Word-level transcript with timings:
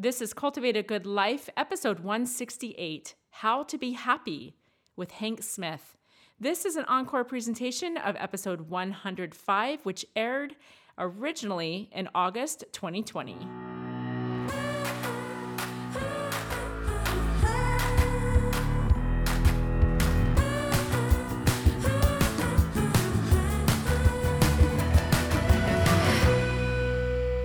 This 0.00 0.22
is 0.22 0.32
Cultivate 0.32 0.76
a 0.76 0.84
Good 0.84 1.06
Life, 1.06 1.50
episode 1.56 1.98
168 1.98 3.16
How 3.30 3.64
to 3.64 3.76
Be 3.76 3.94
Happy 3.94 4.54
with 4.94 5.10
Hank 5.10 5.42
Smith. 5.42 5.96
This 6.38 6.64
is 6.64 6.76
an 6.76 6.84
encore 6.84 7.24
presentation 7.24 7.96
of 7.96 8.14
episode 8.14 8.70
105, 8.70 9.84
which 9.84 10.06
aired 10.14 10.54
originally 10.98 11.90
in 11.92 12.08
August 12.14 12.62
2020. 12.70 13.77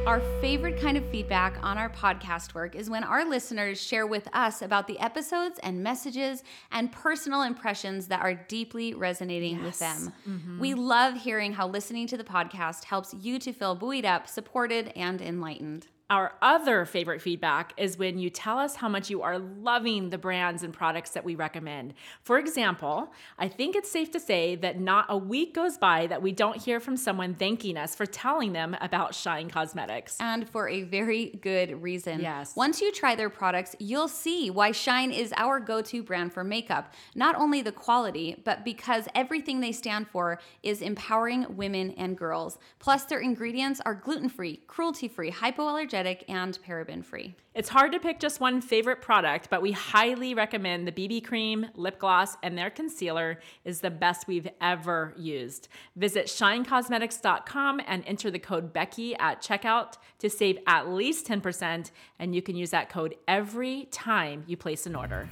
Our 0.05 0.19
favorite 0.41 0.81
kind 0.81 0.97
of 0.97 1.09
feedback 1.11 1.57
on 1.63 1.77
our 1.77 1.89
podcast 1.89 2.53
work 2.53 2.75
is 2.75 2.89
when 2.89 3.05
our 3.05 3.23
listeners 3.23 3.81
share 3.81 4.05
with 4.05 4.27
us 4.33 4.61
about 4.61 4.85
the 4.85 4.99
episodes 4.99 5.59
and 5.63 5.81
messages 5.81 6.43
and 6.73 6.91
personal 6.91 7.43
impressions 7.43 8.07
that 8.07 8.19
are 8.19 8.33
deeply 8.33 8.93
resonating 8.93 9.63
with 9.63 9.79
them. 9.79 10.11
Mm-hmm. 10.27 10.59
We 10.59 10.73
love 10.73 11.15
hearing 11.15 11.53
how 11.53 11.69
listening 11.69 12.07
to 12.07 12.17
the 12.17 12.23
podcast 12.25 12.83
helps 12.83 13.13
you 13.13 13.39
to 13.39 13.53
feel 13.53 13.75
buoyed 13.75 14.03
up, 14.03 14.27
supported, 14.27 14.91
and 14.97 15.21
enlightened. 15.21 15.87
Our 16.09 16.33
other 16.41 16.85
favorite 16.85 17.21
feedback 17.21 17.73
is 17.77 17.97
when 17.97 18.19
you 18.19 18.29
tell 18.29 18.59
us 18.59 18.75
how 18.75 18.89
much 18.89 19.09
you 19.09 19.21
are 19.21 19.39
loving 19.39 20.09
the 20.09 20.17
brands 20.17 20.61
and 20.61 20.73
products 20.73 21.11
that 21.11 21.23
we 21.23 21.33
recommend. 21.33 21.93
For 22.23 22.37
example, 22.37 23.11
I 23.39 23.47
think 23.47 23.75
it's 23.75 23.89
safe 23.89 24.11
to 24.11 24.19
say 24.19 24.55
that 24.57 24.79
not 24.79 25.05
a 25.09 25.17
week 25.17 25.55
goes 25.55 25.77
by 25.77 26.07
that 26.07 26.21
we 26.21 26.33
don't 26.33 26.61
hear 26.61 26.79
from 26.79 26.97
someone 26.97 27.33
thanking 27.33 27.77
us 27.77 27.95
for 27.95 28.05
telling 28.05 28.51
them 28.51 28.75
about 28.81 29.15
Shine 29.15 29.49
Cosmetics. 29.49 30.17
And 30.19 30.47
for 30.47 30.67
a 30.67 30.83
very 30.83 31.39
good 31.41 31.81
reason. 31.81 32.19
Yes. 32.19 32.53
Once 32.55 32.81
you 32.81 32.91
try 32.91 33.15
their 33.15 33.29
products, 33.29 33.75
you'll 33.79 34.09
see 34.09 34.51
why 34.51 34.71
Shine 34.71 35.11
is 35.11 35.33
our 35.37 35.59
go 35.59 35.81
to 35.81 36.03
brand 36.03 36.33
for 36.33 36.43
makeup. 36.43 36.93
Not 37.15 37.35
only 37.35 37.61
the 37.61 37.71
quality, 37.71 38.35
but 38.43 38.65
because 38.65 39.07
everything 39.15 39.61
they 39.61 39.71
stand 39.71 40.09
for 40.09 40.39
is 40.61 40.81
empowering 40.81 41.55
women 41.55 41.91
and 41.91 42.17
girls. 42.17 42.59
Plus, 42.77 43.05
their 43.05 43.19
ingredients 43.19 43.81
are 43.85 43.95
gluten 43.95 44.29
free, 44.29 44.59
cruelty 44.67 45.07
free, 45.07 45.31
hypoallergenic, 45.31 46.02
and 46.27 46.57
paraben 46.65 47.03
free. 47.03 47.35
It's 47.53 47.69
hard 47.69 47.91
to 47.91 47.99
pick 47.99 48.19
just 48.19 48.39
one 48.39 48.61
favorite 48.61 49.01
product, 49.01 49.49
but 49.49 49.61
we 49.61 49.71
highly 49.71 50.33
recommend 50.33 50.87
the 50.87 50.91
BB 50.91 51.23
cream, 51.25 51.67
lip 51.75 51.99
gloss, 51.99 52.35
and 52.43 52.57
their 52.57 52.69
concealer 52.69 53.39
is 53.63 53.81
the 53.81 53.91
best 53.91 54.27
we've 54.27 54.47
ever 54.59 55.13
used. 55.17 55.67
Visit 55.95 56.27
shinecosmetics.com 56.27 57.81
and 57.87 58.03
enter 58.05 58.31
the 58.31 58.39
code 58.39 58.73
Becky 58.73 59.15
at 59.15 59.41
checkout 59.41 59.97
to 60.19 60.29
save 60.29 60.59
at 60.67 60.89
least 60.89 61.27
10%, 61.27 61.91
and 62.19 62.35
you 62.35 62.41
can 62.41 62.55
use 62.55 62.71
that 62.71 62.89
code 62.89 63.15
every 63.27 63.87
time 63.91 64.43
you 64.47 64.57
place 64.57 64.85
an 64.85 64.95
order. 64.95 65.27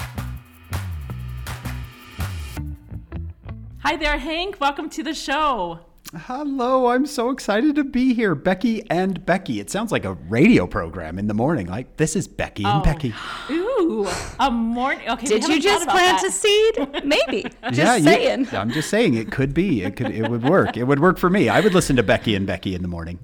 Hi 3.80 3.97
there, 3.97 4.19
Hank. 4.19 4.59
Welcome 4.59 4.89
to 4.92 5.03
the 5.03 5.14
show. 5.16 5.80
Hello, 6.14 6.88
I'm 6.88 7.06
so 7.06 7.30
excited 7.30 7.76
to 7.76 7.86
be 7.86 8.14
here. 8.14 8.36
Becky 8.36 8.84
and 8.90 9.26
Becky. 9.26 9.62
It 9.62 9.70
sounds 9.70 9.94
like 9.94 10.04
a 10.04 10.14
radio 10.14 10.67
program 10.67 11.17
in 11.17 11.28
the 11.28 11.34
morning. 11.34 11.67
Like, 11.67 11.95
this 11.95 12.17
is 12.17 12.28
Becky 12.28 12.66
and 12.66 12.81
Oh. 12.81 12.84
Becky. 12.84 13.14
Ooh, 13.50 14.06
a 14.38 14.52
morning. 14.52 15.08
Okay, 15.08 15.26
Did 15.26 15.48
you 15.48 15.62
just 15.62 15.88
plant 15.88 16.20
that. 16.22 16.28
a 16.28 16.32
seed? 16.32 17.06
Maybe. 17.06 17.44
Just 17.72 17.78
yeah, 17.78 17.95
you- 17.95 18.04
saying. 18.04 18.48
I'm 18.52 18.72
just 18.72 18.89
saying 18.89 19.14
it 19.14 19.32
could 19.32 19.54
be. 19.54 19.84
It 19.84 19.95
could. 19.95 20.12
It 20.12 20.30
would 20.30 20.44
work. 20.44 20.76
It 20.76 20.84
would 20.84 21.00
work 21.00 21.17
for 21.17 21.30
me. 21.30 21.48
I 21.48 21.62
would 21.62 21.73
listen 21.73 21.95
to 21.95 22.04
Becky 22.04 22.36
and 22.36 22.45
Becky 22.45 22.76
in 22.76 22.82
the 22.82 22.88
morning. 22.89 23.20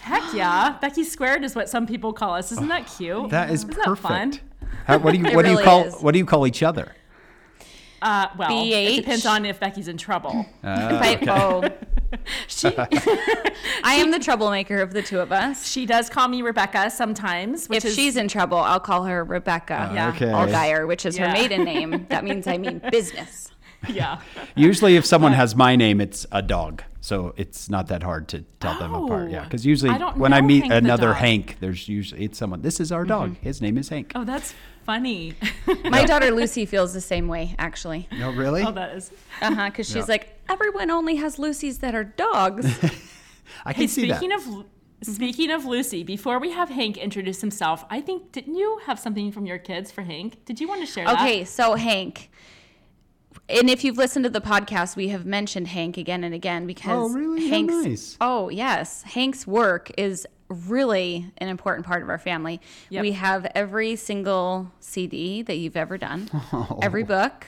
Heck 0.00 0.34
yeah. 0.34 0.76
Becky 0.80 1.04
squared 1.04 1.44
is 1.44 1.54
what 1.54 1.68
some 1.68 1.86
people 1.86 2.12
call 2.12 2.34
us. 2.34 2.50
Isn't 2.50 2.68
that 2.68 2.86
cute? 2.96 3.30
That 3.30 3.50
is 3.50 3.60
Isn't 3.64 3.74
perfect. 3.76 4.02
That 4.02 4.08
fun? 4.08 4.40
How, 4.86 4.98
what 4.98 5.12
do 5.12 5.18
you 5.18 5.26
It 5.28 5.36
What 5.36 5.44
do 5.44 5.52
you 5.52 5.58
call 5.58 5.84
is. 5.84 5.94
What 6.02 6.12
do 6.12 6.18
you 6.18 6.26
call 6.26 6.46
each 6.48 6.62
other? 6.64 6.94
Uh, 8.02 8.26
well, 8.36 8.50
it 8.52 8.96
depends 8.96 9.24
on 9.24 9.46
if 9.46 9.58
Becky's 9.60 9.88
in 9.88 9.96
trouble. 9.96 10.44
If 10.62 10.66
I- 10.66 11.18
oh, 11.28 11.68
She 12.48 12.68
I 13.82 13.94
am 13.94 14.10
the 14.10 14.18
troublemaker 14.18 14.80
of 14.80 14.92
the 14.92 15.02
two 15.02 15.20
of 15.20 15.32
us. 15.32 15.66
she 15.68 15.86
does 15.86 16.08
call 16.08 16.28
me 16.28 16.42
Rebecca 16.42 16.90
sometimes. 16.90 17.68
Which 17.68 17.78
If 17.78 17.84
is, 17.86 17.94
she's 17.94 18.16
in 18.16 18.28
trouble, 18.28 18.58
I'll 18.58 18.80
call 18.80 19.04
her 19.04 19.24
Rebecca 19.24 19.90
Yeah. 19.94 20.08
Okay. 20.10 20.26
Allgaier, 20.26 20.86
which 20.86 21.06
is 21.06 21.16
Yeah. 21.16 21.28
her 21.28 21.32
maiden 21.32 21.64
name. 21.64 22.06
That 22.08 22.24
means 22.24 22.46
I 22.46 22.58
mean 22.58 22.80
business. 22.90 23.50
yeah, 23.88 24.20
Usually, 24.54 24.96
if 24.96 25.04
someone 25.04 25.32
has 25.34 25.54
my 25.54 25.76
name, 25.76 26.00
it's 26.00 26.26
a 26.32 26.40
dog. 26.40 26.82
So 27.02 27.34
it's 27.36 27.68
not 27.68 27.88
that 27.88 28.02
hard 28.02 28.28
to 28.28 28.42
tell 28.58 28.78
them 28.78 28.94
apart. 28.94 29.30
Yeah, 29.30 29.40
Oh. 29.42 29.44
because 29.44 29.66
usually 29.66 29.90
I 29.90 29.98
when 30.14 30.32
I 30.32 30.40
meet 30.40 30.62
Hank 30.62 30.72
another 30.84 31.08
dog. 31.08 31.16
Hank, 31.16 31.56
there's 31.60 31.86
usually 31.86 32.24
it's 32.24 32.38
someone. 32.38 32.62
This 32.62 32.80
is 32.80 32.90
our 32.92 33.04
dog. 33.04 33.36
His 33.42 33.60
name 33.60 33.76
is 33.76 33.90
Hank. 33.90 34.12
oh, 34.14 34.24
that's 34.24 34.54
funny. 34.86 35.34
My 35.84 36.04
daughter 36.06 36.30
Lucy 36.30 36.64
feels 36.64 36.94
the 36.94 37.00
same 37.02 37.28
way, 37.28 37.54
actually. 37.58 38.08
No, 38.18 38.32
really? 38.32 38.62
oh, 38.62 38.72
that 38.72 38.96
is. 38.96 39.10
Uh 39.42 39.54
huh. 39.54 39.66
Because 39.68 39.86
she's 39.86 39.96
Yeah. 39.96 40.04
like, 40.08 40.33
everyone 40.48 40.90
only 40.90 41.16
has 41.16 41.38
Lucy's 41.38 41.78
that 41.78 41.94
are 41.94 42.04
dogs. 42.04 42.66
I 43.64 43.72
can 43.72 43.82
Hey, 43.82 43.86
see 43.86 44.08
that. 44.08 44.16
speaking 44.16 44.32
of 44.34 44.42
mm-hmm. 44.42 45.12
speaking 45.12 45.50
of 45.50 45.64
Lucy, 45.64 46.02
before 46.02 46.38
we 46.38 46.50
have 46.52 46.68
Hank 46.70 46.96
introduce 46.96 47.40
himself, 47.40 47.84
I 47.90 48.00
think 48.00 48.32
didn't 48.32 48.56
you 48.56 48.80
have 48.86 48.98
something 48.98 49.30
from 49.32 49.46
your 49.46 49.58
kids 49.58 49.90
for 49.90 50.02
Hank? 50.02 50.44
Did 50.44 50.60
you 50.60 50.68
want 50.68 50.80
to 50.80 50.86
share 50.86 51.04
that? 51.04 51.20
Okay, 51.20 51.44
so 51.44 51.74
Hank. 51.74 52.30
And 53.48 53.68
if 53.68 53.84
you've 53.84 53.98
listened 53.98 54.24
to 54.24 54.30
the 54.30 54.40
podcast, 54.40 54.96
we 54.96 55.08
have 55.08 55.26
mentioned 55.26 55.68
Hank 55.68 55.98
again 55.98 56.24
and 56.24 56.34
again 56.34 56.66
because 56.66 57.10
Oh, 57.10 57.14
really? 57.14 57.42
How 57.42 57.48
Hank's 57.54 57.74
nice. 57.74 58.16
Oh, 58.20 58.48
yes. 58.48 59.02
Hank's 59.02 59.46
work 59.46 59.90
is 59.98 60.26
really 60.48 61.30
an 61.38 61.48
important 61.48 61.84
part 61.86 62.02
of 62.02 62.08
our 62.08 62.16
family. 62.18 62.60
Yep. 62.88 63.02
We 63.02 63.12
have 63.12 63.44
every 63.54 63.96
single 63.96 64.72
CD 64.80 65.42
that 65.42 65.56
you've 65.56 65.76
ever 65.76 65.98
done, 65.98 66.30
Oh. 66.52 66.78
every 66.82 67.02
book. 67.02 67.46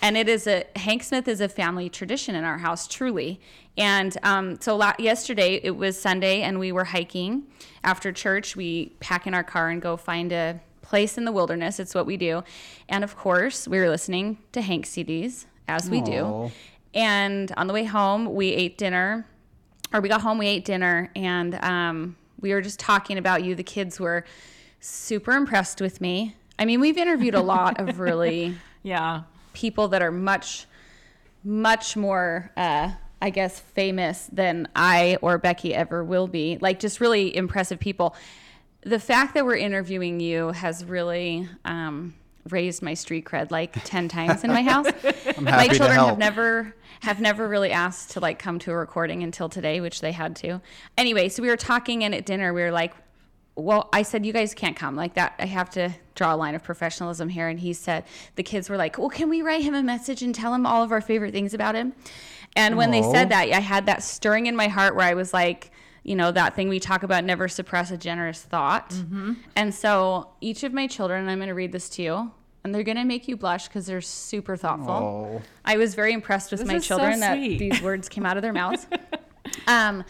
And 0.00 0.16
it 0.16 0.28
is 0.28 0.46
a 0.46 0.64
Hank 0.76 1.02
Smith 1.02 1.26
is 1.26 1.40
a 1.40 1.48
family 1.48 1.88
tradition 1.88 2.34
in 2.34 2.44
our 2.44 2.58
house, 2.58 2.86
truly. 2.86 3.40
And 3.76 4.16
um, 4.22 4.60
so 4.60 4.76
la- 4.76 4.94
yesterday 4.98 5.60
it 5.62 5.76
was 5.76 6.00
Sunday, 6.00 6.42
and 6.42 6.58
we 6.58 6.72
were 6.72 6.84
hiking. 6.84 7.44
After 7.84 8.12
church, 8.12 8.56
we 8.56 8.94
pack 9.00 9.26
in 9.26 9.34
our 9.34 9.44
car 9.44 9.68
and 9.70 9.82
go 9.82 9.96
find 9.96 10.32
a 10.32 10.60
place 10.82 11.18
in 11.18 11.24
the 11.24 11.32
wilderness. 11.32 11.78
It's 11.80 11.94
what 11.94 12.06
we 12.06 12.16
do. 12.16 12.42
And 12.88 13.04
of 13.04 13.16
course, 13.16 13.66
we 13.66 13.78
were 13.78 13.88
listening 13.88 14.38
to 14.52 14.60
Hank 14.60 14.86
CDs, 14.86 15.46
as 15.66 15.90
we 15.90 16.00
Aw. 16.00 16.04
do. 16.04 16.52
And 16.94 17.52
on 17.56 17.66
the 17.66 17.74
way 17.74 17.84
home, 17.84 18.34
we 18.34 18.48
ate 18.48 18.78
dinner, 18.78 19.26
or 19.92 20.00
we 20.00 20.08
got 20.08 20.22
home, 20.22 20.38
we 20.38 20.46
ate 20.46 20.64
dinner, 20.64 21.10
and 21.14 21.54
um, 21.56 22.16
we 22.40 22.52
were 22.52 22.60
just 22.60 22.80
talking 22.80 23.18
about 23.18 23.44
you. 23.44 23.54
The 23.54 23.64
kids 23.64 24.00
were 24.00 24.24
super 24.80 25.32
impressed 25.32 25.80
with 25.80 26.00
me. 26.00 26.36
I 26.58 26.64
mean, 26.64 26.80
we've 26.80 26.96
interviewed 26.96 27.34
a 27.34 27.40
lot 27.40 27.80
of 27.80 27.98
really 27.98 28.56
Yeah. 28.82 29.22
People 29.52 29.88
that 29.88 30.02
are 30.02 30.12
much, 30.12 30.66
much 31.44 31.96
more, 31.96 32.50
uh, 32.56 32.92
I 33.20 33.30
guess, 33.30 33.58
famous 33.58 34.28
than 34.32 34.68
I 34.74 35.18
or 35.22 35.38
Becky 35.38 35.74
ever 35.74 36.04
will 36.04 36.28
be. 36.28 36.58
Like, 36.60 36.80
just 36.80 37.00
really 37.00 37.34
impressive 37.34 37.78
people. 37.78 38.14
The 38.82 39.00
fact 39.00 39.34
that 39.34 39.44
we're 39.44 39.56
interviewing 39.56 40.20
you 40.20 40.48
has 40.48 40.84
really 40.84 41.48
um, 41.64 42.14
raised 42.48 42.82
my 42.82 42.94
street 42.94 43.24
cred 43.24 43.50
like 43.50 43.82
10 43.84 44.08
times 44.08 44.44
in 44.44 44.50
my 44.50 44.62
house. 44.62 44.86
my 45.40 45.68
children 45.68 45.98
have 45.98 46.18
never 46.18 46.74
have 47.00 47.20
never 47.20 47.46
really 47.46 47.70
asked 47.70 48.12
to 48.12 48.20
like 48.20 48.38
come 48.38 48.58
to 48.58 48.72
a 48.72 48.76
recording 48.76 49.22
until 49.22 49.48
today 49.48 49.80
which 49.80 50.00
they 50.00 50.10
had 50.10 50.34
to 50.34 50.60
anyway 50.96 51.28
so 51.28 51.40
we 51.42 51.48
were 51.48 51.56
talking 51.56 52.02
and 52.02 52.14
at 52.14 52.26
dinner 52.26 52.52
we 52.52 52.60
were 52.60 52.72
like 52.72 52.92
well 53.58 53.88
i 53.92 54.02
said 54.02 54.24
you 54.24 54.32
guys 54.32 54.54
can't 54.54 54.76
come 54.76 54.96
like 54.96 55.14
that. 55.14 55.34
I 55.38 55.46
have 55.46 55.70
to 55.70 55.90
draw 56.14 56.34
a 56.34 56.36
line 56.36 56.54
of 56.54 56.62
professionalism 56.62 57.28
here. 57.28 57.48
And 57.48 57.60
he 57.60 57.72
said 57.72 58.04
the 58.34 58.42
kids 58.42 58.68
were 58.70 58.76
like 58.76 58.98
well 58.98 59.10
can 59.10 59.28
we 59.28 59.42
write 59.42 59.62
him 59.62 59.74
a 59.74 59.82
message 59.82 60.22
and 60.22 60.34
tell 60.34 60.54
him 60.54 60.66
all 60.66 60.82
of 60.82 60.92
our 60.92 61.00
favorite 61.00 61.32
things 61.32 61.54
about 61.54 61.74
him? 61.74 61.92
And 62.56 62.76
when 62.76 62.90
they 62.90 63.02
said 63.02 63.28
that 63.28 63.48
i 63.48 63.60
had 63.60 63.86
that 63.86 64.02
stirring 64.02 64.46
in 64.46 64.56
my 64.56 64.68
heart 64.68 64.94
where 64.94 65.06
i 65.06 65.14
was 65.14 65.32
like 65.32 65.70
you 66.02 66.16
know 66.16 66.32
that 66.32 66.54
thing 66.54 66.68
we 66.68 66.80
talk 66.80 67.02
about 67.02 67.24
never 67.24 67.48
suppress 67.48 67.90
a 67.90 67.96
generous 67.98 68.42
thought. 68.42 68.94
And 69.56 69.74
so 69.74 70.30
each 70.40 70.64
of 70.64 70.72
my 70.72 70.86
children, 70.86 71.28
I'm 71.28 71.38
going 71.38 71.48
to 71.48 71.54
read 71.54 71.70
this 71.70 71.90
to 71.90 72.02
you 72.02 72.30
and 72.64 72.74
they're 72.74 72.82
going 72.82 72.96
to 72.96 73.04
make 73.04 73.28
you 73.28 73.36
blush 73.36 73.68
because 73.68 73.86
they're 73.86 74.00
super 74.00 74.56
thoughtful. 74.56 74.90
Oh. 74.90 75.42
I 75.64 75.76
was 75.76 75.94
very 75.94 76.12
impressed 76.12 76.50
with 76.50 76.60
This 76.60 76.68
my 76.68 76.74
is 76.76 76.86
so 76.86 76.96
children 76.96 77.20
that 77.20 77.36
these 77.36 77.80
words 77.82 78.08
came 78.08 78.26
out 78.26 78.36
of 78.36 78.42
their 78.42 78.52
mouths. 78.52 78.86
um, 79.66 80.04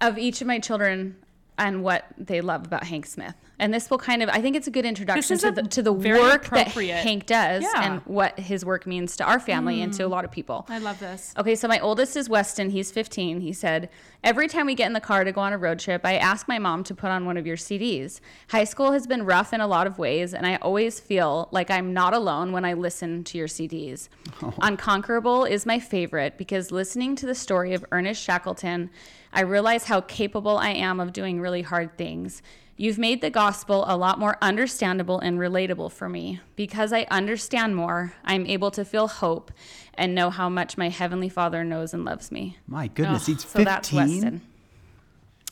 of 0.00 0.18
each 0.18 0.40
of 0.40 0.46
my 0.46 0.58
children 0.58 1.16
and 1.58 1.82
what 1.82 2.04
they 2.18 2.40
love 2.40 2.66
about 2.66 2.84
Hank 2.84 3.06
Smith. 3.06 3.34
And 3.58 3.72
this 3.72 3.88
will 3.88 3.98
kind 3.98 4.22
of, 4.22 4.28
I 4.28 4.42
think 4.42 4.54
it's 4.54 4.66
a 4.66 4.70
good 4.70 4.84
introduction 4.84 5.38
to 5.38 5.48
a 5.48 5.52
the, 5.52 5.62
to 5.62 5.82
the 5.82 5.92
work 5.92 6.50
that 6.50 6.68
Hank 6.68 7.24
does 7.24 7.62
Yeah. 7.62 7.82
and 7.82 8.00
what 8.02 8.38
his 8.38 8.64
work 8.64 8.86
means 8.86 9.16
to 9.16 9.24
our 9.24 9.40
family 9.40 9.80
and 9.80 9.92
to 9.94 10.04
a 10.04 10.06
mm. 10.06 10.10
lot 10.10 10.26
of 10.26 10.30
people. 10.30 10.66
I 10.68 10.78
love 10.78 10.98
this. 10.98 11.32
Okay, 11.38 11.54
so 11.54 11.66
my 11.66 11.80
oldest 11.80 12.16
is 12.16 12.28
Weston. 12.28 12.70
He's 12.70 12.90
15. 12.90 13.40
He 13.40 13.54
said, 13.54 13.88
Every 14.22 14.48
time 14.48 14.66
we 14.66 14.74
get 14.74 14.86
in 14.86 14.92
the 14.92 15.00
car 15.00 15.24
to 15.24 15.32
go 15.32 15.40
on 15.40 15.52
a 15.52 15.58
road 15.58 15.78
trip, 15.78 16.02
I 16.04 16.16
ask 16.16 16.48
my 16.48 16.58
mom 16.58 16.84
to 16.84 16.94
put 16.94 17.10
on 17.10 17.24
one 17.24 17.36
of 17.36 17.46
your 17.46 17.56
CDs. 17.56 18.20
High 18.50 18.64
school 18.64 18.92
has 18.92 19.06
been 19.06 19.24
rough 19.24 19.52
in 19.52 19.60
a 19.60 19.66
lot 19.66 19.86
of 19.86 19.98
ways, 19.98 20.34
and 20.34 20.46
I 20.46 20.56
always 20.56 21.00
feel 21.00 21.48
like 21.52 21.70
I'm 21.70 21.94
not 21.94 22.12
alone 22.12 22.52
when 22.52 22.64
I 22.64 22.74
listen 22.74 23.24
to 23.24 23.38
your 23.38 23.48
CDs. 23.48 24.08
Unconquerable 24.60 25.44
is 25.44 25.64
my 25.64 25.78
favorite 25.78 26.36
because 26.36 26.70
listening 26.72 27.16
to 27.16 27.26
the 27.26 27.34
story 27.34 27.72
of 27.72 27.84
Ernest 27.92 28.22
Shackleton, 28.22 28.90
I 29.36 29.40
realize 29.40 29.84
how 29.84 30.00
capable 30.00 30.56
I 30.56 30.70
am 30.70 30.98
of 30.98 31.12
doing 31.12 31.42
really 31.42 31.60
hard 31.60 31.98
things. 31.98 32.40
You've 32.78 32.96
made 32.96 33.20
the 33.20 33.28
gospel 33.28 33.84
a 33.86 33.94
lot 33.94 34.18
more 34.18 34.38
understandable 34.40 35.20
and 35.20 35.38
relatable 35.38 35.92
for 35.92 36.08
me. 36.08 36.40
Because 36.56 36.90
I 36.90 37.06
understand 37.10 37.76
more, 37.76 38.14
I'm 38.24 38.46
able 38.46 38.70
to 38.70 38.82
feel 38.82 39.08
hope 39.08 39.52
and 39.92 40.14
know 40.14 40.30
how 40.30 40.48
much 40.48 40.78
my 40.78 40.88
Heavenly 40.88 41.28
Father 41.28 41.64
knows 41.64 41.92
and 41.92 42.02
loves 42.02 42.32
me. 42.32 42.56
My 42.66 42.88
goodness, 42.88 43.26
he's 43.26 43.44
15. 43.44 43.60
So 43.60 43.64
that's 43.64 43.92
Weston. 43.92 44.40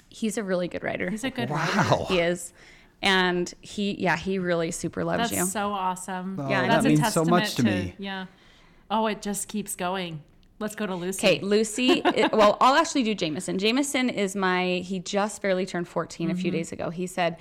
He's 0.09 0.39
a 0.39 0.43
really 0.43 0.69
good 0.69 0.83
writer. 0.83 1.11
He's 1.11 1.25
a 1.25 1.31
good 1.31 1.51
writer. 1.51 1.77
Wow. 1.77 2.07
He 2.09 2.21
is. 2.21 2.55
And 3.03 3.53
he, 3.61 4.01
yeah, 4.01 4.17
he 4.17 4.39
really 4.39 4.71
super 4.71 5.05
loves 5.05 5.25
That's 5.25 5.33
you. 5.33 5.39
That's 5.41 5.53
so 5.53 5.73
awesome. 5.73 6.41
Oh, 6.41 6.49
Yeah, 6.49 6.69
that's 6.69 6.85
that 6.85 6.87
a 6.87 6.89
means 6.89 7.01
so 7.01 7.05
testament 7.05 7.31
much 7.31 7.55
to 7.57 7.63
me. 7.65 7.95
Yeah. 7.99 8.27
Oh, 8.91 9.07
it 9.09 9.21
just 9.21 9.47
keeps 9.49 9.77
going. 9.77 10.23
Let's 10.61 10.75
go 10.75 10.87
to 10.87 10.95
Lucy. 10.95 11.27
Okay, 11.27 11.41
Lucy. 11.41 11.91
it- 12.05 12.33
well, 12.33 12.57
I'll 12.61 12.77
actually 12.77 13.03
do 13.03 13.15
Jameson. 13.15 13.59
Jameson 13.59 14.09
is 14.09 14.37
my, 14.37 14.77
he 14.85 15.01
just 15.01 15.43
barely 15.43 15.67
turned 15.67 15.89
14 15.89 16.31
a 16.31 16.35
few 16.35 16.45
Mm-hmm. 16.51 16.57
days 16.57 16.73
ago. 16.73 16.91
He 16.91 17.07
said, 17.07 17.37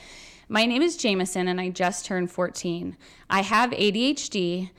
My 0.50 0.66
name 0.66 0.82
is 0.82 0.98
Jameson 0.98 1.48
and 1.48 1.62
I 1.62 1.70
just 1.70 2.06
turned 2.06 2.32
14. 2.32 2.98
I 3.30 3.42
have 3.42 3.72
ADHD. 3.72 4.72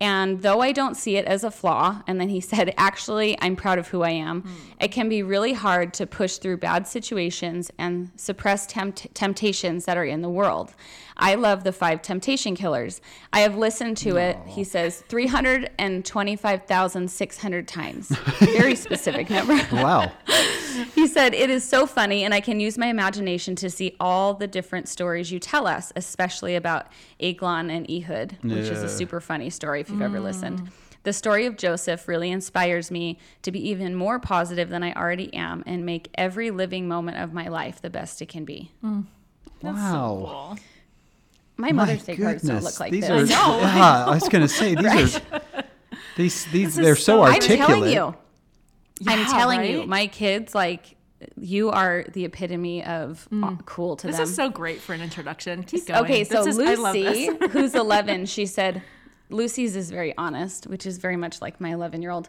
And 0.00 0.42
though 0.42 0.60
I 0.60 0.72
don't 0.72 0.96
see 0.96 1.14
it 1.16 1.26
as 1.26 1.44
a 1.44 1.50
flaw, 1.52 2.02
and 2.08 2.20
then 2.20 2.28
he 2.28 2.40
said, 2.52 2.74
actually, 2.76 3.36
I'm 3.40 3.54
proud 3.54 3.78
of 3.78 3.86
who 3.88 4.02
I 4.02 4.10
am, 4.10 4.42
it 4.80 4.88
can 4.88 5.08
be 5.08 5.22
really 5.22 5.52
hard 5.52 5.94
to 5.94 6.06
push 6.08 6.38
through 6.38 6.56
bad 6.56 6.88
situations 6.88 7.70
and 7.78 8.10
suppress 8.16 8.66
tempt- 8.66 9.14
temptations 9.14 9.84
that 9.84 9.96
are 9.96 10.04
in 10.04 10.20
the 10.22 10.28
world. 10.28 10.74
I 11.16 11.34
love 11.34 11.64
the 11.64 11.72
five 11.72 12.02
temptation 12.02 12.54
killers. 12.54 13.00
I 13.32 13.40
have 13.40 13.56
listened 13.56 13.96
to 13.98 14.16
it, 14.16 14.36
he 14.46 14.64
says, 14.64 15.02
325,600 15.08 17.68
times. 17.68 18.08
Very 18.38 18.74
specific 18.74 19.30
number. 19.30 19.58
Wow. 19.72 20.12
He 20.94 21.06
said, 21.06 21.34
It 21.34 21.50
is 21.50 21.68
so 21.68 21.86
funny, 21.86 22.24
and 22.24 22.32
I 22.32 22.40
can 22.40 22.58
use 22.58 22.78
my 22.78 22.86
imagination 22.86 23.54
to 23.56 23.68
see 23.68 23.94
all 24.00 24.32
the 24.32 24.46
different 24.46 24.88
stories 24.88 25.30
you 25.30 25.38
tell 25.38 25.66
us, 25.66 25.92
especially 25.96 26.56
about 26.56 26.86
Eglon 27.20 27.68
and 27.68 27.84
Ehud, 27.90 28.38
which 28.42 28.70
is 28.70 28.82
a 28.82 28.88
super 28.88 29.20
funny 29.20 29.50
story 29.50 29.82
if 29.82 29.90
you've 29.90 30.00
ever 30.00 30.18
mm. 30.18 30.22
listened. 30.22 30.70
The 31.02 31.12
story 31.12 31.46
of 31.46 31.56
Joseph 31.56 32.06
really 32.06 32.30
inspires 32.30 32.90
me 32.90 33.18
to 33.42 33.50
be 33.50 33.68
even 33.68 33.94
more 33.94 34.18
positive 34.18 34.68
than 34.68 34.82
I 34.82 34.92
already 34.92 35.32
am 35.34 35.62
and 35.66 35.84
make 35.84 36.08
every 36.14 36.50
living 36.50 36.88
moment 36.88 37.18
of 37.18 37.32
my 37.32 37.48
life 37.48 37.82
the 37.82 37.90
best 37.90 38.22
it 38.22 38.30
can 38.30 38.44
be. 38.44 38.70
Mm. 38.84 39.04
wow. 39.62 40.54
My 40.54 40.58
My 41.56 41.72
Mother's 41.72 42.02
Day 42.04 42.16
cards 42.16 42.42
don't 42.42 42.62
look 42.62 42.80
like 42.80 42.92
these 42.92 43.06
this. 43.06 43.30
are. 43.32 43.60
Yeah, 43.60 44.06
I 44.06 44.10
was 44.14 44.28
going 44.28 44.42
to 44.42 44.48
say 44.48 44.74
these 44.74 45.16
are. 45.16 45.40
These 46.16 46.44
these 46.52 46.74
they're 46.74 46.94
so, 46.94 47.02
so- 47.04 47.22
I'm 47.22 47.28
I'm 47.28 47.34
articulate. 47.36 47.66
telling 47.68 47.92
you. 47.92 48.14
I'm 49.08 49.18
Yeah, 49.18 49.26
telling 49.28 49.64
you, 49.64 49.86
my 49.86 50.08
kids, 50.08 50.54
like, 50.54 50.96
you 51.40 51.70
are 51.70 52.04
the 52.12 52.26
epitome 52.26 52.84
of 52.84 53.26
uh, 53.32 53.56
cool 53.64 53.96
to 53.96 54.08
This 54.08 54.16
them. 54.16 54.24
is 54.24 54.34
so 54.34 54.50
great 54.50 54.80
for 54.80 54.92
an 54.92 55.00
introduction. 55.00 55.62
Keep 55.62 55.86
going. 55.86 56.04
Okay, 56.04 56.24
so 56.24 56.44
This 56.44 56.58
is- 56.58 56.68
I 56.68 56.74
love 56.74 56.94
Lucy, 56.96 57.30
this. 57.30 57.50
who's 57.52 57.74
11, 57.74 58.26
she 58.26 58.44
said, 58.44 58.82
Lucy's 59.30 59.74
is 59.74 59.90
very 59.90 60.14
honest, 60.18 60.66
which 60.66 60.84
is 60.84 60.98
very 60.98 61.16
much 61.16 61.40
like 61.40 61.60
my 61.62 61.70
11 61.72 62.02
year 62.02 62.10
old. 62.10 62.28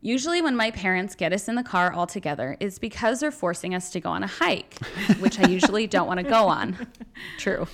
Usually, 0.00 0.40
when 0.40 0.54
my 0.54 0.70
parents 0.70 1.16
get 1.16 1.32
us 1.32 1.48
in 1.48 1.56
the 1.56 1.64
car 1.64 1.92
all 1.92 2.06
together, 2.06 2.56
it's 2.60 2.78
because 2.78 3.18
they're 3.18 3.32
forcing 3.32 3.74
us 3.74 3.90
to 3.90 4.00
go 4.00 4.10
on 4.10 4.22
a 4.22 4.26
hike, 4.28 4.78
which 5.18 5.40
I 5.40 5.48
usually 5.48 5.88
don't 5.88 6.06
want 6.06 6.20
to 6.20 6.24
go 6.24 6.46
on. 6.46 6.86
True. 7.38 7.66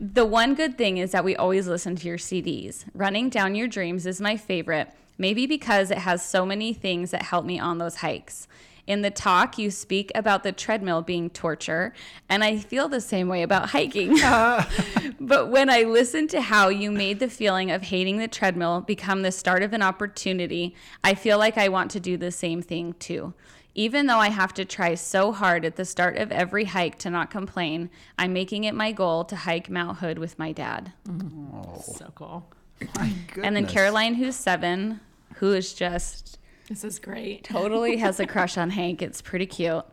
The 0.00 0.24
one 0.24 0.54
good 0.54 0.78
thing 0.78 0.98
is 0.98 1.10
that 1.10 1.24
we 1.24 1.34
always 1.34 1.66
listen 1.66 1.96
to 1.96 2.06
your 2.06 2.18
CDs. 2.18 2.84
Running 2.94 3.28
Down 3.28 3.56
Your 3.56 3.66
Dreams 3.66 4.06
is 4.06 4.20
my 4.20 4.36
favorite, 4.36 4.88
maybe 5.18 5.44
because 5.44 5.90
it 5.90 5.98
has 5.98 6.24
so 6.24 6.46
many 6.46 6.72
things 6.72 7.10
that 7.10 7.22
help 7.22 7.44
me 7.44 7.58
on 7.58 7.78
those 7.78 7.96
hikes. 7.96 8.46
In 8.86 9.02
the 9.02 9.10
talk, 9.10 9.58
you 9.58 9.72
speak 9.72 10.12
about 10.14 10.44
the 10.44 10.52
treadmill 10.52 11.02
being 11.02 11.30
torture, 11.30 11.92
and 12.28 12.44
I 12.44 12.58
feel 12.58 12.88
the 12.88 13.00
same 13.00 13.28
way 13.28 13.42
about 13.42 13.70
hiking. 13.70 14.16
but 15.20 15.50
when 15.50 15.68
I 15.68 15.82
listen 15.82 16.28
to 16.28 16.42
how 16.42 16.68
you 16.68 16.92
made 16.92 17.18
the 17.18 17.28
feeling 17.28 17.72
of 17.72 17.82
hating 17.82 18.18
the 18.18 18.28
treadmill 18.28 18.82
become 18.82 19.22
the 19.22 19.32
start 19.32 19.64
of 19.64 19.72
an 19.72 19.82
opportunity, 19.82 20.76
I 21.02 21.14
feel 21.14 21.38
like 21.38 21.58
I 21.58 21.68
want 21.68 21.90
to 21.90 22.00
do 22.00 22.16
the 22.16 22.30
same 22.30 22.62
thing 22.62 22.94
too. 23.00 23.34
Even 23.78 24.06
though 24.06 24.18
I 24.18 24.30
have 24.30 24.52
to 24.54 24.64
try 24.64 24.96
so 24.96 25.30
hard 25.30 25.64
at 25.64 25.76
the 25.76 25.84
start 25.84 26.16
of 26.16 26.32
every 26.32 26.64
hike 26.64 26.98
to 26.98 27.10
not 27.10 27.30
complain, 27.30 27.90
I'm 28.18 28.32
making 28.32 28.64
it 28.64 28.74
my 28.74 28.90
goal 28.90 29.24
to 29.26 29.36
hike 29.36 29.70
Mount 29.70 29.98
Hood 29.98 30.18
with 30.18 30.36
my 30.36 30.50
dad. 30.50 30.92
so 31.84 32.10
cool. 32.16 32.44
My 32.96 33.12
goodness. 33.28 33.44
And 33.46 33.54
then. 33.54 33.66
Caroline, 33.68 34.14
who's 34.14 34.34
seven, 34.34 34.98
who 35.36 35.52
is 35.52 35.74
just 35.74 36.40
This 36.68 36.82
is 36.82 36.98
great. 36.98 37.44
totally 37.44 37.98
has 37.98 38.18
a 38.18 38.26
crush 38.34 38.58
on 38.58 38.70
Hank. 38.70 39.00
It's 39.00 39.22
pretty 39.22 39.46
cute. 39.46 39.84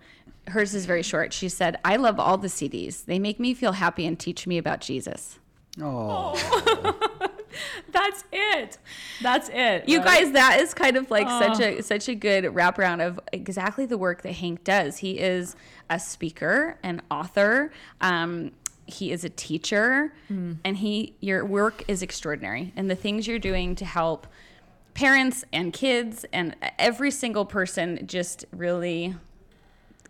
Hers 0.48 0.74
is 0.74 0.88
very 0.88 1.04
short. 1.04 1.32
She 1.32 1.48
said, 1.48 1.78
I 1.86 1.98
love 1.98 2.20
all 2.20 2.40
the 2.40 2.48
CDs. 2.48 3.06
They 3.06 3.20
make 3.20 3.40
me 3.40 3.54
feel 3.54 3.74
happy 3.74 4.08
and 4.08 4.18
teach 4.18 4.48
me 4.48 4.58
about 4.58 4.82
Jesus. 4.82 5.38
Oh, 5.80 6.34
That's 7.92 8.24
it. 8.32 8.78
That's 9.22 9.50
it. 9.50 9.88
You 9.88 10.00
right? 10.00 10.24
guys, 10.24 10.32
that 10.34 10.60
is 10.60 10.74
kind 10.74 10.98
of 10.98 11.10
like 11.12 11.28
such 11.28 11.60
a 11.60 11.82
such 11.82 12.10
a 12.10 12.16
good 12.16 12.46
wraparound 12.46 13.06
of 13.06 13.20
exactly 13.32 13.86
the 13.86 13.98
work 13.98 14.22
that 14.24 14.34
Hank 14.34 14.64
does. 14.64 14.98
He 14.98 15.20
is 15.20 15.56
a 15.90 16.00
speaker, 16.00 16.78
an 16.84 17.02
author. 17.10 17.72
Um, 18.02 18.52
he 18.88 19.12
is 19.12 19.24
a 19.24 19.30
teacher, 19.30 20.14
and 20.64 20.78
he 20.78 21.16
your 21.20 21.44
work 21.44 21.84
is 21.88 22.02
extraordinary, 22.02 22.72
and 22.76 22.90
the 22.90 22.96
things 22.96 23.28
you're 23.28 23.40
doing 23.40 23.76
to 23.76 23.86
help 23.86 24.28
parents 24.94 25.44
and 25.52 25.74
kids 25.74 26.26
and 26.32 26.56
every 26.80 27.12
single 27.12 27.46
person 27.46 28.00
just 28.08 28.46
really 28.52 29.14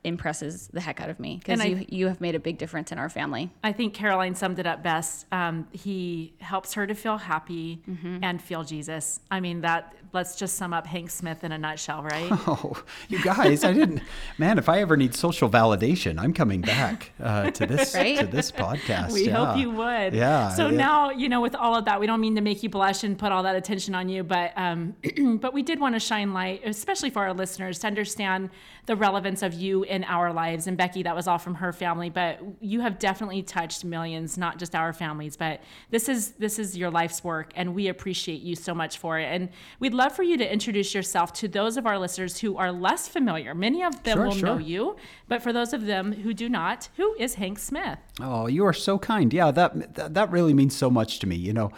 impresses 0.05 0.67
the 0.71 0.79
heck 0.81 1.01
out 1.01 1.09
of 1.09 1.19
me 1.19 1.37
because 1.43 1.63
you 1.65 1.85
you 1.89 2.07
have 2.07 2.21
made 2.21 2.35
a 2.35 2.39
big 2.39 2.57
difference 2.57 2.91
in 2.91 2.97
our 2.97 3.09
family. 3.09 3.51
I 3.63 3.71
think 3.73 3.93
Caroline 3.93 4.35
summed 4.35 4.59
it 4.59 4.65
up 4.67 4.83
best. 4.83 5.25
Um, 5.31 5.67
he 5.71 6.33
helps 6.39 6.73
her 6.73 6.85
to 6.87 6.93
feel 6.95 7.17
happy 7.17 7.81
Mm-hmm. 7.89 8.23
and 8.23 8.41
feel 8.41 8.63
Jesus. 8.63 9.19
I 9.31 9.39
mean, 9.39 9.61
that. 9.61 9.93
Let's 10.13 10.37
just 10.37 10.55
sum 10.55 10.71
up 10.71 10.87
Hank 10.87 11.09
Smith 11.09 11.43
in 11.43 11.51
a 11.51 11.57
nutshell, 11.57 12.01
right? 12.01 12.29
oh, 12.47 12.81
you 13.09 13.21
guys! 13.21 13.65
I 13.65 13.73
didn't. 13.73 14.01
Man, 14.37 14.57
if 14.57 14.69
I 14.69 14.79
ever 14.79 14.95
need 14.95 15.13
social 15.13 15.49
validation, 15.49 16.17
I'm 16.17 16.31
coming 16.31 16.61
back 16.61 17.11
uh, 17.21 17.51
to 17.51 17.65
this 17.73 17.93
Right? 17.93 18.19
to 18.19 18.25
this 18.25 18.49
podcast. 18.49 19.11
We 19.11 19.27
yeah. 19.27 19.33
hope 19.45 19.57
you 19.57 19.71
would. 19.71 20.13
Yeah. 20.13 20.49
So 20.51 20.69
yeah. 20.69 20.77
now, 20.77 21.09
you 21.09 21.27
know, 21.27 21.41
with 21.41 21.53
all 21.53 21.75
of 21.75 21.83
that, 21.85 21.99
we 21.99 22.07
don't 22.07 22.21
mean 22.21 22.35
to 22.35 22.41
make 22.41 22.63
you 22.63 22.69
blush 22.69 23.03
and 23.03 23.19
put 23.19 23.33
all 23.33 23.43
that 23.43 23.57
attention 23.57 23.93
on 23.93 24.07
you, 24.07 24.23
but 24.23 24.53
um, 24.55 24.95
but 25.41 25.53
we 25.53 25.61
did 25.63 25.81
want 25.81 25.95
to 25.95 25.99
shine 25.99 26.33
light, 26.33 26.61
especially 26.63 27.09
for 27.09 27.21
our 27.25 27.33
listeners, 27.33 27.79
to 27.79 27.87
understand 27.87 28.51
the 28.85 28.95
relevance 28.95 29.41
of 29.41 29.53
you 29.53 29.83
in 29.83 30.03
our 30.03 30.31
lives. 30.31 30.67
And 30.67 30.77
Becky, 30.77 31.03
that 31.03 31.15
was 31.15 31.27
all 31.27 31.37
from 31.37 31.55
her 31.55 31.73
family, 31.73 32.09
but 32.09 32.39
you 32.59 32.81
have 32.81 32.99
definitely 32.99 33.41
touched 33.41 33.83
millions, 33.83 34.37
not 34.37 34.59
just 34.59 34.75
our 34.75 34.93
families. 34.93 35.35
But 35.37 35.61
this 35.89 36.07
is 36.07 36.31
this 36.33 36.59
is 36.59 36.77
your 36.77 36.89
life's 36.89 37.23
work, 37.23 37.51
and 37.55 37.73
we 37.73 37.87
appreciate 37.87 38.41
you 38.41 38.55
so 38.55 38.73
much 38.73 38.97
for 38.97 39.19
it. 39.19 39.25
And 39.25 39.49
we'd 39.79 39.93
love 39.93 40.13
for 40.15 40.23
you 40.23 40.37
to 40.37 40.51
introduce 40.51 40.93
yourself 40.93 41.33
to 41.33 41.47
those 41.47 41.77
of 41.77 41.85
our 41.85 41.97
listeners 41.97 42.39
who 42.39 42.57
are 42.57 42.71
less 42.71 43.07
familiar. 43.07 43.55
Many 43.55 43.83
of 43.83 44.03
them 44.03 44.17
Sure, 44.17 44.27
will 44.27 44.35
know 44.35 44.57
you, 44.57 44.95
but 45.27 45.41
for 45.41 45.51
those 45.51 45.73
of 45.73 45.85
them 45.85 46.13
who 46.13 46.33
do 46.33 46.49
not, 46.49 46.89
who 46.97 47.15
is 47.15 47.35
Hank 47.35 47.59
Smith? 47.59 47.99
Oh, 48.19 48.47
you 48.47 48.65
are 48.65 48.73
so 48.73 48.99
kind. 48.99 49.33
Yeah, 49.33 49.51
that 49.51 49.95
that, 49.95 50.13
that 50.13 50.31
really 50.31 50.53
means 50.53 50.75
so 50.75 50.89
much 50.89 51.19
to 51.19 51.27
me. 51.27 51.35
You 51.35 51.53
know, 51.53 51.71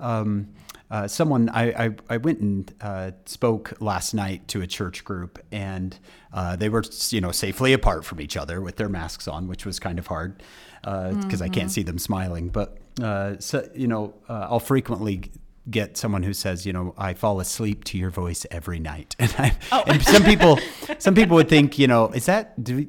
um, 0.00 0.48
uh, 0.90 1.08
someone 1.08 1.48
I, 1.48 1.86
I 1.86 1.90
I 2.10 2.16
went 2.18 2.40
and 2.40 2.74
uh, 2.80 3.12
spoke 3.24 3.74
last 3.80 4.14
night 4.14 4.46
to 4.48 4.60
a 4.60 4.66
church 4.66 5.04
group, 5.04 5.38
and 5.50 5.98
uh, 6.32 6.56
they 6.56 6.68
were 6.68 6.84
you 7.10 7.20
know 7.20 7.32
safely 7.32 7.72
apart 7.72 8.04
from 8.04 8.20
each 8.20 8.36
other 8.36 8.60
with 8.60 8.76
their 8.76 8.88
masks 8.88 9.26
on, 9.26 9.48
which 9.48 9.64
was 9.64 9.78
kind 9.80 9.98
of 9.98 10.06
hard 10.06 10.42
because 10.82 11.40
I 11.40 11.48
can't 11.48 11.70
see 11.70 11.82
them 11.82 11.98
smiling. 11.98 12.48
But 12.48 12.78
uh, 13.02 13.36
so 13.38 13.68
you 13.74 13.88
know, 13.88 14.14
uh, 14.28 14.48
I'll 14.50 14.60
frequently 14.60 15.30
get 15.70 15.96
someone 15.96 16.22
who 16.22 16.34
says, 16.34 16.66
you 16.66 16.74
know, 16.74 16.94
I 16.98 17.14
fall 17.14 17.40
asleep 17.40 17.84
to 17.84 17.98
your 17.98 18.10
voice 18.10 18.44
every 18.50 18.78
night, 18.78 19.16
and 19.18 19.34
I, 19.38 19.56
and 19.86 20.02
some 20.02 20.22
people, 20.22 20.58
some 20.98 21.14
people 21.14 21.36
would 21.36 21.48
think, 21.48 21.78
you 21.78 21.86
know, 21.86 22.08
is 22.10 22.26
that 22.26 22.62
do 22.62 22.76
we, 22.76 22.88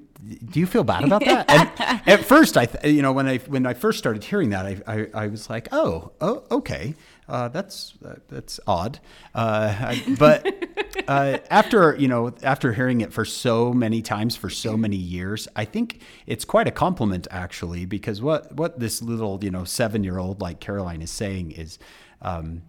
do 0.51 0.59
you 0.59 0.65
feel 0.65 0.83
bad 0.83 1.03
about 1.03 1.23
that? 1.23 1.49
And 1.49 2.01
at 2.07 2.25
first, 2.25 2.57
I, 2.57 2.65
th- 2.65 2.93
you 2.93 3.01
know, 3.01 3.13
when 3.13 3.27
I 3.27 3.37
when 3.37 3.65
I 3.65 3.73
first 3.73 3.97
started 3.99 4.23
hearing 4.23 4.49
that, 4.49 4.65
I 4.65 4.81
I, 4.87 5.07
I 5.13 5.27
was 5.27 5.49
like, 5.49 5.69
oh, 5.71 6.11
oh, 6.19 6.43
okay, 6.51 6.95
uh, 7.27 7.47
that's 7.49 7.93
uh, 8.05 8.15
that's 8.27 8.59
odd, 8.67 8.99
uh, 9.33 9.73
I- 9.79 10.15
but 10.19 10.53
uh, 11.07 11.39
after 11.49 11.95
you 11.95 12.07
know 12.07 12.33
after 12.43 12.73
hearing 12.73 13.01
it 13.01 13.11
for 13.13 13.25
so 13.25 13.73
many 13.73 14.01
times 14.01 14.35
for 14.35 14.49
so 14.49 14.77
many 14.77 14.95
years, 14.95 15.47
I 15.55 15.65
think 15.65 16.01
it's 16.27 16.45
quite 16.45 16.67
a 16.67 16.71
compliment 16.71 17.27
actually 17.31 17.85
because 17.85 18.21
what 18.21 18.53
what 18.55 18.79
this 18.79 19.01
little 19.01 19.39
you 19.43 19.51
know 19.51 19.63
seven 19.63 20.03
year 20.03 20.17
old 20.19 20.41
like 20.41 20.59
Caroline 20.59 21.01
is 21.01 21.11
saying 21.11 21.51
is, 21.51 21.79
um, 22.21 22.61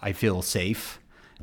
I 0.00 0.12
feel 0.12 0.42
safe, 0.42 1.00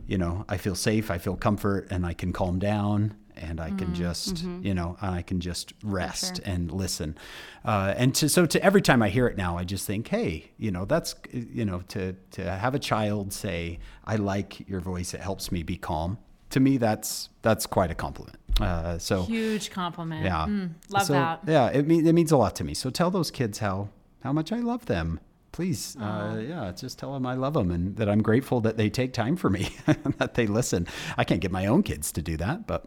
you 0.07 0.17
know, 0.17 0.45
I 0.47 0.57
feel 0.57 0.75
safe, 0.75 1.11
I 1.11 1.17
feel 1.17 1.35
comfort, 1.35 1.87
and 1.91 2.05
I 2.05 2.13
can 2.13 2.31
calm 2.33 2.59
down 2.59 3.15
and 3.37 3.59
I 3.59 3.71
can 3.71 3.93
just, 3.95 4.43
you 4.61 4.73
know, 4.73 4.97
I 5.01 5.21
can 5.21 5.39
just 5.39 5.73
rest 5.83 6.39
and 6.45 6.71
listen. 6.71 7.17
Uh, 7.63 7.93
and 7.97 8.13
to, 8.15 8.29
so 8.29 8.45
to 8.45 8.63
every 8.63 8.81
time 8.81 9.01
I 9.01 9.09
hear 9.09 9.27
it 9.27 9.37
now, 9.37 9.57
I 9.57 9.63
just 9.63 9.85
think, 9.87 10.07
hey, 10.07 10.51
you 10.57 10.71
know, 10.71 10.85
that's, 10.85 11.15
you 11.31 11.65
know, 11.65 11.81
to, 11.89 12.13
to 12.31 12.49
have 12.49 12.75
a 12.75 12.79
child 12.79 13.33
say, 13.33 13.79
I 14.05 14.15
like 14.17 14.67
your 14.69 14.79
voice, 14.79 15.13
it 15.13 15.21
helps 15.21 15.51
me 15.51 15.63
be 15.63 15.77
calm. 15.77 16.17
To 16.51 16.59
me, 16.59 16.77
that's, 16.77 17.29
that's 17.41 17.65
quite 17.65 17.91
a 17.91 17.95
compliment. 17.95 18.37
Uh, 18.61 18.97
so 18.97 19.23
Huge 19.23 19.69
compliment. 19.71 20.23
yeah, 20.23 20.45
Mm, 20.47 20.69
love 20.89 21.03
So, 21.03 21.13
that. 21.13 21.41
Yeah, 21.47 21.67
it 21.67 21.85
mean, 21.87 22.07
it 22.07 22.13
means 22.13 22.31
a 22.31 22.37
lot 22.37 22.55
to 22.57 22.63
me. 22.63 22.73
So 22.73 22.89
tell 22.89 23.11
those 23.11 23.29
kids 23.31 23.59
how 23.59 23.89
how 24.23 24.31
much 24.31 24.51
I 24.51 24.59
love 24.59 24.85
them. 24.85 25.19
Please, 25.51 25.95
uh, 26.01 26.41
yeah, 26.45 26.71
just 26.75 26.97
tell 26.99 27.13
them 27.13 27.25
I 27.25 27.35
love 27.35 27.53
them 27.53 27.71
and 27.71 27.95
that 27.97 28.09
I'm 28.09 28.21
grateful 28.21 28.59
that 28.61 28.75
they 28.75 28.89
take 28.89 29.13
time 29.13 29.35
for 29.37 29.49
me, 29.49 29.69
that 30.17 30.33
they 30.33 30.47
listen. 30.47 30.85
I 31.17 31.23
can't 31.23 31.39
get 31.41 31.51
my 31.51 31.65
own 31.65 31.81
kids 31.83 32.11
to 32.13 32.21
do 32.21 32.35
that, 32.37 32.67
but 32.67 32.85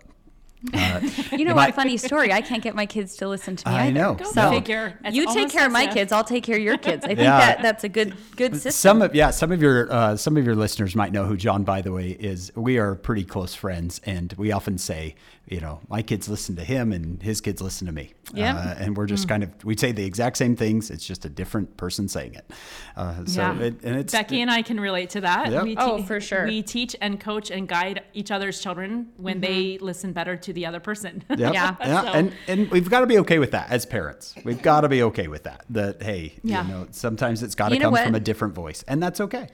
uh, 0.74 1.00
You 1.32 1.44
know 1.44 1.54
what? 1.54 1.74
Funny 1.74 1.96
story. 1.96 2.32
I 2.32 2.40
can't 2.40 2.62
get 2.62 2.74
my 2.74 2.86
kids 2.86 3.16
to 3.18 3.28
listen 3.28 3.56
to 3.56 3.68
me. 3.68 3.74
I 3.74 3.82
either. 3.86 3.92
know. 3.92 4.14
Go 4.14 4.30
No. 4.34 4.50
figure. 4.50 4.98
It's 5.04 5.16
you 5.16 5.26
take 5.32 5.50
care 5.50 5.66
of 5.66 5.72
my 5.72 5.84
if- 5.84 5.94
kids. 5.94 6.12
I'll 6.12 6.24
take 6.24 6.44
care 6.44 6.56
of 6.56 6.62
your 6.62 6.76
kids. 6.78 7.04
I 7.04 7.08
think 7.08 7.20
Yeah. 7.20 7.38
that 7.38 7.62
that's 7.62 7.84
a 7.84 7.88
good 7.88 8.14
good 8.36 8.54
system. 8.54 8.72
Some 8.72 9.02
of 9.02 9.14
yeah, 9.14 9.30
some 9.30 9.52
of 9.52 9.62
your 9.62 9.92
uh, 9.92 10.16
some 10.16 10.36
of 10.36 10.44
your 10.44 10.56
listeners 10.56 10.96
might 10.96 11.12
know 11.12 11.24
who 11.26 11.36
John 11.36 11.64
Bytheway, 11.64 12.18
is. 12.18 12.50
We 12.56 12.78
are 12.78 12.94
pretty 12.94 13.24
close 13.24 13.54
friends, 13.54 14.00
and 14.04 14.32
we 14.36 14.50
often 14.52 14.78
say, 14.78 15.14
you 15.50 15.60
know, 15.60 15.80
my 15.88 16.02
kids 16.02 16.28
listen 16.28 16.56
to 16.56 16.64
him, 16.64 16.92
and 16.92 17.22
his 17.22 17.40
kids 17.40 17.62
listen 17.62 17.86
to 17.86 17.92
me. 17.92 18.12
Yeah. 18.34 18.54
uh, 18.56 18.74
and 18.78 18.96
we're 18.96 19.06
just 19.06 19.26
kind 19.28 19.42
of 19.42 19.50
we 19.64 19.76
say 19.76 19.92
the 19.92 20.04
exact 20.04 20.36
same 20.36 20.54
things. 20.56 20.90
It's 20.90 21.06
just 21.06 21.24
a 21.24 21.28
different 21.30 21.76
person 21.78 22.06
saying 22.08 22.34
it. 22.34 22.50
Uh, 22.96 23.24
so 23.24 23.40
Yeah. 23.40 23.58
it, 23.60 23.82
and 23.82 23.96
it's 23.96 24.12
Becky 24.12 24.42
and 24.42 24.50
I 24.50 24.60
can 24.62 24.78
relate 24.78 25.10
to 25.10 25.22
that. 25.22 25.50
Yep. 25.50 25.62
We 25.64 25.76
Oh, 25.78 26.02
for 26.02 26.20
sure. 26.20 26.44
We 26.46 26.62
teach 26.62 26.94
and 27.00 27.18
coach 27.18 27.50
and 27.50 27.66
guide 27.66 28.02
each 28.12 28.30
other's 28.30 28.60
children 28.60 29.08
when 29.16 29.40
they 29.40 29.78
listen 29.78 30.12
better 30.12 30.36
to 30.36 30.52
the 30.52 30.66
other 30.66 30.80
person. 30.80 31.24
Yep. 31.30 31.54
Yeah. 31.54 31.76
yeah, 31.80 32.02
So- 32.02 32.08
and 32.08 32.32
and 32.48 32.70
we've 32.70 32.90
got 32.90 33.00
to 33.00 33.06
be 33.06 33.18
okay 33.20 33.38
with 33.38 33.52
that 33.52 33.70
as 33.70 33.86
parents. 33.86 34.34
We've 34.44 34.60
got 34.60 34.82
to 34.82 34.88
be 34.88 35.02
okay 35.04 35.28
with 35.28 35.44
that. 35.44 35.64
That 35.70 36.02
hey, 36.02 36.34
Yeah. 36.42 36.66
you 36.66 36.68
know, 36.72 36.86
sometimes 36.90 37.42
it's 37.42 37.54
got 37.54 37.68
to 37.70 37.74
You 37.74 37.80
know 37.80 37.86
come 37.86 37.92
what? 37.92 38.04
from 38.04 38.14
a 38.14 38.20
different 38.20 38.54
voice, 38.54 38.84
and 38.86 39.02
that's 39.02 39.20
okay. 39.20 39.48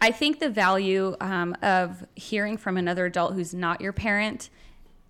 I 0.00 0.12
think 0.12 0.40
the 0.40 0.48
value 0.48 1.14
um, 1.20 1.54
of 1.62 2.06
hearing 2.14 2.56
from 2.56 2.76
another 2.76 3.04
adult 3.06 3.34
who's 3.34 3.52
not 3.52 3.80
your 3.82 3.92
parent 3.92 4.48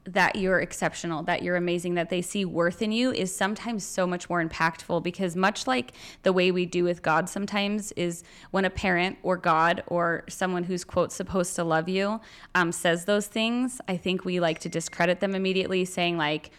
that 0.04 0.36
you're 0.36 0.60
exceptional, 0.60 1.22
that 1.24 1.42
you're 1.42 1.56
amazing, 1.56 1.94
that 1.94 2.08
they 2.08 2.22
see 2.22 2.44
worth 2.44 2.80
in 2.82 2.90
you 2.90 3.12
is 3.12 3.34
sometimes 3.34 3.84
so 3.84 4.06
much 4.06 4.28
more 4.30 4.42
impactful 4.42 5.02
because, 5.02 5.36
much 5.36 5.66
like 5.66 5.92
the 6.22 6.32
way 6.32 6.50
we 6.50 6.66
do 6.66 6.84
with 6.84 7.02
God 7.02 7.28
sometimes, 7.28 7.92
is 7.92 8.24
when 8.50 8.64
a 8.64 8.70
parent 8.70 9.18
or 9.22 9.36
God 9.36 9.82
or 9.86 10.24
someone 10.28 10.64
who's, 10.64 10.84
quote, 10.84 11.12
supposed 11.12 11.54
to 11.56 11.64
love 11.64 11.88
you 11.88 12.20
um, 12.54 12.72
says 12.72 13.04
those 13.04 13.26
things, 13.26 13.80
I 13.88 13.96
think 13.96 14.24
we 14.24 14.40
like 14.40 14.58
to 14.60 14.68
discredit 14.68 15.20
them 15.20 15.34
immediately, 15.34 15.84
saying, 15.84 16.16
like, 16.16 16.50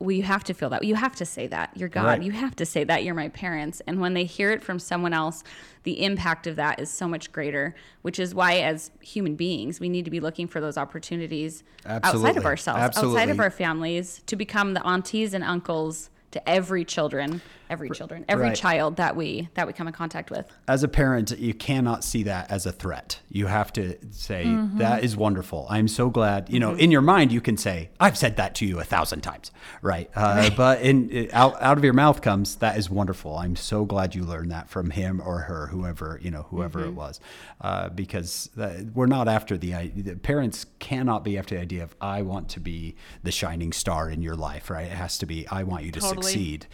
well, 0.00 0.12
you 0.12 0.22
have 0.22 0.42
to 0.44 0.54
feel 0.54 0.70
that. 0.70 0.82
You 0.82 0.94
have 0.94 1.14
to 1.16 1.26
say 1.26 1.46
that. 1.48 1.76
You're 1.76 1.90
God. 1.90 2.04
Right. 2.06 2.22
You 2.22 2.32
have 2.32 2.56
to 2.56 2.64
say 2.64 2.84
that. 2.84 3.04
You're 3.04 3.14
my 3.14 3.28
parents. 3.28 3.82
And 3.86 4.00
when 4.00 4.14
they 4.14 4.24
hear 4.24 4.50
it 4.50 4.62
from 4.62 4.78
someone 4.78 5.12
else, 5.12 5.44
the 5.82 6.02
impact 6.02 6.46
of 6.46 6.56
that 6.56 6.80
is 6.80 6.90
so 6.90 7.06
much 7.06 7.30
greater, 7.32 7.74
which 8.00 8.18
is 8.18 8.34
why, 8.34 8.60
as 8.60 8.90
human 9.00 9.36
beings, 9.36 9.78
we 9.78 9.90
need 9.90 10.06
to 10.06 10.10
be 10.10 10.18
looking 10.18 10.48
for 10.48 10.58
those 10.58 10.78
opportunities 10.78 11.62
outside 11.84 12.38
of 12.38 12.46
ourselves, 12.46 12.96
outside 12.96 13.28
of 13.28 13.38
our 13.40 13.50
families, 13.50 14.22
to 14.26 14.36
become 14.36 14.72
the 14.72 14.84
aunties 14.86 15.34
and 15.34 15.44
uncles 15.44 16.08
to 16.30 16.48
every 16.48 16.84
children, 16.84 17.42
every 17.70 17.88
children, 17.90 18.24
every 18.28 18.46
Right. 18.48 18.56
child 18.56 18.96
that 18.96 19.16
we 19.16 19.48
that 19.54 19.66
we 19.66 19.72
come 19.72 19.86
in 19.86 19.92
contact 19.94 20.30
with. 20.30 20.46
as 20.68 20.82
a 20.82 20.88
parent, 20.88 21.30
you 21.38 21.54
cannot 21.54 22.04
see 22.04 22.22
that 22.24 22.50
as 22.50 22.66
a 22.66 22.72
threat. 22.72 23.20
You 23.30 23.46
have 23.46 23.72
to 23.74 23.96
say, 24.10 24.44
Mm-hmm. 24.44 24.78
"That 24.78 25.04
is 25.04 25.16
wonderful. 25.16 25.66
I'm 25.70 25.88
so 25.88 26.10
glad. 26.10 26.50
You 26.50 26.58
know, 26.60 26.74
in 26.74 26.90
your 26.90 27.00
mind, 27.00 27.30
you 27.32 27.40
can 27.40 27.56
say, 27.56 27.90
I've 28.00 28.18
said 28.18 28.36
that 28.36 28.54
to 28.56 28.66
you 28.66 28.80
a 28.80 28.84
thousand 28.84 29.20
times. 29.22 29.52
Right. 29.80 30.10
Uh, 30.14 30.50
but 30.56 30.82
in, 30.82 31.28
out, 31.32 31.60
out 31.62 31.78
of 31.78 31.84
your 31.84 31.92
mouth 31.92 32.20
comes, 32.20 32.56
that 32.56 32.76
is 32.76 32.90
wonderful. 32.90 33.36
I'm 33.38 33.56
so 33.56 33.84
glad 33.84 34.14
you 34.14 34.24
learned 34.24 34.50
that 34.50 34.68
from 34.68 34.90
him 34.90 35.22
or 35.24 35.38
her, 35.40 35.68
whoever, 35.68 36.18
you 36.22 36.30
know, 36.30 36.42
whoever 36.50 36.80
Mm-hmm. 36.80 36.88
it 36.90 36.94
was. 36.94 37.20
Uh, 37.60 37.88
because 37.90 38.50
uh, 38.58 38.70
we're 38.94 39.06
not 39.06 39.28
after 39.28 39.56
the, 39.56 39.74
i- 39.74 39.92
the 39.94 40.16
parents 40.16 40.66
cannot 40.80 41.22
be 41.24 41.38
after 41.38 41.54
the 41.54 41.60
idea 41.60 41.82
of, 41.84 41.94
I 42.00 42.22
want 42.22 42.48
to 42.50 42.60
be 42.60 42.96
the 43.22 43.30
shining 43.30 43.72
star 43.72 44.10
in 44.10 44.22
your 44.22 44.34
life, 44.34 44.70
right? 44.70 44.86
It 44.86 44.92
has 44.92 45.18
to 45.18 45.26
be, 45.26 45.46
I 45.48 45.62
want 45.62 45.84
you 45.84 45.92
to 45.92 46.00
Totally. 46.00 46.22
succeed. 46.22 46.66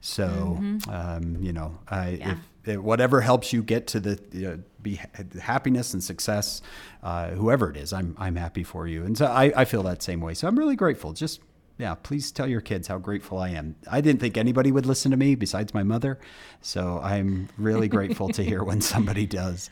So, 0.00 0.58
Mm-hmm. 0.60 0.90
um, 0.90 1.36
you 1.42 1.52
know, 1.52 1.78
I, 1.88 2.10
Yeah. 2.10 2.32
if, 2.32 2.38
if 2.68 2.76
whatever 2.80 3.20
helps 3.20 3.52
you 3.52 3.62
get 3.62 3.86
to 3.88 4.00
the 4.00 4.18
you 4.32 4.42
know, 4.48 4.58
be 4.82 4.96
ha- 4.96 5.06
happiness 5.40 5.92
and 5.94 6.02
success, 6.02 6.62
uh, 7.02 7.30
whoever 7.30 7.70
it 7.70 7.76
is, 7.76 7.92
I'm 7.92 8.14
I'm 8.18 8.36
happy 8.36 8.62
for 8.64 8.86
you, 8.86 9.04
and 9.04 9.16
so 9.18 9.26
I, 9.26 9.52
I 9.56 9.64
feel 9.64 9.82
that 9.84 10.02
same 10.02 10.20
way. 10.20 10.34
So 10.34 10.46
I'm 10.48 10.58
really 10.58 10.76
grateful. 10.76 11.12
Just 11.12 11.40
yeah, 11.78 11.94
please 11.94 12.30
tell 12.32 12.46
your 12.48 12.60
kids 12.60 12.88
how 12.88 12.98
grateful 12.98 13.38
I 13.38 13.50
am. 13.50 13.76
I 13.90 14.00
didn't 14.00 14.20
think 14.20 14.36
anybody 14.36 14.70
would 14.72 14.84
listen 14.86 15.10
to 15.12 15.16
me 15.16 15.34
besides 15.36 15.72
my 15.74 15.82
mother, 15.82 16.18
so 16.60 17.00
I'm 17.02 17.48
really 17.56 17.88
grateful 17.96 18.28
to 18.30 18.42
hear 18.44 18.62
when 18.64 18.80
somebody 18.80 19.26
does. 19.26 19.70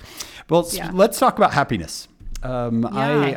Well, 0.49 0.67
Yeah. 0.73 0.91
let's 0.93 1.19
talk 1.19 1.37
about 1.39 1.53
happiness. 1.53 2.09
Um, 2.43 2.83
Yeah. 2.83 2.89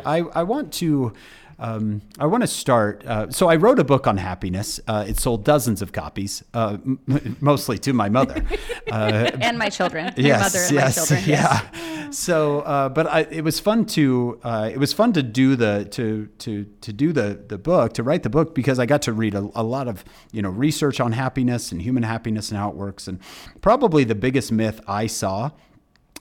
I, 0.04 0.18
I 0.18 0.22
I 0.34 0.42
want 0.44 0.72
to. 0.74 1.12
Um, 1.60 2.00
I 2.18 2.24
want 2.26 2.42
to 2.42 2.46
start. 2.46 3.04
Uh, 3.06 3.30
so 3.30 3.48
I 3.48 3.56
wrote 3.56 3.78
a 3.78 3.84
book 3.84 4.06
on 4.06 4.16
happiness. 4.16 4.80
Uh, 4.88 5.04
it 5.06 5.18
sold 5.18 5.44
dozens 5.44 5.82
of 5.82 5.92
copies, 5.92 6.42
uh, 6.54 6.78
m- 6.84 7.36
mostly 7.40 7.76
to 7.78 7.92
my 7.92 8.08
mother. 8.08 8.42
Uh, 8.90 9.30
And 9.40 9.56
my 9.56 9.68
children. 9.68 10.06
And 10.06 10.16
my 10.16 10.90
children. 11.06 11.22
yeah. 11.28 12.10
So, 12.10 12.60
uh, 12.62 12.88
but 12.88 13.06
I, 13.06 13.20
it 13.20 13.44
was 13.44 13.60
fun 13.60 13.84
to 13.86 14.40
uh, 14.42 14.68
it 14.72 14.78
was 14.78 14.92
fun 14.92 15.12
to 15.12 15.22
do 15.22 15.54
the 15.54 15.86
to 15.92 16.26
to 16.38 16.64
to 16.80 16.92
do 16.92 17.12
the 17.12 17.40
the 17.46 17.56
book 17.56 17.92
to 17.94 18.02
write 18.02 18.24
the 18.24 18.30
book 18.30 18.52
because 18.52 18.80
I 18.80 18.86
got 18.86 19.02
to 19.02 19.12
read 19.12 19.34
a, 19.36 19.48
a 19.54 19.62
lot 19.62 19.86
of 19.86 20.04
you 20.32 20.42
know 20.42 20.50
research 20.50 20.98
on 20.98 21.12
happiness 21.12 21.70
and 21.70 21.80
human 21.82 22.02
happiness 22.02 22.50
and 22.50 22.58
how 22.58 22.68
it 22.70 22.74
works. 22.74 23.06
And 23.06 23.20
probably 23.60 24.02
the 24.02 24.16
biggest 24.16 24.50
myth 24.50 24.80
I 24.88 25.06
saw 25.06 25.50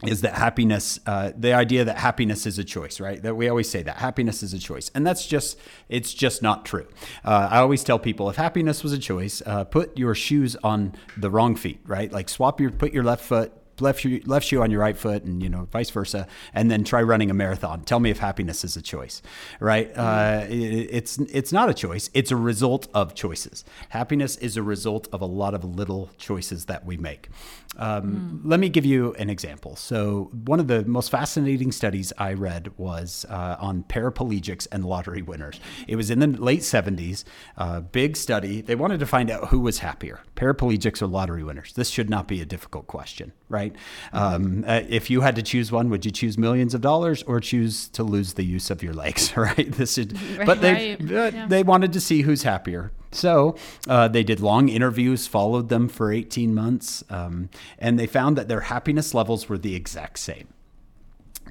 is 0.04 0.22
that 0.22 0.34
happiness 0.34 1.00
uh, 1.06 1.32
the 1.38 1.54
idea 1.54 1.84
that 1.84 1.98
happiness 1.98 2.46
is 2.46 2.58
a 2.58 2.64
choice 2.64 3.00
right? 3.00 3.22
That 3.22 3.36
we 3.36 3.50
always 3.50 3.70
say 3.70 3.84
that 3.84 3.98
happiness 3.98 4.44
is 4.44 4.54
a 4.54 4.60
choice 4.60 4.90
and 4.96 5.06
that's 5.06 5.26
just 5.26 5.58
it's 5.90 6.14
just 6.14 6.42
not 6.42 6.66
true. 6.66 6.88
Uh, 7.24 7.48
i 7.52 7.58
always 7.60 7.84
tell 7.84 8.00
people 8.00 8.30
if 8.30 8.36
happiness 8.36 8.84
was 8.84 8.94
a 8.94 8.98
choice 8.98 9.42
uh, 9.46 9.64
put 9.64 9.98
your 9.98 10.16
shoes 10.16 10.56
on 10.64 10.94
the 11.18 11.30
wrong 11.30 11.56
feet 11.56 11.82
right? 11.86 12.12
Like 12.12 12.30
swap 12.30 12.60
your 12.62 12.72
put 12.72 12.94
your 12.94 13.04
left 13.04 13.24
foot 13.24 13.54
left 13.82 14.02
shoe, 14.02 14.22
left 14.26 14.46
shoe 14.48 14.62
on 14.62 14.72
your 14.72 14.82
right 14.82 14.98
foot 14.98 15.24
and 15.24 15.42
you 15.42 15.50
know 15.50 15.68
vice 15.72 15.90
versa 15.90 16.28
and 16.54 16.70
then 16.70 16.84
try 16.84 17.02
running 17.02 17.30
a 17.30 17.34
marathon. 17.34 17.82
Tell 17.82 18.00
me 18.00 18.10
if 18.10 18.20
happiness 18.20 18.64
is 18.64 18.76
a 18.76 18.82
choice 18.82 19.22
right? 19.60 19.92
Uh, 19.96 20.46
it, 20.50 20.90
it's 20.92 21.18
it's 21.18 21.52
not 21.52 21.70
a 21.70 21.74
choice. 21.74 22.10
It's 22.14 22.32
a 22.32 22.36
result 22.36 22.88
of 22.94 23.16
choices. 23.16 23.64
Happiness 23.90 24.38
is 24.38 24.58
a 24.58 24.64
result 24.64 25.08
of 25.12 25.22
a 25.22 25.26
lot 25.26 25.54
of 25.54 25.64
little 25.64 26.10
choices 26.18 26.66
that 26.66 26.86
we 26.86 26.98
make. 26.98 27.30
Um, 27.78 28.42
let 28.44 28.60
me 28.60 28.68
give 28.68 28.86
you 28.86 29.14
an 29.14 29.30
example. 29.30 29.76
So 29.76 30.32
one 30.46 30.60
of 30.60 30.68
the 30.68 30.84
most 30.86 31.12
fascinating 31.12 31.72
studies 31.72 32.12
i 32.18 32.34
read 32.34 32.72
was 32.78 33.26
uh, 33.30 33.58
on 33.60 33.84
paraplegics 33.84 34.68
and 34.72 34.84
lottery 34.84 35.22
winners. 35.22 35.60
It 35.88 35.96
was 35.96 36.10
in 36.10 36.20
the 36.20 36.28
late 36.28 36.62
70s 36.62 37.24
uh, 37.58 37.82
big 37.82 38.18
study. 38.18 38.62
They 38.62 38.76
wanted 38.76 39.00
to 39.00 39.06
find 39.06 39.30
out 39.30 39.50
who 39.50 39.60
was 39.60 39.80
happier 39.80 40.22
paraplegics 40.36 41.02
or 41.02 41.08
lottery 41.08 41.44
winners. 41.44 41.74
This 41.74 41.90
should 41.90 42.10
not 42.10 42.28
be 42.28 42.42
a 42.42 42.46
difficult 42.46 42.88
question 42.88 43.34
right 43.50 43.69
um, 44.14 44.64
uh, 44.68 44.82
if 44.90 45.10
you 45.10 45.22
had 45.22 45.36
to 45.36 45.42
choose 45.42 45.72
one 45.72 45.90
would 45.90 46.06
you 46.06 46.12
choose 46.12 46.38
millions 46.38 46.74
of 46.74 46.82
dollars 46.82 47.24
or 47.24 47.40
choose 47.40 47.88
to 47.90 48.04
lose 48.04 48.34
the 48.34 48.44
use 48.46 48.70
of 48.70 48.82
your 48.84 48.94
legs 48.94 49.36
right 49.38 49.72
this 49.74 49.98
is 49.98 50.08
but 50.46 50.62
they 50.62 50.96
Right. 51.00 51.02
uh, 51.12 51.32
Yeah. 51.34 51.48
they 51.48 51.64
wanted 51.64 51.94
to 51.94 52.02
see 52.02 52.22
who's 52.22 52.44
happier 52.44 52.92
so 53.12 53.56
uh, 53.88 54.08
they 54.08 54.24
did 54.24 54.40
long 54.40 54.70
interviews 54.70 55.28
followed 55.28 55.70
them 55.70 55.88
for 55.90 56.12
18 56.12 56.54
months 56.54 57.04
um, 57.10 57.50
and 57.78 57.98
they 58.00 58.06
found 58.08 58.38
that 58.38 58.48
their 58.48 58.62
happiness 58.62 59.14
levels 59.14 59.50
were 59.50 59.58
the 59.58 59.76
exact 59.76 60.20
same 60.20 60.48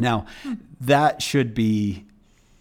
now, 0.00 0.26
that 0.80 1.20
should 1.22 1.54
be 1.54 2.04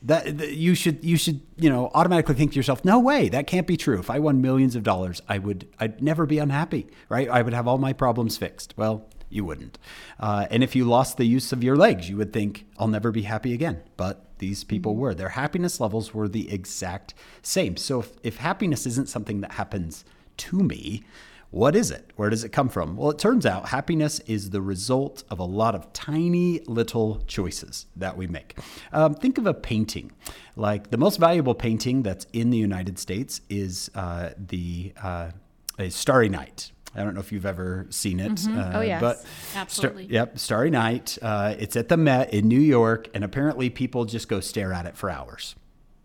that 0.01 0.39
that 0.39 0.53
you 0.53 0.73
should 0.73 1.03
you 1.03 1.17
should 1.17 1.41
you 1.55 1.69
know 1.69 1.91
automatically 1.93 2.33
think 2.33 2.51
to 2.53 2.55
yourself, 2.55 2.83
no 2.83 2.97
way, 2.99 3.29
that 3.29 3.45
can't 3.45 3.67
be 3.67 3.77
true. 3.77 3.99
If 3.99 4.09
I 4.09 4.17
won 4.17 4.41
millions 4.41 4.75
of 4.75 4.81
dollars, 4.81 5.21
I 5.29 5.37
would 5.37 5.67
I'd 5.79 6.01
never 6.01 6.25
be 6.25 6.39
unhappy, 6.39 6.87
right? 7.09 7.29
I 7.29 7.43
would 7.43 7.53
have 7.53 7.67
all 7.67 7.77
my 7.77 7.93
problems 7.93 8.37
fixed. 8.37 8.73
Well, 8.75 9.05
you 9.29 9.45
wouldn't. 9.45 9.77
Uh, 10.19 10.47
and 10.49 10.63
if 10.63 10.75
you 10.75 10.85
lost 10.85 11.17
the 11.17 11.25
use 11.25 11.51
of 11.51 11.63
your 11.63 11.75
legs, 11.75 12.09
you 12.09 12.17
would 12.17 12.33
think 12.33 12.65
I'll 12.77 12.87
never 12.87 13.11
be 13.11 13.23
happy 13.23 13.53
again. 13.53 13.83
But 13.97 14.37
these 14.39 14.63
people 14.63 14.95
were. 14.95 15.13
Their 15.13 15.29
happiness 15.29 15.79
levels 15.79 16.13
were 16.13 16.27
the 16.27 16.51
exact 16.51 17.13
same. 17.41 17.77
So 17.77 17.99
if, 17.99 18.11
if 18.23 18.37
happiness 18.37 18.85
isn't 18.85 19.09
something 19.09 19.41
that 19.41 19.53
happens 19.53 20.05
to 20.37 20.63
me, 20.63 21.03
what 21.49 21.75
is 21.75 21.91
it? 21.91 22.11
Where 22.17 22.29
does 22.29 22.43
it 22.43 22.49
come 22.49 22.67
from? 22.67 22.97
Well, 22.97 23.09
it 23.09 23.19
turns 23.19 23.45
out 23.45 23.69
happiness 23.69 24.19
is 24.21 24.49
the 24.49 24.61
result 24.61 25.23
of 25.29 25.39
a 25.39 25.45
lot 25.45 25.75
of 25.75 25.91
tiny 25.93 26.59
little 26.67 27.23
choices 27.25 27.85
that 27.95 28.17
we 28.17 28.27
make. 28.27 28.57
Um, 28.91 29.15
think 29.15 29.37
of 29.37 29.47
a 29.47 29.53
painting. 29.53 30.11
Like 30.55 30.91
the 30.91 30.97
most 30.97 31.17
valuable 31.17 31.55
painting 31.55 32.03
that's 32.03 32.27
in 32.33 32.49
the 32.49 32.57
United 32.57 32.99
States 32.99 33.41
is 33.49 33.89
uh, 33.95 34.31
the 34.37 34.93
uh, 35.01 35.31
a 35.79 35.89
Starry 35.89 36.27
Night. 36.27 36.71
I 36.95 37.03
don't 37.03 37.13
know 37.13 37.19
if 37.19 37.31
you've 37.31 37.45
ever 37.45 37.85
seen 37.89 38.19
it. 38.19 38.47
Uh, 38.47 38.71
Oh, 38.75 38.81
yes. 38.81 39.01
But 39.01 39.25
Absolutely. 39.55 40.05
yep, 40.05 40.39
Starry 40.39 40.69
Night. 40.71 41.17
Uh, 41.21 41.55
it's 41.59 41.75
at 41.75 41.89
the 41.89 41.97
Met 41.97 42.33
in 42.33 42.47
New 42.47 42.59
York, 42.59 43.09
and 43.13 43.23
apparently 43.23 43.69
people 43.69 44.05
just 44.05 44.27
go 44.27 44.39
stare 44.39 44.73
at 44.73 44.85
it 44.85 44.97
for 44.97 45.09
hours 45.09 45.55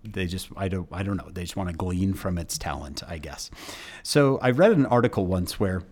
they 0.05 0.27
just 0.27 0.49
I 0.57 0.69
don't 0.69 0.89
I 0.91 1.03
don't 1.03 1.17
know 1.17 1.29
they 1.31 1.43
just 1.43 1.57
want 1.57 1.71
to 1.71 1.77
glean 1.77 2.15
from 2.15 2.39
its 2.39 2.59
talent 2.59 3.03
I 3.07 3.19
guess. 3.19 3.51
So 4.03 4.39
I 4.39 4.51
read 4.51 4.73
an 4.73 4.87
article 4.87 5.27
once 5.27 5.61
where 5.61 5.83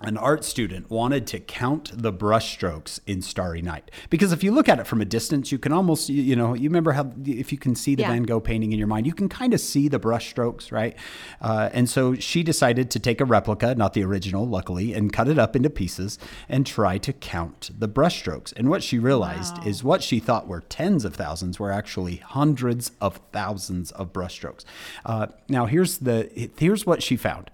an 0.00 0.16
art 0.16 0.44
student 0.44 0.90
wanted 0.90 1.26
to 1.28 1.38
count 1.38 1.90
the 1.94 2.12
brushstrokes 2.12 2.98
in 3.06 3.22
Starry 3.22 3.62
Night 3.62 3.90
because 4.10 4.32
if 4.32 4.42
you 4.42 4.50
look 4.50 4.68
at 4.68 4.80
it 4.80 4.86
from 4.86 5.00
a 5.00 5.04
distance, 5.04 5.52
you 5.52 5.58
can 5.58 5.72
almost 5.72 6.08
you, 6.08 6.20
you 6.20 6.36
know 6.36 6.54
you 6.54 6.68
remember 6.68 6.92
how 6.92 7.12
if 7.24 7.52
you 7.52 7.58
can 7.58 7.74
see 7.74 7.94
the 7.94 8.02
Yeah. 8.02 8.10
Van 8.10 8.24
Gogh 8.24 8.40
painting 8.40 8.72
in 8.72 8.78
your 8.78 8.88
mind, 8.88 9.06
you 9.06 9.14
can 9.14 9.28
kind 9.28 9.54
of 9.54 9.60
see 9.60 9.88
the 9.88 10.00
brushstrokes, 10.00 10.72
right? 10.72 10.96
Uh, 11.40 11.70
and 11.72 11.88
so 11.88 12.14
she 12.14 12.42
decided 12.42 12.90
to 12.90 12.98
take 12.98 13.20
a 13.20 13.24
replica, 13.24 13.74
not 13.74 13.92
the 13.94 14.04
original, 14.04 14.46
luckily, 14.46 14.92
and 14.92 15.12
cut 15.12 15.28
it 15.28 15.38
up 15.38 15.54
into 15.54 15.70
pieces 15.70 16.18
and 16.48 16.66
try 16.66 16.98
to 16.98 17.12
count 17.12 17.70
the 17.78 17.88
brushstrokes. 17.88 18.52
And 18.56 18.68
what 18.68 18.82
she 18.82 18.98
realized 18.98 19.64
is 19.64 19.84
what 19.84 20.02
she 20.02 20.18
thought 20.18 20.48
were 20.48 20.60
tens 20.62 21.04
of 21.04 21.14
thousands 21.14 21.60
were 21.60 21.70
actually 21.70 22.16
hundreds 22.16 22.90
of 23.00 23.20
thousands 23.32 23.92
of 23.92 24.12
brushstrokes. 24.12 24.64
Uh, 25.06 25.28
now 25.48 25.66
here's 25.66 25.98
the 25.98 26.50
here's 26.58 26.84
what 26.84 27.02
she 27.02 27.16
found. 27.16 27.50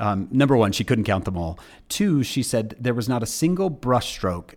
Um, 0.00 0.28
number 0.32 0.56
one, 0.56 0.72
she 0.72 0.82
couldn't 0.82 1.04
count 1.04 1.26
them 1.26 1.36
all. 1.36 1.58
Two, 1.88 2.22
she 2.22 2.42
said 2.42 2.74
there 2.80 2.94
was 2.94 3.08
not 3.08 3.22
a 3.22 3.26
single 3.26 3.70
brushstroke 3.70 4.54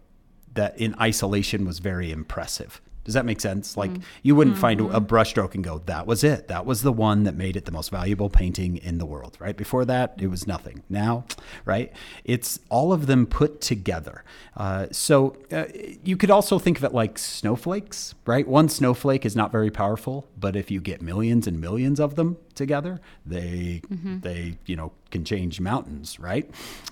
that 0.53 0.79
in 0.79 0.95
isolation 0.99 1.65
was 1.65 1.79
very 1.79 2.11
impressive. 2.11 2.81
Does 3.03 3.13
that 3.15 3.25
make 3.25 3.41
sense? 3.41 3.75
Like 3.75 3.91
you 4.21 4.35
wouldn't 4.35 4.57
find 4.57 4.79
a 4.81 4.99
brushstroke 5.01 5.55
and 5.55 5.63
go, 5.63 5.79
that 5.85 6.07
was 6.07 6.23
it. 6.23 6.47
That 6.47 6.65
was 6.65 6.81
the 6.83 6.91
one 6.93 7.23
that 7.23 7.35
made 7.35 7.55
it 7.55 7.65
the 7.65 7.71
most 7.71 7.89
valuable 7.89 8.29
painting 8.29 8.77
in 8.77 8.97
the 8.97 9.05
world, 9.05 9.35
right? 9.39 9.55
Before 9.57 9.85
that, 9.85 10.15
it 10.19 10.27
was 10.27 10.47
nothing. 10.47 10.83
Now, 10.89 11.25
right? 11.65 11.91
It's 12.23 12.59
all 12.69 12.93
of 12.93 13.07
them 13.07 13.25
put 13.25 13.61
together. 13.61 14.23
Uh, 14.55 14.87
so 14.91 15.35
uh, 15.51 15.65
you 16.03 16.15
could 16.15 16.31
also 16.31 16.59
think 16.59 16.77
of 16.77 16.83
it 16.83 16.93
like 16.93 17.17
snowflakes, 17.17 18.15
right? 18.25 18.47
One 18.47 18.69
snowflake 18.69 19.25
is 19.25 19.35
not 19.35 19.51
very 19.51 19.69
powerful, 19.71 20.27
but 20.39 20.55
if 20.55 20.71
you 20.71 20.79
get 20.79 21.01
millions 21.01 21.47
and 21.47 21.59
millions 21.59 21.99
of 21.99 22.15
them 22.15 22.37
together, 22.55 23.01
they 23.25 23.81
they 24.21 24.57
you 24.65 24.75
know 24.75 24.91
can 25.11 25.25
change 25.25 25.59
mountains, 25.59 26.19
right? 26.19 26.49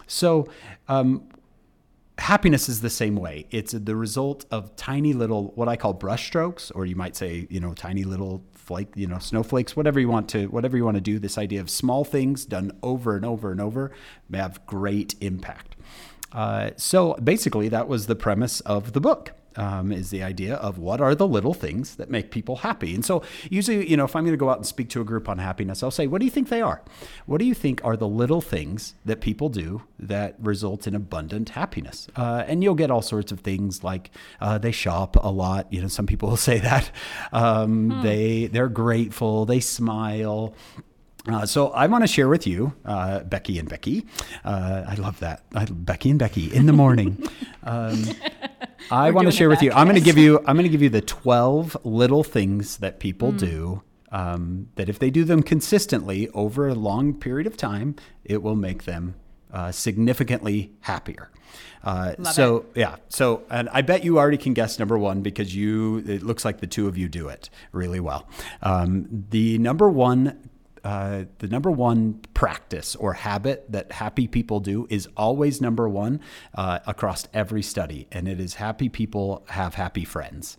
So 0.08 0.50
um, 0.88 1.24
happiness 2.22 2.70
is 2.70 2.82
the 2.82 2.90
same 2.90 3.16
way. 3.16 3.48
It's 3.52 3.74
the 3.74 3.96
result 3.96 4.46
of 4.52 4.76
tiny 4.76 5.14
little, 5.14 5.52
what 5.56 5.68
I 5.68 5.76
call 5.76 5.94
brushstrokes, 5.94 6.72
or 6.76 6.86
you 6.86 6.96
might 6.96 7.16
say, 7.16 7.48
you 7.50 7.60
know, 7.60 7.74
tiny 7.74 8.04
little 8.04 8.44
flake, 8.54 8.90
you 8.96 9.08
know, 9.08 9.18
snowflakes, 9.18 9.76
whatever 9.76 10.00
you 10.00 10.08
want 10.08 10.30
to, 10.30 10.46
whatever 10.48 10.78
you 10.78 10.86
want 10.86 10.96
to 10.96 11.02
do. 11.02 11.20
This 11.20 11.38
idea 11.38 11.60
of 11.60 11.70
small 11.70 12.06
things 12.06 12.46
done 12.46 12.72
over 12.84 13.16
and 13.16 13.26
over 13.26 13.52
and 13.52 13.60
over 13.60 13.92
may 14.30 14.38
have 14.38 14.66
great 14.68 15.16
impact. 15.20 15.76
Uh, 16.32 16.70
so 16.78 17.16
basically, 17.16 17.68
that 17.70 17.88
was 17.88 18.06
the 18.06 18.16
premise 18.16 18.62
of 18.62 18.94
the 18.94 19.02
book. 19.02 19.34
Um, 19.58 19.92
is 19.92 20.12
the 20.12 20.24
idea 20.24 20.56
of 20.56 20.78
what 20.78 21.02
are 21.02 21.14
the 21.14 21.28
little 21.28 21.54
things 21.54 21.96
that 21.98 22.10
make 22.10 22.32
people 22.32 22.58
happy. 22.58 22.96
And 22.96 23.04
so, 23.04 23.22
usually, 23.50 23.90
you 23.90 23.98
know, 23.98 24.06
if 24.06 24.16
I'm 24.16 24.24
going 24.24 24.32
to 24.34 24.38
go 24.38 24.50
out 24.50 24.58
and 24.58 24.66
speak 24.66 24.88
to 24.92 25.02
a 25.02 25.04
group 25.04 25.28
on 25.28 25.40
happiness, 25.40 25.84
I'll 25.84 25.92
say, 25.92 26.08
What 26.08 26.20
do 26.20 26.26
you 26.26 26.32
think 26.32 26.48
they 26.48 26.62
are? 26.62 26.82
What 27.26 27.40
do 27.40 27.46
you 27.46 27.54
think 27.54 27.82
are 27.84 27.98
the 27.98 28.08
little 28.08 28.40
things 28.40 28.96
that 29.04 29.20
people 29.20 29.50
do 29.50 29.84
that 30.00 30.36
result 30.40 30.88
in 30.88 30.96
abundant 30.96 31.50
happiness? 31.50 32.08
Uh, 32.16 32.44
and 32.48 32.64
you'll 32.64 32.76
get 32.76 32.90
all 32.92 33.02
sorts 33.02 33.32
of 33.34 33.42
things 33.42 33.84
like 33.84 34.12
uh, 34.40 34.58
they 34.58 34.72
shop 34.72 35.18
a 35.22 35.30
lot. 35.32 35.72
You 35.72 35.82
know, 35.82 35.88
some 35.90 36.06
people 36.08 36.30
will 36.30 36.38
say 36.52 36.60
that. 36.60 36.90
Um, 37.34 38.02
They 38.04 38.48
they're 38.48 38.70
grateful. 38.70 39.46
They 39.46 39.60
smile. 39.60 40.54
Uh, 41.28 41.46
so 41.46 41.70
I 41.70 41.86
want 41.86 42.04
to 42.04 42.08
share 42.08 42.28
with 42.28 42.48
you, 42.48 42.74
uh, 42.84 43.20
Becky 43.24 43.60
and 43.60 43.70
Becky. 43.70 44.08
Uh, 44.44 44.86
I 44.88 44.96
love 44.96 45.20
that. 45.20 45.44
I, 45.54 45.66
Becky 45.66 46.10
and 46.10 46.18
Becky 46.18 46.52
in 46.52 46.66
the 46.66 46.74
morning. 46.74 47.22
um, 47.64 48.06
I 48.92 49.12
want 49.12 49.28
to 49.28 49.32
share 49.32 49.50
with 49.50 49.62
you. 49.62 49.72
I'm 49.72 49.88
going 49.88 50.00
to 50.00 50.04
give 50.04 50.18
you. 50.18 50.40
I'm 50.40 50.56
going 50.56 50.64
to 50.64 50.70
give 50.70 50.82
you 50.82 50.90
the 50.90 51.02
12 51.02 51.78
little 51.84 52.24
things 52.24 52.78
that 52.78 53.00
people 53.00 53.32
do. 53.32 53.84
Um, 54.14 54.68
that 54.76 54.90
if 54.90 55.00
they 55.00 55.10
do 55.10 55.24
them 55.24 55.42
consistently 55.42 56.28
over 56.30 56.68
a 56.68 56.76
long 56.76 57.14
period 57.14 57.48
of 57.48 57.56
time, 57.56 57.96
it 58.26 58.44
will 58.44 58.58
make 58.58 58.84
them 58.84 59.16
uh, 59.54 59.72
significantly 59.72 60.74
happier. 60.82 61.32
Uh, 61.84 62.14
so 62.24 62.66
yeah, 62.76 62.98
so 63.08 63.44
and 63.50 63.70
I 63.70 63.82
bet 63.82 64.04
you 64.04 64.20
already 64.20 64.38
can 64.38 64.54
guess 64.54 64.78
number 64.78 64.98
one 64.98 65.22
because 65.22 65.56
you. 65.56 66.00
It 66.00 66.24
looks 66.24 66.46
like 66.46 66.60
the 66.60 66.68
two 66.68 66.88
of 66.88 66.98
you 66.98 67.08
do 67.10 67.28
it 67.28 67.50
really 67.72 68.00
well. 68.00 68.28
Um, 68.62 69.26
the 69.30 69.58
number 69.58 69.90
one 69.90 70.50
uh, 70.84 71.26
the 71.40 71.48
number 71.48 71.70
one 71.70 72.22
practice 72.34 72.96
or 72.96 73.14
habit 73.14 73.66
that 73.70 73.92
happy 73.92 74.28
people 74.28 74.60
do 74.60 74.88
is 74.90 75.08
always 75.16 75.62
number 75.62 75.88
one 75.88 76.20
uh, 76.56 76.80
across 76.88 77.28
every 77.34 77.62
study, 77.62 78.08
and 78.12 78.28
it 78.28 78.40
is 78.40 78.56
happy 78.56 78.90
people 78.90 79.46
have 79.50 79.76
happy 79.76 80.06
friends. 80.06 80.58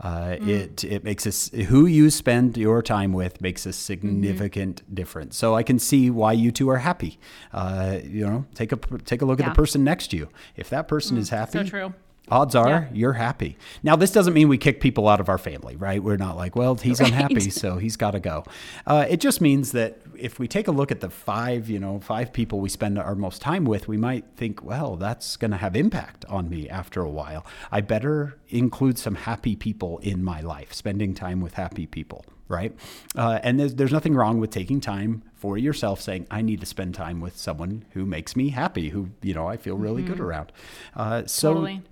Uh, 0.00 0.36
It 0.40 0.84
it 0.84 1.04
makes 1.04 1.26
us 1.26 1.50
who 1.50 1.86
you 1.86 2.10
spend 2.10 2.56
your 2.56 2.82
time 2.82 3.12
with 3.12 3.40
makes 3.40 3.66
a 3.66 3.72
significant 3.72 4.82
difference. 4.94 5.36
So 5.36 5.54
I 5.54 5.62
can 5.62 5.78
see 5.78 6.10
why 6.10 6.32
you 6.32 6.50
two 6.50 6.70
are 6.70 6.78
happy. 6.78 7.18
Uh, 7.52 7.98
you 8.04 8.26
know, 8.26 8.46
take 8.54 8.72
a 8.72 8.76
take 9.04 9.22
a 9.22 9.26
look 9.26 9.40
at 9.40 9.46
the 9.46 9.54
person 9.54 9.84
next 9.84 10.08
to 10.08 10.16
you. 10.16 10.28
If 10.56 10.70
that 10.70 10.88
person 10.88 11.16
is 11.18 11.30
happy, 11.30 11.58
So 11.58 11.64
true. 11.64 11.92
Odds 12.30 12.54
are 12.54 12.68
Yeah. 12.68 12.84
you're 12.92 13.12
happy. 13.14 13.56
Now, 13.82 13.96
this 13.96 14.10
doesn't 14.10 14.34
mean 14.34 14.48
we 14.48 14.58
kick 14.58 14.80
people 14.80 15.08
out 15.08 15.20
of 15.20 15.28
our 15.28 15.38
family, 15.38 15.76
right? 15.76 16.02
We're 16.02 16.16
not 16.16 16.36
like, 16.36 16.56
well, 16.56 16.74
he's 16.76 17.00
unhappy, 17.00 17.50
so 17.50 17.78
he's 17.78 17.96
got 17.96 18.12
to 18.12 18.20
go. 18.20 18.44
Uh, 18.86 19.06
it 19.08 19.20
just 19.20 19.40
means 19.40 19.72
that 19.72 19.98
if 20.16 20.38
we 20.38 20.48
take 20.48 20.66
a 20.68 20.72
look 20.72 20.90
at 20.90 21.00
the 21.00 21.10
five, 21.10 21.68
you 21.68 21.78
know, 21.78 22.00
five 22.00 22.32
people 22.32 22.60
we 22.60 22.68
spend 22.68 22.98
our 22.98 23.14
most 23.14 23.42
time 23.42 23.64
with, 23.64 23.88
we 23.88 23.96
might 23.96 24.24
think, 24.36 24.62
well, 24.64 24.96
that's 24.96 25.36
going 25.36 25.50
to 25.50 25.56
have 25.58 25.76
impact 25.76 26.24
on 26.28 26.48
me 26.48 26.68
after 26.68 27.02
a 27.02 27.10
while. 27.10 27.44
I 27.70 27.80
better 27.82 28.37
include 28.48 28.98
some 28.98 29.14
happy 29.14 29.56
people 29.56 29.98
in 29.98 30.22
my 30.22 30.40
life, 30.40 30.72
spending 30.72 31.14
time 31.14 31.40
with 31.40 31.54
happy 31.54 31.86
people. 31.86 32.24
Right. 32.48 32.74
Uh, 33.14 33.38
and 33.42 33.60
there's, 33.60 33.74
there's 33.74 33.92
nothing 33.92 34.14
wrong 34.14 34.40
with 34.40 34.50
taking 34.50 34.80
time 34.80 35.22
for 35.34 35.58
yourself 35.58 36.00
saying, 36.00 36.26
I 36.30 36.40
need 36.40 36.60
to 36.60 36.66
spend 36.66 36.94
time 36.94 37.20
with 37.20 37.36
someone 37.36 37.84
who 37.92 38.06
makes 38.06 38.36
me 38.36 38.48
happy, 38.48 38.88
who, 38.88 39.10
you 39.20 39.34
know, 39.34 39.46
I 39.46 39.58
feel 39.58 39.76
really 39.76 40.02
good 40.02 40.18
around. 40.18 40.50
Uh, 40.96 41.26
so, 41.26 41.52
Totally. 41.52 41.82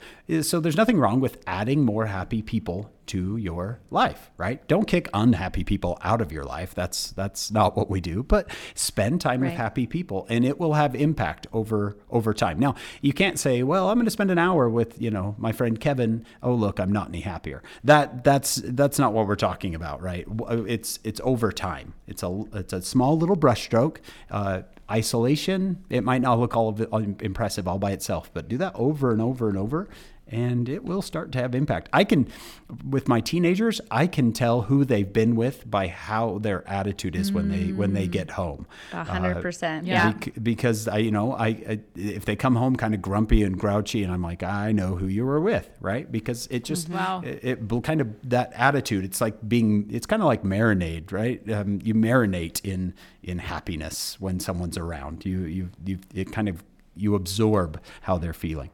so 0.42 0.58
there's 0.58 0.76
nothing 0.76 0.98
wrong 0.98 1.20
with 1.20 1.42
adding 1.46 1.84
more 1.84 2.06
happy 2.06 2.40
people 2.40 2.90
to 3.08 3.36
your 3.36 3.80
life, 3.90 4.30
right? 4.36 4.66
Don't 4.68 4.86
kick 4.86 5.08
unhappy 5.14 5.64
people 5.64 5.98
out 6.02 6.20
of 6.20 6.32
your 6.32 6.44
life. 6.44 6.74
That's 6.74 7.10
that's 7.12 7.50
not 7.50 7.76
what 7.76 7.88
we 7.90 8.00
do. 8.00 8.22
But 8.22 8.50
spend 8.74 9.20
time 9.20 9.40
with 9.40 9.52
happy 9.52 9.86
people, 9.86 10.26
and 10.28 10.44
it 10.44 10.58
will 10.58 10.74
have 10.74 10.94
impact 10.94 11.46
over 11.52 11.96
over 12.10 12.34
time. 12.34 12.58
Now, 12.58 12.74
you 13.00 13.12
can't 13.12 13.38
say, 13.38 13.62
"Well, 13.62 13.88
I'm 13.88 13.96
going 13.96 14.06
to 14.06 14.10
spend 14.10 14.30
an 14.30 14.38
hour 14.38 14.68
with 14.68 15.00
you 15.00 15.10
know 15.10 15.34
my 15.38 15.52
friend 15.52 15.80
Kevin." 15.80 16.26
Oh, 16.42 16.54
look, 16.54 16.78
I'm 16.80 16.92
not 16.92 17.08
any 17.08 17.20
happier. 17.20 17.62
That 17.84 18.24
that's 18.24 18.56
that's 18.64 18.98
not 18.98 19.12
what 19.12 19.26
we're 19.26 19.36
talking 19.36 19.74
about, 19.74 20.02
right? 20.02 20.26
It's 20.48 20.98
it's 21.04 21.20
over 21.24 21.52
time. 21.52 21.94
It's 22.06 22.22
a 22.22 22.44
it's 22.54 22.72
a 22.72 22.82
small 22.82 23.16
little 23.16 23.36
brushstroke. 23.36 23.98
Uh, 24.30 24.62
isolation, 24.90 25.84
it 25.90 26.04
might 26.04 26.22
not 26.22 26.38
look 26.38 26.56
all 26.56 26.68
of 26.68 26.80
it 26.80 26.88
impressive 27.22 27.66
all 27.66 27.78
by 27.78 27.92
itself, 27.92 28.30
but 28.32 28.48
do 28.48 28.56
that 28.58 28.72
over 28.74 29.12
and 29.12 29.20
over 29.20 29.48
and 29.48 29.58
over, 29.58 29.88
and 30.28 30.68
it 30.68 30.84
will 30.84 31.02
start 31.02 31.30
to 31.32 31.38
have 31.38 31.54
impact. 31.54 31.88
I 31.92 32.04
can, 32.04 32.26
with 32.88 33.06
my 33.08 33.20
teenagers, 33.20 33.80
I 33.90 34.06
can 34.06 34.32
tell 34.32 34.62
who 34.62 34.84
they've 34.84 35.10
been 35.12 35.36
with 35.36 35.68
by 35.70 35.88
how 35.88 36.38
their 36.38 36.68
attitude 36.68 37.14
is 37.14 37.32
when 37.32 37.48
they 37.48 37.72
when 37.72 37.92
they 37.92 38.08
get 38.08 38.30
home. 38.32 38.66
A 38.92 39.04
hundred 39.04 39.40
percent. 39.42 39.86
yeah. 39.86 40.08
Yeah. 40.08 40.12
Bec- 40.12 40.34
because 40.42 40.88
I, 40.88 40.98
you 40.98 41.10
know, 41.10 41.32
I, 41.32 41.46
I 41.48 41.80
if 41.94 42.24
they 42.24 42.34
come 42.36 42.56
home 42.56 42.76
kind 42.76 42.94
of 42.94 43.00
grumpy 43.02 43.42
and 43.42 43.58
grouchy, 43.58 44.02
and 44.02 44.12
I'm 44.12 44.22
like, 44.22 44.42
I 44.42 44.72
know 44.72 44.96
who 44.96 45.06
you 45.06 45.24
were 45.24 45.40
with, 45.40 45.68
right? 45.80 46.10
Because 46.10 46.46
it 46.50 46.64
just, 46.64 46.88
Wow. 46.88 47.22
it, 47.24 47.40
it 47.42 47.82
kind 47.82 48.00
of 48.00 48.08
that 48.28 48.52
attitude. 48.54 49.04
It's 49.04 49.20
like 49.20 49.36
being, 49.48 49.88
it's 49.90 50.06
kind 50.06 50.22
of 50.22 50.26
like 50.26 50.42
marinade, 50.42 51.12
right? 51.12 51.40
Um, 51.50 51.80
you 51.84 51.94
marinate 51.94 52.64
in 52.64 52.94
in 53.22 53.38
happiness 53.38 54.16
when 54.20 54.40
someone's 54.40 54.78
around. 54.78 55.24
You 55.24 55.40
you 55.42 55.70
you 55.84 55.98
it 56.14 56.32
kind 56.32 56.48
of 56.48 56.62
you 56.94 57.14
absorb 57.14 57.80
how 58.02 58.16
they're 58.18 58.32
feeling. 58.32 58.70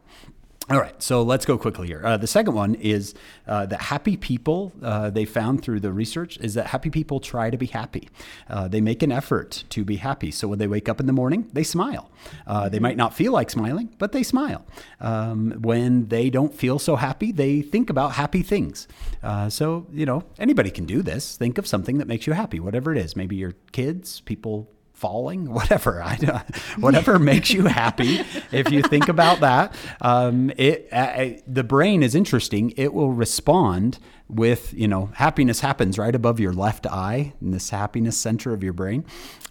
All 0.70 0.78
right, 0.78 1.02
so 1.02 1.22
let's 1.22 1.44
go 1.44 1.58
quickly 1.58 1.88
here. 1.88 2.00
Uh, 2.04 2.16
the 2.16 2.28
second 2.28 2.54
one 2.54 2.76
is 2.76 3.14
uh, 3.48 3.66
that 3.66 3.82
happy 3.82 4.16
people, 4.16 4.72
uh, 4.80 5.10
they 5.10 5.24
found 5.24 5.60
through 5.60 5.80
the 5.80 5.92
research, 5.92 6.38
is 6.38 6.54
that 6.54 6.68
happy 6.68 6.88
people 6.88 7.18
try 7.18 7.50
to 7.50 7.56
be 7.56 7.66
happy. 7.66 8.08
Uh, 8.48 8.68
they 8.68 8.80
make 8.80 9.02
an 9.02 9.10
effort 9.10 9.64
to 9.70 9.84
be 9.84 9.96
happy. 9.96 10.30
So 10.30 10.46
when 10.46 10.60
they 10.60 10.68
wake 10.68 10.88
up 10.88 11.00
in 11.00 11.06
the 11.06 11.12
morning, 11.12 11.50
they 11.52 11.64
smile. 11.64 12.12
Uh, 12.46 12.68
they 12.68 12.78
might 12.78 12.96
not 12.96 13.12
feel 13.12 13.32
like 13.32 13.50
smiling, 13.50 13.92
but 13.98 14.12
they 14.12 14.22
smile. 14.22 14.64
Um, 15.00 15.50
when 15.60 16.06
they 16.06 16.30
don't 16.30 16.54
feel 16.54 16.78
so 16.78 16.94
happy, 16.94 17.32
they 17.32 17.60
think 17.60 17.90
about 17.90 18.12
happy 18.12 18.42
things. 18.42 18.86
Uh, 19.20 19.50
so, 19.50 19.88
you 19.92 20.06
know, 20.06 20.22
anybody 20.38 20.70
can 20.70 20.84
do 20.84 21.02
this. 21.02 21.36
Think 21.36 21.58
of 21.58 21.66
something 21.66 21.98
that 21.98 22.06
makes 22.06 22.28
you 22.28 22.34
happy, 22.34 22.60
whatever 22.60 22.92
it 22.92 22.98
is. 22.98 23.16
Maybe 23.16 23.34
your 23.34 23.54
kids, 23.72 24.20
people 24.20 24.70
falling, 25.02 25.52
whatever, 25.52 26.00
I, 26.00 26.44
whatever 26.78 27.18
makes 27.18 27.50
you 27.50 27.64
happy. 27.66 28.20
If 28.52 28.70
you 28.70 28.82
think 28.82 29.08
about 29.08 29.40
that, 29.40 29.74
um, 30.00 30.52
it 30.56 30.88
uh, 30.92 31.42
the 31.46 31.64
brain 31.64 32.02
is 32.02 32.14
interesting. 32.14 32.72
It 32.76 32.94
will 32.94 33.10
respond 33.12 33.98
with 34.28 34.72
you 34.74 34.88
know 34.88 35.10
happiness 35.14 35.60
happens 35.60 35.98
right 35.98 36.14
above 36.14 36.40
your 36.40 36.52
left 36.52 36.86
eye 36.86 37.32
in 37.40 37.50
this 37.50 37.70
happiness 37.70 38.16
center 38.16 38.52
of 38.52 38.62
your 38.62 38.72
brain. 38.72 39.04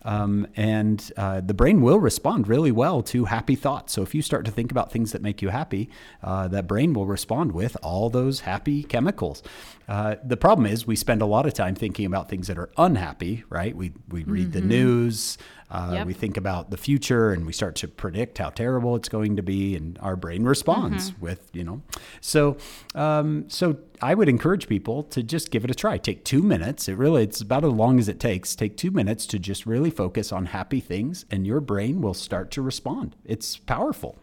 Um, 0.04 0.48
and 0.56 1.12
uh, 1.16 1.42
the 1.42 1.54
brain 1.54 1.82
will 1.82 2.00
respond 2.00 2.48
really 2.48 2.72
well 2.72 3.04
to 3.04 3.26
happy 3.26 3.56
thoughts. 3.56 3.94
So 3.94 4.02
if 4.02 4.16
you 4.16 4.24
start 4.24 4.46
to 4.46 4.52
think 4.52 4.72
about 4.72 4.92
things 4.92 5.12
that 5.12 5.22
make 5.22 5.44
you 5.44 5.50
happy, 5.50 5.90
uh, 6.24 6.48
that 6.48 6.66
brain 6.68 6.94
will 6.94 7.06
respond 7.06 7.52
with 7.52 7.78
all 7.84 8.10
those 8.10 8.42
happy 8.42 8.82
chemicals. 8.82 9.44
Uh, 9.88 10.16
the 10.24 10.38
problem 10.38 10.66
is 10.66 10.88
we 10.88 10.96
spend 10.96 11.22
a 11.22 11.26
lot 11.26 11.46
of 11.46 11.54
time 11.54 11.76
thinking 11.76 12.06
about 12.06 12.30
things 12.30 12.48
that 12.48 12.58
are 12.58 12.72
unhappy, 12.78 13.44
right? 13.50 13.76
We 13.76 13.92
we 14.10 14.24
read 14.24 14.54
the 14.54 14.62
news. 14.62 15.38
Uh, 15.72 15.92
Yep. 15.94 16.08
We 16.08 16.14
think 16.14 16.38
about 16.38 16.70
the 16.70 16.78
future 16.78 17.32
and 17.32 17.46
we 17.46 17.54
start 17.54 17.76
to 17.78 17.88
predict 17.88 18.38
how 18.38 18.50
terrible 18.50 18.96
it's 18.96 19.10
going 19.10 19.38
to 19.38 19.42
be, 19.42 19.76
and 19.76 19.98
our 20.02 20.16
brain 20.16 20.44
responds 20.44 21.14
with, 21.20 21.50
you 21.54 21.64
know. 21.64 21.82
So, 22.20 22.58
um, 22.94 23.46
so 23.50 23.78
I 24.02 24.14
would 24.14 24.28
encourage 24.28 24.68
people 24.68 25.04
to 25.04 25.24
just 25.24 25.50
give 25.50 25.64
it 25.64 25.72
a 25.72 25.76
try. 25.76 25.98
Take 25.98 26.26
two 26.26 26.44
minutes. 26.44 26.90
It 26.90 26.98
really, 26.98 27.24
it's 27.24 27.42
about 27.42 27.64
as 27.64 27.72
long 27.72 28.00
as 28.00 28.10
it 28.10 28.20
takes. 28.20 28.56
Take 28.56 28.76
two 28.76 28.92
minutes 28.92 29.26
to 29.28 29.40
just 29.40 29.66
really 29.66 29.90
focus 29.90 30.32
on 30.32 30.48
happy 30.48 30.82
things, 30.82 31.26
and 31.32 31.48
your 31.48 31.62
brain 31.62 32.02
will 32.02 32.14
start 32.14 32.52
to 32.52 32.62
respond. 32.62 33.16
It's 33.26 33.58
powerful. 33.58 34.18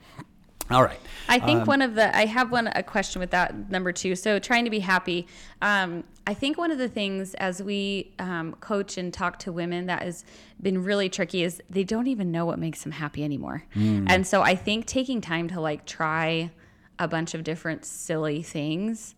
All 0.71 0.83
right. 0.83 1.01
I 1.29 1.39
think 1.39 1.67
one 1.67 1.81
of 1.81 1.95
the 1.95 2.15
I 2.15 2.27
have 2.27 2.51
one 2.51 2.67
a 2.75 2.83
question 2.83 3.21
with 3.21 3.31
that 3.31 3.71
number 3.71 3.91
two. 3.91 4.15
So 4.15 4.39
trying 4.39 4.65
to 4.65 4.71
be 4.71 4.81
happy. 4.81 5.27
Um, 5.63 6.05
I 6.29 6.35
think 6.35 6.59
one 6.59 6.71
of 6.71 6.77
the 6.77 6.91
things 6.91 7.33
as 7.35 7.62
we 7.62 8.12
um, 8.19 8.55
coach 8.61 8.99
and 8.99 9.14
talk 9.14 9.38
to 9.41 9.51
women 9.51 9.87
that 9.87 10.03
has 10.03 10.27
been 10.61 10.85
really 10.85 11.09
tricky 11.09 11.43
is 11.43 11.62
they 11.71 11.85
don't 11.85 12.07
even 12.07 12.31
know 12.31 12.45
what 12.45 12.59
makes 12.59 12.83
them 12.83 12.93
happy 12.93 13.25
anymore. 13.25 13.64
And 14.09 14.27
so 14.27 14.43
I 14.43 14.55
think 14.55 14.85
taking 14.85 15.23
time 15.23 15.49
to 15.49 15.59
like 15.61 15.87
try 15.87 16.51
a 16.99 17.09
bunch 17.09 17.33
of 17.33 17.45
different 17.45 17.87
silly 17.87 18.43
things 18.43 19.14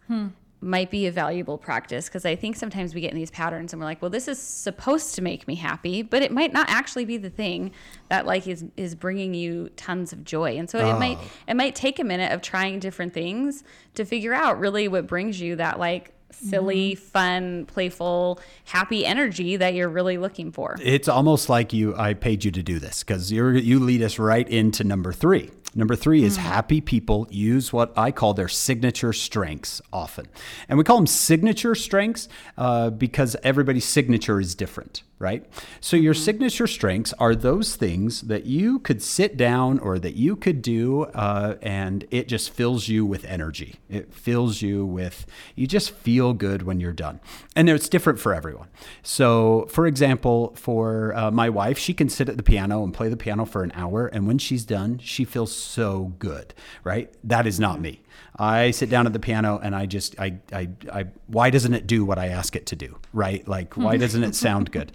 might 0.61 0.91
be 0.91 1.07
a 1.07 1.11
valuable 1.11 1.59
practice 1.59 2.05
because 2.07 2.25
I 2.27 2.37
think 2.37 2.55
sometimes 2.55 2.95
we 2.95 3.01
get 3.01 3.11
in 3.11 3.17
these 3.17 3.31
patterns 3.31 3.73
and 3.73 3.81
we're 3.81 3.87
like, 3.87 4.01
well, 4.03 4.11
this 4.11 4.29
is 4.29 4.39
supposed 4.39 5.15
to 5.17 5.23
make 5.23 5.49
me 5.49 5.57
happy, 5.57 6.03
but 6.03 6.23
it 6.23 6.31
might 6.31 6.53
not 6.53 6.69
actually 6.69 7.07
be 7.07 7.17
the 7.17 7.31
thing 7.31 7.73
that 8.09 8.25
like 8.25 8.47
is 8.47 8.67
is 8.77 8.95
bringing 8.95 9.35
you 9.35 9.71
tons 9.77 10.13
of 10.13 10.23
joy. 10.23 10.59
And 10.59 10.71
so 10.71 10.79
it 10.79 10.99
might 10.99 11.19
it 11.49 11.57
might 11.57 11.75
take 11.75 11.99
a 11.99 12.05
minute 12.05 12.31
of 12.31 12.41
trying 12.41 12.79
different 12.79 13.15
things 13.15 13.65
to 13.95 14.05
figure 14.05 14.35
out 14.35 14.61
really 14.61 14.87
what 14.87 15.09
brings 15.09 15.41
you 15.41 15.57
that 15.57 15.81
like 15.81 16.13
silly, 16.33 16.95
fun, 16.95 17.67
playful, 17.67 18.41
happy 18.65 19.05
energy 19.05 19.57
that 19.57 19.75
you're 19.75 19.89
really 19.89 20.19
looking 20.19 20.53
for. 20.53 20.77
It's 20.83 21.09
almost 21.09 21.49
like 21.49 21.73
you 21.73 21.97
I 21.97 22.15
paid 22.15 22.45
you 22.45 22.51
to 22.51 22.63
do 22.63 22.79
this 22.79 23.03
because 23.03 23.31
you 23.31 23.49
you 23.51 23.79
lead 23.81 24.03
us 24.03 24.19
right 24.19 24.49
into 24.49 24.85
number 24.85 25.13
three. 25.13 25.51
Number 25.75 25.95
three 25.95 26.25
is 26.25 26.37
happy 26.37 26.81
people 26.81 27.29
use 27.31 27.73
what 27.73 27.97
I 27.97 28.11
call 28.11 28.35
their 28.35 28.49
signature 28.49 29.13
strengths 29.13 29.81
often. 29.93 30.27
And 30.69 30.79
we 30.79 30.85
call 30.85 30.97
them 30.97 31.07
signature 31.07 31.77
strengths 31.77 32.29
uh, 32.59 32.91
because 32.91 33.37
everybody's 33.45 33.85
signature 33.85 34.41
is 34.41 34.57
different, 34.57 35.05
right? 35.21 35.45
So 35.81 35.99
your 35.99 36.15
signature 36.15 36.67
strengths 36.67 37.13
are 37.19 37.35
those 37.35 37.77
things 37.77 38.23
that 38.23 38.47
you 38.47 38.79
could 38.79 39.03
sit 39.03 39.37
down 39.37 39.79
or 39.79 39.99
that 39.99 40.17
you 40.17 40.35
could 40.35 40.63
do 40.63 41.03
uh, 41.05 41.57
and 41.61 42.07
it 42.11 42.27
just 42.27 42.51
fills 42.51 42.89
you 42.89 43.05
with 43.05 43.27
energy. 43.27 43.77
It 43.91 44.15
fills 44.15 44.63
you 44.63 44.87
with, 44.87 45.27
you 45.55 45.67
just 45.67 45.91
feel 45.91 46.33
good 46.33 46.63
when 46.63 46.81
you're 46.81 46.95
done. 46.95 47.21
And 47.55 47.69
it's 47.69 47.89
different 47.89 48.19
for 48.19 48.35
everyone. 48.35 48.69
So, 49.03 49.67
for 49.69 49.87
example, 49.87 50.55
for 50.57 51.15
uh, 51.15 51.31
my 51.31 51.51
wife, 51.51 51.77
she 51.77 51.93
can 51.93 52.09
sit 52.09 52.31
at 52.31 52.39
the 52.39 52.43
piano 52.43 52.83
and 52.83 52.95
play 52.95 53.11
the 53.11 53.17
piano 53.17 53.45
for 53.45 53.63
an 53.63 53.73
hour. 53.75 54.07
And 54.07 54.27
when 54.27 54.39
she's 54.39 54.65
done, 54.65 54.99
she 55.03 55.27
feels 55.27 55.55
so 55.55 56.15
good, 56.19 56.55
right? 56.83 57.15
That 57.23 57.47
is 57.47 57.61
not 57.61 57.79
me. 57.79 58.01
I 58.37 58.71
sit 58.71 58.91
down 58.91 59.07
at 59.07 59.13
the 59.13 59.19
piano 59.19 59.61
and 59.63 59.75
I 59.75 59.87
just, 59.87 60.19
I, 60.19 60.39
I, 60.53 60.69
I, 60.93 61.07
why 61.27 61.51
doesn't 61.51 61.75
it 61.75 61.87
do 61.87 62.05
what 62.05 62.19
I 62.19 62.29
ask 62.29 62.57
it 62.57 62.67
to 62.67 62.77
do, 62.77 62.99
right? 63.13 63.47
Like, 63.47 63.77
why 63.77 63.97
doesn't 63.97 64.25
it 64.25 64.35
sound 64.35 64.71
good? 64.73 64.93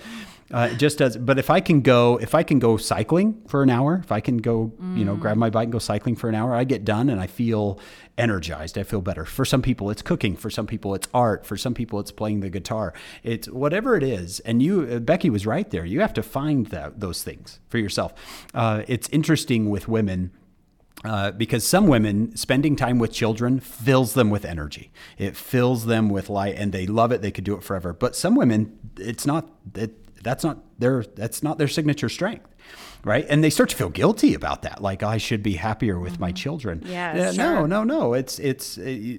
Uh, 0.51 0.69
it 0.71 0.77
just 0.77 0.99
does. 0.99 1.17
But 1.17 1.39
if 1.39 1.49
I 1.49 1.59
can 1.59 1.81
go, 1.81 2.17
if 2.17 2.35
I 2.35 2.43
can 2.43 2.59
go 2.59 2.77
cycling 2.77 3.41
for 3.47 3.63
an 3.63 3.69
hour, 3.71 3.99
if 4.03 4.11
I 4.11 4.19
can 4.19 4.37
go, 4.37 4.71
you 4.95 5.03
know, 5.03 5.15
grab 5.15 5.37
my 5.37 5.49
bike 5.49 5.65
and 5.65 5.71
go 5.71 5.79
cycling 5.79 6.15
for 6.15 6.29
an 6.29 6.35
hour, 6.35 6.53
I 6.53 6.63
get 6.63 6.85
done 6.85 7.09
and 7.09 7.19
I 7.19 7.25
feel 7.25 7.79
energized. 8.15 8.77
I 8.77 8.83
feel 8.83 9.01
better. 9.01 9.25
For 9.25 9.43
some 9.43 9.63
people, 9.63 9.89
it's 9.89 10.03
cooking. 10.03 10.35
For 10.35 10.51
some 10.51 10.67
people, 10.67 10.93
it's 10.93 11.07
art. 11.15 11.47
For 11.47 11.57
some 11.57 11.73
people, 11.73 11.99
it's 11.99 12.11
playing 12.11 12.41
the 12.41 12.51
guitar. 12.51 12.93
It's 13.23 13.49
whatever 13.49 13.95
it 13.95 14.03
is. 14.03 14.39
And 14.41 14.61
you, 14.61 14.83
uh, 14.83 14.99
Becky 14.99 15.31
was 15.31 15.47
right 15.47 15.69
there. 15.71 15.83
You 15.83 16.01
have 16.01 16.13
to 16.13 16.23
find 16.23 16.67
that, 16.67 16.99
those 16.99 17.23
things 17.23 17.59
for 17.67 17.79
yourself. 17.79 18.13
Uh, 18.53 18.83
it's 18.87 19.09
interesting 19.09 19.69
with 19.69 19.87
women. 19.87 20.31
Uh, 21.05 21.31
because 21.31 21.65
some 21.65 21.87
women 21.87 22.35
spending 22.35 22.75
time 22.75 22.99
with 22.99 23.11
children 23.13 23.59
fills 23.59 24.13
them 24.13 24.29
with 24.29 24.45
energy. 24.45 24.91
It 25.17 25.35
fills 25.37 25.85
them 25.85 26.09
with 26.09 26.29
light, 26.29 26.55
and 26.55 26.71
they 26.71 26.87
love 26.87 27.11
it. 27.11 27.21
They 27.21 27.31
could 27.31 27.43
do 27.43 27.55
it 27.55 27.63
forever. 27.63 27.93
But 27.93 28.15
some 28.15 28.35
women, 28.35 28.79
it's 28.97 29.25
not. 29.25 29.49
It, 29.75 30.23
that's 30.23 30.43
not 30.43 30.57
their. 30.79 31.03
That's 31.03 31.43
not 31.43 31.57
their 31.57 31.67
signature 31.67 32.09
strength, 32.09 32.49
right? 33.03 33.25
And 33.29 33.43
they 33.43 33.49
start 33.49 33.69
to 33.69 33.75
feel 33.75 33.89
guilty 33.89 34.33
about 34.33 34.63
that. 34.63 34.81
Like 34.81 35.03
I 35.03 35.17
should 35.17 35.43
be 35.43 35.53
happier 35.53 35.99
with 35.99 36.19
my 36.19 36.31
children. 36.31 36.83
Yeah, 36.85 37.31
sure. 37.31 37.43
No, 37.43 37.65
no, 37.65 37.83
no. 37.83 38.13
It's 38.13 38.39
it's. 38.39 38.77
Uh, 38.77 39.17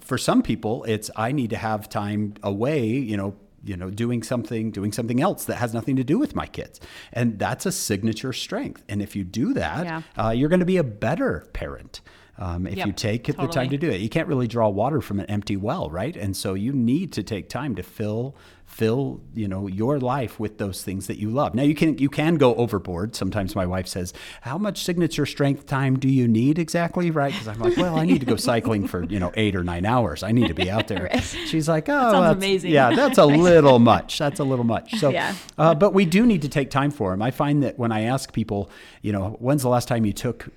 for 0.00 0.18
some 0.18 0.42
people, 0.42 0.84
it's 0.84 1.10
I 1.14 1.32
need 1.32 1.50
to 1.50 1.56
have 1.56 1.88
time 1.88 2.34
away. 2.42 2.86
You 2.86 3.16
know, 3.16 3.36
you 3.64 3.76
know, 3.76 3.90
doing 3.90 4.22
something, 4.22 4.70
doing 4.70 4.92
something 4.92 5.20
else 5.20 5.44
that 5.46 5.56
has 5.56 5.72
nothing 5.74 5.96
to 5.96 6.04
do 6.04 6.18
with 6.18 6.34
my 6.34 6.46
kids, 6.46 6.80
and 7.12 7.38
that's 7.38 7.66
a 7.66 7.72
signature 7.72 8.32
strength. 8.32 8.82
And 8.88 9.00
if 9.02 9.14
you 9.16 9.24
do 9.24 9.54
that, 9.54 9.84
Yeah. 9.84 10.02
uh, 10.16 10.30
you're 10.30 10.48
going 10.48 10.60
to 10.60 10.66
be 10.66 10.76
a 10.76 10.84
better 10.84 11.46
parent. 11.52 12.00
Um, 12.36 12.66
if 12.66 12.78
Yep, 12.78 12.86
you 12.88 12.92
take 12.92 13.26
the 13.26 13.46
time 13.46 13.70
to 13.70 13.78
do 13.78 13.88
it, 13.88 14.00
you 14.00 14.08
can't 14.08 14.26
really 14.26 14.48
draw 14.48 14.68
water 14.68 15.00
from 15.00 15.20
an 15.20 15.26
empty 15.26 15.56
well, 15.56 15.88
right? 15.88 16.16
And 16.16 16.36
so 16.36 16.54
you 16.54 16.72
need 16.72 17.12
to 17.12 17.22
take 17.22 17.48
time 17.48 17.76
to 17.76 17.82
fill 17.84 18.34
fill 18.74 19.20
you 19.34 19.46
know 19.46 19.68
your 19.68 20.00
life 20.00 20.40
with 20.40 20.58
those 20.58 20.82
things 20.82 21.06
that 21.06 21.16
you 21.16 21.30
love. 21.30 21.54
Now 21.54 21.62
you 21.62 21.76
can 21.76 21.96
you 21.98 22.08
can 22.08 22.34
go 22.36 22.56
overboard. 22.56 23.14
Sometimes 23.14 23.54
my 23.54 23.64
wife 23.66 23.86
says, 23.86 24.12
"How 24.40 24.58
much 24.58 24.82
signature 24.82 25.26
strength 25.26 25.66
time 25.66 25.96
do 25.98 26.08
you 26.08 26.26
need 26.26 26.58
exactly?" 26.58 27.12
Right? 27.12 27.32
Because 27.32 27.46
I'm 27.46 27.60
like, 27.60 27.76
"Well, 27.76 27.96
I 27.96 28.04
need 28.04 28.18
to 28.20 28.26
go 28.26 28.34
cycling 28.36 28.88
for 28.88 29.04
you 29.04 29.20
know 29.20 29.30
eight 29.34 29.54
or 29.54 29.62
nine 29.62 29.86
hours. 29.86 30.24
I 30.24 30.32
need 30.32 30.48
to 30.48 30.54
be 30.54 30.68
out 30.70 30.88
there." 30.92 31.08
She's 31.20 31.68
like, 31.68 31.88
"Oh, 31.88 31.92
sounds 31.92 32.12
that's- 32.14 32.36
amazing. 32.36 32.72
Yeah, 32.72 32.94
that's 32.96 33.18
a 33.18 33.24
little 33.48 33.78
much. 33.78 34.18
That's 34.18 34.40
a 34.40 34.44
little 34.44 34.64
much. 34.64 34.94
So, 34.98 35.10
Yeah. 35.10 35.34
uh, 35.56 35.74
but 35.76 35.94
we 35.94 36.04
do 36.04 36.26
need 36.26 36.42
to 36.42 36.48
take 36.48 36.70
time 36.70 36.90
for 36.90 37.12
them. 37.12 37.22
I 37.22 37.30
find 37.30 37.62
that 37.62 37.78
when 37.78 37.92
I 37.92 38.00
ask 38.02 38.32
people, 38.32 38.68
you 39.02 39.12
know, 39.12 39.36
when's 39.38 39.62
the 39.62 39.68
last 39.68 39.86
time 39.86 40.04
you 40.04 40.12
took 40.12 40.48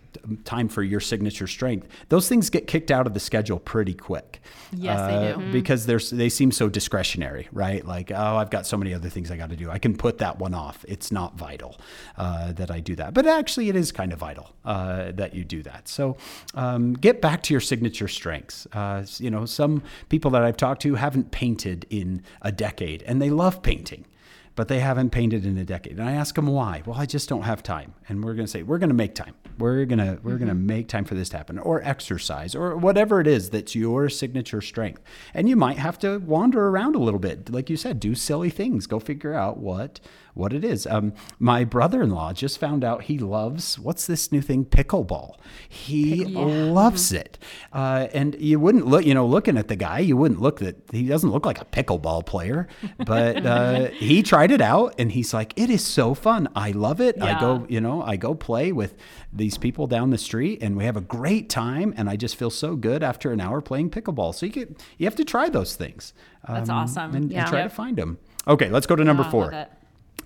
time 0.46 0.67
for 0.67 0.84
your 0.84 1.00
signature 1.00 1.48
strength? 1.48 1.88
Those 2.10 2.28
things 2.30 2.50
get 2.50 2.67
kicked 2.67 2.91
out 2.91 3.08
of 3.08 3.13
the 3.13 3.20
schedule 3.20 3.60
pretty 3.60 3.93
quick. 3.93 4.41
Yes, 4.74 5.00
they 5.10 5.15
Uh, 5.15 5.36
do. 5.38 5.41
Mhm. 5.43 5.52
Because 5.52 5.86
there's 5.86 6.10
they 6.10 6.30
seem 6.30 6.52
so 6.52 6.70
discretionary, 6.70 7.48
right? 7.52 7.86
Like, 7.86 8.12
oh, 8.12 8.36
I've 8.38 8.50
got 8.50 8.65
so 8.67 8.78
many 8.78 8.93
other 8.93 9.10
things 9.10 9.32
I 9.32 9.38
got 9.38 9.50
to 9.50 9.56
do. 9.56 9.70
I 9.70 9.80
can 9.80 9.96
put 9.96 10.17
that 10.20 10.39
one 10.39 10.54
off. 10.54 10.84
It's 10.88 11.12
not 11.12 11.38
vital 11.38 11.78
uh, 12.17 12.52
that 12.54 12.70
I 12.72 12.80
do 12.80 12.96
that, 12.96 13.13
but 13.13 13.26
actually, 13.26 13.70
it 13.70 13.76
is 13.76 13.91
kind 13.91 14.12
of 14.13 14.20
vital 14.20 14.50
uh, 14.65 15.12
that 15.13 15.34
you 15.34 15.43
do 15.43 15.63
that. 15.63 15.88
So, 15.88 16.17
um, 16.56 16.93
get 16.93 17.22
back 17.22 17.43
to 17.43 17.54
your 17.54 17.62
signature 17.62 18.08
strengths. 18.08 18.67
Uh, 18.74 19.06
you 19.20 19.30
know, 19.32 19.46
some 19.46 19.82
people 20.10 20.32
that 20.32 20.43
I've 20.43 20.58
talked 20.58 20.82
to 20.84 20.96
haven't 20.96 21.32
painted 21.32 21.86
in 21.89 22.22
a 22.41 22.52
decade, 22.52 23.04
and 23.04 23.22
they 23.22 23.30
love 23.30 23.62
painting 23.62 24.06
but 24.58 24.67
they 24.67 24.80
haven't 24.80 25.12
painted 25.12 25.46
in 25.46 25.56
a 25.60 25.63
decade. 25.63 26.00
And 26.00 26.10
I 26.10 26.13
ask 26.13 26.34
them 26.34 26.48
why. 26.48 26.82
Well, 26.84 27.00
I 27.00 27.06
just 27.06 27.30
don't 27.30 27.43
have 27.43 27.62
time. 27.62 27.93
And 28.10 28.24
we're 28.24 28.34
going 28.34 28.48
to 28.48 28.52
say 28.52 28.63
we're 28.63 28.80
going 28.80 28.89
to 28.89 28.96
make 28.96 29.13
time. 29.13 29.36
We're 29.60 29.86
going 29.86 30.00
to 30.00 30.20
we're 30.24 30.38
going 30.38 30.50
to 30.50 30.56
mm-hmm. 30.56 30.65
make 30.65 30.88
time 30.88 31.06
for 31.06 31.13
this 31.13 31.30
to 31.30 31.38
happen, 31.38 31.60
or 31.60 31.82
exercise, 31.84 32.56
or 32.56 32.76
whatever 32.76 33.22
it 33.22 33.28
is 33.28 33.52
that's 33.52 33.76
your 33.76 34.10
signature 34.10 34.62
strength. 34.62 35.02
And 35.34 35.48
you 35.48 35.56
might 35.56 35.78
have 35.78 36.00
to 36.00 36.17
wander 36.17 36.67
around 36.67 36.96
a 36.96 37.00
little 37.00 37.20
bit, 37.20 37.52
like 37.52 37.70
you 37.70 37.78
said, 37.78 38.00
do 38.00 38.15
silly 38.15 38.50
things. 38.50 38.88
Go 38.88 39.00
figure 39.00 39.34
out 39.34 39.58
what 39.58 40.00
what 40.38 40.54
it 40.54 40.63
is. 40.63 40.86
Um, 40.88 41.13
my 41.39 41.63
brother-in-law 41.63 42.34
just 42.34 42.60
found 42.60 42.84
out 42.84 43.04
he 43.04 43.17
loves 43.17 43.78
what's 43.80 44.06
this 44.06 44.32
new 44.32 44.41
thing, 44.41 44.65
pickleball. 44.65 45.36
He 45.67 46.26
loves 46.26 47.12
it. 47.12 47.38
Uh, 47.73 48.08
and 48.13 48.36
you 48.39 48.60
wouldn't 48.60 48.86
look, 48.88 49.06
you 49.06 49.13
know, 49.13 49.26
looking 49.26 49.58
at 49.58 49.67
the 49.67 49.76
guy, 49.76 50.00
you 50.00 50.15
wouldn't 50.17 50.41
look 50.41 50.60
that 50.60 50.78
he 50.91 51.08
doesn't 51.08 51.32
look 51.32 51.45
like 51.45 51.60
a 51.62 51.65
pickleball 51.65 52.26
player, 52.26 52.67
but 53.06 53.45
uh, 53.45 53.86
he 53.89 54.23
tried 54.23 54.52
it 54.52 54.62
out 54.62 54.95
and 54.97 55.12
he's 55.12 55.34
like, 55.34 55.54
it 55.56 55.69
is 55.69 55.86
so 55.86 56.13
fun. 56.13 56.47
I 56.56 56.71
love 56.71 57.02
it. 57.02 57.21
I 57.21 57.39
go, 57.39 57.65
you 57.69 57.82
know, 57.82 58.02
I 58.02 58.15
go 58.15 58.36
play 58.36 58.71
with 58.71 58.95
these 59.34 59.58
people 59.58 59.88
down 59.88 60.10
the 60.12 60.17
street 60.17 60.62
and 60.62 60.78
we 60.78 60.86
have 60.86 60.97
a 60.97 61.02
great 61.02 61.50
time. 61.50 61.93
And 61.97 62.10
I 62.10 62.15
just 62.15 62.36
feel 62.36 62.50
so 62.50 62.76
good 62.76 63.04
after 63.04 63.32
an 63.32 63.41
hour 63.41 63.62
playing 63.62 63.89
pickleball. 63.89 64.36
So 64.36 64.45
you 64.45 64.52
get, 64.52 64.82
you 64.97 65.06
have 65.06 65.15
to 65.15 65.26
try 65.26 65.50
those 65.50 65.76
things. 65.76 66.13
That's 66.47 66.69
um, 66.69 66.78
awesome. 66.78 67.15
And, 67.15 67.23
and 67.26 67.32
Yeah. 67.32 67.45
try 67.45 67.63
to 67.63 67.69
find 67.69 67.97
them. 67.97 68.19
Okay, 68.47 68.69
let's 68.69 68.88
go 68.88 68.95
to 68.95 69.04
number 69.04 69.23
four. 69.26 69.52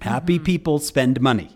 Love 0.06 0.12
it. 0.12 0.14
Happy 0.14 0.40
people 0.40 0.80
spend 0.80 1.22
money, 1.22 1.50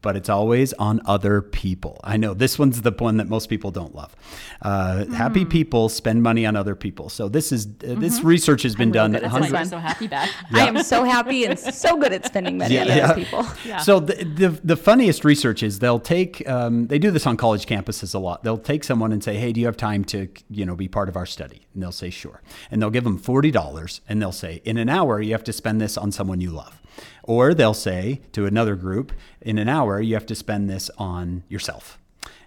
but 0.00 0.16
it's 0.16 0.28
always 0.28 0.72
on 0.74 1.00
other 1.06 1.40
people. 1.42 2.00
I 2.02 2.16
know 2.16 2.34
this 2.34 2.58
one's 2.58 2.82
the 2.82 2.90
one 2.90 3.18
that 3.18 3.28
most 3.28 3.48
people 3.48 3.70
don't 3.70 3.94
love. 3.94 4.14
Uh, 4.60 5.06
Happy 5.06 5.44
people 5.44 5.88
spend 5.88 6.22
money 6.22 6.44
on 6.44 6.56
other 6.56 6.74
people. 6.74 7.08
So 7.08 7.28
this 7.28 7.52
is 7.52 7.66
uh, 7.66 7.94
this 7.94 8.22
research 8.24 8.62
has 8.62 8.74
been 8.74 8.90
done. 8.90 9.12
That's 9.12 9.24
why 9.24 9.28
hundreds- 9.30 9.52
you're 9.52 9.64
so 9.64 9.78
happy 9.78 10.08
back. 10.08 10.30
I 10.52 10.66
am 10.66 10.82
so 10.82 11.04
happy 11.04 11.44
and 11.44 11.58
so 11.58 11.96
good 11.96 12.12
at 12.12 12.26
spending 12.26 12.58
money 12.58 12.78
on 12.78 12.90
other 12.90 13.14
people. 13.14 13.44
So 13.80 14.00
the, 14.00 14.24
the 14.24 14.48
the 14.64 14.76
funniest 14.76 15.24
research 15.24 15.62
is 15.62 15.78
they'll 15.78 16.00
take 16.00 16.48
um, 16.48 16.88
they 16.88 16.98
do 16.98 17.10
this 17.12 17.26
on 17.26 17.36
college 17.36 17.66
campuses 17.66 18.14
a 18.14 18.18
lot. 18.18 18.42
They'll 18.44 18.58
take 18.58 18.82
someone 18.84 19.12
and 19.12 19.22
say, 19.22 19.36
"Hey, 19.36 19.52
do 19.52 19.60
you 19.60 19.66
have 19.66 19.76
time 19.76 20.04
to 20.06 20.28
you 20.50 20.66
know 20.66 20.74
be 20.74 20.88
part 20.88 21.08
of 21.08 21.16
our 21.16 21.26
study?" 21.26 21.66
And 21.74 21.82
they'll 21.82 21.92
say, 21.92 22.10
"Sure." 22.10 22.42
And 22.70 22.82
they'll 22.82 22.90
give 22.90 23.04
them 23.04 23.18
forty 23.18 23.50
dollars, 23.52 24.00
and 24.08 24.20
they'll 24.20 24.32
say, 24.32 24.62
"In 24.64 24.78
an 24.78 24.88
hour, 24.88 25.20
you 25.20 25.32
have 25.32 25.44
to 25.44 25.52
spend 25.52 25.80
this 25.80 25.96
on 25.96 26.10
someone 26.12 26.40
you 26.40 26.50
love." 26.50 26.81
Or 27.22 27.54
they'll 27.54 27.74
say 27.74 28.20
to 28.32 28.46
another 28.46 28.76
group, 28.76 29.12
"In 29.40 29.58
an 29.58 29.68
hour, 29.68 30.00
you 30.00 30.14
have 30.14 30.26
to 30.26 30.34
spend 30.34 30.68
this 30.68 30.90
on 30.98 31.44
yourself." 31.48 31.98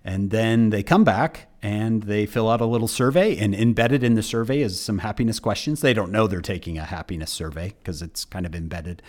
And 0.04 0.30
then 0.30 0.70
they 0.70 0.84
come 0.84 1.04
back 1.04 1.48
and 1.64 2.04
they 2.04 2.28
fill 2.28 2.48
out 2.48 2.62
a 2.62 2.66
little 2.68 2.88
survey. 2.88 3.36
And 3.38 3.56
embedded 3.56 4.04
in 4.04 4.14
the 4.14 4.22
survey 4.22 4.62
is 4.62 4.80
some 4.80 5.00
happiness 5.00 5.40
questions. 5.40 5.82
They 5.82 5.96
don't 5.96 6.12
know 6.12 6.28
they're 6.28 6.42
taking 6.42 6.78
a 6.78 6.84
happiness 6.84 7.32
survey 7.32 7.74
because 7.80 8.04
it's 8.04 8.24
kind 8.24 8.46
of 8.46 8.54
embedded. 8.54 9.02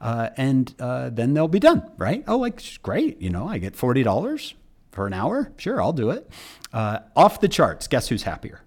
Uh, 0.00 0.30
and 0.36 0.74
uh, 0.80 1.10
then 1.10 1.34
they'll 1.34 1.46
be 1.46 1.60
done 1.60 1.88
right? 1.96 2.24
Oh 2.26 2.38
like 2.38 2.82
great 2.82 3.20
you 3.22 3.30
know 3.30 3.46
i 3.46 3.58
get 3.58 3.74
$40 3.74 4.54
for 4.90 5.06
an 5.06 5.12
hour? 5.12 5.52
Sure 5.56 5.80
i'll 5.80 5.92
do 5.92 6.10
it. 6.10 6.28
Uh, 6.72 6.98
off 7.14 7.40
the 7.40 7.48
charts 7.48 7.86
guess 7.86 8.08
who's 8.08 8.24
happier? 8.24 8.62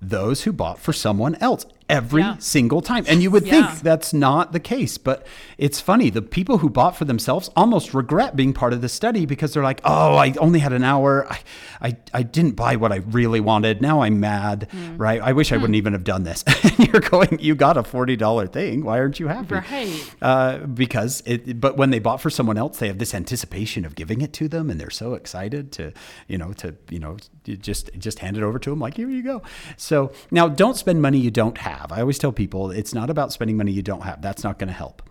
Those 0.00 0.44
who 0.44 0.52
bought 0.52 0.78
for 0.78 0.94
someone 0.94 1.34
else 1.36 1.66
every 1.88 2.22
Yeah. 2.22 2.36
single 2.38 2.80
time. 2.82 3.04
And 3.06 3.22
you 3.22 3.30
would 3.30 3.46
Yeah. 3.46 3.68
think 3.68 3.80
that's 3.82 4.12
not 4.12 4.52
the 4.52 4.58
case, 4.60 4.98
but 4.98 5.26
it's 5.56 5.80
funny. 5.80 6.10
The 6.10 6.22
people 6.22 6.58
who 6.58 6.68
bought 6.68 6.96
for 6.96 7.04
themselves 7.04 7.48
almost 7.54 7.94
regret 7.94 8.34
being 8.34 8.52
part 8.52 8.72
of 8.72 8.80
the 8.80 8.88
study 8.88 9.24
because 9.26 9.52
they're 9.54 9.62
like, 9.62 9.80
oh, 9.84 10.16
I 10.16 10.34
only 10.40 10.58
had 10.58 10.72
an 10.72 10.82
hour. 10.82 11.26
I, 11.30 11.38
I, 11.80 11.96
I 12.12 12.22
didn't 12.24 12.52
buy 12.56 12.76
what 12.76 12.90
I 12.92 12.96
really 12.96 13.38
wanted. 13.40 13.80
Now 13.80 14.02
I'm 14.02 14.18
mad, 14.18 14.68
Hmm. 14.70 14.96
right? 14.96 15.20
I 15.22 15.32
wish 15.32 15.52
I 15.52 15.56
wouldn't 15.56 15.76
even 15.76 15.92
have 15.92 16.04
done 16.04 16.24
this. 16.24 16.44
You're 16.78 17.00
going, 17.02 17.38
you 17.40 17.54
got 17.54 17.76
a 17.76 17.82
$40 17.82 18.48
thing. 18.52 18.84
Why 18.84 18.98
aren't 18.98 19.20
you 19.20 19.28
happy? 19.28 19.54
Right. 19.54 20.14
Uh, 20.20 20.58
because 20.66 21.22
it, 21.26 21.60
but 21.60 21.76
when 21.76 21.90
they 21.90 21.98
bought 22.00 22.20
for 22.20 22.30
someone 22.30 22.56
else, 22.58 22.78
they 22.78 22.88
have 22.88 22.98
this 22.98 23.14
anticipation 23.14 23.84
of 23.84 23.94
giving 23.94 24.20
it 24.22 24.32
to 24.34 24.48
them, 24.48 24.70
and 24.70 24.80
they're 24.80 24.90
so 24.90 25.14
excited 25.14 25.70
to, 25.72 25.92
you 26.26 26.36
know, 26.38 26.52
to 26.54 26.74
you 26.90 26.98
know, 26.98 27.16
just 27.44 27.90
just 27.98 28.18
hand 28.20 28.36
it 28.36 28.42
over 28.42 28.58
to 28.58 28.70
them 28.70 28.80
like 28.80 28.96
here 28.96 29.08
you 29.08 29.22
go. 29.22 29.42
So 29.76 30.12
now, 30.30 30.48
don't 30.48 30.76
spend 30.76 31.00
money 31.00 31.18
you 31.18 31.30
don't 31.30 31.58
have. 31.58 31.75
I 31.92 32.00
always 32.00 32.18
tell 32.18 32.32
people 32.32 32.70
it's 32.70 32.94
not 32.94 33.10
about 33.10 33.32
spending 33.32 33.56
money 33.56 33.72
you 33.72 33.82
don't 33.82 34.02
have. 34.02 34.22
That's 34.22 34.44
not 34.44 34.58
going 34.58 34.68
to 34.68 34.74
help. 34.74 35.02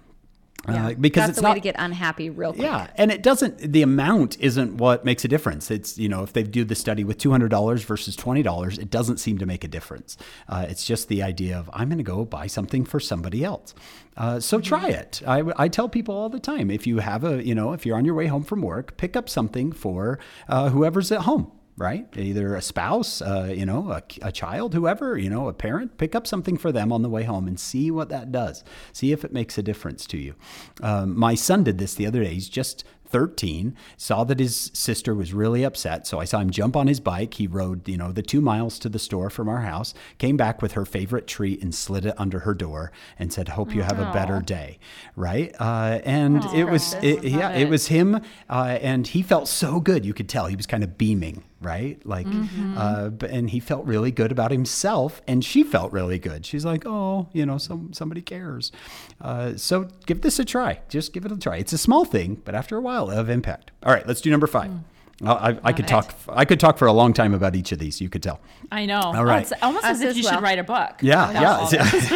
Uh, 0.67 0.93
because 0.93 1.21
That's 1.21 1.29
it's 1.29 1.39
the 1.39 1.43
way 1.43 1.49
not 1.49 1.53
to 1.55 1.59
get 1.59 1.75
unhappy 1.77 2.29
real 2.29 2.51
quick. 2.51 2.63
yeah, 2.63 2.87
and 2.95 3.11
it 3.11 3.21
doesn't. 3.21 3.57
The 3.59 3.83
amount 3.83 4.39
isn't 4.39 4.77
what 4.77 5.05
makes 5.05 5.23
a 5.23 5.27
difference. 5.27 5.69
It's 5.69 5.97
you 5.97 6.09
know 6.09 6.23
if 6.23 6.33
they 6.33 6.41
do 6.41 6.63
the 6.63 6.73
study 6.73 7.03
with 7.03 7.19
two 7.19 7.29
hundred 7.29 7.49
dollars 7.49 7.83
versus 7.83 8.15
twenty 8.15 8.41
dollars, 8.41 8.79
it 8.79 8.89
doesn't 8.89 9.17
seem 9.17 9.37
to 9.37 9.45
make 9.45 9.63
a 9.63 9.67
difference. 9.67 10.17
Uh, 10.49 10.65
it's 10.67 10.85
just 10.85 11.07
the 11.07 11.21
idea 11.21 11.57
of 11.57 11.69
I'm 11.71 11.89
going 11.89 11.99
to 11.99 12.03
go 12.03 12.25
buy 12.25 12.47
something 12.47 12.83
for 12.83 12.99
somebody 12.99 13.43
else. 13.43 13.75
Uh, 14.17 14.39
so 14.39 14.59
try 14.59 14.89
it. 14.89 15.21
I, 15.27 15.43
I 15.57 15.67
tell 15.67 15.87
people 15.87 16.15
all 16.15 16.29
the 16.29 16.39
time 16.39 16.71
if 16.71 16.87
you 16.87 16.97
have 16.97 17.23
a 17.23 17.45
you 17.45 17.53
know 17.53 17.73
if 17.73 17.85
you're 17.85 17.97
on 17.97 18.05
your 18.05 18.15
way 18.15 18.25
home 18.25 18.43
from 18.43 18.61
work, 18.63 18.97
pick 18.97 19.15
up 19.15 19.29
something 19.29 19.71
for 19.71 20.17
uh, 20.49 20.69
whoever's 20.69 21.11
at 21.11 21.21
home 21.21 21.51
right? 21.77 22.07
Either 22.15 22.55
a 22.55 22.61
spouse, 22.61 23.21
uh, 23.21 23.51
you 23.55 23.65
know, 23.65 23.91
a, 23.91 24.01
a 24.21 24.31
child, 24.31 24.73
whoever, 24.73 25.17
you 25.17 25.29
know, 25.29 25.49
a 25.49 25.53
parent, 25.53 25.97
pick 25.97 26.15
up 26.15 26.25
something 26.25 26.57
for 26.57 26.71
them 26.71 26.91
on 26.91 27.01
the 27.01 27.09
way 27.09 27.23
home 27.23 27.47
and 27.47 27.59
see 27.59 27.91
what 27.91 28.09
that 28.09 28.31
does. 28.31 28.63
See 28.93 29.11
if 29.11 29.25
it 29.25 29.33
makes 29.33 29.57
a 29.57 29.63
difference 29.63 30.05
to 30.07 30.17
you. 30.17 30.35
Um, 30.81 31.17
my 31.17 31.35
son 31.35 31.63
did 31.63 31.77
this 31.77 31.93
the 31.93 32.07
other 32.07 32.23
day. 32.23 32.33
He's 32.33 32.49
just 32.49 32.85
13, 33.07 33.75
saw 33.97 34.23
that 34.23 34.39
his 34.39 34.71
sister 34.73 35.13
was 35.13 35.33
really 35.33 35.63
upset. 35.63 36.07
So 36.07 36.19
I 36.19 36.25
saw 36.25 36.39
him 36.39 36.49
jump 36.49 36.75
on 36.75 36.87
his 36.87 36.99
bike. 36.99 37.35
He 37.35 37.47
rode, 37.47 37.87
you 37.87 37.97
know, 37.97 38.11
the 38.11 38.21
two 38.21 38.41
miles 38.41 38.79
to 38.79 38.89
the 38.89 38.99
store 38.99 39.29
from 39.29 39.47
our 39.49 39.61
house, 39.61 39.93
came 40.17 40.37
back 40.37 40.61
with 40.61 40.73
her 40.73 40.85
favorite 40.85 41.27
treat 41.27 41.61
and 41.61 41.73
slid 41.73 42.05
it 42.05 42.15
under 42.17 42.39
her 42.39 42.53
door 42.53 42.91
and 43.19 43.31
said, 43.31 43.49
Hope 43.49 43.73
you 43.73 43.83
have 43.83 43.99
a 43.99 44.11
better 44.13 44.41
day. 44.41 44.79
Right. 45.15 45.53
Uh, 45.59 45.99
and 46.03 46.43
it 46.53 46.65
was, 46.65 46.93
it, 47.01 47.23
yeah, 47.23 47.51
it. 47.51 47.63
it. 47.63 47.69
was 47.69 47.87
him. 47.87 48.21
Uh, 48.49 48.77
and 48.81 49.07
he 49.07 49.21
felt 49.21 49.47
so 49.47 49.79
good. 49.79 50.05
You 50.05 50.13
could 50.13 50.29
tell 50.29 50.47
he 50.47 50.55
was 50.55 50.67
kind 50.67 50.83
of 50.83 50.97
beaming. 50.97 51.43
Right. 51.61 52.05
Like, 52.05 52.27
uh, 52.75 53.09
and 53.27 53.49
he 53.49 53.59
felt 53.59 53.85
really 53.85 54.11
good 54.11 54.31
about 54.31 54.51
himself. 54.51 55.21
And 55.27 55.43
she 55.43 55.63
felt 55.63 55.91
really 55.91 56.19
good. 56.19 56.45
She's 56.45 56.63
like, 56.63 56.83
Oh, 56.85 57.27
you 57.33 57.45
know, 57.45 57.57
some, 57.57 57.91
somebody 57.91 58.21
cares. 58.21 58.71
Uh, 59.19 59.55
so 59.55 59.87
give 60.05 60.21
this 60.21 60.37
a 60.37 60.45
try. 60.45 60.81
Just 60.89 61.11
give 61.11 61.25
it 61.25 61.31
a 61.31 61.37
try. 61.37 61.57
It's 61.57 61.73
a 61.73 61.77
small 61.77 62.05
thing, 62.05 62.39
but 62.45 62.53
after 62.53 62.77
a 62.77 62.81
while, 62.81 62.94
it'll 63.03 63.15
have 63.17 63.29
impact. 63.29 63.71
All 63.83 63.93
right, 63.93 64.05
let's 64.07 64.21
do 64.21 64.29
number 64.31 64.47
five. 64.47 64.71
I, 64.71 64.83
I, 65.23 65.57
I 65.63 65.71
could 65.71 65.85
it. 65.85 65.87
talk. 65.87 66.13
I 66.27 66.43
could 66.43 66.59
talk 66.59 66.77
for 66.77 66.87
a 66.87 66.91
long 66.93 67.13
time 67.13 67.33
about 67.33 67.55
each 67.55 67.71
of 67.71 67.79
these. 67.79 68.01
You 68.01 68.09
could 68.09 68.21
tell. 68.21 68.41
I 68.71 68.85
know. 68.85 68.99
All 68.99 69.23
right. 69.23 69.43
It's 69.43 69.53
almost 69.61 69.85
Us 69.85 69.91
as 69.91 70.01
if 70.01 70.17
you 70.17 70.23
well. 70.23 70.33
should 70.33 70.43
write 70.43 70.59
a 70.59 70.63
book. 70.63 70.95
Yeah, 71.01 71.29
about 71.31 71.45
all 71.61 71.69
this. 71.69 72.11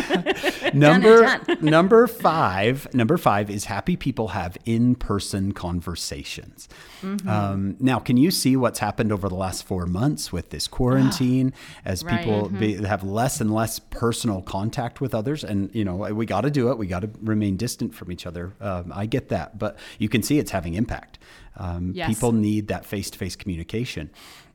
yeah. 0.62 0.70
number 0.74 1.40
number 1.62 2.08
five. 2.08 2.94
Number 2.94 3.18
five 3.18 3.50
is 3.50 3.66
happy 3.66 3.96
people 3.96 4.30
have 4.30 4.58
in-person 4.66 5.54
conversations. 5.54 6.68
Mm-hmm. 7.02 7.30
Um, 7.30 7.78
now, 7.80 8.00
can 8.00 8.18
you 8.18 8.32
see 8.32 8.58
what's 8.58 8.80
happened 8.80 9.12
over 9.14 9.30
the 9.30 9.36
last 9.36 9.64
four 9.64 9.86
months 9.86 10.34
with 10.34 10.50
this 10.50 10.68
quarantine 10.68 11.54
as 11.86 12.04
Right. 12.04 12.20
people 12.20 12.50
be, 12.50 12.74
have 12.86 13.04
less 13.04 13.40
and 13.40 13.54
less 13.54 13.80
personal 13.80 14.42
contact 14.42 15.00
with 15.00 15.16
others? 15.16 15.44
And 15.46 15.74
you 15.74 15.86
know, 15.86 15.96
we 15.96 16.26
got 16.26 16.42
to 16.42 16.52
do 16.52 16.70
it. 16.72 16.78
We 16.78 16.88
got 16.88 17.02
to 17.02 17.10
remain 17.22 17.56
distant 17.56 17.96
from 17.96 18.12
each 18.12 18.26
other. 18.26 18.54
Um, 18.60 18.92
I 18.94 19.06
get 19.06 19.30
that, 19.30 19.58
but 19.58 19.78
you 20.00 20.10
can 20.10 20.22
see 20.22 20.38
it's 20.40 20.52
having 20.52 20.74
impact. 20.74 21.18
Um, 21.60 21.92
Yes. 21.94 22.08
People 22.10 22.32
need 22.32 22.70
that 22.70 22.86
face-to-face 22.86 23.36
communication. 23.36 24.10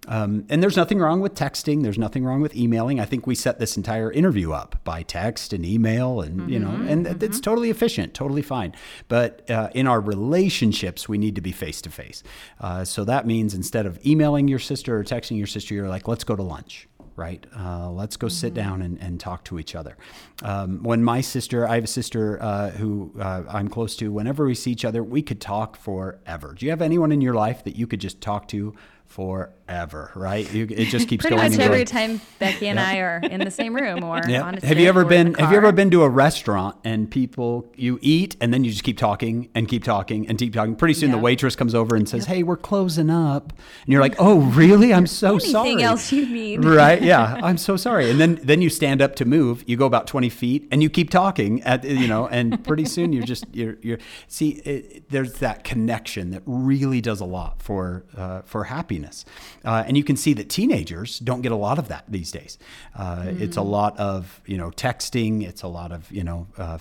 Um, 0.07 0.45
and 0.51 0.63
there's 0.63 0.77
nothing 0.77 0.99
wrong 0.99 1.21
with 1.23 1.35
texting. 1.35 1.83
There's 1.83 1.97
nothing 1.97 2.25
wrong 2.27 2.43
with 2.43 2.55
emailing. 2.55 3.01
I 3.01 3.07
think 3.07 3.27
we 3.27 3.35
set 3.35 3.59
this 3.59 3.77
entire 3.79 4.13
interview 4.13 4.53
up 4.53 4.77
by 4.85 5.03
text 5.03 5.55
and 5.55 5.65
email, 5.65 6.21
and 6.21 6.51
you 6.51 6.59
know, 6.59 6.69
and 6.87 7.07
it's 7.23 7.41
totally 7.41 7.71
efficient, 7.71 8.13
totally 8.13 8.43
fine. 8.43 8.75
But 9.09 9.49
uh, 9.51 9.71
in 9.75 9.87
our 9.87 10.01
relationships, 10.03 11.09
we 11.09 11.17
need 11.17 11.35
to 11.37 11.41
be 11.41 11.53
face 11.53 11.81
to 11.83 11.91
face. 11.91 12.23
So 12.85 13.05
that 13.05 13.27
means 13.27 13.55
instead 13.55 13.87
of 13.87 13.99
emailing 14.05 14.47
your 14.47 14.59
sister 14.59 14.99
or 14.99 15.05
texting 15.05 15.39
your 15.39 15.47
sister, 15.47 15.73
you're 15.75 15.89
like, 15.89 16.07
let's 16.07 16.25
go 16.25 16.37
to 16.37 16.43
lunch 16.43 16.87
right? 17.17 17.47
Uh, 17.57 17.91
let's 17.91 18.17
go 18.17 18.29
sit 18.29 18.55
down 18.55 18.83
and, 18.83 19.01
and 19.01 19.21
talk 19.21 19.45
to 19.45 19.59
each 19.59 19.75
other. 19.75 19.97
Um, 20.43 20.83
when 20.83 21.03
my 21.03 21.21
sister, 21.21 21.67
I 21.69 21.77
have 21.77 21.85
a 21.85 21.89
sister 21.89 22.43
uh, 22.43 22.71
who 22.71 23.13
uh, 23.21 23.45
I'm 23.49 23.69
close 23.69 23.97
to, 23.97 24.11
whenever 24.11 24.47
we 24.47 24.55
see 24.55 24.73
each 24.73 24.85
other, 24.85 25.03
we 25.03 25.23
could 25.23 25.41
talk 25.41 25.77
forever. 25.77 26.55
Do 26.55 26.67
you 26.67 26.71
have 26.71 26.83
anyone 26.83 27.13
in 27.13 27.21
your 27.21 27.35
life 27.35 27.65
that 27.65 27.77
you 27.77 27.87
could 27.87 28.01
just 28.01 28.21
talk 28.21 28.49
to 28.49 28.75
forever, 29.07 30.11
right? 30.17 30.53
You, 30.53 30.67
it 30.69 30.87
just 30.87 31.09
keeps 31.09 31.23
Pretty 31.23 31.37
going 31.37 31.51
much 31.51 31.53
and 31.53 31.63
every 31.63 31.85
time 31.85 32.21
Becky 32.41 32.67
and 32.67 32.81
I 32.81 32.99
are 32.99 33.19
in 33.19 33.41
the 33.45 33.51
same 33.51 33.75
room 33.75 34.03
or 34.03 34.21
Yeah. 34.29 34.43
on 34.43 34.57
a 34.57 34.67
Have 34.67 34.79
you 34.81 34.89
ever 34.89 35.05
been 35.05 35.35
have 35.35 35.53
you 35.53 35.57
ever 35.57 35.71
been 35.71 35.91
to 35.93 36.03
a 36.03 36.09
restaurant 36.09 36.77
and 36.83 37.09
people 37.09 37.71
you 37.77 37.99
eat 38.03 38.37
and 38.41 38.53
then 38.53 38.65
you 38.65 38.73
just 38.73 38.83
keep 38.83 38.99
talking 38.99 39.49
and 39.55 39.69
keep 39.69 39.85
talking 39.85 40.29
and 40.29 40.37
keep 40.37 40.53
talking. 40.53 40.75
Pretty 40.75 40.95
soon 40.95 41.13
the 41.13 41.19
waitress 41.19 41.55
comes 41.55 41.75
over 41.77 41.95
and 41.95 42.09
says, 42.09 42.25
"Hey, 42.27 42.43
we're 42.43 42.57
closing 42.57 43.09
up." 43.11 43.53
And 43.85 43.93
you're 43.93 44.01
like, 44.01 44.17
"Oh, 44.19 44.41
really? 44.41 44.93
I'm 44.93 45.07
so 45.07 45.35
Anything 45.35 45.53
sorry." 45.53 45.83
else 45.83 46.11
you 46.11 46.27
need. 46.27 46.65
right? 46.65 47.01
Yeah, 47.01 47.39
I'm 47.43 47.57
so 47.59 47.77
sorry. 47.77 48.11
And 48.11 48.19
then 48.21 48.41
then 48.43 48.63
you 48.63 48.69
stand 48.71 49.01
up 49.01 49.15
to 49.17 49.25
move. 49.25 49.63
You 49.67 49.77
go 49.77 49.87
about 49.87 50.07
20 50.09 50.29
feet 50.29 50.67
and 50.73 50.83
you 50.83 50.91
keep 50.91 51.11
talking 51.11 51.63
at 51.63 51.85
you 51.85 52.09
know, 52.09 52.27
and 52.27 52.65
pretty 52.65 52.85
soon 52.85 53.13
you're 53.13 53.25
just 53.25 53.45
you're 53.53 53.77
you're 53.81 53.99
see 54.27 54.51
it, 54.65 55.09
there's 55.11 55.35
that 55.35 55.63
connection 55.63 56.31
that 56.31 56.43
really 56.47 57.01
does 57.01 57.21
a 57.21 57.25
lot 57.25 57.63
for 57.63 58.05
uh, 58.17 58.43
for 58.43 58.65
happiness. 58.65 58.94
Uh, 59.65 59.85
and 59.87 59.97
you 59.97 60.05
can 60.05 60.17
see 60.17 60.35
that 60.35 60.49
teenagers 60.49 61.19
don't 61.19 61.43
get 61.43 61.53
a 61.53 61.57
lot 61.57 61.79
of 61.79 61.89
that 61.89 62.05
these 62.09 62.31
days. 62.31 62.59
Uh, 62.95 63.33
It's 63.39 63.57
a 63.57 63.63
lot 63.63 63.99
of 63.99 64.41
you 64.47 64.57
know 64.57 64.71
texting. 64.71 65.43
It's 65.43 65.63
a 65.63 65.69
lot 65.69 65.93
of 65.93 66.11
you 66.11 66.25
know. 66.25 66.47
Uh, 66.57 66.79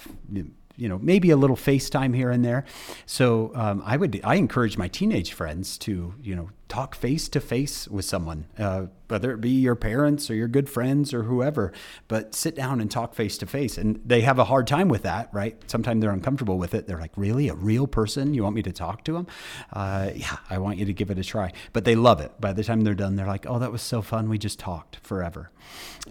you 0.76 0.90
know, 0.90 0.98
maybe 1.04 1.30
a 1.30 1.38
little 1.38 1.56
FaceTime 1.56 2.16
here 2.16 2.32
and 2.32 2.44
there. 2.44 2.66
So 3.06 3.52
um, 3.54 3.84
I 3.86 3.96
would, 3.96 4.20
I 4.24 4.36
encourage 4.36 4.76
my 4.76 4.88
teenage 4.88 5.34
friends 5.34 5.78
to, 5.80 6.16
you 6.24 6.36
know, 6.36 6.50
talk 6.74 6.96
face 6.96 7.30
to 7.30 7.40
face 7.40 7.88
with 7.88 8.04
someone, 8.04 8.48
uh, 8.58 8.88
whether 9.08 9.32
it 9.32 9.40
be 9.40 9.52
your 9.52 9.76
parents 9.76 10.32
or 10.32 10.34
your 10.34 10.48
good 10.48 10.68
friends 10.68 11.14
or 11.14 11.22
whoever, 11.22 11.72
but 12.08 12.34
sit 12.34 12.56
down 12.56 12.82
and 12.82 12.90
talk 12.90 13.14
face 13.14 13.38
to 13.38 13.46
face. 13.46 13.78
And 13.78 14.02
they 14.04 14.22
have 14.22 14.40
a 14.40 14.46
hard 14.46 14.66
time 14.66 14.88
with 14.88 15.04
that, 15.04 15.30
right? 15.32 15.56
Sometimes 15.68 16.02
they're 16.02 16.10
uncomfortable 16.10 16.58
with 16.58 16.74
it. 16.74 16.88
They're 16.88 16.98
like, 16.98 17.12
really, 17.16 17.48
a 17.48 17.54
real 17.54 17.86
person? 17.86 18.34
You 18.34 18.42
want 18.42 18.56
me 18.56 18.64
to 18.64 18.72
talk 18.72 19.04
to 19.04 19.14
them? 19.14 19.28
Uh, 19.72 20.10
yeah, 20.16 20.38
I 20.50 20.58
want 20.58 20.80
you 20.80 20.86
to 20.86 20.94
give 20.94 21.12
it 21.12 21.20
a 21.20 21.24
try. 21.24 21.52
But 21.74 21.86
they 21.86 21.94
love 21.94 22.20
it. 22.22 22.32
By 22.42 22.54
the 22.54 22.64
time 22.64 22.82
they're 22.82 22.96
done, 22.96 23.18
they're 23.18 23.28
like, 23.28 23.46
oh, 23.48 23.60
that 23.60 23.72
was 23.72 23.84
so 23.84 24.02
fun. 24.02 24.28
We 24.28 24.40
just 24.40 24.58
talked 24.58 24.96
forever. 25.04 25.52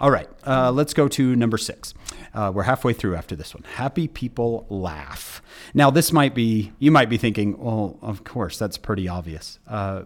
All 0.01 0.11
right, 0.11 0.29
uh, 0.47 0.71
let's 0.71 0.95
go 0.95 1.09
to 1.09 1.37
number 1.37 1.59
six. 1.59 1.93
Uh, 2.33 2.51
we're 2.55 2.63
halfway 2.63 2.93
through 2.93 3.17
after 3.17 3.37
this 3.37 3.55
one. 3.55 3.65
Happy 3.65 4.09
people 4.09 4.65
laugh. 4.71 5.43
Now, 5.75 5.91
this 5.91 6.13
might 6.13 6.35
be, 6.35 6.73
you 6.79 6.91
might 6.91 7.11
be 7.11 7.19
thinking, 7.19 7.59
well, 7.59 7.99
of 8.01 8.25
course, 8.25 8.59
that's 8.59 8.79
pretty 8.79 9.09
obvious. 9.09 9.59
Uh, 9.69 10.05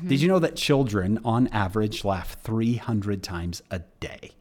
but 0.00 0.08
did 0.08 0.20
you 0.20 0.28
know 0.28 0.38
that 0.38 0.56
children, 0.56 1.18
on 1.24 1.48
average, 1.48 2.04
laugh 2.04 2.36
300 2.42 3.22
times 3.22 3.62
a 3.70 3.80
day? 4.00 4.32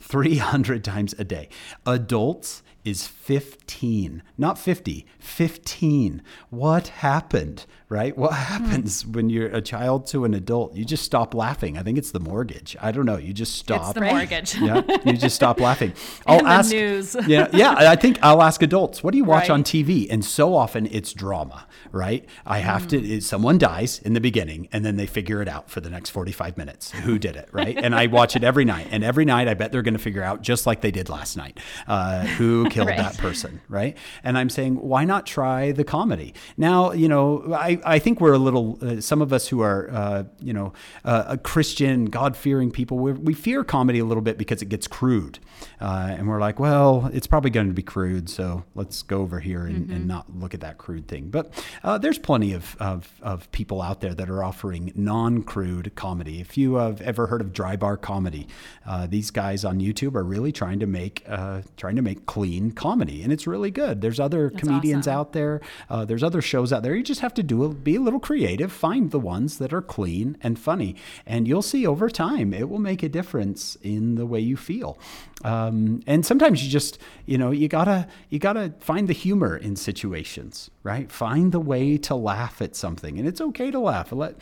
300 0.00 0.84
times 0.84 1.14
a 1.18 1.24
day. 1.24 1.48
Adults 1.86 2.62
is 2.84 3.06
15, 3.06 4.22
not 4.36 4.58
50, 4.58 5.06
15. 5.18 6.22
What 6.50 6.88
happened, 6.88 7.66
right? 7.88 8.16
What 8.16 8.32
happens 8.34 9.06
when 9.06 9.30
you're 9.30 9.48
a 9.48 9.60
child 9.62 10.06
to 10.08 10.24
an 10.24 10.34
adult? 10.34 10.74
You 10.74 10.84
just 10.84 11.04
stop 11.04 11.34
laughing. 11.34 11.78
I 11.78 11.82
think 11.82 11.98
it's 11.98 12.10
the 12.10 12.20
mortgage. 12.20 12.76
I 12.80 12.92
don't 12.92 13.06
know. 13.06 13.16
You 13.16 13.32
just 13.32 13.54
stop. 13.56 13.82
It's 13.82 13.92
the 13.94 14.00
mortgage. 14.12 14.56
yeah, 14.58 14.82
you 15.04 15.14
just 15.14 15.36
stop 15.36 15.60
laughing. 15.60 15.92
And 16.26 16.46
the 16.46 16.62
news. 16.74 17.16
yeah, 17.26 17.48
yeah. 17.52 17.74
I 17.78 17.96
think 17.96 18.18
I'll 18.22 18.42
ask 18.42 18.62
adults, 18.62 19.02
what 19.02 19.12
do 19.12 19.18
you 19.18 19.24
watch 19.24 19.48
Right. 19.48 19.50
on 19.50 19.64
TV? 19.64 20.06
And 20.10 20.24
so 20.24 20.54
often 20.54 20.86
it's 20.90 21.12
drama, 21.12 21.66
right? 21.92 22.24
I 22.46 22.58
have 22.58 22.86
to. 22.88 22.98
Mm. 23.00 23.10
It, 23.18 23.22
someone 23.22 23.56
dies 23.58 24.00
in 24.00 24.12
the 24.12 24.20
beginning, 24.20 24.68
and 24.72 24.84
then 24.84 24.96
they 24.96 25.06
figure 25.06 25.40
it 25.40 25.48
out 25.48 25.70
for 25.70 25.80
the 25.80 25.88
next 25.90 26.10
forty-five 26.10 26.56
minutes. 26.58 26.90
Who 26.90 27.18
did 27.18 27.36
it, 27.36 27.48
right? 27.52 27.76
And 27.76 27.94
I 27.94 28.06
watch 28.06 28.36
it 28.36 28.44
every 28.44 28.64
night, 28.64 28.88
and 28.90 29.02
every 29.04 29.24
night 29.24 29.48
I 29.48 29.54
bet 29.54 29.72
they're 29.72 29.82
going 29.82 29.94
to 29.94 29.98
figure 30.00 30.22
out 30.22 30.42
just 30.42 30.66
like 30.66 30.80
they 30.82 30.90
did 30.90 31.08
last 31.08 31.36
night, 31.36 31.58
uh, 31.86 32.26
who 32.26 32.68
killed 32.68 32.88
that 32.88 33.16
person, 33.18 33.60
right? 33.68 33.96
And 34.22 34.36
I'm 34.36 34.50
saying, 34.50 34.74
why 34.76 35.04
not 35.04 35.24
try 35.26 35.72
the 35.72 35.84
comedy? 35.84 36.34
Now, 36.56 36.92
you 36.92 37.08
know, 37.08 37.54
I, 37.54 37.77
I 37.84 37.98
think 37.98 38.20
we're 38.20 38.32
a 38.32 38.38
little, 38.38 38.78
uh, 38.82 39.00
some 39.00 39.22
of 39.22 39.32
us 39.32 39.48
who 39.48 39.60
are, 39.60 39.90
uh, 39.90 40.24
you 40.40 40.52
know, 40.52 40.72
uh, 41.04 41.24
a 41.28 41.38
Christian, 41.38 42.06
God 42.06 42.36
fearing 42.36 42.70
people, 42.70 42.98
we 42.98 43.12
we 43.12 43.34
fear 43.34 43.64
comedy 43.64 43.98
a 43.98 44.04
little 44.04 44.22
bit 44.22 44.38
because 44.38 44.62
it 44.62 44.68
gets 44.68 44.86
crude. 44.86 45.38
Uh, 45.80 46.14
and 46.18 46.28
we're 46.28 46.40
like, 46.40 46.58
well, 46.58 47.10
it's 47.12 47.26
probably 47.26 47.50
going 47.50 47.68
to 47.68 47.72
be 47.74 47.82
crude, 47.82 48.28
so 48.28 48.64
let's 48.74 49.02
go 49.02 49.20
over 49.22 49.40
here 49.40 49.64
and, 49.66 49.78
Mm-hmm. 49.78 49.92
and 49.92 50.08
not 50.08 50.36
look 50.36 50.54
at 50.54 50.60
that 50.60 50.76
crude 50.78 51.06
thing. 51.06 51.30
But 51.30 51.52
uh, 51.84 51.98
there's 51.98 52.18
plenty 52.18 52.52
of, 52.52 52.76
of, 52.80 53.08
of 53.22 53.50
people 53.52 53.80
out 53.80 54.00
there 54.00 54.14
that 54.14 54.28
are 54.28 54.42
offering 54.42 54.92
non 54.96 55.42
crude 55.42 55.94
comedy. 55.94 56.40
If 56.40 56.56
you 56.58 56.74
have 56.74 57.00
ever 57.00 57.28
heard 57.28 57.40
of 57.40 57.52
dry 57.52 57.76
bar 57.76 57.96
comedy, 57.96 58.48
uh, 58.86 59.06
these 59.06 59.30
guys 59.30 59.64
on 59.64 59.78
YouTube 59.80 60.14
are 60.16 60.24
really 60.24 60.50
trying 60.52 60.80
to 60.80 60.86
make 60.86 61.22
uh, 61.28 61.62
trying 61.76 61.96
to 61.96 62.02
make 62.02 62.26
clean 62.26 62.72
comedy, 62.72 63.22
and 63.22 63.32
it's 63.32 63.46
really 63.46 63.70
good. 63.70 64.00
There's 64.00 64.18
other 64.18 64.50
comedians 64.50 65.06
awesome. 65.06 65.20
out 65.20 65.32
there. 65.32 65.60
Uh, 65.88 66.04
there's 66.04 66.22
other 66.24 66.42
shows 66.42 66.72
out 66.72 66.82
there. 66.82 66.96
You 66.96 67.02
just 67.02 67.20
have 67.20 67.34
to 67.34 67.42
do 67.42 67.64
a, 67.64 67.68
be 67.68 67.96
a 67.96 68.00
little 68.00 68.20
creative. 68.20 68.72
Find 68.72 69.10
the 69.10 69.20
ones 69.20 69.58
that 69.58 69.72
are 69.72 69.82
clean 69.82 70.36
and 70.42 70.58
funny, 70.58 70.96
and 71.26 71.46
you'll 71.46 71.62
see 71.62 71.86
over 71.86 72.10
time 72.10 72.52
it 72.52 72.68
will 72.68 72.80
make 72.80 73.02
a 73.02 73.08
difference 73.08 73.76
in 73.82 74.16
the 74.16 74.26
way 74.26 74.40
you 74.40 74.56
feel. 74.56 74.98
Um, 75.44 76.02
and 76.06 76.26
sometimes 76.26 76.64
you 76.64 76.70
just 76.70 76.98
you 77.26 77.38
know 77.38 77.50
you 77.50 77.68
gotta 77.68 78.08
you 78.28 78.38
gotta 78.38 78.74
find 78.80 79.06
the 79.08 79.12
humor 79.12 79.56
in 79.56 79.76
situations, 79.76 80.70
right? 80.82 81.10
Find 81.10 81.52
the 81.52 81.60
way 81.60 81.96
to 81.98 82.14
laugh 82.14 82.60
at 82.60 82.74
something, 82.74 83.18
and 83.18 83.28
it's 83.28 83.40
okay 83.40 83.70
to 83.70 83.78
laugh. 83.78 84.10
Let 84.10 84.36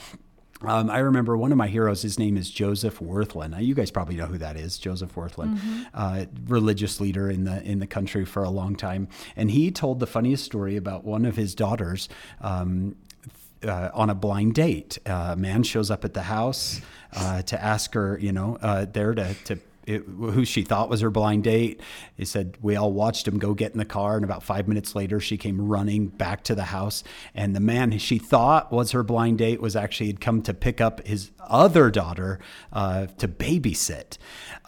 um, 0.63 0.89
I 0.89 0.99
remember 0.99 1.37
one 1.37 1.53
of 1.53 1.59
my 1.59 1.69
heroes. 1.69 2.03
His 2.03 2.19
name 2.19 2.37
is 2.37 2.51
Joseph 2.51 2.99
Wirthlin. 2.99 3.51
Now, 3.51 3.59
you 3.59 3.75
guys 3.75 3.91
probably 3.91 4.17
know 4.17 4.27
who 4.27 4.39
that 4.39 4.57
is. 4.57 4.79
Joseph 4.79 5.15
Wirthlin, 5.15 5.59
uh, 5.93 6.27
religious 6.47 7.01
leader 7.01 7.31
in 7.31 7.45
the 7.45 7.63
in 7.63 7.79
the 7.79 7.87
country 7.87 8.25
for 8.25 8.43
a 8.43 8.51
long 8.51 8.75
time, 8.75 9.09
and 9.37 9.51
he 9.51 9.71
told 9.71 10.01
the 10.01 10.07
funniest 10.07 10.45
story 10.45 10.77
about 10.77 11.05
one 11.05 11.27
of 11.27 11.37
his 11.37 11.55
daughters. 11.55 12.09
Um, 12.41 12.97
uh, 13.67 13.91
on 13.95 14.11
a 14.11 14.15
blind 14.15 14.55
date, 14.55 14.99
uh, 15.07 15.31
a 15.33 15.37
man 15.37 15.63
shows 15.63 15.91
up 15.91 16.05
at 16.05 16.13
the 16.13 16.23
house 16.23 16.81
uh, 17.15 17.41
to 17.43 17.61
ask 17.61 17.95
her, 17.95 18.19
you 18.19 18.31
know, 18.31 18.59
uh, 18.61 18.85
there 18.85 19.15
to 19.15 19.35
to 19.45 19.59
it, 19.87 20.03
who 20.07 20.45
she 20.45 20.63
thought 20.63 20.91
was 20.91 21.01
her 21.01 21.11
blind 21.11 21.45
date. 21.45 21.81
He 22.17 22.25
said, 22.25 22.57
We 22.61 22.77
all 22.77 22.93
watched 22.93 23.27
him 23.27 23.39
go 23.39 23.55
get 23.55 23.73
in 23.73 23.79
the 23.79 23.85
car. 23.85 24.17
And 24.17 24.25
about 24.25 24.43
five 24.43 24.69
minutes 24.69 24.95
later, 24.95 25.21
she 25.21 25.37
came 25.37 25.69
running 25.69 26.09
back 26.09 26.43
to 26.45 26.55
the 26.55 26.65
house. 26.65 27.05
And 27.35 27.55
the 27.55 27.61
man 27.61 27.97
she 27.99 28.19
thought 28.19 28.73
was 28.73 28.91
her 28.91 29.03
blind 29.03 29.39
date 29.39 29.61
was 29.61 29.77
actually 29.77 30.09
had 30.09 30.21
come 30.21 30.43
to 30.43 30.55
pick 30.55 30.81
up 30.81 31.07
his 31.07 31.31
other 31.49 31.91
daughter 31.91 32.39
uh, 32.73 33.07
to 33.19 33.29
babysit. 33.29 34.19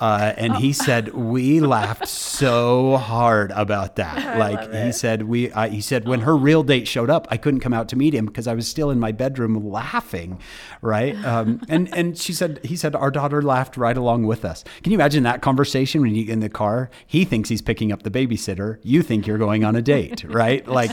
Uh, 0.00 0.32
and 0.36 0.56
he 0.56 0.72
said, 0.72 1.12
We 1.14 1.60
laughed 1.78 2.06
so 2.06 2.96
hard 2.96 3.50
about 3.50 3.96
that. 3.96 4.38
like, 4.38 4.72
he 4.72 4.92
said, 4.92 5.24
we, 5.24 5.50
I, 5.52 5.68
he 5.68 5.80
said, 5.80 6.06
when 6.06 6.20
her 6.20 6.36
real 6.36 6.62
date 6.62 6.86
showed 6.86 7.10
up, 7.10 7.26
I 7.30 7.36
couldn't 7.36 7.60
come 7.60 7.74
out 7.74 7.88
to 7.88 7.96
meet 7.96 8.14
him 8.14 8.26
because 8.26 8.46
I 8.46 8.54
was 8.54 8.68
still 8.68 8.90
in 8.90 9.00
my 9.00 9.10
bedroom 9.10 9.68
laughing. 9.68 10.40
Right. 10.82 11.16
Um, 11.24 11.60
and, 11.68 11.92
and 11.94 12.16
she 12.16 12.32
said, 12.32 12.60
he 12.64 12.76
said, 12.76 12.94
our 12.94 13.10
daughter 13.10 13.42
laughed 13.42 13.76
right 13.76 13.96
along 13.96 14.26
with 14.26 14.44
us. 14.44 14.62
Can 14.82 14.92
you 14.92 14.96
imagine 14.96 15.24
that 15.24 15.42
conversation 15.42 16.00
when 16.00 16.14
you 16.14 16.24
get 16.24 16.32
in 16.32 16.40
the 16.40 16.48
car? 16.48 16.90
He 17.06 17.24
thinks 17.24 17.48
he's 17.48 17.62
picking 17.62 17.90
up 17.90 18.04
the 18.04 18.10
babysitter. 18.10 18.78
You 18.82 19.02
think 19.02 19.26
you're 19.26 19.38
going 19.38 19.64
on 19.64 19.74
a 19.74 19.82
date, 19.82 20.22
right? 20.28 20.66
Like, 20.66 20.90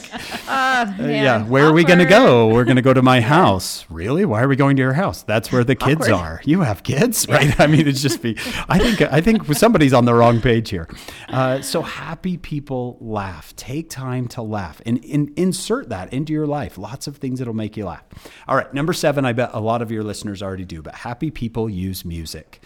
uh, 0.47 0.93
yeah, 0.99 1.43
where 1.45 1.65
are 1.65 1.73
we 1.73 1.83
going 1.83 1.99
to 1.99 2.05
go? 2.05 2.47
We're 2.47 2.63
going 2.63 2.77
to 2.77 2.81
go 2.81 2.93
to 2.93 3.03
my 3.03 3.21
house. 3.21 3.85
Really? 3.89 4.25
Why 4.25 4.41
are 4.41 4.47
we 4.47 4.55
going 4.55 4.75
to 4.77 4.81
your 4.81 4.93
house? 4.93 5.21
That's 5.21 5.51
where 5.51 5.63
the 5.63 5.74
kids 5.75 6.07
are. 6.09 6.41
You 6.45 6.61
have 6.61 6.83
kids, 6.83 7.27
right? 7.29 7.59
I 7.59 7.67
mean, 7.67 7.87
it's 7.87 8.01
just 8.01 8.21
be. 8.21 8.37
I 8.69 8.79
think 8.79 9.01
I 9.01 9.21
think 9.21 9.53
somebody's 9.53 9.93
on 9.93 10.05
the 10.05 10.13
wrong 10.13 10.41
page 10.41 10.69
here. 10.69 10.87
Uh, 11.29 11.61
so 11.61 11.81
happy 11.81 12.37
people 12.37 12.97
laugh. 12.99 13.55
Take 13.55 13.89
time 13.89 14.27
to 14.29 14.41
laugh 14.41 14.81
and, 14.85 15.03
and 15.05 15.31
insert 15.37 15.89
that 15.89 16.13
into 16.13 16.33
your 16.33 16.47
life. 16.47 16.77
Lots 16.77 17.07
of 17.07 17.17
things 17.17 17.39
that'll 17.39 17.53
make 17.53 17.77
you 17.77 17.85
laugh. 17.85 18.03
All 18.47 18.55
right, 18.55 18.73
number 18.73 18.93
seven. 18.93 19.25
I 19.25 19.33
bet 19.33 19.51
a 19.53 19.59
lot 19.59 19.81
of 19.81 19.91
your 19.91 20.03
listeners 20.03 20.41
already 20.41 20.65
do, 20.65 20.81
but 20.81 20.95
happy 20.95 21.31
people 21.31 21.69
use 21.69 22.05
music. 22.05 22.61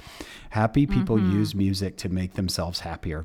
Happy 0.52 0.88
people 0.88 1.20
use 1.20 1.54
music 1.54 1.96
to 1.98 2.10
make 2.10 2.34
themselves 2.34 2.80
happier 2.80 3.24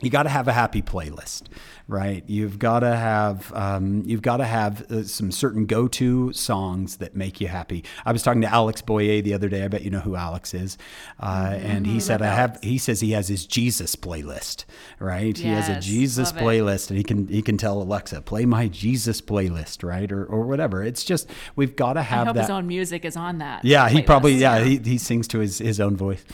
you 0.00 0.10
got 0.10 0.24
to 0.24 0.28
have 0.28 0.48
a 0.48 0.52
happy 0.52 0.82
playlist, 0.82 1.42
right? 1.88 2.24
You've 2.26 2.58
got 2.58 2.80
to 2.80 2.94
have 2.96 3.52
um, 3.54 4.02
you've 4.06 4.22
got 4.22 4.38
to 4.38 4.44
have 4.44 4.90
uh, 4.90 5.04
some 5.04 5.30
certain 5.32 5.66
go-to 5.66 6.32
songs 6.32 6.96
that 6.98 7.14
make 7.14 7.40
you 7.40 7.48
happy. 7.48 7.84
I 8.04 8.12
was 8.12 8.22
talking 8.22 8.42
to 8.42 8.48
Alex 8.52 8.82
Boyé 8.82 9.22
the 9.22 9.34
other 9.34 9.48
day. 9.48 9.64
I 9.64 9.68
bet 9.68 9.82
you 9.82 9.90
know 9.90 10.00
who 10.00 10.16
Alex 10.16 10.54
is, 10.54 10.78
uh, 11.20 11.56
and 11.60 11.86
he 11.86 12.00
said 12.00 12.22
I 12.22 12.34
have. 12.34 12.58
He 12.62 12.78
says 12.78 13.00
he 13.00 13.12
has 13.12 13.28
his 13.28 13.46
Jesus 13.46 13.96
playlist, 13.96 14.64
right? 14.98 15.36
he 15.36 15.48
has 15.48 15.68
a 15.68 15.80
Jesus 15.80 16.32
love 16.32 16.42
it. 16.42 16.44
playlist, 16.44 16.88
and 16.90 16.96
he 16.98 17.04
can 17.04 17.28
he 17.28 17.42
can 17.42 17.56
tell 17.56 17.80
Alexa 17.82 18.20
play 18.22 18.44
my 18.46 18.68
Jesus 18.68 19.20
playlist, 19.20 19.82
right, 19.86 20.10
or 20.10 20.24
or 20.24 20.42
whatever. 20.42 20.82
It's 20.82 21.04
just 21.04 21.28
we've 21.56 21.76
got 21.76 21.94
to 21.94 22.00
I 22.00 22.04
have 22.04 22.26
hope 22.28 22.36
that. 22.36 22.42
his 22.42 22.50
own 22.50 22.66
music 22.66 23.04
is 23.04 23.16
on 23.16 23.38
that. 23.38 23.64
Yeah, 23.64 23.88
he 23.88 23.98
playlist. 24.00 24.06
probably 24.06 24.34
yeah 24.34 24.62
he, 24.64 24.78
he 24.78 24.98
sings 24.98 25.28
to 25.28 25.38
his, 25.40 25.58
his 25.58 25.80
own 25.80 25.96
voice. 25.96 26.24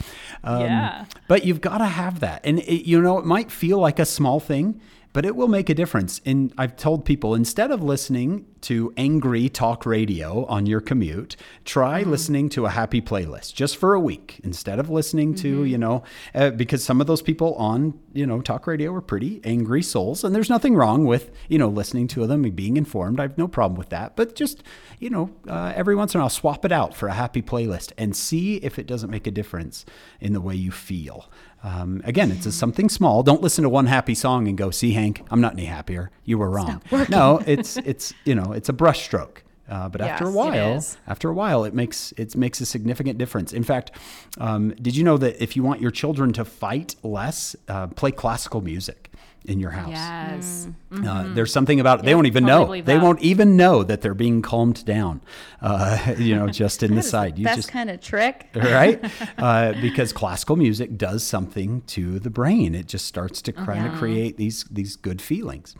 Um, 0.43 0.61
Yeah. 0.61 1.05
But 1.27 1.45
you've 1.45 1.61
got 1.61 1.79
to 1.79 1.85
have 1.85 2.19
that, 2.21 2.41
and 2.45 2.59
it, 2.59 2.87
you 2.87 3.01
know 3.01 3.17
it 3.17 3.25
might 3.25 3.51
feel 3.57 3.79
like 3.79 3.97
a 3.99 4.05
small 4.05 4.39
thing, 4.39 4.79
but 5.13 5.25
it 5.25 5.35
will 5.35 5.47
make 5.47 5.67
a 5.67 5.73
difference. 5.73 6.21
And 6.25 6.53
I've 6.59 6.77
told 6.77 7.03
people 7.03 7.33
instead 7.33 7.71
of 7.71 7.81
listening 7.81 8.45
to 8.61 8.93
angry 8.97 9.49
talk 9.49 9.83
radio 9.85 10.45
on 10.45 10.67
your 10.67 10.79
commute, 10.79 11.35
try 11.65 12.03
listening 12.03 12.49
to 12.49 12.65
a 12.65 12.69
happy 12.69 13.01
playlist 13.01 13.55
just 13.55 13.77
for 13.77 13.95
a 13.95 13.99
week 13.99 14.39
instead 14.43 14.77
of 14.77 14.89
listening 14.89 15.33
to 15.35 15.63
you 15.63 15.77
know 15.77 16.03
uh, 16.35 16.51
because 16.51 16.83
some 16.83 17.01
of 17.01 17.07
those 17.07 17.21
people 17.21 17.55
on 17.55 17.97
you 18.13 18.27
know 18.27 18.41
talk 18.41 18.67
radio 18.67 18.93
are 18.93 19.01
pretty 19.01 19.41
angry 19.43 19.81
souls, 19.81 20.23
and 20.23 20.35
there's 20.35 20.49
nothing 20.49 20.75
wrong 20.75 21.05
with 21.05 21.31
you 21.47 21.57
know 21.57 21.69
listening 21.69 22.07
to 22.09 22.27
them 22.27 22.43
and 22.43 22.55
being 22.55 22.77
informed. 22.77 23.19
I 23.19 23.23
have 23.23 23.37
no 23.37 23.47
problem 23.47 23.77
with 23.77 23.89
that, 23.89 24.15
but 24.15 24.35
just 24.35 24.61
you 24.99 25.09
know 25.09 25.31
uh, 25.47 25.73
every 25.75 25.95
once 25.95 26.13
in 26.13 26.19
a 26.19 26.23
while 26.23 26.29
swap 26.29 26.63
it 26.63 26.71
out 26.71 26.95
for 26.95 27.07
a 27.07 27.13
happy 27.13 27.41
playlist 27.41 27.91
and 27.97 28.15
see 28.15 28.57
if 28.57 28.77
it 28.77 28.85
doesn't 28.85 29.09
make 29.09 29.25
a 29.25 29.31
difference 29.31 29.85
in 30.19 30.33
the 30.33 30.41
way 30.41 30.55
you 30.55 30.71
feel. 30.71 31.27
Um, 31.67 32.01
again, 32.05 32.31
it's 32.31 32.45
a 32.45 32.51
something 32.51 32.87
small. 32.87 33.23
Don't 33.23 33.41
listen 33.41 33.63
to 33.63 33.69
one 33.69 33.87
happy 33.87 34.15
song 34.15 34.47
and 34.47 34.57
go, 34.57 34.71
"See, 34.71 34.91
Hank, 34.93 35.23
I'm 35.29 35.41
not 35.41 35.53
any 35.53 35.65
happier. 35.65 36.11
You 36.23 36.37
were 36.37 36.49
wrong." 36.49 36.81
No, 37.09 37.41
it's 37.45 37.75
it's 37.77 38.13
you 38.23 38.35
know 38.35 38.53
it's 38.53 38.69
a 38.69 38.73
brushstroke. 38.73 39.39
Uh, 39.69 39.89
but 39.89 39.99
after 39.99 40.25
a 40.25 40.31
while, 40.31 40.53
after 41.07 41.29
a 41.29 41.33
while, 41.33 41.65
it 41.65 41.73
makes 41.73 42.13
it 42.15 42.37
makes 42.37 42.61
a 42.61 42.65
significant 42.65 43.17
difference. 43.17 43.51
In 43.51 43.63
fact, 43.63 43.91
um, 44.37 44.69
did 44.81 44.95
you 44.95 45.03
know 45.03 45.17
that 45.17 45.43
if 45.43 45.57
you 45.57 45.63
want 45.63 45.81
your 45.81 45.91
children 45.91 46.31
to 46.33 46.45
fight 46.45 46.95
less, 47.03 47.53
uh, 47.67 47.87
play 47.87 48.11
classical 48.11 48.61
music 48.61 49.11
in 49.47 49.59
your 49.59 49.71
house? 49.71 49.89
Yes. 49.89 50.67
Uh, 50.91 51.33
there's 51.33 51.51
something 51.51 51.79
about 51.79 51.99
it. 51.99 52.05
They 52.05 52.13
won't 52.13 52.27
even 52.27 52.45
totally 52.45 52.81
know. 52.81 52.85
They 52.85 52.97
won't 52.97 53.21
even 53.21 53.57
know 53.57 53.83
that 53.83 54.01
they're 54.01 54.13
being 54.13 54.41
calmed 54.41 54.85
down. 54.85 55.21
Uh, 55.61 56.15
you 56.17 56.35
know, 56.35 56.47
just 56.47 56.83
in 56.83 56.95
the 56.95 57.01
side. 57.01 57.37
You 57.37 57.45
Best 57.45 57.57
just 57.57 57.69
kind 57.69 57.89
of 57.89 58.01
trick. 58.01 58.49
right? 58.55 59.03
Uh, 59.37 59.73
because 59.81 60.13
classical 60.13 60.55
music 60.55 60.97
does 60.97 61.23
something 61.23 61.81
to 61.81 62.17
the 62.19 62.29
brain. 62.29 62.73
It 62.73 62.87
just 62.87 63.05
starts 63.05 63.41
to 63.43 63.53
kind 63.53 63.85
of 63.85 63.93
create 63.93 64.35
these 64.37 64.63
these 64.65 64.95
good 64.95 65.21
feelings. 65.21 65.75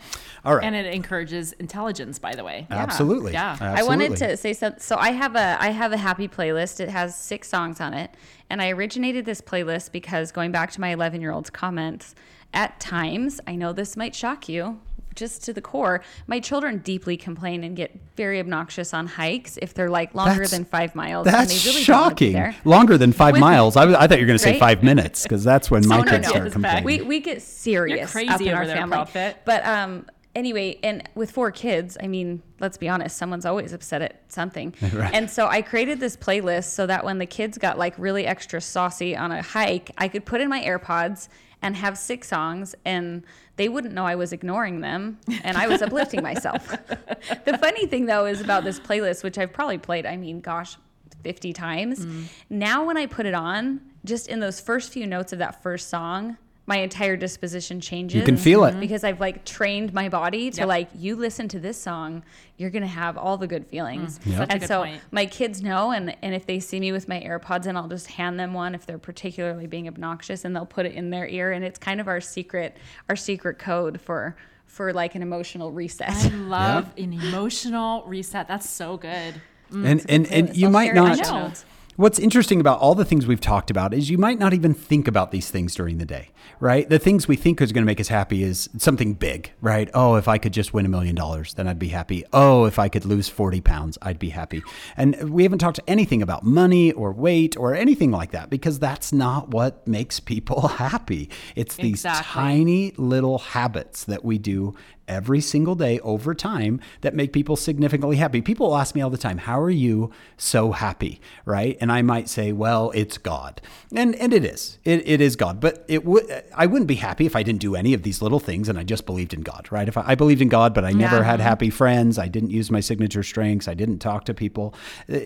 All 0.45 0.55
right. 0.55 0.63
And 0.63 0.75
it 0.75 0.85
encourages 0.93 1.53
intelligence, 1.53 2.19
by 2.19 2.35
the 2.35 2.43
way. 2.43 2.67
Absolutely. 2.69 3.33
Yeah. 3.33 3.57
Absolutely. 3.59 3.79
I 3.79 3.83
wanted 3.83 4.17
to 4.17 4.37
say 4.37 4.53
something. 4.53 4.79
So 4.79 4.95
I 4.97 5.11
have 5.11 5.35
a 5.35 5.57
I 5.59 5.69
have 5.69 5.91
a 5.91 5.97
happy 5.97 6.27
playlist. 6.27 6.79
It 6.79 6.89
has 6.89 7.17
six 7.17 7.47
songs 7.47 7.81
on 7.81 7.93
it, 7.93 8.11
and 8.49 8.61
I 8.61 8.69
originated 8.69 9.25
this 9.25 9.41
playlist 9.41 9.91
because 9.91 10.31
going 10.31 10.51
back 10.51 10.71
to 10.71 10.81
my 10.81 10.89
11 10.89 11.21
year 11.21 11.31
old's 11.31 11.49
comments, 11.49 12.15
at 12.53 12.79
times 12.79 13.39
I 13.47 13.55
know 13.55 13.73
this 13.73 13.95
might 13.97 14.15
shock 14.15 14.47
you. 14.49 14.79
Just 15.15 15.43
to 15.45 15.53
the 15.53 15.61
core, 15.61 16.03
my 16.27 16.39
children 16.39 16.77
deeply 16.77 17.17
complain 17.17 17.63
and 17.63 17.75
get 17.75 17.97
very 18.15 18.39
obnoxious 18.39 18.93
on 18.93 19.07
hikes 19.07 19.57
if 19.59 19.73
they're 19.73 19.89
like 19.89 20.13
longer 20.13 20.33
That's- 20.33 20.51
than 20.51 20.63
five 20.63 20.93
miles. 20.93 21.25
That's 21.25 21.51
and 21.51 21.59
they 21.61 21.69
really 21.71 21.83
don't 21.85 21.97
wanna 22.01 22.09
be 22.09 22.15
shocking. 22.25 22.33
there. 22.33 22.55
Longer 22.65 22.97
than 22.99 23.11
five 23.13 23.31
With- 23.31 23.41
miles. 23.41 23.75
I, 23.75 23.85
I 23.99 24.05
thought 24.05 24.19
you 24.19 24.25
were 24.25 24.27
going 24.27 24.37
to 24.37 24.43
say 24.43 24.51
Right? 24.51 24.59
five 24.59 24.83
minutes 24.83 25.23
because 25.23 25.43
that's 25.43 25.71
when 25.71 25.87
my 25.87 25.97
Oh, 25.97 26.01
no, 26.03 26.11
kids 26.11 26.27
no. 26.27 26.29
start 26.35 26.51
complaining. 26.51 26.83
We 26.83 27.01
we 27.01 27.19
get 27.19 27.41
serious 27.41 28.11
crazy 28.11 28.29
up 28.29 28.41
in 28.41 28.47
over 28.49 28.57
our 28.57 28.65
there, 28.67 28.75
family. 28.75 28.93
Prophet. 28.95 29.37
But 29.43 29.65
um 29.65 30.05
anyway, 30.35 30.77
and 30.83 31.09
with 31.15 31.31
four 31.31 31.49
kids, 31.49 31.97
I 31.99 32.05
mean, 32.05 32.43
let's 32.59 32.77
be 32.77 32.87
honest, 32.87 33.17
someone's 33.17 33.47
always 33.47 33.73
upset 33.73 34.03
at 34.03 34.21
something. 34.31 34.75
And 35.13 35.27
so 35.31 35.47
I 35.47 35.63
created 35.63 35.99
this 35.99 36.15
playlist 36.15 36.65
so 36.65 36.85
that 36.85 37.03
when 37.03 37.17
the 37.17 37.25
kids 37.25 37.57
got 37.57 37.79
like 37.79 37.95
really 37.97 38.27
extra 38.27 38.61
saucy 38.61 39.17
on 39.17 39.31
a 39.31 39.41
hike, 39.41 39.89
I 39.97 40.09
could 40.09 40.25
put 40.25 40.41
in 40.41 40.47
my 40.49 40.61
AirPods 40.63 41.27
and 41.61 41.75
have 41.75 41.97
six 41.97 42.27
songs 42.27 42.75
and 42.85 43.23
they 43.55 43.69
wouldn't 43.69 43.93
know 43.93 44.05
I 44.05 44.15
was 44.15 44.31
ignoring 44.31 44.81
them 44.81 45.19
and 45.43 45.57
I 45.57 45.67
was 45.67 45.81
uplifting 45.81 46.21
myself. 46.21 46.67
the 47.45 47.57
funny 47.59 47.87
thing 47.87 48.05
though 48.05 48.25
is 48.25 48.41
about 48.41 48.63
this 48.63 48.79
playlist, 48.79 49.23
which 49.23 49.37
I've 49.37 49.53
probably 49.53 49.77
played, 49.77 50.05
I 50.05 50.17
mean, 50.17 50.41
gosh, 50.41 50.77
50 51.23 51.53
times. 51.53 52.05
Mm. 52.05 52.25
Now 52.49 52.85
when 52.85 52.97
I 52.97 53.05
put 53.05 53.25
it 53.25 53.33
on, 53.33 53.81
just 54.05 54.27
in 54.27 54.39
those 54.39 54.59
first 54.59 54.91
few 54.91 55.05
notes 55.07 55.33
of 55.33 55.39
that 55.39 55.61
first 55.61 55.89
song, 55.89 56.37
my 56.67 56.77
entire 56.79 57.15
disposition 57.15 57.79
changes. 57.79 58.19
You 58.19 58.23
can 58.23 58.35
feel 58.37 58.65
it. 58.65 58.71
Mm-hmm. 58.71 58.81
because 58.81 59.03
I've 59.05 59.19
like 59.21 59.45
trained 59.45 59.93
my 59.93 60.09
body 60.09 60.51
to 60.51 60.59
Yep. 60.59 60.67
like 60.67 60.89
you 60.93 61.15
listen 61.15 61.47
to 61.47 61.59
this 61.59 61.81
song, 61.81 62.23
you're 62.57 62.69
gonna 62.69 62.85
have 62.85 63.17
all 63.17 63.37
the 63.37 63.47
good 63.47 63.65
feelings. 63.67 64.19
Yep. 64.25 64.37
Such 64.37 64.49
a 64.49 64.51
And 64.51 64.59
good 64.61 64.67
so 64.67 64.83
point. 64.83 65.01
my 65.11 65.25
kids 65.25 65.63
know, 65.63 65.91
and 65.91 66.15
and 66.21 66.35
if 66.35 66.45
they 66.45 66.59
see 66.59 66.79
me 66.81 66.91
with 66.91 67.07
my 67.07 67.21
AirPods, 67.21 67.65
and 67.67 67.77
I'll 67.77 67.87
just 67.87 68.07
hand 68.07 68.37
them 68.37 68.53
one 68.53 68.75
if 68.75 68.85
they're 68.85 68.97
particularly 68.99 69.65
being 69.65 69.87
obnoxious, 69.87 70.43
and 70.43 70.53
they'll 70.55 70.65
put 70.65 70.85
it 70.85 70.91
in 70.93 71.09
their 71.09 71.25
ear, 71.27 71.53
and 71.53 71.63
it's 71.63 71.79
kind 71.79 72.01
of 72.01 72.07
our 72.09 72.19
secret 72.21 72.75
our 73.09 73.15
secret 73.15 73.57
code 73.57 74.01
for 74.01 74.35
for 74.65 74.91
like 74.91 75.15
an 75.15 75.21
emotional 75.21 75.71
reset. 75.71 76.09
I 76.09 76.27
love 76.35 76.91
an 76.97 77.13
emotional 77.13 78.03
reset. 78.05 78.49
That's 78.49 78.69
so 78.69 78.97
good. 78.97 79.41
Mm. 79.71 79.85
and 79.85 80.05
and, 80.09 80.27
and 80.33 80.55
you 80.57 80.67
I'll 80.67 80.71
might 80.73 80.87
share 80.87 80.95
it 80.95 80.99
in 80.99 81.03
not 81.05 81.17
the 81.17 81.23
show 81.23 81.39
notes. 81.39 81.65
What's 81.97 82.19
interesting 82.19 82.59
about 82.59 82.77
all 82.79 82.93
the 82.93 83.03
things 83.05 83.25
we've 83.25 83.41
talked 83.41 83.71
about 83.71 83.91
is 83.91 84.07
you 84.07 84.19
might 84.19 84.37
not 84.37 84.53
even 84.53 84.75
think 84.75 85.07
about 85.07 85.31
these 85.31 85.49
things 85.49 85.73
during 85.73 85.97
the 85.97 86.05
day, 86.05 86.29
right? 86.59 86.87
The 86.87 86.99
things 86.99 87.27
we 87.27 87.35
think 87.35 87.59
is 87.59 87.71
going 87.71 87.81
to 87.81 87.87
make 87.87 87.99
us 87.99 88.07
happy 88.09 88.43
is 88.43 88.69
something 88.77 89.15
big, 89.15 89.51
right? 89.61 89.89
Oh, 89.95 90.13
if 90.13 90.27
I 90.27 90.37
could 90.37 90.53
just 90.53 90.75
win 90.75 90.85
a 90.85 90.89
million 90.89 91.15
dollars, 91.15 91.55
then 91.55 91.67
I'd 91.67 91.79
be 91.79 91.87
happy. 91.87 92.23
Oh, 92.31 92.65
if 92.65 92.77
I 92.77 92.87
could 92.87 93.03
lose 93.03 93.29
40 93.29 93.61
pounds, 93.61 93.97
I'd 94.03 94.19
be 94.19 94.29
happy. 94.29 94.61
And 94.95 95.31
we 95.31 95.41
haven't 95.41 95.57
talked 95.57 95.79
anything 95.87 96.21
about 96.21 96.43
money 96.43 96.91
or 96.91 97.11
weight 97.11 97.57
or 97.57 97.73
anything 97.73 98.11
like 98.11 98.29
that 98.29 98.51
because 98.51 98.77
that's 98.77 99.11
not 99.11 99.49
what 99.49 99.87
makes 99.87 100.19
people 100.19 100.67
happy. 100.67 101.31
It's 101.55 101.77
these 101.77 102.05
Exactly. 102.05 102.31
tiny 102.43 102.91
little 102.97 103.39
habits 103.39 104.03
that 104.03 104.23
we 104.23 104.37
do 104.37 104.75
every 105.07 105.41
single 105.41 105.75
day 105.75 105.99
over 105.99 106.33
time 106.33 106.79
that 107.01 107.15
make 107.15 107.33
people 107.33 107.55
significantly 107.55 108.17
happy. 108.17 108.41
People 108.41 108.75
ask 108.75 108.95
me 108.95 109.01
all 109.01 109.09
the 109.09 109.17
time, 109.17 109.37
"How 109.39 109.59
are 109.59 109.69
you 109.69 110.11
so 110.37 110.71
happy?" 110.71 111.19
Right? 111.45 111.77
And 111.81 111.91
I 111.91 112.01
might 112.01 112.29
say, 112.29 112.51
"Well, 112.51 112.91
it's 112.95 113.17
God." 113.17 113.61
And 113.95 114.15
and 114.15 114.33
it 114.33 114.43
is. 114.43 114.77
It, 114.83 115.07
it 115.07 115.21
is 115.21 115.35
God. 115.35 115.59
But 115.59 115.85
it 115.87 116.05
would 116.05 116.25
I 116.55 116.65
wouldn't 116.65 116.87
be 116.87 116.95
happy 116.95 117.25
if 117.25 117.35
I 117.35 117.43
didn't 117.43 117.61
do 117.61 117.75
any 117.75 117.93
of 117.93 118.03
these 118.03 118.21
little 118.21 118.39
things 118.39 118.69
and 118.69 118.77
I 118.77 118.83
just 118.83 119.05
believed 119.05 119.33
in 119.33 119.41
God, 119.41 119.67
right? 119.71 119.87
If 119.87 119.97
I, 119.97 120.03
I 120.07 120.15
believed 120.15 120.41
in 120.41 120.49
God, 120.49 120.73
but 120.73 120.83
I 120.85 120.91
never 120.91 121.17
Yeah. 121.17 121.23
had 121.23 121.39
happy 121.39 121.69
friends, 121.69 122.17
I 122.17 122.27
didn't 122.27 122.51
use 122.51 122.69
my 122.71 122.79
signature 122.79 123.23
strengths, 123.23 123.67
I 123.67 123.73
didn't 123.73 123.99
talk 123.99 124.25
to 124.25 124.33
people. 124.33 124.73
Uh, 125.11 125.19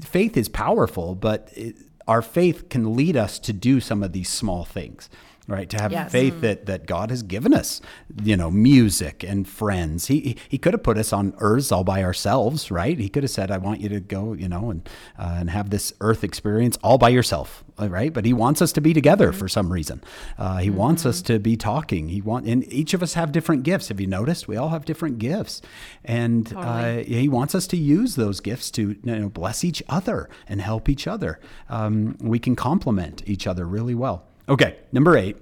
Faith 0.00 0.36
is 0.36 0.48
powerful, 0.48 1.14
but 1.14 1.50
it, 1.54 1.76
our 2.08 2.22
faith 2.22 2.68
can 2.68 2.94
lead 2.94 3.16
us 3.16 3.38
to 3.40 3.52
do 3.52 3.80
some 3.80 4.02
of 4.02 4.12
these 4.12 4.28
small 4.28 4.64
things 4.64 5.10
right? 5.46 5.68
To 5.70 5.80
have 5.80 5.92
Yes. 5.92 6.10
faith 6.12 6.40
that 6.40 6.66
that 6.66 6.86
god 6.86 7.10
has 7.10 7.22
given 7.22 7.54
us 7.54 7.80
you 8.22 8.36
know 8.36 8.50
music 8.50 9.22
and 9.22 9.46
friends. 9.48 10.06
He 10.06 10.36
he- 10.48 10.58
could 10.58 10.72
have 10.74 10.82
put 10.82 10.98
us 10.98 11.12
on 11.12 11.34
earth 11.38 11.70
all 11.70 11.84
by 11.84 12.02
ourselves 12.02 12.70
right? 12.70 12.98
He 12.98 13.08
could 13.08 13.22
have 13.22 13.30
said 13.30 13.50
i 13.50 13.58
want 13.58 13.80
you 13.80 13.88
to 13.88 14.00
go 14.00 14.32
you 14.32 14.48
know 14.48 14.70
and 14.70 14.88
uh, 15.18 15.36
and 15.38 15.50
have 15.50 15.70
this 15.70 15.92
earth 16.00 16.24
experience 16.24 16.76
all 16.82 16.98
by 16.98 17.08
yourself 17.10 17.64
uh, 17.78 17.88
right? 17.88 18.12
But 18.12 18.24
he 18.24 18.32
wants 18.32 18.62
us 18.62 18.72
to 18.72 18.80
be 18.80 18.94
together 18.94 19.32
for 19.32 19.48
some 19.48 19.70
reason. 19.72 20.02
Uh, 20.38 20.56
he 20.58 20.70
wants 20.70 21.04
us 21.04 21.20
to 21.22 21.38
be 21.38 21.56
talking. 21.56 22.08
He 22.08 22.20
want 22.22 22.46
and 22.46 22.64
each 22.72 22.94
of 22.94 23.02
us 23.02 23.14
have 23.14 23.32
different 23.32 23.62
gifts. 23.64 23.88
Have 23.88 24.00
you 24.00 24.06
noticed? 24.06 24.48
We 24.48 24.56
all 24.56 24.70
have 24.70 24.84
different 24.84 25.18
gifts. 25.18 25.60
And 26.04 26.52
uh, 26.56 26.98
he 26.98 27.28
wants 27.28 27.54
us 27.54 27.66
to 27.68 27.76
use 27.76 28.14
those 28.16 28.40
gifts 28.40 28.70
to 28.72 28.96
you 29.02 29.16
know 29.18 29.28
bless 29.28 29.62
each 29.64 29.82
other 29.88 30.28
and 30.48 30.60
help 30.60 30.88
each 30.88 31.06
other. 31.06 31.38
Um, 31.68 32.16
we 32.20 32.38
can 32.38 32.56
complement 32.56 33.22
each 33.26 33.46
other 33.46 33.66
really 33.66 33.94
well 33.94 34.24
Okay, 34.48 34.78
number 34.92 35.16
eight 35.16 35.36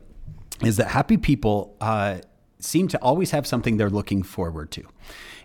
is 0.63 0.77
that 0.79 0.89
happy 0.89 1.17
people 1.17 1.77
uh, 1.81 2.19
seem 2.59 2.89
to 2.89 2.99
always 3.03 3.33
have 3.33 3.47
something 3.47 3.77
they're 3.77 3.91
looking 3.91 4.23
forward 4.23 4.71
to. 4.73 4.85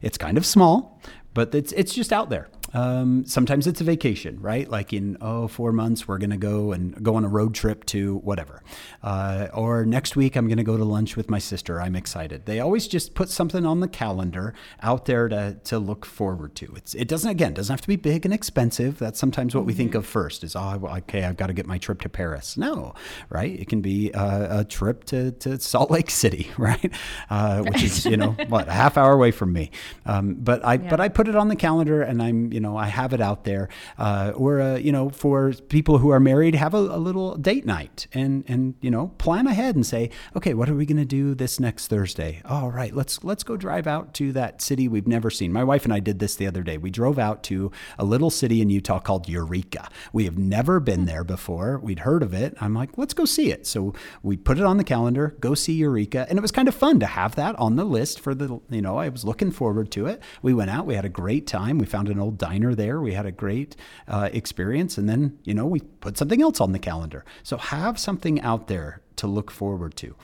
It's 0.02 0.18
kind 0.18 0.38
of 0.38 0.46
small, 0.46 1.02
but 1.34 1.54
it's 1.54 1.72
it's 1.74 1.94
just 1.94 2.14
out 2.14 2.30
there. 2.30 2.48
Um, 2.74 3.26
sometimes 3.26 3.68
it's 3.68 3.82
a 3.82 3.84
vacation, 3.84 4.40
right? 4.42 4.70
Like 4.70 4.94
in 4.94 5.18
oh 5.22 5.48
four 5.48 5.72
months 5.72 6.08
we're 6.08 6.18
gonna 6.18 6.38
go 6.38 6.72
and 6.72 7.02
go 7.04 7.16
on 7.16 7.26
a 7.26 7.30
road 7.30 7.54
trip 7.54 7.86
to 7.88 8.18
whatever, 8.18 8.62
uh, 9.04 9.48
or 9.54 9.86
next 9.86 10.16
week 10.16 10.36
I'm 10.36 10.48
gonna 10.48 10.64
go 10.64 10.78
to 10.78 10.84
lunch 10.84 11.16
with 11.16 11.30
my 11.30 11.40
sister. 11.40 11.82
I'm 11.82 11.96
excited. 11.96 12.46
They 12.46 12.60
always 12.60 12.88
just 12.88 13.16
put 13.16 13.30
something 13.30 13.66
on 13.66 13.80
the 13.80 13.88
calendar 13.88 14.54
out 14.82 15.06
there 15.06 15.28
to 15.30 15.58
to 15.64 15.80
look 15.80 16.06
forward 16.06 16.56
to. 16.56 16.74
It's 16.76 16.94
it 16.96 17.08
doesn't 17.08 17.30
again 17.30 17.54
doesn't 17.54 17.74
have 17.74 17.82
to 17.82 17.88
be 17.88 17.96
big 17.96 18.26
and 18.26 18.34
expensive. 18.34 19.00
That's 19.00 19.20
sometimes 19.20 19.56
what 19.56 19.66
we 19.66 19.74
think 19.74 19.96
of 19.96 20.06
first 20.06 20.44
is 20.44 20.56
oh 20.56 20.80
okay 20.98 21.24
I've 21.24 21.38
got 21.38 21.48
to 21.48 21.54
get 21.54 21.66
my 21.66 21.78
trip 21.78 22.02
to 22.02 22.10
Paris. 22.10 22.58
No, 22.58 22.94
right? 23.30 23.60
It 23.60 23.68
can 23.70 23.82
be 23.82 24.14
uh, 24.14 24.60
a 24.60 24.64
trip 24.64 25.04
to, 25.06 25.32
to 25.32 25.60
Salt 25.60 25.92
Lake 25.92 26.10
City, 26.10 26.52
right? 26.58 26.92
Uh, 27.30 27.62
which 27.64 27.84
is 27.84 28.06
you 28.06 28.18
know 28.18 28.32
what 28.48 28.68
a 28.68 28.72
half 28.72 28.98
hour 28.98 29.14
away 29.14 29.32
from 29.32 29.54
me. 29.54 29.72
Um, 30.06 30.36
but 30.36 30.64
I 30.66 30.78
but 30.78 31.00
I 31.00 31.08
put 31.10 31.28
it 31.28 31.36
on 31.36 31.48
the 31.48 31.56
calendar 31.56 32.02
and 32.02 32.22
I'm 32.22 32.52
you 32.52 32.59
know 32.60 32.78
I 32.78 32.88
have 32.88 33.14
it 33.14 33.22
out 33.22 33.44
there. 33.44 33.70
Uh, 33.98 34.32
or 34.36 34.62
uh, 34.62 34.76
you 34.78 34.92
know 34.92 35.10
for 35.10 35.54
people 35.70 35.98
who 35.98 36.10
are 36.10 36.20
married, 36.20 36.56
have 36.56 36.74
a, 36.74 36.78
a 36.78 37.00
little 37.00 37.36
date 37.36 37.66
night 37.66 38.08
and 38.14 38.44
and 38.48 38.76
you 38.82 38.92
know 38.92 39.10
plan 39.18 39.48
ahead 39.48 39.76
and 39.76 39.86
say 39.86 40.10
okay 40.36 40.54
what 40.54 40.70
are 40.70 40.76
we 40.76 40.86
going 40.86 40.98
to 40.98 41.06
do 41.06 41.36
this 41.36 41.60
next 41.60 41.88
Thursday? 41.88 42.42
All 42.46 42.72
right, 42.72 42.96
let's 42.96 43.24
let's 43.24 43.44
go 43.44 43.58
drive 43.58 43.88
out 43.88 44.14
to 44.16 44.32
that 44.34 44.62
city 44.62 44.88
we've 44.88 45.08
never 45.08 45.30
seen. 45.30 45.52
My 45.54 45.64
wife 45.64 45.86
and 45.86 45.94
I 45.94 46.00
did 46.00 46.20
this 46.20 46.36
the 46.36 46.48
other 46.48 46.64
day. 46.64 46.78
We 46.78 46.92
drove 46.92 47.20
out 47.20 47.44
to 47.44 47.72
a 47.98 48.06
little 48.06 48.30
city 48.30 48.62
in 48.62 48.70
Utah 48.70 49.00
called 49.00 49.28
Eureka. 49.28 49.90
We 50.14 50.26
have 50.26 50.38
never 50.38 50.80
been 50.80 51.06
there 51.06 51.24
before. 51.24 51.80
We'd 51.80 52.00
heard 52.00 52.24
of 52.24 52.34
it. 52.34 52.56
I'm 52.60 52.74
like, 52.74 52.98
let's 52.98 53.14
go 53.14 53.26
see 53.26 53.52
it. 53.52 53.66
So 53.68 53.94
we 54.24 54.38
put 54.38 54.58
it 54.58 54.66
on 54.66 54.78
the 54.78 54.84
calendar, 54.84 55.36
go 55.40 55.54
see 55.54 55.74
Eureka. 55.74 56.26
And 56.30 56.38
it 56.38 56.42
was 56.42 56.52
kind 56.52 56.68
of 56.68 56.76
fun 56.76 57.00
to 57.00 57.06
have 57.06 57.36
that 57.36 57.58
on 57.58 57.76
the 57.76 57.84
list 57.84 58.20
for 58.20 58.34
the, 58.34 58.60
you 58.70 58.82
know, 58.82 58.98
I 58.98 59.10
was 59.10 59.24
looking 59.24 59.52
forward 59.52 59.92
to 59.92 60.08
it. 60.08 60.22
We 60.42 60.54
went 60.54 60.70
out, 60.70 60.86
we 60.86 60.96
had 60.96 61.06
a 61.06 61.10
great 61.10 61.48
time. 61.48 61.78
We 61.78 61.86
found 61.86 62.10
an 62.10 62.20
old 62.20 62.38
diner 62.50 62.74
there. 62.74 63.00
We 63.00 63.14
had 63.14 63.26
a 63.26 63.32
great 63.32 63.76
uh, 64.08 64.30
experience. 64.34 64.98
And 64.98 65.08
then, 65.08 65.38
you 65.44 65.54
know, 65.54 65.66
we 65.66 65.82
put 65.82 66.18
something 66.18 66.42
else 66.42 66.60
on 66.60 66.72
the 66.72 66.80
calendar. 66.80 67.24
So 67.44 67.58
have 67.58 68.00
something 68.00 68.42
out 68.42 68.68
there 68.68 69.02
to 69.18 69.28
look 69.28 69.52
forward 69.52 69.96
to. 69.98 70.16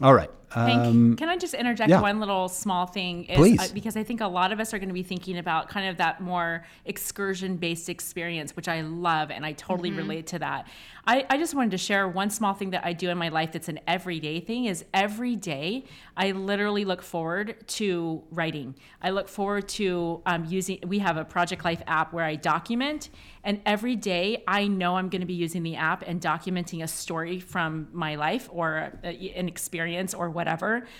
All 0.00 0.14
right. 0.14 0.30
Um, 0.56 1.16
can 1.16 1.28
I 1.28 1.36
just 1.36 1.54
interject 1.54 1.90
yeah. 1.90 2.00
one 2.00 2.20
little 2.20 2.48
small 2.48 2.86
thing? 2.86 3.24
Is, 3.24 3.36
Please. 3.36 3.60
uh, 3.60 3.72
because 3.72 3.96
I 3.96 4.02
think 4.02 4.20
a 4.20 4.26
lot 4.26 4.52
of 4.52 4.60
us 4.60 4.74
are 4.74 4.78
going 4.78 4.88
to 4.88 4.94
be 4.94 5.02
thinking 5.02 5.38
about 5.38 5.68
kind 5.68 5.88
of 5.88 5.96
that 5.98 6.20
more 6.20 6.64
excursion 6.84 7.56
based 7.56 7.88
experience, 7.88 8.54
which 8.56 8.68
I 8.68 8.80
love 8.82 9.30
and 9.30 9.46
I 9.46 9.52
totally 9.52 9.84
Mm-hmm. 9.90 9.98
relate 9.98 10.26
to 10.28 10.38
that. 10.38 10.66
I, 11.06 11.26
I 11.28 11.36
just 11.36 11.54
wanted 11.54 11.72
to 11.72 11.78
share 11.78 12.08
one 12.08 12.30
small 12.30 12.54
thing 12.54 12.70
that 12.70 12.84
I 12.86 12.94
do 12.94 13.10
in 13.10 13.18
my 13.18 13.28
life 13.28 13.52
that's 13.52 13.68
an 13.68 13.80
everyday 13.86 14.40
thing 14.40 14.64
is 14.64 14.84
every 14.94 15.36
day 15.36 15.84
I 16.16 16.30
literally 16.30 16.84
look 16.86 17.02
forward 17.02 17.56
to 17.68 18.22
writing. 18.30 18.74
I 19.02 19.10
look 19.10 19.28
forward 19.28 19.68
to 19.70 20.22
um, 20.24 20.46
using, 20.46 20.78
we 20.86 21.00
have 21.00 21.18
a 21.18 21.24
Project 21.24 21.64
Life 21.64 21.82
app 21.86 22.12
where 22.14 22.24
I 22.24 22.36
document 22.36 23.10
and 23.42 23.60
every 23.66 23.96
day 23.96 24.42
I 24.48 24.66
know 24.66 24.96
I'm 24.96 25.10
going 25.10 25.20
to 25.20 25.26
be 25.26 25.34
using 25.34 25.62
the 25.62 25.76
app 25.76 26.02
and 26.06 26.20
documenting 26.20 26.82
a 26.82 26.88
story 26.88 27.38
from 27.40 27.88
my 27.92 28.14
life 28.14 28.48
or 28.50 28.92
a, 29.02 29.32
an 29.36 29.48
experience 29.48 30.14
or 30.14 30.30
whatever. 30.30 30.43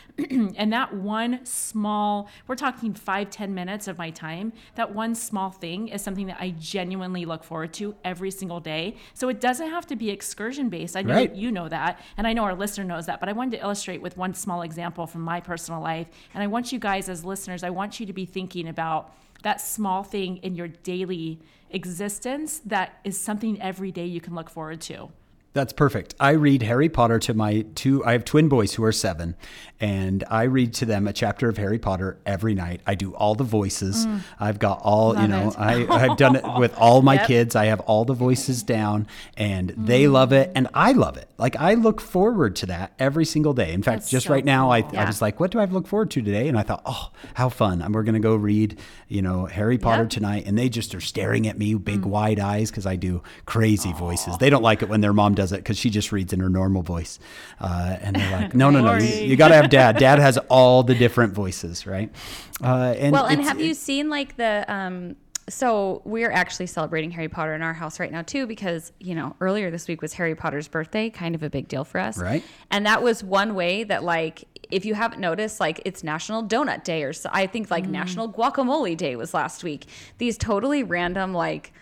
and 0.18 0.72
that 0.72 0.95
one 0.95 1.45
small, 1.45 2.28
we're 2.47 2.55
talking 2.55 2.95
five 2.95 3.30
ten 3.30 3.55
minutes 3.55 3.88
of 3.88 3.99
my 3.99 4.11
time, 4.11 4.53
that 4.74 4.95
one 4.95 5.14
small 5.14 5.51
thing 5.51 5.88
is 5.88 6.03
something 6.03 6.26
that 6.26 6.38
I 6.40 6.51
genuinely 6.51 7.24
look 7.24 7.45
forward 7.45 7.72
to 7.74 7.95
every 8.05 8.30
single 8.30 8.61
day. 8.61 8.97
So 9.14 9.28
it 9.28 9.40
doesn't 9.40 9.70
have 9.70 9.86
to 9.88 9.97
be 9.97 10.11
excursion 10.11 10.68
based. 10.68 10.97
I 10.97 11.03
know 11.03 11.14
Right. 11.14 11.34
you 11.34 11.51
know 11.53 11.68
that, 11.68 12.01
and 12.16 12.26
I 12.26 12.32
know 12.32 12.45
our 12.45 12.55
listener 12.55 12.84
knows 12.84 13.07
that, 13.07 13.20
but 13.20 13.28
I 13.28 13.32
wanted 13.32 13.59
to 13.59 13.62
illustrate 13.62 14.03
with 14.03 14.16
one 14.16 14.34
small 14.34 14.62
example 14.62 15.07
from 15.07 15.22
my 15.22 15.40
personal 15.40 15.80
life. 15.80 16.07
And 16.32 16.42
I 16.42 16.47
want 16.47 16.72
you 16.72 16.78
guys, 16.78 17.09
as 17.09 17.24
listeners, 17.24 17.62
I 17.62 17.70
want 17.70 18.01
you 18.01 18.07
to 18.07 18.12
be 18.12 18.24
thinking 18.24 18.68
about 18.68 19.14
that 19.42 19.61
small 19.61 20.03
thing 20.03 20.38
in 20.38 20.55
your 20.55 20.68
daily 20.68 21.40
existence 21.70 22.61
that 22.61 22.99
is 23.05 23.20
something 23.20 23.61
every 23.61 23.92
day 23.92 24.07
you 24.07 24.20
can 24.20 24.34
look 24.34 24.49
forward 24.49 24.80
to. 24.80 25.09
That's 25.55 25.72
perfect. 25.72 26.16
I 26.18 26.30
read 26.32 26.62
Harry 26.62 26.88
Potter 26.88 27.20
to 27.20 27.32
my 27.34 27.64
two, 27.76 28.05
I 28.05 28.12
have 28.12 28.24
twin 28.24 28.48
boys 28.48 28.74
who 28.74 28.82
are 28.82 28.90
seven, 28.92 29.36
and 29.80 30.24
I 30.28 30.42
read 30.44 30.74
to 30.74 30.84
them 30.84 31.07
a 31.07 31.12
chapter 31.12 31.48
of 31.48 31.57
Harry 31.59 31.78
Potter 31.78 32.18
every 32.26 32.55
night. 32.55 32.80
I 32.88 32.96
do 32.96 33.14
all 33.14 33.36
the 33.36 33.44
voices. 33.44 34.05
I've 34.40 34.59
got 34.59 34.80
all, 34.82 35.16
you 35.16 35.28
know. 35.28 35.52
I, 35.57 35.86
I've 35.86 36.16
done 36.16 36.34
it 36.34 36.44
with 36.59 36.76
all 36.76 37.02
my 37.02 37.18
kids. 37.26 37.55
I 37.55 37.66
have 37.66 37.78
all 37.80 38.05
the 38.05 38.14
voices 38.14 38.64
down, 38.64 39.07
and 39.36 39.70
they 39.76 40.09
love 40.09 40.32
it, 40.32 40.50
and 40.57 40.66
I 40.74 40.90
love 40.90 41.16
it. 41.16 41.28
Like, 41.38 41.55
I 41.57 41.74
look 41.74 42.00
forward 42.00 42.57
to 42.57 42.66
that 42.66 42.92
every 42.98 43.24
single 43.24 43.52
day. 43.55 43.72
In 43.72 43.82
fact, 43.82 44.00
That's 44.02 44.11
just 44.11 44.26
so 44.26 44.32
right 44.32 44.44
now, 44.44 44.70
I, 44.72 44.82
cool. 44.82 44.98
I 44.98 45.05
was 45.05 45.22
like, 45.22 45.38
what 45.38 45.52
do 45.52 45.61
I 45.61 45.66
look 45.66 45.86
forward 45.86 46.11
to 46.12 46.22
today? 46.22 46.48
And 46.48 46.59
I 46.59 46.62
thought, 46.64 46.82
oh, 46.84 47.11
how 47.34 47.48
fun. 47.48 47.80
And 47.80 47.94
we're 47.94 48.02
going 48.02 48.14
to 48.14 48.20
go 48.20 48.34
read, 48.34 48.80
you 49.09 49.22
know, 49.22 49.46
Harry 49.46 49.78
Potter 49.78 50.02
Yep. 50.02 50.11
tonight. 50.11 50.44
And 50.46 50.59
they 50.59 50.68
just 50.68 50.94
are 50.96 51.00
staring 51.00 51.46
at 51.46 51.57
me, 51.59 51.74
big 51.74 52.05
wide 52.05 52.40
eyes, 52.40 52.70
because 52.72 52.86
I 52.86 52.96
do 52.96 53.22
crazy 53.46 53.92
voices. 53.92 54.36
They 54.38 54.50
don't 54.50 54.62
like 54.62 54.82
it 54.82 54.88
when 54.88 55.00
their 55.00 55.12
mom 55.12 55.34
does 55.34 55.43
it 55.53 55.59
because 55.59 55.78
she 55.78 55.90
just 55.90 56.12
reads 56.12 56.32
in 56.32 56.40
her 56.40 56.49
normal 56.49 56.82
voice. 56.82 57.18
Uh, 57.61 57.97
and 58.01 58.16
they're 58.16 58.40
like, 58.40 58.55
no, 58.55 58.70
no, 58.70 58.80
no, 58.80 58.97
you, 58.97 59.24
you 59.24 59.36
got 59.36 59.49
to 59.49 59.55
have 59.55 59.70
dad. 59.70 59.99
Dad 59.99 60.18
has 60.18 60.38
all 60.49 60.82
the 60.82 60.95
different 60.95 61.32
voices, 61.32 61.86
right? 61.86 62.11
Uh, 62.62 62.95
and 62.99 63.12
well, 63.12 63.26
and 63.26 63.42
have 63.42 63.61
you 63.61 63.74
seen 63.74 64.09
like 64.09 64.36
the 64.36 64.64
um 64.68 65.16
so 65.49 66.01
we're 66.05 66.30
actually 66.30 66.66
celebrating 66.66 67.11
Harry 67.11 67.28
Potter 67.28 67.55
in 67.55 67.62
our 67.62 67.74
house 67.74 68.01
right 68.01 68.11
now 68.11 68.22
too 68.22 68.47
because, 68.47 68.92
you 68.99 69.14
know, 69.14 69.36
earlier 69.40 69.70
this 69.70 69.86
week 69.88 70.01
was 70.01 70.14
Harry 70.14 70.34
Potter's 70.34 70.68
birthday, 70.68 71.11
kind 71.11 71.34
of 71.34 71.42
a 71.42 71.51
big 71.51 71.68
deal 71.68 71.84
for 71.84 72.01
us. 72.01 72.16
Right. 72.16 72.42
And 72.70 72.86
that 72.86 73.03
was 73.03 73.22
one 73.22 73.55
way 73.55 73.84
that 73.84 74.03
like 74.03 74.45
if 74.70 74.84
you 74.84 74.95
haven't 74.95 75.20
noticed, 75.20 75.61
like 75.61 75.82
it's 75.84 76.03
National 76.03 76.42
Donut 76.42 76.84
Day 76.84 77.03
or 77.03 77.12
so, 77.12 77.28
I 77.32 77.47
think 77.47 77.70
like 77.70 77.86
National 77.86 78.30
Guacamole 78.32 78.97
Day 78.97 79.16
was 79.16 79.34
last 79.34 79.62
week. 79.62 79.86
These 80.18 80.38
totally 80.38 80.82
random 80.82 81.34
like 81.34 81.72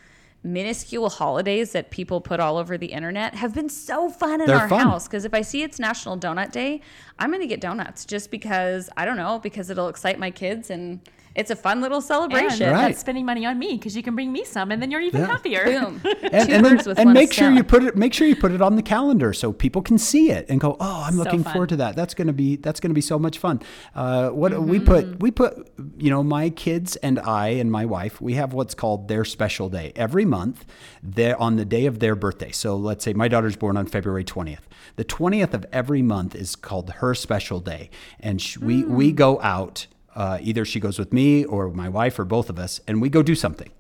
minuscule 0.44 1.08
holidays 1.08 1.72
that 1.72 1.90
people 1.90 2.20
put 2.20 2.40
all 2.40 2.56
over 2.56 2.76
the 2.76 2.86
internet 2.86 3.34
have 3.36 3.54
been 3.54 3.68
so 3.68 4.10
fun 4.10 4.40
in 4.40 4.46
They're 4.46 4.56
our 4.56 4.68
fun. 4.68 4.80
house. 4.80 5.06
Because 5.06 5.24
if 5.24 5.34
I 5.34 5.42
see 5.42 5.62
it's 5.62 5.78
National 5.78 6.18
Donut 6.18 6.50
Day, 6.50 6.80
I'm 7.18 7.30
going 7.30 7.42
to 7.42 7.46
get 7.46 7.60
donuts 7.60 8.04
just 8.04 8.30
because, 8.30 8.90
I 8.96 9.04
don't 9.04 9.16
know, 9.16 9.38
because 9.38 9.70
it'll 9.70 9.88
excite 9.88 10.18
my 10.18 10.30
kids 10.30 10.70
and 10.70 11.00
it's 11.34 11.50
a 11.50 11.56
fun 11.56 11.80
little 11.80 11.98
And 11.98 12.04
celebration. 12.06 12.70
Right. 12.70 12.88
that's 12.88 13.00
spending 13.00 13.24
money 13.26 13.44
on 13.46 13.58
me 13.58 13.72
because 13.76 13.96
you 13.96 14.02
can 14.02 14.14
bring 14.14 14.32
me 14.32 14.44
some, 14.44 14.70
and 14.70 14.80
then 14.82 14.90
you're 14.90 15.00
even 15.00 15.20
Yeah. 15.22 15.26
happier. 15.28 15.64
Boom. 15.64 16.00
and, 16.22 16.48
Two 16.48 16.54
and, 16.54 16.64
then- 16.64 16.98
and 16.98 17.12
make 17.12 17.32
sure 17.32 17.46
stone. 17.46 17.56
you 17.56 17.64
put 17.64 17.82
it 17.84 17.96
make 17.96 18.12
sure 18.14 18.26
you 18.26 18.36
put 18.36 18.52
it 18.52 18.60
on 18.62 18.76
the 18.76 18.82
calendar 18.82 19.32
so 19.32 19.52
people 19.52 19.82
can 19.82 19.98
see 19.98 20.30
it 20.30 20.46
and 20.48 20.60
go 20.60 20.76
oh 20.80 21.02
i'm 21.06 21.14
So 21.14 21.18
looking 21.22 21.42
fun. 21.44 21.52
forward 21.52 21.68
to 21.70 21.76
that 21.76 21.96
that's 21.96 22.14
going 22.14 22.26
to 22.26 22.32
be 22.32 22.56
that's 22.56 22.80
going 22.80 22.90
to 22.90 22.94
be 22.94 23.00
so 23.00 23.18
much 23.18 23.38
fun 23.38 23.60
uh, 23.94 24.30
what 24.30 24.52
we 24.62 24.78
Mm-hmm. 24.78 24.86
put 24.86 25.20
we 25.20 25.30
put 25.30 25.70
you 25.98 26.10
know 26.10 26.22
my 26.22 26.50
kids 26.50 26.96
and 26.96 27.18
i 27.20 27.48
and 27.48 27.70
my 27.70 27.84
wife 27.84 28.20
we 28.20 28.34
have 28.34 28.52
what's 28.52 28.74
called 28.74 29.08
their 29.08 29.24
special 29.24 29.68
day 29.68 29.92
every 29.96 30.24
month 30.24 30.64
they're 31.02 31.40
on 31.40 31.56
the 31.56 31.64
day 31.64 31.86
of 31.86 31.98
their 32.00 32.14
birthday 32.14 32.50
so 32.50 32.76
let's 32.76 33.04
say 33.04 33.12
my 33.12 33.28
daughter's 33.28 33.56
born 33.56 33.76
on 33.76 33.86
february 33.86 34.24
20th 34.24 34.60
the 34.96 35.04
20th 35.04 35.54
of 35.54 35.64
every 35.72 36.02
month 36.02 36.34
is 36.34 36.56
called 36.56 36.90
her 36.90 37.14
special 37.14 37.60
day 37.60 37.90
and 38.20 38.40
sh- 38.40 38.58
we 38.58 38.84
we 38.84 39.10
Hmm. 39.10 39.16
go 39.16 39.40
out 39.42 39.86
uh, 40.14 40.38
either 40.42 40.64
she 40.64 40.78
goes 40.80 40.98
with 40.98 41.12
me 41.12 41.44
or 41.44 41.70
my 41.70 41.88
wife 41.88 42.18
or 42.18 42.24
both 42.24 42.50
of 42.50 42.58
us, 42.58 42.80
and 42.86 43.00
we 43.00 43.08
go 43.08 43.22
do 43.22 43.34
something. 43.34 43.70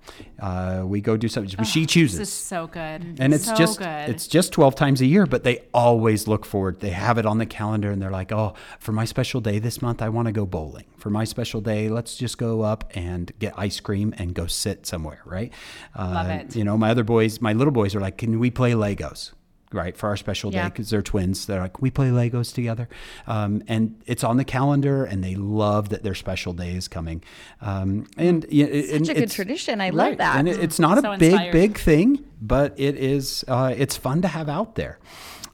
Uh, 0.40 0.82
we 0.84 1.00
go 1.00 1.16
do 1.16 1.28
something. 1.28 1.62
she 1.64 1.86
chooses 1.86 2.18
This 2.18 2.28
is 2.28 2.34
so 2.34 2.66
good. 2.66 3.16
and 3.20 3.32
it's 3.32 3.44
so 3.46 3.54
just 3.54 3.78
good. 3.78 4.08
it's 4.10 4.26
just 4.26 4.52
12 4.52 4.74
times 4.74 5.00
a 5.00 5.06
year 5.06 5.26
but 5.26 5.44
they 5.44 5.62
always 5.72 6.26
look 6.26 6.44
forward 6.44 6.80
they 6.80 6.90
have 6.90 7.18
it 7.18 7.24
on 7.24 7.38
the 7.38 7.46
calendar 7.46 7.90
and 7.92 8.02
they're 8.02 8.10
like 8.10 8.32
oh 8.32 8.52
for 8.80 8.90
my 8.92 9.04
special 9.04 9.40
day 9.40 9.60
this 9.60 9.80
month 9.80 10.02
i 10.02 10.08
want 10.08 10.26
to 10.26 10.32
go 10.32 10.44
bowling 10.44 10.84
for 10.98 11.08
my 11.10 11.22
special 11.24 11.60
day 11.60 11.88
let's 11.88 12.16
just 12.16 12.36
go 12.36 12.62
up 12.62 12.90
and 12.96 13.32
get 13.38 13.54
ice 13.56 13.78
cream 13.78 14.12
and 14.18 14.34
go 14.34 14.46
sit 14.46 14.84
somewhere 14.86 15.20
right 15.24 15.52
uh, 15.96 16.10
Love 16.14 16.30
it. 16.30 16.56
you 16.56 16.64
know 16.64 16.76
my 16.76 16.90
other 16.90 17.04
boys 17.04 17.40
my 17.40 17.52
little 17.52 17.72
boys 17.72 17.94
are 17.94 18.00
like 18.00 18.18
can 18.18 18.40
we 18.40 18.50
play 18.50 18.72
legos 18.72 19.32
right 19.74 19.96
for 19.96 20.08
our 20.08 20.16
special 20.16 20.50
day 20.50 20.64
because 20.64 20.90
they're 20.90 21.02
twins 21.02 21.46
they're 21.46 21.60
like 21.60 21.80
we 21.80 21.90
play 21.90 22.08
legos 22.08 22.54
together 22.54 22.88
um, 23.26 23.62
and 23.68 24.00
it's 24.06 24.22
on 24.24 24.36
the 24.36 24.44
calendar 24.44 25.04
and 25.04 25.22
they 25.24 25.34
love 25.34 25.88
that 25.90 26.02
their 26.02 26.14
special 26.14 26.52
day 26.52 26.74
is 26.74 26.88
coming 26.88 27.22
um, 27.60 28.06
and, 28.16 28.46
yeah, 28.50 28.66
and 28.66 29.06
Such 29.06 29.10
a 29.10 29.14
good 29.14 29.22
it's- 29.24 29.34
tradition. 29.34 29.80
I 29.80 29.90
love 29.90 30.18
that. 30.18 30.36
And 30.36 30.48
it, 30.48 30.58
it's 30.60 30.78
not 30.78 31.00
So 31.02 31.12
a 31.12 31.18
big, 31.18 31.32
inspired. 31.32 31.52
big 31.52 31.78
thing, 31.78 32.24
but 32.40 32.74
it 32.78 32.96
is. 32.96 33.44
Uh, 33.48 33.74
it's 33.76 33.96
fun 33.96 34.22
to 34.22 34.28
have 34.28 34.48
out 34.48 34.74
there. 34.74 34.98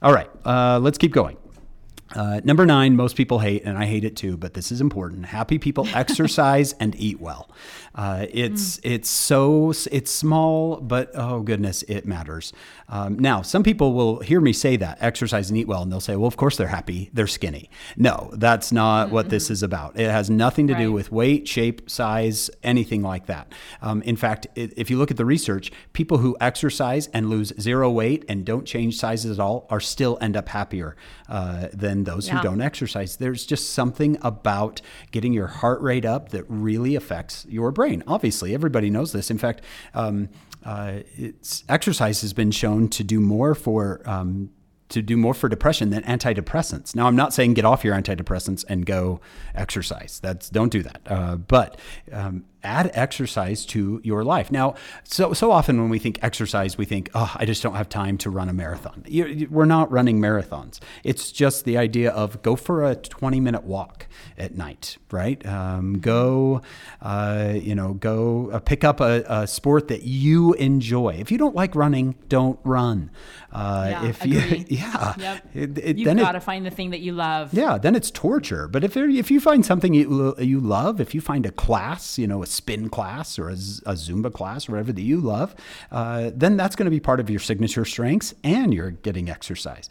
All 0.01 0.13
right, 0.13 0.29
uh, 0.45 0.79
let's 0.79 0.97
keep 0.97 1.11
going. 1.13 1.37
Uh, 2.15 2.41
number 2.43 2.65
nine, 2.65 2.95
most 2.95 3.15
people 3.15 3.39
hate, 3.39 3.63
and 3.65 3.77
I 3.77 3.85
hate 3.85 4.03
it 4.03 4.15
too, 4.15 4.35
but 4.37 4.53
this 4.55 4.71
is 4.71 4.81
important. 4.81 5.25
Happy 5.27 5.59
people 5.59 5.87
exercise 5.93 6.73
and 6.79 6.95
eat 6.99 7.19
well. 7.21 7.49
Uh, 7.95 8.25
it's 8.31 8.77
Mm. 8.77 8.79
it's 8.83 9.09
so 9.09 9.73
it's 9.91 10.11
small, 10.11 10.77
but 10.77 11.11
oh 11.15 11.41
goodness, 11.41 11.83
it 11.83 12.05
matters. 12.05 12.53
Um, 12.87 13.19
now, 13.19 13.41
some 13.43 13.61
people 13.61 13.93
will 13.93 14.19
hear 14.21 14.41
me 14.41 14.53
say 14.53 14.75
that 14.77 14.97
exercise 15.01 15.49
and 15.49 15.57
eat 15.57 15.67
well, 15.67 15.81
and 15.83 15.91
they'll 15.91 15.99
say, 15.99 16.15
"Well, 16.15 16.27
of 16.27 16.37
course 16.37 16.57
they're 16.57 16.67
happy, 16.67 17.09
they're 17.13 17.27
skinny." 17.27 17.69
No, 17.97 18.31
that's 18.33 18.71
not 18.71 19.11
what 19.11 19.29
this 19.29 19.49
is 19.51 19.61
about. 19.61 19.99
It 19.99 20.09
has 20.09 20.29
nothing 20.29 20.67
to 20.67 20.75
do 20.75 20.91
with 20.91 21.11
weight, 21.11 21.47
shape, 21.47 21.89
size, 21.89 22.49
anything 22.63 23.01
like 23.03 23.25
that. 23.27 23.51
Um, 23.81 24.01
in 24.03 24.15
fact, 24.15 24.47
if 24.55 24.89
you 24.89 24.97
look 24.97 25.11
at 25.11 25.17
the 25.17 25.25
research, 25.25 25.71
people 25.93 26.19
who 26.19 26.35
exercise 26.41 27.07
and 27.13 27.29
lose 27.29 27.53
zero 27.59 27.89
weight 27.91 28.23
and 28.29 28.45
don't 28.45 28.65
change 28.65 28.97
sizes 28.97 29.37
at 29.37 29.43
all 29.43 29.67
are 29.69 29.79
still 29.81 30.17
end 30.21 30.35
up 30.37 30.49
happier 30.49 30.95
uh, 31.27 31.67
than 31.73 31.98
those 32.03 32.27
Yeah. 32.27 32.37
who 32.37 32.43
don't 32.43 32.61
exercise. 32.61 33.17
There's 33.17 33.45
just 33.45 33.71
something 33.71 34.17
about 34.21 34.81
getting 35.11 35.33
your 35.33 35.47
heart 35.47 35.81
rate 35.81 36.05
up 36.05 36.29
that 36.29 36.43
really 36.47 36.95
affects 36.95 37.45
your 37.49 37.71
brain. 37.71 38.03
Obviously, 38.07 38.53
everybody 38.53 38.89
knows 38.89 39.11
this. 39.11 39.29
In 39.31 39.37
fact, 39.37 39.61
um, 39.93 40.29
uh, 40.65 40.99
it's 41.15 41.63
exercise 41.69 42.21
has 42.21 42.33
been 42.33 42.51
shown 42.51 42.89
to 42.89 43.03
do 43.03 43.19
more 43.19 43.55
for 43.55 44.01
um, 44.05 44.49
to 44.89 45.01
do 45.03 45.15
more 45.15 45.35
for 45.35 45.47
depression 45.47 45.91
than 45.91 46.01
antidepressants. 46.03 46.95
Now, 46.95 47.05
I'm 47.05 47.15
not 47.15 47.31
saying 47.33 47.53
get 47.53 47.63
off 47.63 47.83
your 47.83 47.95
antidepressants 47.95 48.65
and 48.67 48.85
go 48.87 49.21
exercise. 49.53 50.19
That's 50.21 50.49
don't 50.49 50.71
do 50.71 50.81
that. 50.83 51.01
Uh, 51.05 51.35
but 51.35 51.79
um, 52.11 52.45
add 52.63 52.91
exercise 52.93 53.65
to 53.67 54.01
your 54.03 54.23
life. 54.23 54.51
Now, 54.51 54.75
so 55.03 55.33
so 55.33 55.51
often 55.51 55.79
when 55.79 55.89
we 55.89 55.99
think 55.99 56.19
exercise, 56.21 56.77
we 56.77 56.85
think, 56.85 57.09
oh, 57.13 57.31
I 57.35 57.45
just 57.45 57.63
don't 57.63 57.75
have 57.75 57.89
time 57.89 58.17
to 58.19 58.29
run 58.29 58.49
a 58.49 58.53
marathon. 58.53 59.03
You, 59.07 59.47
we're 59.49 59.65
not 59.65 59.91
running 59.91 60.19
marathons. 60.19 60.79
It's 61.03 61.31
just 61.31 61.65
the 61.65 61.77
idea 61.77 62.11
of 62.11 62.41
go 62.41 62.55
for 62.55 62.83
a 62.83 62.95
20 62.95 63.39
minute 63.39 63.63
walk 63.63 64.07
at 64.37 64.55
night, 64.55 64.97
right? 65.11 65.43
Um, 65.45 65.99
go, 65.99 66.61
uh, 67.01 67.53
you 67.55 67.75
know, 67.75 67.93
go 67.93 68.49
uh, 68.51 68.59
pick 68.59 68.83
up 68.83 68.99
a, 68.99 69.23
a 69.27 69.47
sport 69.47 69.87
that 69.87 70.03
you 70.03 70.53
enjoy. 70.53 71.15
If 71.19 71.31
you 71.31 71.37
don't 71.37 71.55
like 71.55 71.75
running, 71.75 72.15
don't 72.27 72.59
run. 72.63 73.11
Uh, 73.51 73.87
Yeah, 73.89 74.05
if 74.09 74.21
agree. 74.23 74.65
you, 74.69 74.77
yeah, 74.77 75.13
Yep. 75.17 75.45
it, 75.53 75.77
it, 75.77 75.97
You've 75.97 76.17
got 76.17 76.33
to 76.33 76.39
find 76.39 76.65
the 76.65 76.69
thing 76.71 76.89
that 76.91 76.99
you 76.99 77.13
love. 77.13 77.53
yeah, 77.53 77.77
then 77.77 77.95
it's 77.95 78.11
torture. 78.11 78.67
But 78.67 78.83
if 78.83 78.93
there, 78.93 79.09
if 79.09 79.31
you 79.31 79.39
find 79.39 79.65
something 79.65 79.93
you 79.93 80.35
you 80.39 80.59
love, 80.59 80.99
if 81.01 81.15
you 81.15 81.21
find 81.21 81.45
a 81.45 81.51
class, 81.51 82.17
you 82.17 82.27
know, 82.27 82.43
a 82.43 82.47
spin 82.49 82.89
class 82.89 83.37
or 83.39 83.49
a 83.49 83.53
Zumba 83.53 84.33
class 84.33 84.67
or 84.67 84.73
whatever 84.73 84.91
that 84.93 85.01
you 85.01 85.19
love, 85.19 85.55
uh, 85.91 86.31
then 86.33 86.57
that's 86.57 86.75
going 86.75 86.85
to 86.85 86.91
be 86.91 86.99
part 86.99 87.19
of 87.19 87.29
your 87.29 87.39
signature 87.39 87.85
strengths, 87.85 88.33
and 88.43 88.73
you're 88.73 88.91
getting 88.91 89.29
exercise. 89.29 89.89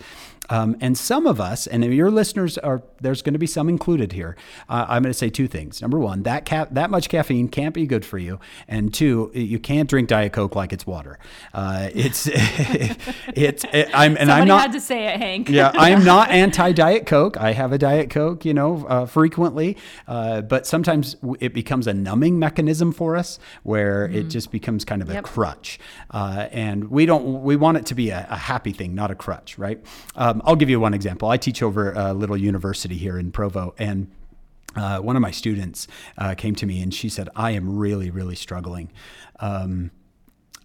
Um, 0.51 0.77
and 0.81 0.97
some 0.97 1.27
of 1.27 1.41
us, 1.41 1.67
and 1.67 1.85
your 1.85 2.11
listeners 2.11 2.59
are, 2.59 2.83
there's 3.01 3.23
going 3.23 3.35
to 3.35 3.39
be 3.39 3.47
some 3.47 3.69
included 3.69 4.13
here. 4.13 4.37
Uh, 4.69 4.87
I'm 4.89 5.03
going 5.03 5.13
to 5.13 5.19
say 5.19 5.31
two 5.31 5.47
things. 5.49 5.83
Number 5.83 5.99
one, 5.99 6.23
that 6.23 6.47
ca- 6.47 6.69
that 6.71 6.91
much 6.91 7.09
caffeine 7.09 7.49
can't 7.49 7.75
be 7.75 7.87
good 7.87 8.05
for 8.05 8.19
you, 8.19 8.41
and 8.67 8.93
two, 8.93 9.31
you 9.35 9.59
can't 9.59 9.89
drink 9.89 10.09
Diet 10.09 10.33
Coke 10.33 10.57
like 10.57 10.73
it's 10.73 10.87
water. 10.87 11.19
Uh, 11.53 11.89
it's 11.95 12.29
it's 12.33 13.65
I'm 13.73 14.17
and 14.17 14.29
Somebody 14.29 14.41
I'm 14.43 14.49
not 14.49 14.63
had 14.63 14.73
to 14.73 14.81
say 14.81 15.07
it, 15.07 15.19
Hank. 15.21 15.49
yeah, 15.49 15.71
I'm 15.75 16.05
not 16.05 16.31
anti 16.31 16.73
Diet 16.73 17.07
Coke. 17.07 17.37
I 17.37 17.53
have 17.53 17.73
a 17.73 17.79
Diet 17.79 18.11
Coke, 18.11 18.45
you 18.45 18.55
know, 18.55 18.87
uh, 18.87 19.07
frequently, 19.07 19.77
uh, 20.07 20.41
but 20.43 20.67
sometimes 20.67 21.17
it 21.41 21.55
becomes 21.55 21.87
a 21.87 21.95
numbing 21.95 22.39
mechanism 22.39 22.93
for 22.93 23.17
us, 23.17 23.39
where 23.63 24.07
it 24.07 24.25
just 24.25 24.51
becomes 24.51 24.85
kind 24.85 25.03
of 25.03 25.11
a 25.11 25.23
crutch, 25.23 25.79
uh, 26.11 26.49
and 26.53 26.91
we 26.91 27.07
don't. 27.07 27.43
We 27.43 27.57
want 27.57 27.79
it 27.79 27.87
to 27.87 27.95
be 27.95 28.11
a, 28.11 28.27
a 28.31 28.37
happy 28.37 28.73
thing, 28.73 28.95
not 28.95 29.11
a 29.11 29.15
crutch, 29.15 29.59
right? 29.59 29.85
Um, 30.17 30.38
I'll 30.45 30.57
give 30.57 30.71
you 30.71 30.81
one 30.81 30.95
example. 30.95 31.29
I 31.29 31.37
teach 31.37 31.63
over 31.63 31.93
a 31.93 32.13
little 32.13 32.37
university 32.37 32.97
here 32.97 33.19
in 33.19 33.33
Provo, 33.33 33.75
and 33.79 34.11
uh, 34.77 34.99
one 34.99 35.17
of 35.17 35.23
my 35.23 35.31
students 35.31 35.89
uh, 36.19 36.35
came 36.35 36.55
to 36.57 36.67
me 36.67 36.83
and 36.83 36.93
she 36.93 37.09
said, 37.09 37.29
"I 37.35 37.53
am 37.53 37.79
really, 37.79 38.11
really 38.11 38.37
struggling." 38.37 38.91
Um, 39.41 39.91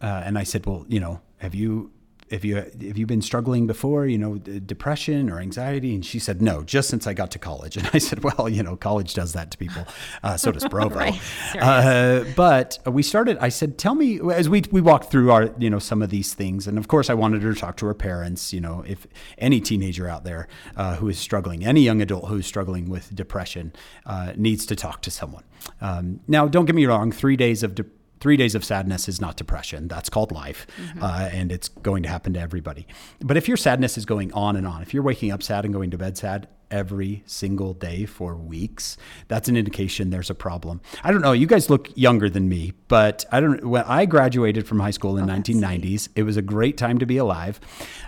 uh, 0.01 0.23
and 0.25 0.37
I 0.37 0.43
said, 0.43 0.65
"Well, 0.65 0.85
you 0.89 0.99
know, 0.99 1.21
have 1.37 1.55
you 1.55 1.91
have 2.33 2.43
you 2.43 2.55
have 2.55 2.97
you 2.97 3.05
been 3.05 3.21
struggling 3.21 3.67
before? 3.67 4.07
You 4.07 4.17
know, 4.17 4.37
depression 4.37 5.29
or 5.29 5.39
anxiety?" 5.39 5.93
And 5.93 6.05
she 6.05 6.19
said, 6.19 6.41
"No, 6.41 6.63
just 6.63 6.89
since 6.89 7.07
I 7.07 7.13
got 7.13 7.31
to 7.31 7.39
college." 7.39 7.77
And 7.83 7.89
I 7.93 7.97
said, 7.97 8.23
"Well, 8.23 8.49
you 8.49 8.63
know, 8.63 8.75
college 8.75 9.13
does 9.13 9.33
that 9.33 9.51
to 9.51 9.57
people. 9.57 9.85
Uh, 10.23 10.37
so 10.37 10.51
does 10.51 10.65
Provo." 10.67 10.99
uh, 11.59 12.23
but 12.35 12.79
we 12.85 13.03
started. 13.03 13.37
I 13.39 13.49
said, 13.49 13.77
"Tell 13.77 13.95
me," 13.95 14.19
as 14.31 14.49
we 14.49 14.63
we 14.71 14.81
walked 14.81 15.11
through 15.11 15.31
our 15.31 15.51
you 15.57 15.69
know 15.69 15.79
some 15.79 16.01
of 16.01 16.09
these 16.09 16.33
things, 16.33 16.67
and 16.67 16.77
of 16.77 16.87
course, 16.87 17.09
I 17.09 17.13
wanted 17.13 17.43
her 17.43 17.53
to 17.53 17.59
talk 17.59 17.77
to 17.77 17.85
her 17.85 17.93
parents. 17.93 18.51
You 18.51 18.61
know, 18.61 18.83
if 18.87 19.05
any 19.37 19.61
teenager 19.61 20.07
out 20.07 20.23
there 20.23 20.47
uh, 20.75 20.95
who 20.95 21.09
is 21.09 21.19
struggling, 21.19 21.65
any 21.65 21.81
young 21.81 22.01
adult 22.01 22.27
who 22.27 22.37
is 22.37 22.45
struggling 22.45 22.89
with 22.89 23.15
depression, 23.15 23.73
uh, 24.05 24.33
needs 24.35 24.65
to 24.67 24.75
talk 24.75 25.01
to 25.03 25.11
someone. 25.11 25.43
Um, 25.81 26.21
now, 26.27 26.47
don't 26.47 26.65
get 26.65 26.75
me 26.75 26.85
wrong. 26.85 27.11
Three 27.11 27.35
days 27.35 27.63
of 27.63 27.75
depression 27.75 28.02
three 28.23 28.37
days 28.37 28.55
of 28.55 28.63
sadness 28.63 29.09
is 29.09 29.19
not 29.19 29.35
depression. 29.35 29.89
That's 29.89 30.07
called 30.07 30.31
life, 30.31 30.65
uh, 31.01 31.27
and 31.29 31.51
it's 31.51 31.67
going 31.67 32.03
to 32.03 32.09
happen 32.09 32.31
to 32.35 32.39
everybody. 32.39 32.87
But 33.19 33.35
if 33.35 33.49
your 33.49 33.57
sadness 33.57 33.97
is 33.97 34.05
going 34.05 34.31
on 34.31 34.55
and 34.55 34.65
on, 34.65 34.81
if 34.81 34.93
you're 34.93 35.03
waking 35.03 35.29
up 35.33 35.43
sad 35.43 35.65
and 35.65 35.73
going 35.73 35.91
to 35.91 35.97
bed 35.97 36.17
sad 36.17 36.47
every 36.71 37.21
single 37.25 37.73
day 37.73 38.05
for 38.05 38.37
weeks, 38.37 38.95
that's 39.27 39.49
an 39.49 39.57
indication 39.57 40.09
there's 40.09 40.29
a 40.29 40.35
problem. 40.35 40.79
I 41.03 41.11
don't 41.11 41.19
know. 41.19 41.33
You 41.33 41.47
guys 41.47 41.69
look 41.69 41.89
younger 41.97 42.29
than 42.29 42.47
me, 42.47 42.71
but 42.87 43.25
I 43.29 43.41
don't. 43.41 43.65
When 43.65 43.83
I 43.83 44.05
graduated 44.05 44.65
from 44.69 44.79
high 44.79 44.91
school 44.91 45.17
in 45.17 45.25
1990s, 45.25 46.07
it 46.15 46.23
was 46.23 46.37
a 46.37 46.41
great 46.41 46.77
time 46.77 46.99
to 46.99 47.05
be 47.05 47.17
alive. 47.17 47.59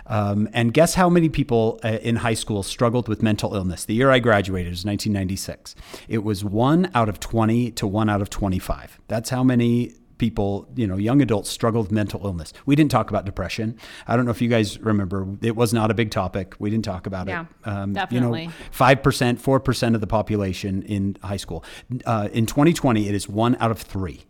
Um, 0.06 0.48
and 0.54 0.72
guess 0.72 0.94
how 0.94 1.10
many 1.10 1.28
people 1.28 1.78
uh, 1.84 1.98
in 2.00 2.16
high 2.16 2.32
school 2.32 2.62
struggled 2.62 3.06
with 3.06 3.22
mental 3.22 3.54
illness? 3.54 3.84
The 3.84 3.92
year 3.92 4.10
I 4.10 4.20
graduated 4.20 4.70
was 4.70 4.86
1996. 4.86 5.74
It 6.08 6.24
was 6.24 6.42
one 6.42 6.90
out 6.94 7.10
of 7.10 7.20
20 7.20 7.72
to 7.72 7.86
one 7.86 8.08
out 8.08 8.22
of 8.22 8.30
25. 8.30 8.98
That's 9.08 9.28
how 9.28 9.44
many 9.44 9.92
people, 10.18 10.68
you 10.74 10.86
know, 10.86 10.96
young 10.96 11.20
adults 11.20 11.50
struggle 11.50 11.82
with 11.82 11.92
mental 11.92 12.24
illness. 12.24 12.52
We 12.64 12.76
didn't 12.76 12.90
talk 12.90 13.10
about 13.10 13.24
depression. 13.24 13.78
I 14.06 14.16
don't 14.16 14.24
know 14.24 14.30
if 14.30 14.40
you 14.40 14.48
guys 14.48 14.78
remember, 14.80 15.26
it 15.42 15.56
was 15.56 15.72
not 15.72 15.90
a 15.90 15.94
big 15.94 16.10
topic. 16.10 16.54
We 16.58 16.70
didn't 16.70 16.84
talk 16.84 17.06
about 17.06 17.26
Yeah, 17.28 17.46
it. 17.64 17.68
Um, 17.68 17.92
definitely. 17.92 18.42
You 18.42 18.48
know, 18.48 18.54
5%, 18.72 19.38
4% 19.38 19.94
of 19.94 20.00
the 20.00 20.06
population 20.06 20.82
in 20.82 21.16
high 21.22 21.36
school. 21.36 21.64
Uh, 22.04 22.28
in 22.32 22.46
2020, 22.46 23.08
it 23.08 23.14
is 23.14 23.28
one 23.28 23.56
out 23.60 23.70
of 23.70 23.80
three. 23.80 24.24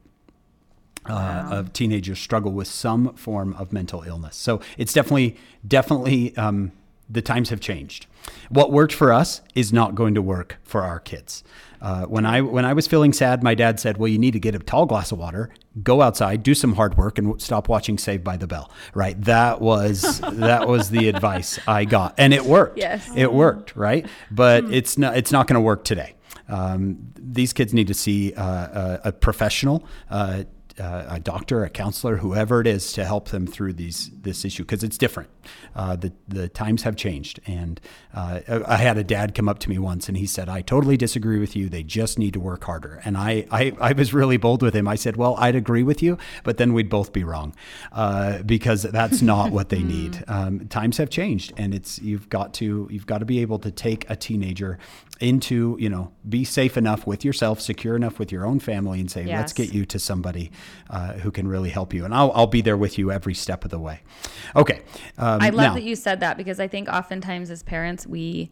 Uh, 1.08 1.48
of 1.52 1.72
teenagers 1.72 2.18
struggle 2.18 2.50
with 2.50 2.66
some 2.66 3.14
form 3.14 3.52
of 3.52 3.72
mental 3.72 4.02
illness. 4.02 4.34
So 4.34 4.60
it's 4.76 4.92
definitely, 4.92 5.36
definitely 5.64 6.36
um, 6.36 6.72
the 7.08 7.22
times 7.22 7.50
have 7.50 7.60
changed. 7.60 8.06
What 8.48 8.72
worked 8.72 8.92
for 8.92 9.12
us 9.12 9.40
is 9.54 9.72
not 9.72 9.94
going 9.94 10.14
to 10.14 10.22
work 10.22 10.58
for 10.64 10.82
our 10.82 10.98
kids. 10.98 11.44
Uh, 11.80 12.04
when 12.06 12.24
I 12.24 12.40
when 12.40 12.64
I 12.64 12.72
was 12.72 12.86
feeling 12.86 13.12
sad, 13.12 13.42
my 13.42 13.54
dad 13.54 13.78
said, 13.78 13.98
"Well, 13.98 14.08
you 14.08 14.18
need 14.18 14.32
to 14.32 14.40
get 14.40 14.54
a 14.54 14.58
tall 14.58 14.86
glass 14.86 15.12
of 15.12 15.18
water, 15.18 15.50
go 15.82 16.02
outside, 16.02 16.42
do 16.42 16.54
some 16.54 16.74
hard 16.74 16.96
work, 16.96 17.18
and 17.18 17.40
stop 17.40 17.68
watching 17.68 17.98
Saved 17.98 18.24
by 18.24 18.36
the 18.36 18.46
Bell." 18.46 18.70
Right? 18.94 19.20
That 19.22 19.60
was 19.60 20.20
that 20.32 20.66
was 20.66 20.90
the 20.90 21.08
advice 21.08 21.58
I 21.68 21.84
got, 21.84 22.14
and 22.18 22.32
it 22.32 22.44
worked. 22.44 22.78
Yes. 22.78 23.08
it 23.14 23.32
worked. 23.32 23.76
Right? 23.76 24.06
But 24.30 24.64
it's 24.72 24.96
not 24.96 25.16
it's 25.16 25.32
not 25.32 25.46
going 25.46 25.54
to 25.54 25.60
work 25.60 25.84
today. 25.84 26.14
Um, 26.48 27.12
these 27.18 27.52
kids 27.52 27.74
need 27.74 27.88
to 27.88 27.94
see 27.94 28.32
uh, 28.34 28.44
a, 28.44 29.00
a 29.08 29.12
professional. 29.12 29.84
Uh, 30.10 30.44
uh, 30.78 31.04
a 31.08 31.20
doctor, 31.20 31.64
a 31.64 31.70
counselor, 31.70 32.18
whoever 32.18 32.60
it 32.60 32.66
is, 32.66 32.92
to 32.92 33.04
help 33.04 33.28
them 33.28 33.46
through 33.46 33.72
these 33.72 34.10
this 34.22 34.44
issue 34.44 34.62
because 34.62 34.82
it's 34.82 34.98
different. 34.98 35.30
Uh, 35.74 35.96
the 35.96 36.12
the 36.28 36.48
times 36.48 36.82
have 36.82 36.96
changed, 36.96 37.40
and 37.46 37.80
uh, 38.14 38.40
I 38.66 38.76
had 38.76 38.98
a 38.98 39.04
dad 39.04 39.34
come 39.34 39.48
up 39.48 39.58
to 39.60 39.70
me 39.70 39.78
once 39.78 40.08
and 40.08 40.16
he 40.16 40.26
said, 40.26 40.48
"I 40.48 40.62
totally 40.62 40.96
disagree 40.96 41.38
with 41.38 41.56
you. 41.56 41.68
They 41.68 41.82
just 41.82 42.18
need 42.18 42.32
to 42.34 42.40
work 42.40 42.64
harder." 42.64 43.00
And 43.04 43.16
I 43.16 43.46
I, 43.50 43.72
I 43.80 43.92
was 43.92 44.12
really 44.12 44.36
bold 44.36 44.62
with 44.62 44.74
him. 44.74 44.88
I 44.88 44.96
said, 44.96 45.16
"Well, 45.16 45.36
I'd 45.38 45.54
agree 45.54 45.82
with 45.82 46.02
you, 46.02 46.18
but 46.44 46.58
then 46.58 46.72
we'd 46.72 46.90
both 46.90 47.12
be 47.12 47.24
wrong 47.24 47.54
uh, 47.92 48.42
because 48.42 48.82
that's 48.82 49.22
not 49.22 49.52
what 49.52 49.68
they 49.68 49.82
need. 49.82 50.24
Um, 50.28 50.68
times 50.68 50.96
have 50.98 51.10
changed, 51.10 51.52
and 51.56 51.74
it's 51.74 51.98
you've 52.00 52.28
got 52.28 52.54
to 52.54 52.88
you've 52.90 53.06
got 53.06 53.18
to 53.18 53.24
be 53.24 53.40
able 53.40 53.58
to 53.60 53.70
take 53.70 54.08
a 54.10 54.16
teenager 54.16 54.78
into 55.20 55.76
you 55.78 55.88
know 55.88 56.12
be 56.28 56.44
safe 56.44 56.76
enough 56.76 57.06
with 57.06 57.24
yourself, 57.24 57.60
secure 57.60 57.96
enough 57.96 58.18
with 58.18 58.30
your 58.30 58.46
own 58.46 58.60
family, 58.60 59.00
and 59.00 59.10
say, 59.10 59.24
"Let's 59.38 59.52
get 59.52 59.72
you 59.72 59.84
to 59.86 59.98
somebody 59.98 60.50
uh, 60.90 61.14
who 61.14 61.30
can 61.30 61.48
really 61.48 61.70
help 61.70 61.94
you." 61.94 62.04
And 62.04 62.14
I'll 62.14 62.32
I'll 62.34 62.46
be 62.46 62.60
there 62.60 62.76
with 62.76 62.98
you 62.98 63.10
every 63.10 63.34
step 63.34 63.64
of 63.64 63.70
the 63.70 63.78
way. 63.78 64.00
Okay. 64.54 64.82
Um, 65.18 65.40
I 65.40 65.50
love 65.50 65.68
now- 65.68 65.74
that 65.74 65.82
you 65.84 65.96
said 65.96 66.20
that 66.20 66.36
because 66.36 66.60
I 66.60 66.68
think 66.68 66.88
oftentimes 66.88 67.50
as 67.50 67.62
parents, 67.62 68.06
we, 68.06 68.50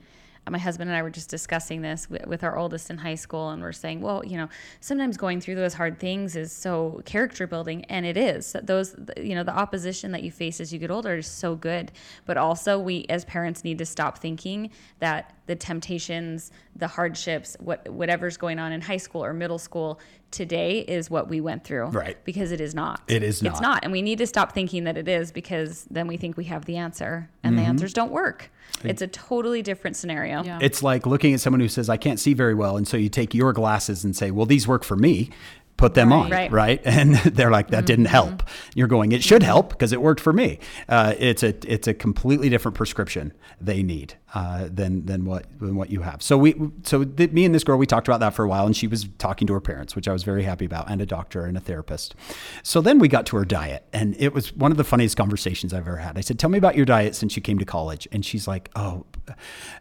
my 0.50 0.58
husband 0.58 0.90
and 0.90 0.96
I 0.96 1.02
were 1.02 1.10
just 1.10 1.30
discussing 1.30 1.82
this 1.82 2.08
with, 2.10 2.26
with 2.26 2.44
our 2.44 2.56
oldest 2.56 2.90
in 2.90 2.98
high 2.98 3.14
school, 3.14 3.50
and 3.50 3.62
we're 3.62 3.72
saying, 3.72 4.00
well, 4.00 4.24
you 4.24 4.36
know, 4.36 4.48
sometimes 4.80 5.16
going 5.16 5.40
through 5.40 5.54
those 5.54 5.74
hard 5.74 5.98
things 5.98 6.36
is 6.36 6.52
so 6.52 7.00
character 7.04 7.46
building, 7.46 7.84
and 7.86 8.04
it 8.04 8.16
is. 8.16 8.54
Those, 8.62 8.94
you 9.16 9.34
know, 9.34 9.42
the 9.42 9.56
opposition 9.56 10.12
that 10.12 10.22
you 10.22 10.30
face 10.30 10.60
as 10.60 10.72
you 10.72 10.78
get 10.78 10.90
older 10.90 11.16
is 11.16 11.26
so 11.26 11.54
good, 11.54 11.92
but 12.26 12.36
also 12.36 12.78
we 12.78 13.06
as 13.08 13.24
parents 13.24 13.64
need 13.64 13.78
to 13.78 13.86
stop 13.86 14.18
thinking 14.18 14.70
that 14.98 15.34
the 15.46 15.56
temptations, 15.56 16.50
the 16.76 16.88
hardships, 16.88 17.56
what 17.60 17.88
whatever's 17.88 18.36
going 18.36 18.58
on 18.58 18.72
in 18.72 18.80
high 18.80 18.96
school 18.96 19.24
or 19.24 19.32
middle 19.32 19.58
school 19.58 20.00
today 20.30 20.80
is 20.80 21.08
what 21.08 21.28
we 21.28 21.40
went 21.40 21.64
through, 21.64 21.86
Right. 21.86 22.22
Because 22.24 22.50
it 22.50 22.60
is 22.60 22.74
not. 22.74 23.02
It 23.08 23.22
is 23.22 23.42
not. 23.42 23.52
It's 23.52 23.60
not. 23.60 23.68
not. 23.68 23.84
And 23.84 23.92
we 23.92 24.02
need 24.02 24.18
to 24.18 24.26
stop 24.26 24.52
thinking 24.52 24.84
that 24.84 24.96
it 24.96 25.08
is 25.08 25.32
because 25.32 25.86
then 25.90 26.06
we 26.06 26.16
think 26.16 26.36
we 26.36 26.44
have 26.44 26.64
the 26.64 26.76
answer 26.76 27.30
and 27.42 27.56
the 27.56 27.62
mm-hmm. 27.62 27.70
answers 27.70 27.92
don't 27.92 28.10
work. 28.10 28.50
It's 28.82 29.02
a 29.02 29.06
totally 29.06 29.62
different 29.62 29.96
scenario. 29.96 30.42
Yeah. 30.42 30.58
It's 30.60 30.82
like 30.82 31.06
looking 31.06 31.32
at 31.32 31.40
someone 31.40 31.60
who 31.60 31.68
says, 31.68 31.88
I 31.88 31.96
can't 31.96 32.20
see 32.20 32.34
very 32.34 32.54
well. 32.54 32.76
And 32.76 32.86
so 32.86 32.96
you 32.96 33.08
take 33.08 33.34
your 33.34 33.52
glasses 33.52 34.04
and 34.04 34.14
say, 34.14 34.30
well, 34.30 34.46
these 34.46 34.68
work 34.68 34.84
for 34.84 34.96
me. 34.96 35.30
Put 35.76 35.94
them 35.94 36.12
on, 36.12 36.30
Right. 36.30 36.50
right? 36.52 36.80
And 36.84 37.16
they're 37.16 37.50
like, 37.50 37.68
that 37.68 37.84
didn't 37.84 38.04
help. 38.06 38.42
You're 38.74 38.86
going, 38.88 39.12
it 39.12 39.22
should 39.22 39.42
help 39.42 39.70
because 39.70 39.92
it 39.92 40.00
worked 40.00 40.20
for 40.20 40.32
me. 40.32 40.60
Uh, 40.88 41.14
it's 41.18 41.42
a 41.42 41.52
it's 41.70 41.88
a 41.88 41.94
completely 41.94 42.48
different 42.48 42.76
prescription 42.76 43.32
they 43.60 43.82
need 43.82 44.14
uh, 44.34 44.68
than 44.70 45.04
than 45.06 45.24
what 45.24 45.46
than 45.58 45.74
what 45.74 45.90
you 45.90 46.02
have. 46.02 46.22
So 46.22 46.38
we 46.38 46.54
so 46.84 47.02
th- 47.04 47.32
me 47.32 47.44
and 47.44 47.52
this 47.54 47.64
girl 47.64 47.76
we 47.76 47.86
talked 47.86 48.06
about 48.06 48.20
that 48.20 48.34
for 48.34 48.44
a 48.44 48.48
while, 48.48 48.66
and 48.66 48.76
she 48.76 48.86
was 48.86 49.08
talking 49.18 49.46
to 49.48 49.52
her 49.52 49.60
parents, 49.60 49.96
which 49.96 50.06
I 50.06 50.12
was 50.12 50.22
very 50.22 50.44
happy 50.44 50.64
about, 50.64 50.88
and 50.90 51.00
a 51.00 51.06
doctor 51.06 51.44
and 51.44 51.56
a 51.56 51.60
therapist. 51.60 52.14
So 52.62 52.80
then 52.80 52.98
we 53.00 53.08
got 53.08 53.26
to 53.26 53.36
her 53.36 53.44
diet, 53.44 53.84
and 53.92 54.14
it 54.18 54.32
was 54.32 54.54
one 54.54 54.70
of 54.70 54.76
the 54.76 54.84
funniest 54.84 55.16
conversations 55.16 55.74
I've 55.74 55.86
ever 55.88 55.96
had. 55.98 56.16
I 56.16 56.20
said, 56.20 56.38
"Tell 56.38 56.50
me 56.50 56.58
about 56.58 56.76
your 56.76 56.86
diet 56.86 57.16
since 57.16 57.34
you 57.36 57.42
came 57.42 57.58
to 57.58 57.64
college," 57.64 58.06
and 58.12 58.24
she's 58.24 58.46
like, 58.46 58.70
"Oh, 58.76 59.06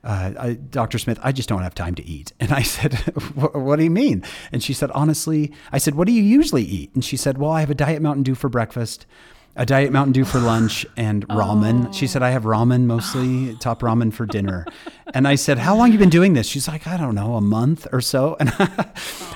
uh, 0.04 0.32
I, 0.40 0.54
Dr. 0.54 0.98
Smith, 0.98 1.20
I 1.24 1.32
just 1.32 1.50
don't 1.50 1.62
have 1.62 1.76
time 1.76 1.96
to 1.96 2.04
eat." 2.06 2.34
And 2.40 2.52
I 2.52 2.62
said, 2.64 2.94
"What 3.36 3.54
what 3.56 3.76
do 3.78 3.84
you 3.84 3.92
mean?" 3.92 4.24
And 4.52 4.64
she 4.64 4.74
said, 4.74 4.90
"Honestly," 4.92 5.52
I 5.72 5.78
said, 5.84 5.96
"What 5.96 6.08
do 6.08 6.14
you 6.14 6.24
usually 6.24 6.64
eat?" 6.64 6.92
And 6.94 7.04
she 7.04 7.18
said, 7.18 7.38
"Well, 7.38 7.52
I 7.52 7.60
have 7.60 7.70
a 7.70 7.76
diet 7.76 8.02
Mountain 8.02 8.24
Dew 8.24 8.36
for 8.36 8.50
breakfast." 8.50 9.06
A 9.56 9.68
diet 9.68 9.92
Mountain 9.92 10.14
Dew 10.14 10.26
for 10.26 10.40
lunch 10.40 10.84
and 10.98 11.28
ramen. 11.30 11.94
She 11.94 12.08
said, 12.08 12.24
I 12.24 12.32
have 12.32 12.42
ramen 12.42 12.86
mostly, 12.86 13.56
top 13.58 13.82
ramen 13.84 14.12
for 14.12 14.26
dinner. 14.26 14.66
And 15.14 15.28
I 15.28 15.36
said, 15.36 15.60
How 15.60 15.76
long 15.76 15.92
you 15.92 16.00
been 16.00 16.10
doing 16.10 16.34
this? 16.34 16.48
She's 16.48 16.68
like, 16.68 16.88
I 16.88 16.98
don't 16.98 17.14
know, 17.14 17.36
a 17.36 17.42
month 17.42 17.86
or 17.92 18.02
so. 18.02 18.36
And 18.40 18.50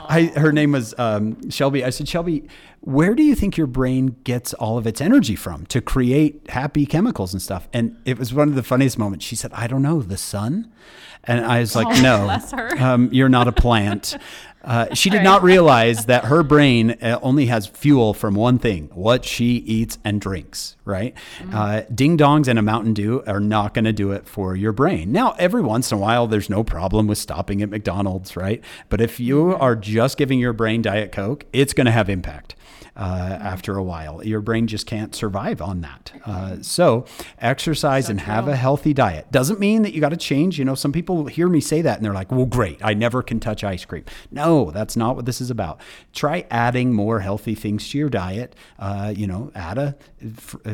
I, 0.10 0.32
her 0.38 0.52
name 0.52 0.72
was 0.72 0.96
um, 0.98 1.52
Shelby. 1.52 1.84
I 1.84 1.92
said, 1.92 2.08
Shelby, 2.08 2.48
where 2.80 3.14
do 3.14 3.22
you 3.22 3.36
think 3.36 3.58
your 3.58 3.68
brain 3.68 4.16
gets 4.24 4.54
all 4.56 4.78
of 4.80 4.88
its 4.88 5.02
energy 5.02 5.36
from 5.36 5.68
to 5.68 5.82
create 5.82 6.50
happy 6.50 6.88
chemicals 6.88 7.34
and 7.34 7.42
stuff? 7.42 7.68
And 7.72 7.96
it 8.06 8.18
was 8.18 8.34
one 8.34 8.48
of 8.48 8.56
the 8.56 8.64
funniest 8.64 8.98
moments. 8.98 9.24
She 9.24 9.36
said, 9.36 9.52
I 9.54 9.68
don't 9.68 9.84
know, 9.84 10.02
the 10.02 10.18
sun? 10.18 10.72
And 11.26 11.46
I 11.46 11.60
was 11.60 11.76
like, 11.76 12.02
no, 12.02 12.24
bless 12.24 12.52
her. 12.54 12.70
um, 12.82 13.10
you're 13.12 13.30
not 13.30 13.48
a 13.48 13.52
plant. 13.52 14.18
Uh, 14.68 14.94
she 14.94 15.10
did 15.10 15.24
not 15.24 15.44
realize 15.44 16.08
that 16.08 16.26
her 16.26 16.44
brain 16.44 16.92
uh, 17.02 17.18
only 17.22 17.46
has 17.46 17.68
fuel 17.68 18.14
from 18.14 18.36
one 18.36 18.60
thing 18.60 18.90
what 18.94 19.24
she 19.24 19.56
eats 19.66 19.98
and 20.04 20.20
drinks, 20.20 20.76
right? 20.88 21.14
Uh, 21.52 21.82
ding 21.94 22.18
dongs 22.18 22.48
and 22.48 22.58
a 22.58 22.62
Mountain 22.62 22.94
Dew 22.94 23.24
are 23.28 23.40
not 23.40 23.74
going 23.74 23.86
to 23.86 23.94
do 23.94 24.12
it 24.12 24.28
for 24.28 24.56
your 24.56 24.72
brain. 24.72 25.12
Now, 25.12 25.36
every 25.38 25.62
once 25.62 25.92
in 25.92 25.98
a 25.98 26.02
while, 26.02 26.28
there's 26.28 26.50
no 26.50 26.64
problem 26.64 27.08
with 27.08 27.18
stopping 27.18 27.62
at 27.62 27.70
McDonald's, 27.70 28.36
right? 28.36 28.64
But 28.90 29.02
if 29.02 29.20
you 29.20 29.56
are 29.56 29.76
just 29.76 30.18
giving 30.18 30.40
your 30.40 30.54
brain 30.54 30.82
Diet 30.82 31.12
Coke, 31.12 31.46
it's 31.54 31.74
going 31.74 31.86
to 31.86 31.92
have 31.92 32.10
impact. 32.10 32.56
Uh, 32.98 33.38
after 33.40 33.78
a 33.78 33.84
while, 33.84 34.26
your 34.26 34.42
brain 34.42 34.66
just 34.66 34.88
can't 34.88 35.14
survive 35.14 35.62
on 35.62 35.82
that. 35.82 36.12
Uh, 36.26 36.58
so, 36.64 37.06
exercise 37.38 38.10
and 38.10 38.20
have 38.22 38.48
a 38.48 38.56
healthy 38.56 38.92
diet 38.92 39.32
doesn't 39.32 39.60
mean 39.60 39.84
that 39.84 39.94
you 39.94 40.02
got 40.02 40.10
to 40.10 40.18
change. 40.18 40.58
You 40.58 40.66
know, 40.66 40.74
some 40.74 40.92
people 40.92 41.28
hear 41.28 41.48
me 41.48 41.62
say 41.62 41.84
that 41.84 41.98
and 41.98 42.04
they're 42.06 42.14
like, 42.14 42.32
"Well, 42.32 42.48
great, 42.48 42.80
I 42.84 42.96
never 42.96 43.22
can 43.22 43.40
touch 43.40 43.64
ice 43.64 43.86
cream." 43.86 44.04
No, 44.32 44.72
that's 44.72 44.98
not 44.98 45.16
what 45.16 45.28
this 45.28 45.40
is 45.40 45.52
about. 45.52 45.80
Try 46.12 46.48
adding 46.50 46.92
more 46.92 47.20
healthy 47.20 47.54
things 47.54 47.88
to 47.92 48.00
your 48.00 48.10
diet. 48.10 48.56
Uh, 48.80 49.14
you 49.16 49.28
know, 49.28 49.52
add 49.54 49.78
a, 49.78 49.96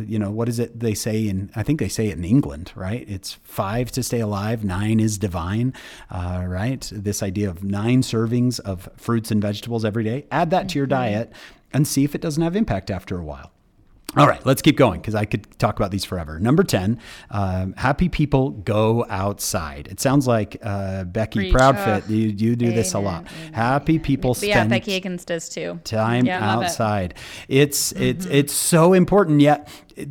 you 0.06 0.20
know, 0.20 0.32
what 0.32 0.48
is 0.50 0.60
it 0.60 0.80
they 0.80 0.94
say 0.94 1.28
in? 1.28 1.52
I 1.56 1.64
think 1.64 1.80
they 1.80 1.88
say 1.88 2.08
it 2.08 2.18
in 2.18 2.26
England, 2.26 2.72
right? 2.76 3.06
It's 3.08 3.34
five 3.44 3.92
to 3.92 4.04
stay 4.04 4.20
alive, 4.20 4.64
nine 4.64 5.00
is 5.00 5.18
divine, 5.18 5.74
uh, 6.10 6.44
right? 6.48 6.90
This 6.94 7.24
idea 7.24 7.50
of 7.50 7.64
nine 7.64 8.02
servings 8.02 8.60
of 8.60 8.90
fruits 8.98 9.32
and 9.32 9.42
vegetables 9.42 9.86
every 9.86 10.04
day. 10.04 10.26
Add 10.32 10.50
that 10.52 10.70
to 10.70 10.80
your 10.80 10.88
diet 10.88 11.32
and 11.72 11.88
see 11.88 12.04
if 12.04 12.16
it 12.16 12.22
doesn't 12.22 12.44
have 12.44 12.56
impact 12.56 12.92
after 12.92 13.18
a 13.18 13.24
while. 13.24 13.53
All 14.16 14.28
right, 14.28 14.46
let's 14.46 14.62
keep 14.62 14.78
going 14.78 15.02
because 15.02 15.16
I 15.16 15.26
could 15.26 15.48
talk 15.60 15.78
about 15.78 15.90
these 15.92 16.06
forever. 16.06 16.40
Number 16.40 16.64
10, 16.64 17.00
um, 17.32 17.74
happy 17.78 18.10
people 18.10 18.52
go 18.52 19.06
outside. 19.10 19.88
It 19.88 20.00
sounds 20.00 20.28
like 20.28 20.58
uh, 20.62 21.04
Becky 21.06 21.40
Preach. 21.40 21.54
Proudfit, 21.54 22.10
you, 22.10 22.28
you 22.30 22.56
do 22.56 22.72
this 22.72 22.94
a 22.94 22.98
Amen, 22.98 23.12
lot. 23.24 23.28
Happy 23.54 23.98
people 24.00 24.34
But 24.34 24.44
yeah, 24.44 24.56
spend 24.56 24.70
Becky 24.70 24.92
Higgins 24.92 25.26
does 25.26 25.50
too. 25.50 25.80
time 25.84 26.26
Yeah, 26.26 26.46
love 26.46 26.62
it. 26.62 26.66
outside. 26.66 27.14
It's 27.48 27.92
it's 27.94 28.26
it's 28.28 28.54
so 28.54 28.94
important. 28.94 29.42
Yet 29.42 29.68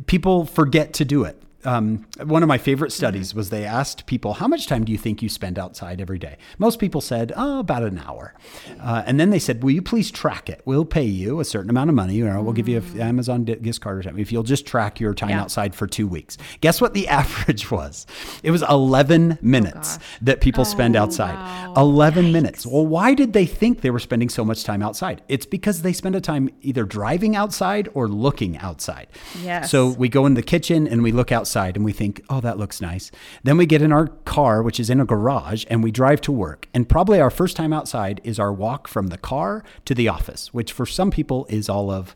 people 0.07 0.45
forget 0.45 0.93
to 0.93 1.05
do 1.05 1.23
it. 1.23 1.41
Um, 1.65 2.05
one 2.23 2.43
of 2.43 2.47
my 2.49 2.57
favorite 2.57 2.91
studies 2.91 3.33
was 3.33 3.49
they 3.49 3.63
asked 3.65 4.05
people, 4.05 4.33
"How 4.33 4.47
much 4.47 4.67
time 4.67 4.83
do 4.83 4.91
you 4.91 4.97
think 4.97 5.21
you 5.21 5.29
spend 5.29 5.57
outside 5.57 6.01
every 6.01 6.19
day?" 6.19 6.37
Most 6.57 6.79
people 6.79 6.99
said, 7.01 7.31
"Oh, 7.35 7.59
about 7.59 7.83
an 7.83 7.99
hour." 7.99 8.33
Uh, 8.81 9.03
and 9.05 9.19
then 9.19 9.29
they 9.29 9.39
said, 9.39 9.63
"Will 9.63 9.71
you 9.71 9.81
please 9.81 10.11
track 10.11 10.49
it? 10.49 10.61
We'll 10.65 10.85
pay 10.85 11.05
you 11.05 11.39
a 11.39 11.45
certain 11.45 11.69
amount 11.69 11.89
of 11.89 11.95
money. 11.95 12.19
Know, 12.21 12.41
we'll 12.41 12.53
give 12.53 12.67
you 12.67 12.77
an 12.77 12.99
Amazon 13.01 13.45
di- 13.45 13.55
gift 13.55 13.81
card 13.81 13.97
or 13.99 14.03
something 14.03 14.21
if 14.21 14.31
you'll 14.31 14.43
just 14.43 14.65
track 14.65 14.99
your 14.99 15.13
time 15.13 15.29
Yeah. 15.29 15.41
outside 15.41 15.73
for 15.73 15.87
two 15.87 16.07
weeks." 16.07 16.37
Guess 16.61 16.81
what 16.81 16.93
the 16.93 17.07
average 17.21 17.71
was? 17.71 18.05
It 18.43 18.51
was 18.51 18.63
11 18.69 19.37
minutes 19.41 19.99
that 20.21 20.41
people 20.41 20.65
spend 20.65 20.95
outside. 20.95 21.37
11 21.77 22.31
minutes. 22.31 22.65
Well, 22.65 22.85
why 22.85 23.13
did 23.13 23.33
they 23.33 23.45
think 23.45 23.81
they 23.81 23.89
were 23.91 23.99
spending 23.99 24.29
so 24.29 24.43
much 24.43 24.63
time 24.63 24.81
outside? 24.83 25.21
It's 25.29 25.45
because 25.45 25.81
they 25.81 25.93
spend 25.93 26.15
a 26.15 26.21
time 26.21 26.49
either 26.61 26.83
driving 26.83 27.35
outside 27.35 27.87
or 27.93 28.07
looking 28.07 28.57
outside. 28.57 29.07
Yes. 29.41 29.71
So 29.71 29.87
we 29.89 30.09
go 30.09 30.25
in 30.25 30.33
the 30.33 30.43
kitchen 30.43 30.87
and 30.87 31.01
we 31.03 31.11
look 31.11 31.31
outside 31.31 31.52
and 31.55 31.83
we 31.85 31.91
think, 31.91 32.21
oh, 32.29 32.39
that 32.41 32.57
looks 32.57 32.81
nice. 32.81 33.11
Then 33.43 33.57
we 33.57 33.65
get 33.65 33.81
in 33.81 33.91
our 33.91 34.07
car, 34.07 34.61
which 34.63 34.79
is 34.79 34.89
in 34.89 34.99
a 34.99 35.05
garage, 35.05 35.65
and 35.69 35.83
we 35.83 35.91
drive 35.91 36.19
to 36.21 36.31
work. 36.31 36.67
And 36.73 36.87
probably 36.89 37.19
our 37.21 37.29
first 37.29 37.55
time 37.55 37.71
outside 37.73 38.19
is 38.23 38.39
our 38.39 38.51
walk 38.51 38.87
from 38.87 39.07
the 39.07 39.17
car 39.17 39.63
to 39.85 39.93
the 39.95 40.07
office, 40.07 40.53
which 40.53 40.71
for 40.71 40.85
some 40.85 41.11
people 41.11 41.45
is 41.49 41.69
all 41.69 41.89
of 41.91 42.15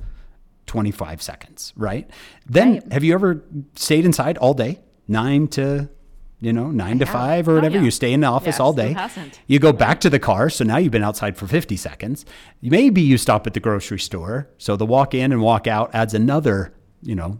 25 0.66 1.22
seconds, 1.22 1.74
right? 1.78 2.10
Then 2.46 2.74
Right. 2.74 2.94
have 2.94 3.04
you 3.04 3.14
ever 3.14 3.44
stayed 3.76 4.06
inside 4.06 4.38
all 4.38 4.54
day? 4.54 4.80
Nine 5.08 5.48
to 5.50 5.90
you 6.40 6.54
know, 6.54 6.70
nine 6.70 7.00
to 7.00 7.06
five 7.08 7.48
or 7.50 7.56
whatever. 7.56 7.78
yeah. 7.78 7.82
You 7.82 7.90
stay 7.90 8.14
in 8.14 8.20
the 8.20 8.28
office 8.28 8.46
Yes, 8.46 8.60
all 8.60 8.72
day. 8.72 8.96
You 9.48 9.58
go 9.58 9.74
back 9.74 10.00
to 10.02 10.10
the 10.12 10.20
car, 10.20 10.52
so 10.52 10.64
now 10.64 10.78
you've 10.78 10.92
been 10.92 11.04
outside 11.04 11.36
for 11.36 11.48
50 11.48 11.76
seconds. 11.76 12.26
Maybe 12.62 13.02
you 13.02 13.18
stop 13.18 13.48
at 13.48 13.56
the 13.56 13.60
grocery 13.60 13.98
store. 13.98 14.48
So 14.60 14.76
the 14.76 14.86
walk 14.86 15.16
in 15.16 15.32
and 15.32 15.42
walk 15.42 15.66
out 15.66 15.90
adds 15.96 16.14
another, 16.14 16.76
you 17.02 17.16
know, 17.16 17.40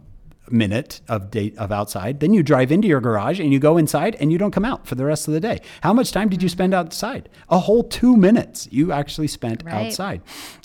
minute 0.50 1.00
of 1.08 1.30
day 1.30 1.52
of 1.58 1.70
outside. 1.72 2.20
Then 2.20 2.34
you 2.34 2.42
drive 2.42 2.72
into 2.72 2.88
your 2.88 3.00
garage 3.00 3.40
and 3.40 3.52
you 3.52 3.58
go 3.58 3.76
inside 3.76 4.16
and 4.20 4.30
you 4.32 4.38
don't 4.38 4.50
come 4.50 4.64
out 4.64 4.86
for 4.86 4.94
the 4.94 5.04
rest 5.04 5.28
of 5.28 5.34
the 5.34 5.40
day. 5.40 5.60
How 5.82 5.92
much 5.92 6.12
time 6.12 6.28
did 6.28 6.42
you 6.42 6.48
spend 6.48 6.74
outside? 6.74 7.28
A 7.48 7.58
whole 7.58 7.82
two 7.84 8.16
minutes 8.16 8.68
you 8.70 8.92
actually 8.92 9.28
spent 9.28 9.62
Right. 9.64 9.86
outside. 9.86 10.20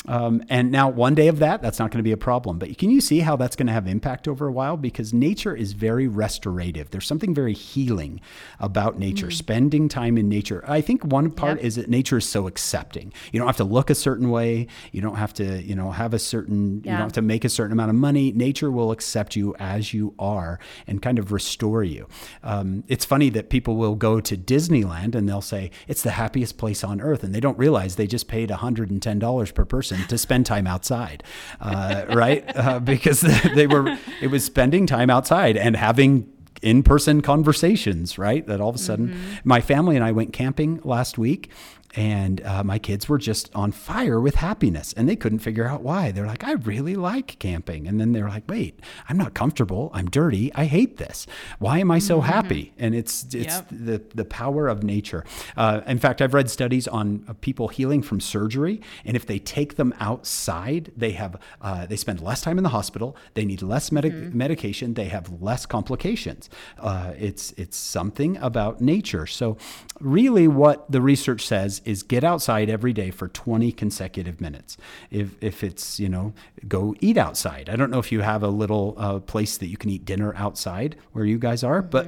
Um, 0.07 0.43
and 0.49 0.71
now 0.71 0.89
one 0.89 1.15
day 1.15 1.27
of 1.27 1.39
that, 1.39 1.61
that's 1.61 1.79
not 1.79 1.89
going 1.91 1.99
to 1.99 2.03
be 2.03 2.11
a 2.11 2.17
problem. 2.17 2.59
But 2.59 2.77
can 2.77 2.89
you 2.89 2.99
see 3.01 3.19
how 3.19 3.35
that's 3.37 3.55
going 3.55 3.67
to 3.67 3.73
have 3.73 3.87
impact 3.87 4.27
over 4.27 4.47
a 4.47 4.51
while? 4.51 4.75
Because 4.77 5.13
nature 5.13 5.55
is 5.55 5.73
very 5.73 6.07
restorative. 6.07 6.91
There's 6.91 7.07
something 7.07 7.33
very 7.33 7.53
healing 7.53 8.19
about 8.59 8.99
nature. 8.99 9.31
Spending 9.31 9.87
time 9.87 10.17
in 10.17 10.27
nature. 10.27 10.63
I 10.67 10.81
think 10.81 11.05
one 11.05 11.31
part 11.31 11.57
Yep. 11.57 11.65
is 11.65 11.75
that 11.75 11.89
nature 11.89 12.17
is 12.17 12.27
so 12.27 12.47
accepting. 12.47 13.13
You 13.31 13.39
don't 13.39 13.47
have 13.47 13.57
to 13.57 13.63
look 13.63 13.89
a 13.89 13.95
certain 13.95 14.29
way. 14.29 14.67
You 14.91 15.01
don't 15.01 15.15
have 15.15 15.33
to, 15.35 15.61
you 15.63 15.75
know, 15.75 15.91
have 15.91 16.13
a 16.13 16.19
certain. 16.19 16.75
You 16.83 16.91
don't 16.91 16.99
have 16.99 17.13
to 17.13 17.21
make 17.21 17.45
a 17.45 17.49
certain 17.49 17.71
amount 17.71 17.89
of 17.89 17.95
money. 17.95 18.31
Nature 18.33 18.71
will 18.71 18.91
accept 18.91 19.35
you 19.35 19.55
as 19.59 19.72
you 19.81 20.13
are 20.19 20.59
and 20.85 21.01
kind 21.01 21.17
of 21.17 21.31
restore 21.31 21.83
you. 21.83 22.07
Um, 22.43 22.83
it's 22.87 23.05
funny 23.05 23.29
that 23.29 23.49
people 23.49 23.75
will 23.75 23.95
go 23.95 24.19
to 24.19 24.37
Disneyland 24.37 25.15
and 25.15 25.27
they'll 25.27 25.41
say 25.41 25.71
it's 25.87 26.03
the 26.03 26.11
happiest 26.11 26.57
place 26.57 26.83
on 26.83 27.01
earth, 27.01 27.23
and 27.23 27.33
they 27.33 27.39
don't 27.39 27.57
realize 27.57 27.95
they 27.95 28.07
just 28.07 28.27
paid 28.27 28.49
$110 28.49 29.53
per 29.53 29.65
person 29.65 30.07
to 30.07 30.17
spend 30.17 30.45
time 30.45 30.67
outside, 30.67 31.23
uh, 31.59 32.05
right? 32.13 32.43
Uh, 32.55 32.79
because 32.79 33.21
they 33.55 33.67
were 33.67 33.97
it 34.21 34.27
was 34.27 34.43
spending 34.45 34.85
time 34.85 35.09
outside 35.09 35.57
and 35.57 35.75
having 35.75 36.29
in-person 36.61 37.21
conversations 37.21 38.17
right 38.17 38.47
that 38.47 38.61
all 38.61 38.69
of 38.69 38.75
a 38.75 38.79
sudden 38.79 39.13
my 39.43 39.59
family 39.59 39.97
and 39.97 40.05
i 40.05 40.11
went 40.11 40.31
camping 40.31 40.79
last 40.83 41.17
week 41.17 41.49
and 41.95 42.41
uh, 42.45 42.63
my 42.63 42.79
kids 42.79 43.07
were 43.07 43.17
just 43.17 43.53
on 43.55 43.71
fire 43.71 44.19
with 44.19 44.35
happiness 44.35 44.93
and 44.93 45.07
they 45.07 45.15
couldn't 45.15 45.39
figure 45.39 45.67
out 45.67 45.81
why. 45.81 46.11
They're 46.11 46.25
like 46.27 46.43
i 46.43 46.53
really 46.53 46.95
like 46.95 47.37
camping. 47.39 47.87
And 47.87 47.99
then 47.99 48.11
they're 48.13 48.29
like 48.29 48.43
wait 48.49 48.79
i'm 49.09 49.17
not 49.17 49.33
comfortable. 49.33 49.91
I'm 49.93 50.09
dirty. 50.09 50.53
I 50.55 50.65
hate 50.65 50.97
this. 50.97 51.25
Why 51.59 51.79
am 51.79 51.91
i 51.91 51.99
so 51.99 52.21
happy? 52.21 52.73
And 52.77 52.95
it's 52.95 53.23
it's 53.33 53.55
Yep. 53.55 53.67
the 53.71 54.01
the 54.15 54.25
power 54.25 54.67
of 54.67 54.83
nature. 54.83 55.23
Uh, 55.57 55.81
in 55.87 55.99
fact 55.99 56.21
i've 56.21 56.33
read 56.33 56.49
studies 56.49 56.87
on 56.87 57.23
uh, 57.27 57.33
people 57.41 57.67
healing 57.67 58.01
from 58.01 58.19
surgery 58.19 58.81
and 59.05 59.15
if 59.15 59.25
they 59.25 59.39
take 59.39 59.75
them 59.75 59.93
outside 59.99 60.91
they 60.95 61.11
have 61.11 61.35
uh, 61.61 61.85
they 61.85 61.95
spend 61.95 62.19
less 62.21 62.41
time 62.41 62.57
in 62.57 62.63
the 62.63 62.69
hospital 62.69 63.15
they 63.33 63.45
need 63.45 63.61
less 63.61 63.91
medic- 63.91 64.33
medication 64.33 64.93
they 64.95 65.05
have 65.05 65.41
less 65.41 65.65
complications. 65.65 66.49
Uh, 66.79 67.13
it's 67.17 67.51
it's 67.57 67.77
something 67.77 68.37
about 68.37 68.81
nature. 68.81 69.25
So 69.27 69.57
really 69.99 70.47
what 70.47 70.91
the 70.91 71.01
research 71.01 71.45
says 71.45 71.81
is 71.85 72.03
get 72.03 72.23
outside 72.23 72.69
every 72.69 72.93
day 72.93 73.11
for 73.11 73.27
20 73.27 73.71
consecutive 73.71 74.39
minutes 74.41 74.77
if 75.09 75.35
if 75.41 75.63
it's 75.63 75.99
you 75.99 76.09
know 76.09 76.33
go 76.67 76.95
eat 76.99 77.17
outside 77.17 77.69
i 77.69 77.75
don't 77.75 77.89
know 77.89 77.99
if 77.99 78.11
you 78.11 78.21
have 78.21 78.43
a 78.43 78.47
little 78.47 78.95
uh, 78.97 79.19
place 79.19 79.57
that 79.57 79.67
you 79.67 79.77
can 79.77 79.89
eat 79.89 80.05
dinner 80.05 80.33
outside 80.35 80.95
where 81.11 81.25
you 81.25 81.37
guys 81.37 81.63
are 81.63 81.81
but 81.81 82.07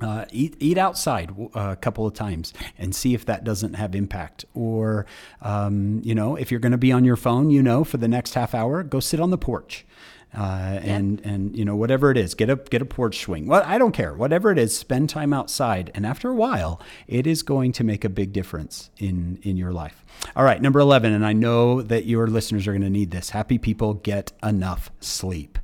uh, 0.00 0.24
eat 0.32 0.56
eat 0.60 0.78
outside 0.78 1.34
a 1.54 1.76
couple 1.76 2.06
of 2.06 2.14
times 2.14 2.52
and 2.78 2.94
see 2.94 3.14
if 3.14 3.24
that 3.26 3.44
doesn't 3.44 3.74
have 3.74 3.94
impact. 3.94 4.44
Or, 4.54 5.06
um, 5.42 6.00
you 6.02 6.14
know, 6.14 6.36
if 6.36 6.50
you're 6.50 6.60
going 6.60 6.72
to 6.72 6.78
be 6.78 6.92
on 6.92 7.04
your 7.04 7.16
phone, 7.16 7.50
you 7.50 7.62
know, 7.62 7.84
for 7.84 7.98
the 7.98 8.08
next 8.08 8.34
half 8.34 8.54
hour, 8.54 8.82
go 8.82 9.00
sit 9.00 9.20
on 9.20 9.30
the 9.30 9.38
porch. 9.38 9.84
Uh, 10.32 10.78
and 10.82 11.20
and 11.24 11.56
you 11.56 11.64
know 11.64 11.74
whatever 11.74 12.10
it 12.12 12.16
is, 12.16 12.34
get 12.34 12.48
a 12.48 12.54
get 12.54 12.80
a 12.80 12.84
porch 12.84 13.18
swing. 13.18 13.48
Well, 13.48 13.64
I 13.66 13.78
don't 13.78 13.90
care. 13.90 14.14
Whatever 14.14 14.52
it 14.52 14.58
is, 14.58 14.76
spend 14.76 15.08
time 15.08 15.32
outside, 15.32 15.90
and 15.92 16.06
after 16.06 16.28
a 16.28 16.34
while, 16.34 16.80
it 17.08 17.26
is 17.26 17.42
going 17.42 17.72
to 17.72 17.84
make 17.84 18.04
a 18.04 18.08
big 18.08 18.32
difference 18.32 18.90
in 18.98 19.40
in 19.42 19.56
your 19.56 19.72
life. 19.72 20.04
All 20.36 20.44
right, 20.44 20.62
number 20.62 20.78
eleven, 20.78 21.12
and 21.12 21.26
I 21.26 21.32
know 21.32 21.82
that 21.82 22.04
your 22.04 22.28
listeners 22.28 22.68
are 22.68 22.72
going 22.72 22.82
to 22.82 22.90
need 22.90 23.10
this. 23.10 23.30
Happy 23.30 23.58
people 23.58 23.94
get 23.94 24.32
enough 24.40 24.92
sleep. 25.00 25.58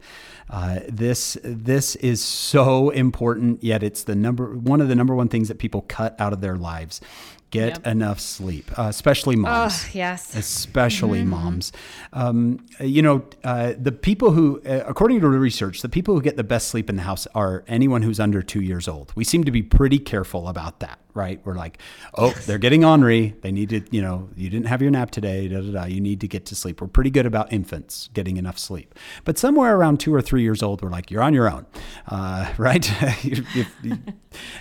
Uh, 0.49 0.81
this 0.89 1.37
this 1.43 1.97
is 1.97 2.23
so 2.23 2.91
important, 2.91 3.63
yet 3.63 3.83
it's 3.83 4.05
the 4.05 4.15
number 4.15 4.57
one 4.57 4.81
of 4.81 4.89
the 4.89 4.95
number 4.95 5.15
one 5.15 5.29
things 5.29 5.49
that 5.49 5.59
people 5.59 5.83
cut 5.83 6.21
out 6.21 6.33
of 6.33 6.41
their 6.41 6.57
lives. 6.57 7.01
Get 7.53 7.69
Yep. 7.69 7.87
enough 7.87 8.21
sleep, 8.21 8.77
uh, 8.79 8.85
especially 8.89 9.37
moms 9.37 9.85
Oh, 9.87 9.89
yes. 9.93 10.35
especially 10.37 11.23
moms. 11.25 11.71
Um, 12.13 12.59
you 12.81 13.03
know, 13.03 13.23
uh, 13.45 13.75
the 13.79 13.93
people 13.93 14.33
who, 14.33 14.61
uh, 14.67 14.83
according 14.87 15.21
to 15.21 15.31
the 15.31 15.39
research, 15.39 15.81
the 15.81 15.89
people 15.89 16.15
who 16.15 16.21
get 16.23 16.37
the 16.37 16.45
best 16.45 16.69
sleep 16.69 16.91
in 16.91 16.97
the 16.97 17.03
house 17.03 17.27
are 17.37 17.63
anyone 17.69 18.03
who's 18.03 18.19
under 18.19 18.43
two 18.43 18.61
years 18.61 18.89
old. 18.89 19.13
We 19.15 19.23
seem 19.25 19.45
to 19.45 19.53
be 19.53 19.63
pretty 19.63 20.01
careful 20.01 20.49
about 20.49 20.81
that, 20.81 20.99
right? 21.17 21.41
We're 21.45 21.55
like, 21.55 21.79
oh, 22.15 22.31
they're 22.47 22.59
getting 22.59 22.85
ornery. 22.85 23.35
They 23.41 23.53
need 23.53 23.71
to, 23.71 23.83
you 23.91 24.03
know, 24.03 24.29
you 24.37 24.51
didn't 24.51 24.67
have 24.67 24.83
your 24.83 24.91
nap 24.91 25.11
today. 25.11 25.49
Da, 25.49 25.61
da, 25.61 25.73
da. 25.73 25.85
You 25.87 26.01
need 26.01 26.21
to 26.21 26.29
get 26.29 26.47
to 26.47 26.55
sleep. 26.55 26.81
We're 26.81 26.89
pretty 26.89 27.11
good 27.11 27.27
about 27.27 27.53
infants 27.53 28.09
getting 28.13 28.37
enough 28.37 28.59
sleep. 28.59 28.95
But 29.25 29.39
somewhere 29.39 29.77
around 29.77 30.01
two 30.01 30.15
or 30.15 30.23
three 30.23 30.43
years 30.43 30.63
old, 30.63 30.83
we're 30.83 30.91
like, 30.91 31.11
you're 31.11 31.23
on 31.23 31.35
your 31.35 31.51
own, 31.51 31.67
uh, 32.09 32.53
right? 32.59 32.91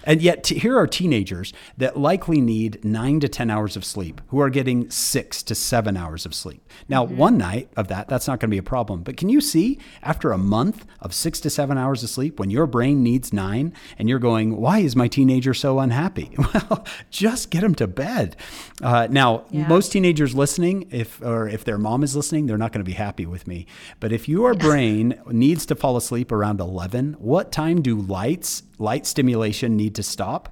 And 0.04 0.22
yet, 0.22 0.44
t- 0.44 0.60
here 0.60 0.78
are 0.78 0.88
teenagers 0.88 1.54
that 1.78 1.98
likely 1.98 2.42
need 2.42 2.84
nine 2.84 3.20
to 3.20 3.28
10 3.28 3.50
hours 3.50 3.76
of 3.76 3.84
sleep 3.84 4.22
who 4.28 4.40
are 4.40 4.50
getting 4.50 4.90
six 4.90 5.44
to 5.44 5.56
seven 5.56 5.98
hours 5.98 6.26
of 6.26 6.34
sleep. 6.34 6.68
Now, 6.88 7.04
one 7.04 7.38
night 7.38 7.70
of 7.76 7.88
that, 7.90 8.08
that's 8.08 8.28
not 8.28 8.40
going 8.40 8.50
to 8.50 8.54
be 8.54 8.58
a 8.58 8.64
problem. 8.64 9.04
But 9.04 9.18
can 9.18 9.30
you 9.30 9.42
see 9.42 9.80
after 10.02 10.32
a 10.32 10.38
month 10.38 10.86
of 11.02 11.14
six 11.14 11.40
to 11.42 11.50
seven 11.50 11.78
hours 11.78 12.04
of 12.04 12.10
sleep, 12.10 12.40
when 12.40 12.50
your 12.50 12.68
brain 12.68 13.04
needs 13.04 13.34
nine 13.34 13.74
and 13.98 14.10
you're 14.10 14.20
going, 14.20 14.58
why 14.58 14.80
is 14.80 14.96
my 14.96 15.08
teenager 15.08 15.54
so 15.54 15.80
unhappy? 15.80 16.36
Well, 16.54 16.86
just 17.10 17.50
get 17.52 17.62
them 17.62 17.76
to 17.76 17.88
bed. 17.88 18.36
Uh, 18.82 19.08
now, 19.10 19.46
Yeah. 19.52 19.68
most 19.68 19.92
teenagers 19.92 20.36
listening, 20.36 20.88
if 20.92 21.22
or 21.22 21.48
if 21.48 21.64
their 21.64 21.78
mom 21.78 22.04
is 22.04 22.16
listening, 22.16 22.46
they're 22.46 22.58
not 22.58 22.72
going 22.72 22.84
to 22.84 22.90
be 22.90 22.94
happy 22.94 23.26
with 23.26 23.48
me. 23.48 23.66
But 24.00 24.12
if 24.12 24.28
your 24.30 24.54
brain 24.68 25.20
needs 25.32 25.66
to 25.68 25.76
fall 25.76 25.98
asleep 25.98 26.32
around 26.32 26.60
11, 26.60 27.16
what 27.20 27.52
time 27.52 27.82
do 27.82 27.96
lights, 28.00 28.64
light 28.78 29.06
stimulation 29.06 29.76
need 29.76 29.96
to 29.96 30.04
stop? 30.04 30.50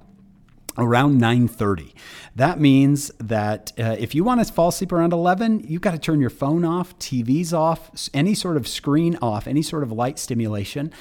around 0.75 1.21
9.30 1.21 1.93
that 2.35 2.59
means 2.59 3.11
that 3.19 3.71
uh, 3.77 3.95
if 3.99 4.15
you 4.15 4.23
want 4.23 4.43
to 4.43 4.51
fall 4.51 4.69
asleep 4.69 4.91
around 4.91 5.13
11 5.13 5.59
you've 5.67 5.81
got 5.83 5.91
to 5.91 5.99
turn 5.99 6.19
your 6.19 6.31
phone 6.31 6.65
off 6.65 6.97
tvs 6.97 7.53
off 7.53 7.91
any 8.11 8.33
sort 8.33 8.57
of 8.57 8.67
screen 8.67 9.15
off 9.21 9.45
any 9.45 9.61
sort 9.61 9.83
of 9.83 9.91
light 9.91 10.17
stimulation 10.17 10.91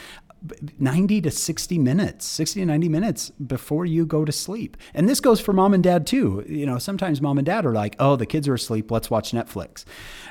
90 0.78 1.20
to 1.22 1.30
60 1.30 1.78
minutes 1.78 2.26
60 2.26 2.60
to 2.60 2.66
90 2.66 2.88
minutes 2.88 3.30
before 3.30 3.86
you 3.86 4.04
go 4.06 4.24
to 4.24 4.32
sleep. 4.32 4.76
And 4.94 5.08
this 5.08 5.20
goes 5.20 5.40
for 5.40 5.52
mom 5.52 5.74
and 5.74 5.82
dad 5.82 6.06
too. 6.06 6.44
You 6.48 6.66
know 6.66 6.78
sometimes 6.78 7.20
mom 7.20 7.38
and 7.38 7.46
dad 7.46 7.64
are 7.66 7.72
like 7.72 7.96
oh 7.98 8.16
the 8.16 8.26
kids 8.26 8.48
are 8.48 8.54
asleep. 8.54 8.90
Let's 8.90 9.10
watch 9.10 9.32
netflix. 9.32 9.84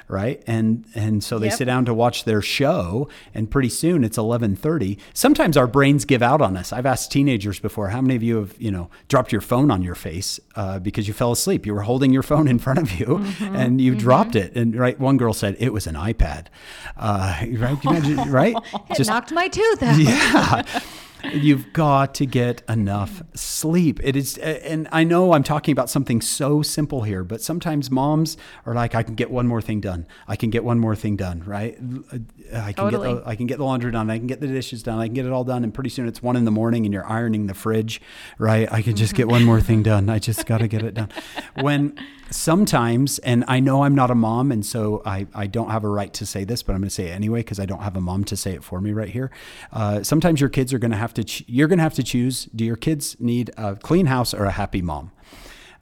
Right? 0.07 0.43
And 0.45 0.85
and 0.95 1.23
so 1.23 1.39
they 1.39 1.47
Yep. 1.47 1.57
sit 1.57 1.65
down 1.65 1.85
to 1.85 1.93
watch 1.93 2.25
their 2.25 2.41
show 2.41 3.07
and 3.33 3.49
pretty 3.49 3.69
soon 3.69 4.03
it's 4.03 4.17
11:30 4.17 4.97
sometimes 5.13 5.55
our 5.57 5.67
brains 5.67 6.03
give 6.05 6.21
out 6.21 6.41
on 6.41 6.57
us. 6.57 6.73
I've 6.73 6.85
asked 6.85 7.11
teenagers 7.11 7.59
before 7.59 7.89
how 7.89 8.01
many 8.01 8.15
of 8.15 8.23
you 8.23 8.37
have 8.37 8.55
you 8.59 8.71
know 8.71 8.89
dropped 9.07 9.31
your 9.31 9.41
phone 9.41 9.71
on 9.71 9.81
your 9.81 9.95
face 9.95 10.39
uh, 10.55 10.79
because 10.79 11.07
you 11.07 11.13
fell 11.13 11.31
asleep? 11.31 11.65
You 11.65 11.73
were 11.73 11.81
holding 11.83 12.11
your 12.11 12.23
phone 12.23 12.47
in 12.47 12.59
front 12.59 12.79
of 12.79 12.99
you 12.99 13.23
and 13.41 13.79
you 13.79 13.95
dropped 13.95 14.35
it. 14.35 14.55
And 14.55 14.75
right 14.75 14.99
one 14.99 15.17
girl 15.17 15.33
said 15.33 15.55
it 15.59 15.71
was 15.71 15.87
an 15.87 15.95
ipad. 15.95 16.47
Uh, 16.97 17.45
right? 17.57 17.85
Imagine, 17.85 18.31
right? 18.31 18.55
It 18.89 19.07
knocked 19.07 19.31
my 19.31 19.47
tooth 19.47 19.81
out. 19.83 19.97
yeah. 20.09 20.63
You've 21.33 21.71
got 21.71 22.15
to 22.15 22.25
get 22.25 22.63
enough 22.67 23.21
sleep. 23.35 23.99
It 24.03 24.15
is, 24.15 24.39
and 24.39 24.87
I 24.91 25.03
know 25.03 25.33
I'm 25.33 25.43
talking 25.43 25.71
about 25.71 25.87
something 25.87 26.19
so 26.19 26.63
simple 26.63 27.03
here, 27.03 27.23
but 27.23 27.41
sometimes 27.41 27.91
moms 27.91 28.37
are 28.65 28.73
like, 28.73 28.95
"I 28.95 29.03
can 29.03 29.13
get 29.13 29.29
one 29.29 29.45
more 29.45 29.61
thing 29.61 29.81
done. 29.81 30.07
I 30.27 30.35
can 30.35 30.49
get 30.49 30.63
one 30.63 30.79
more 30.79 30.95
thing 30.95 31.17
done, 31.17 31.43
right? 31.45 31.77
Uh, 32.11 32.17
I 32.53 32.73
can 32.73 32.85
Totally. 32.85 33.13
get, 33.13 33.23
the, 33.23 33.29
I 33.29 33.35
can 33.35 33.45
get 33.45 33.59
the 33.59 33.65
laundry 33.65 33.91
done. 33.91 34.09
I 34.09 34.17
can 34.17 34.25
get 34.25 34.41
the 34.41 34.47
dishes 34.47 34.81
done. 34.81 34.97
I 34.97 35.05
can 35.05 35.13
get 35.13 35.27
it 35.27 35.31
all 35.31 35.43
done." 35.43 35.63
And 35.63 35.71
pretty 35.71 35.91
soon 35.91 36.07
it's 36.07 36.23
one 36.23 36.35
in 36.35 36.45
the 36.45 36.51
morning, 36.51 36.85
and 36.85 36.93
you're 36.93 37.07
ironing 37.07 37.45
the 37.45 37.53
fridge, 37.53 38.01
right? 38.39 38.67
I 38.71 38.81
can 38.81 38.95
just 38.95 39.13
get 39.13 39.27
one 39.27 39.43
more 39.43 39.61
thing 39.61 39.83
done. 39.91 40.09
I 40.09 40.17
just 40.17 40.47
got 40.47 40.57
to 40.57 40.67
get 40.67 40.81
it 40.81 40.95
done. 40.95 41.09
When 41.59 41.99
sometimes, 42.31 43.19
and 43.19 43.43
I 43.47 43.59
know 43.59 43.83
I'm 43.83 43.95
not 43.95 44.09
a 44.09 44.15
mom, 44.15 44.51
and 44.51 44.65
so 44.65 45.01
I, 45.05 45.27
I 45.33 45.47
don't 45.47 45.69
have 45.69 45.83
a 45.83 45.89
right 45.89 46.13
to 46.13 46.25
say 46.25 46.43
this, 46.43 46.63
but 46.63 46.73
I'm 46.73 46.81
going 46.81 46.89
to 46.89 46.95
say 46.95 47.07
it 47.07 47.11
anyway 47.11 47.39
because 47.39 47.59
I 47.59 47.65
don't 47.65 47.81
have 47.81 47.95
a 47.95 48.01
mom 48.01 48.23
to 48.25 48.37
say 48.37 48.53
it 48.53 48.63
for 48.63 48.81
me 48.81 48.91
right 48.91 49.09
here. 49.09 49.31
Uh, 49.71 50.03
sometimes 50.03 50.39
your 50.39 50.49
kids 50.49 50.73
are 50.73 50.79
going 50.79 50.91
to 50.91 50.97
have 50.97 51.13
to, 51.15 51.23
ch- 51.23 51.43
you're 51.47 51.67
going 51.67 51.79
to 51.79 51.83
have 51.83 51.93
to 51.95 52.03
choose 52.03 52.45
do 52.55 52.63
your 52.65 52.75
kids 52.75 53.17
need 53.19 53.51
a 53.57 53.75
clean 53.75 54.05
house 54.07 54.33
or 54.33 54.45
a 54.45 54.51
happy 54.51 54.81
mom? 54.81 55.11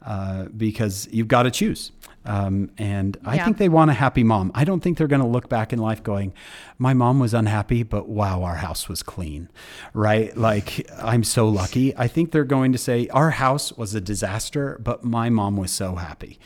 Uh, 0.02 0.44
because 0.56 1.06
you've 1.12 1.28
got 1.28 1.42
to 1.42 1.50
choose. 1.50 1.92
Um, 2.24 2.70
and 2.76 3.16
I 3.24 3.36
Yeah. 3.36 3.44
think 3.44 3.56
they 3.58 3.68
want 3.68 3.90
a 3.90 3.94
happy 3.94 4.22
mom. 4.22 4.52
I 4.54 4.64
don't 4.64 4.80
think 4.80 4.98
they're 4.98 5.06
going 5.08 5.22
to 5.22 5.26
look 5.28 5.48
back 5.48 5.72
in 5.72 5.78
life 5.78 6.02
going, 6.02 6.34
my 6.78 6.92
mom 6.92 7.18
was 7.18 7.32
unhappy, 7.32 7.82
but 7.82 8.08
wow, 8.08 8.42
our 8.42 8.56
house 8.56 8.88
was 8.88 9.02
clean, 9.02 9.48
right? 9.94 10.36
Like, 10.36 10.86
I'm 11.02 11.24
so 11.24 11.48
lucky. 11.48 11.96
I 11.96 12.08
think 12.08 12.32
they're 12.32 12.44
going 12.44 12.72
to 12.72 12.78
say, 12.78 13.08
our 13.08 13.30
house 13.30 13.72
was 13.72 13.94
a 13.94 14.00
disaster, 14.00 14.78
but 14.84 15.02
my 15.02 15.30
mom 15.30 15.56
was 15.56 15.70
so 15.70 15.94
happy. 15.96 16.38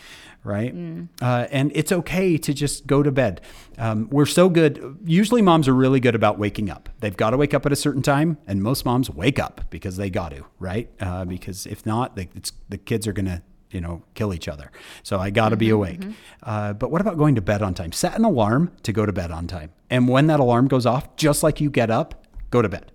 Right. 0.46 0.74
Uh, 1.22 1.46
and 1.50 1.72
it's 1.74 1.90
okay 1.90 2.36
to 2.36 2.52
just 2.52 2.86
go 2.86 3.02
to 3.02 3.10
bed. 3.10 3.40
Um, 3.78 4.08
we're 4.10 4.26
so 4.26 4.50
good. 4.50 4.98
Usually, 5.06 5.40
moms 5.40 5.68
are 5.68 5.72
really 5.74 6.00
good 6.00 6.14
about 6.14 6.38
waking 6.38 6.68
up. 6.68 6.90
They've 7.00 7.16
got 7.16 7.30
to 7.30 7.38
wake 7.38 7.54
up 7.54 7.64
at 7.64 7.72
a 7.72 7.76
certain 7.76 8.02
time, 8.02 8.36
and 8.46 8.62
most 8.62 8.84
moms 8.84 9.08
wake 9.08 9.38
up 9.38 9.62
because 9.70 9.96
they 9.96 10.10
got 10.10 10.32
to, 10.32 10.44
right? 10.58 10.90
Uh, 11.00 11.24
because 11.24 11.64
if 11.66 11.86
not, 11.86 12.14
they, 12.14 12.28
it's, 12.34 12.52
the 12.68 12.76
kids 12.76 13.06
are 13.08 13.14
going 13.14 13.24
to 13.24 13.40
you 13.74 13.80
know, 13.80 14.02
kill 14.14 14.32
each 14.32 14.48
other. 14.48 14.70
So 15.02 15.18
I 15.18 15.30
got 15.30 15.50
to 15.50 15.56
be 15.56 15.70
awake. 15.70 16.00
Uh, 16.42 16.72
but 16.72 16.90
what 16.90 17.00
about 17.00 17.18
going 17.18 17.34
to 17.34 17.42
bed 17.42 17.62
on 17.62 17.74
time? 17.74 17.92
Set 17.92 18.16
an 18.16 18.24
alarm 18.24 18.72
to 18.84 18.92
go 18.92 19.04
to 19.04 19.12
bed 19.12 19.30
on 19.30 19.46
time. 19.46 19.72
And 19.90 20.08
when 20.08 20.28
that 20.28 20.40
alarm 20.40 20.68
goes 20.68 20.86
off, 20.86 21.16
just 21.16 21.42
like 21.42 21.60
you 21.60 21.70
get 21.70 21.90
up, 21.90 22.26
go 22.50 22.62
to 22.62 22.68
bed. 22.68 22.92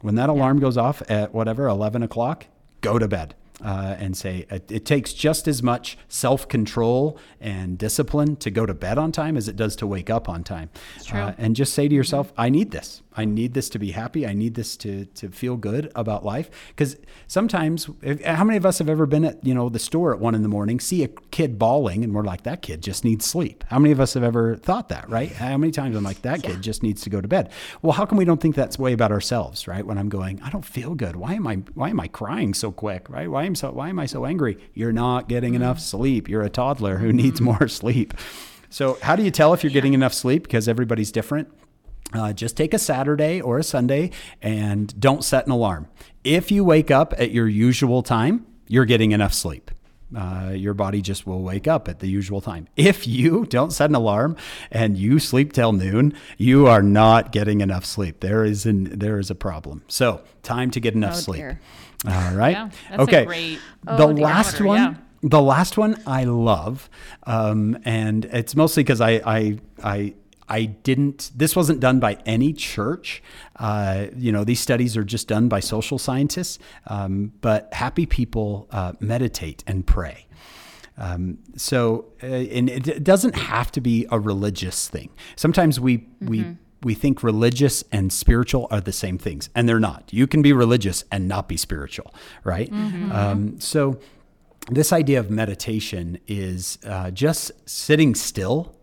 When 0.00 0.14
that 0.14 0.28
alarm 0.28 0.60
goes 0.60 0.76
off 0.76 1.02
at 1.10 1.34
whatever, 1.34 1.66
11 1.66 2.02
o'clock, 2.02 2.46
go 2.80 2.98
to 2.98 3.08
bed. 3.08 3.34
Uh, 3.64 3.96
and 3.98 4.14
say 4.14 4.44
it, 4.50 4.70
it 4.70 4.84
takes 4.84 5.14
just 5.14 5.48
as 5.48 5.62
much 5.62 5.96
self 6.08 6.46
control 6.46 7.18
and 7.40 7.78
discipline 7.78 8.36
to 8.36 8.50
go 8.50 8.66
to 8.66 8.74
bed 8.74 8.98
on 8.98 9.10
time 9.10 9.34
as 9.34 9.48
it 9.48 9.56
does 9.56 9.74
to 9.76 9.86
wake 9.86 10.10
up 10.10 10.28
on 10.28 10.44
time. 10.44 10.68
Uh, 11.10 11.32
and 11.38 11.56
just 11.56 11.72
say 11.72 11.88
to 11.88 11.94
yourself, 11.94 12.34
I 12.36 12.50
need 12.50 12.70
this. 12.70 13.00
I 13.16 13.24
need 13.24 13.54
this 13.54 13.68
to 13.70 13.78
be 13.78 13.92
happy. 13.92 14.26
I 14.26 14.32
need 14.32 14.54
this 14.54 14.76
to 14.78 15.06
to 15.06 15.30
feel 15.30 15.56
good 15.56 15.90
about 15.94 16.24
life. 16.24 16.50
Because 16.68 16.96
sometimes, 17.26 17.88
if, 18.02 18.22
how 18.24 18.44
many 18.44 18.56
of 18.56 18.66
us 18.66 18.78
have 18.78 18.88
ever 18.88 19.06
been 19.06 19.24
at 19.24 19.44
you 19.44 19.54
know 19.54 19.68
the 19.68 19.78
store 19.78 20.12
at 20.12 20.20
one 20.20 20.34
in 20.34 20.42
the 20.42 20.48
morning, 20.48 20.80
see 20.80 21.02
a 21.02 21.08
kid 21.08 21.58
bawling, 21.58 22.04
and 22.04 22.14
we're 22.14 22.24
like, 22.24 22.42
that 22.42 22.62
kid 22.62 22.82
just 22.82 23.04
needs 23.04 23.24
sleep. 23.24 23.64
How 23.68 23.78
many 23.78 23.92
of 23.92 24.00
us 24.00 24.14
have 24.14 24.22
ever 24.22 24.56
thought 24.56 24.88
that, 24.90 25.08
right? 25.08 25.30
How 25.30 25.56
many 25.56 25.72
times 25.72 25.96
I'm 25.96 26.04
like, 26.04 26.22
that 26.22 26.42
kid 26.42 26.62
just 26.62 26.82
needs 26.82 27.02
to 27.02 27.10
go 27.10 27.20
to 27.20 27.28
bed. 27.28 27.50
Well, 27.82 27.92
how 27.92 28.06
come 28.06 28.18
we 28.18 28.24
don't 28.24 28.40
think 28.40 28.54
that's 28.54 28.78
way 28.78 28.92
about 28.92 29.12
ourselves, 29.12 29.66
right? 29.66 29.86
When 29.86 29.98
I'm 29.98 30.08
going, 30.08 30.40
I 30.42 30.50
don't 30.50 30.64
feel 30.64 30.94
good. 30.94 31.16
Why 31.16 31.34
am 31.34 31.46
I 31.46 31.56
why 31.74 31.90
am 31.90 32.00
I 32.00 32.08
crying 32.08 32.54
so 32.54 32.72
quick, 32.72 33.08
right? 33.08 33.30
Why 33.30 33.44
am 33.44 33.54
so 33.54 33.70
why 33.70 33.88
am 33.88 33.98
I 33.98 34.06
so 34.06 34.26
angry? 34.26 34.58
You're 34.74 34.92
not 34.92 35.28
getting 35.28 35.54
mm-hmm. 35.54 35.62
enough 35.62 35.80
sleep. 35.80 36.28
You're 36.28 36.42
a 36.42 36.50
toddler 36.50 36.98
who 36.98 37.08
mm-hmm. 37.08 37.16
needs 37.16 37.40
more 37.40 37.68
sleep. 37.80 38.14
So, 38.68 38.98
how 39.02 39.16
do 39.16 39.22
you 39.22 39.30
tell 39.30 39.54
if 39.54 39.62
you're 39.62 39.72
getting 39.72 39.94
enough 39.94 40.12
sleep? 40.12 40.42
Because 40.42 40.68
everybody's 40.68 41.12
different. 41.12 41.48
Uh, 42.12 42.32
just 42.32 42.56
take 42.56 42.72
a 42.72 42.78
Saturday 42.78 43.40
or 43.40 43.58
a 43.58 43.62
Sunday 43.64 44.10
and 44.40 44.98
don't 45.00 45.24
set 45.24 45.44
an 45.46 45.52
alarm. 45.52 45.88
If 46.24 46.50
you 46.50 46.64
wake 46.64 46.90
up 46.90 47.12
at 47.18 47.30
your 47.32 47.48
usual 47.48 48.02
time, 48.02 48.46
you're 48.68 48.84
getting 48.84 49.12
enough 49.12 49.34
sleep. 49.34 49.70
Uh, 50.16 50.52
your 50.54 50.72
body 50.72 51.02
just 51.02 51.26
will 51.26 51.42
wake 51.42 51.66
up 51.66 51.88
at 51.88 51.98
the 51.98 52.06
usual 52.06 52.40
time. 52.40 52.68
If 52.76 53.08
you 53.08 53.44
don't 53.44 53.72
set 53.72 53.90
an 53.90 53.96
alarm 53.96 54.36
and 54.70 54.96
you 54.96 55.18
sleep 55.18 55.52
till 55.52 55.72
noon, 55.72 56.14
you 56.38 56.68
are 56.68 56.82
not 56.82 57.32
getting 57.32 57.60
enough 57.60 57.84
sleep. 57.84 58.20
There 58.20 58.44
is 58.44 58.66
an 58.66 58.84
there 58.98 59.18
is 59.18 59.30
a 59.30 59.34
problem. 59.34 59.82
So 59.88 60.22
time 60.44 60.70
to 60.70 60.80
get 60.80 60.94
enough 60.94 61.14
Oh, 61.16 61.20
sleep. 61.20 61.40
dear. 61.40 61.60
All 62.06 62.34
right. 62.36 62.52
Yeah, 62.56 62.70
that's 62.90 62.98
a 62.98 63.02
okay. 63.02 63.24
great 63.24 63.58
the 63.82 64.04
Oh, 64.04 64.12
dear. 64.12 64.24
last 64.24 64.60
one. 64.60 64.78
yeah. 64.80 64.94
The 65.22 65.42
last 65.42 65.76
one 65.76 66.00
I 66.06 66.22
love, 66.22 66.88
um, 67.24 67.76
and 67.84 68.26
it's 68.26 68.54
mostly 68.54 68.84
because 68.84 69.00
I, 69.00 69.20
I 69.26 69.58
I 69.82 70.14
I 70.48 70.64
didn't. 70.64 71.30
This 71.34 71.56
wasn't 71.56 71.80
done 71.80 72.00
by 72.00 72.18
any 72.26 72.52
church. 72.52 73.22
Uh, 73.56 74.06
you 74.16 74.32
know, 74.32 74.44
these 74.44 74.60
studies 74.60 74.96
are 74.96 75.04
just 75.04 75.28
done 75.28 75.48
by 75.48 75.60
social 75.60 75.98
scientists. 75.98 76.58
Um, 76.86 77.32
but 77.40 77.72
happy 77.72 78.06
people 78.06 78.68
uh, 78.70 78.92
meditate 79.00 79.64
and 79.66 79.86
pray. 79.86 80.26
Um, 80.98 81.38
so, 81.56 82.06
uh, 82.22 82.26
and 82.26 82.70
it, 82.70 83.04
doesn't 83.04 83.36
have 83.36 83.70
to 83.72 83.80
be 83.80 84.06
a 84.10 84.18
religious 84.18 84.88
thing. 84.88 85.10
Sometimes 85.34 85.78
we 85.78 86.06
we 86.20 86.56
we 86.82 86.94
think 86.94 87.22
religious 87.22 87.84
and 87.90 88.12
spiritual 88.12 88.68
are 88.70 88.80
the 88.80 88.92
same 88.92 89.18
things, 89.18 89.50
and 89.54 89.68
they're 89.68 89.80
not. 89.80 90.04
You 90.10 90.26
can 90.26 90.42
be 90.42 90.52
religious 90.52 91.04
and 91.10 91.28
not 91.28 91.48
be 91.48 91.56
spiritual, 91.56 92.14
right? 92.44 92.72
Um, 93.12 93.60
so, 93.60 93.98
this 94.70 94.92
idea 94.92 95.20
of 95.20 95.30
meditation 95.30 96.18
is 96.26 96.78
uh, 96.86 97.10
just 97.10 97.52
sitting 97.68 98.14
still 98.14 98.75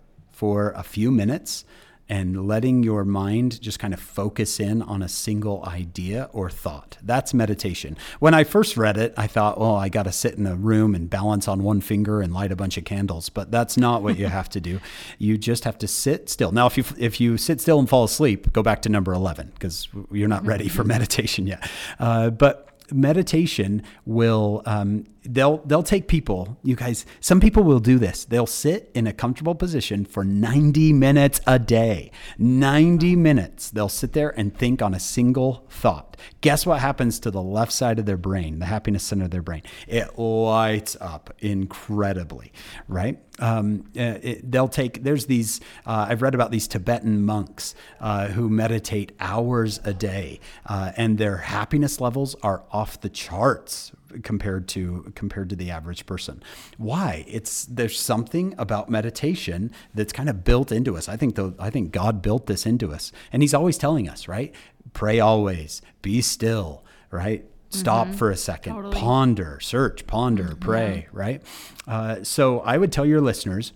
for 0.44 0.72
a 0.72 0.84
few 0.84 1.10
minutes 1.10 1.64
and 2.10 2.46
letting 2.46 2.84
your 2.84 3.06
mind 3.06 3.62
just 3.62 3.80
kind 3.80 3.94
of 3.94 4.00
focus 4.02 4.60
in 4.60 4.82
on 4.82 5.02
a 5.02 5.08
single 5.08 5.64
idea 5.66 6.30
or 6.34 6.50
thought. 6.50 6.98
That's 7.02 7.34
meditation. 7.34 7.96
When 8.20 8.34
I 8.34 8.44
first 8.44 8.76
read 8.76 8.98
it, 8.98 9.14
I 9.16 9.26
thought, 9.26 9.58
well, 9.58 9.78
I 9.78 9.88
got 9.88 10.04
to 10.04 10.12
sit 10.12 10.34
in 10.34 10.46
a 10.46 10.56
room 10.58 10.96
and 10.96 11.10
balance 11.10 11.48
on 11.48 11.64
one 11.64 11.80
finger 11.80 12.20
and 12.20 12.34
light 12.34 12.52
a 12.52 12.58
bunch 12.58 12.78
of 12.78 12.84
candles, 12.84 13.30
but 13.30 13.52
that's 13.52 13.78
not 13.78 14.04
what 14.04 14.18
you 14.18 14.26
have 14.40 14.50
to 14.50 14.60
do. 14.60 14.82
You 15.18 15.38
just 15.38 15.64
have 15.64 15.78
to 15.78 15.88
sit 15.88 16.30
still. 16.30 16.52
Now, 16.52 16.66
if 16.66 16.78
you 16.78 16.84
if 16.98 17.22
you 17.22 17.38
sit 17.38 17.62
still 17.62 17.80
and 17.80 17.88
fall 17.88 18.04
asleep, 18.04 18.52
go 18.52 18.62
back 18.62 18.82
to 18.82 18.90
number 18.90 19.14
11 19.14 19.54
because 19.54 19.88
you're 20.12 20.28
not 20.28 20.46
ready 20.46 20.68
for 20.68 20.84
meditation 20.96 21.48
yet. 21.48 21.66
Uh, 22.00 22.32
but 22.32 22.73
meditation 22.92 23.84
will 24.06 24.62
um, 24.66 25.06
they'll 25.24 25.58
they'll 25.66 25.84
take 25.84 26.08
people. 26.08 26.58
You 26.64 26.76
guys 26.76 27.06
some 27.20 27.40
people 27.40 27.64
will 27.64 27.80
do 27.80 27.98
this. 28.00 28.26
They'll 28.26 28.46
sit 28.46 28.92
in 28.94 29.08
a 29.08 29.14
comfortable 29.14 29.56
position 29.56 30.06
for 30.06 30.24
90 30.24 30.94
minutes 30.94 31.42
a 31.48 31.60
day. 31.60 32.12
90 32.38 33.16
minutes. 33.16 33.70
They'll 33.70 33.90
sit 33.90 34.14
there 34.14 34.30
and 34.38 34.56
think 34.56 34.82
on 34.82 34.94
a 34.94 35.00
single 35.00 35.66
thought 35.70 36.13
guess 36.42 36.66
what 36.66 36.80
happens 36.80 37.20
to 37.20 37.32
the 37.32 37.42
left 37.42 37.72
side 37.72 38.00
of 38.00 38.06
their 38.06 38.18
brain 38.18 38.60
the 38.60 38.66
happiness 38.66 39.04
center 39.04 39.26
of 39.26 39.32
their 39.32 39.42
brain 39.42 39.62
it 39.88 40.18
lights 40.18 40.96
up 41.00 41.34
incredibly 41.40 42.52
right 42.88 43.20
um, 43.40 43.84
uh, 43.98 44.20
it, 44.22 44.52
they'll 44.52 44.68
take 44.68 45.04
there's 45.04 45.26
these 45.26 45.60
uh, 45.86 46.08
i've 46.10 46.22
read 46.22 46.36
about 46.36 46.52
these 46.52 46.68
tibetan 46.68 47.24
monks 47.24 47.76
uh, 48.00 48.28
who 48.28 48.50
meditate 48.50 49.12
hours 49.20 49.80
a 49.84 49.94
day 49.94 50.40
uh, 50.66 50.92
and 50.98 51.18
their 51.18 51.38
happiness 51.38 52.00
levels 52.00 52.36
are 52.44 52.64
off 52.72 53.00
the 53.02 53.10
charts 53.10 53.92
compared 54.22 54.68
to 54.68 55.12
compared 55.16 55.50
to 55.50 55.56
the 55.56 55.72
average 55.72 56.06
person. 56.06 56.44
Why? 56.78 57.26
It's 57.28 57.66
there's 57.66 58.00
something 58.00 58.54
about 58.58 58.90
meditation 58.90 59.72
that's 59.94 60.14
kind 60.14 60.30
of 60.30 60.44
built 60.44 60.72
into 60.72 60.96
us. 60.96 61.10
I 61.10 61.18
think 61.18 61.36
though 61.36 61.56
I 61.58 61.70
think 61.70 61.92
God 61.92 62.22
built 62.22 62.46
this 62.46 62.66
into 62.66 62.92
us. 62.92 63.12
And 63.32 63.42
he's 63.42 63.54
always 63.54 63.78
telling 63.78 64.08
us, 64.08 64.28
right? 64.28 64.54
Pray 64.94 65.20
always, 65.20 65.82
be 66.02 66.22
still, 66.22 66.84
right? 67.12 67.46
Stop 67.70 68.14
for 68.14 68.30
a 68.30 68.38
second, 68.38 68.92
ponder, 68.92 69.60
search, 69.60 70.06
ponder, 70.06 70.56
pray, 70.60 71.08
right? 71.12 71.42
Uh, 71.88 72.24
so 72.24 72.60
I 72.60 72.78
would 72.78 72.92
tell 72.92 73.04
your 73.06 73.20
listeners 73.20 73.74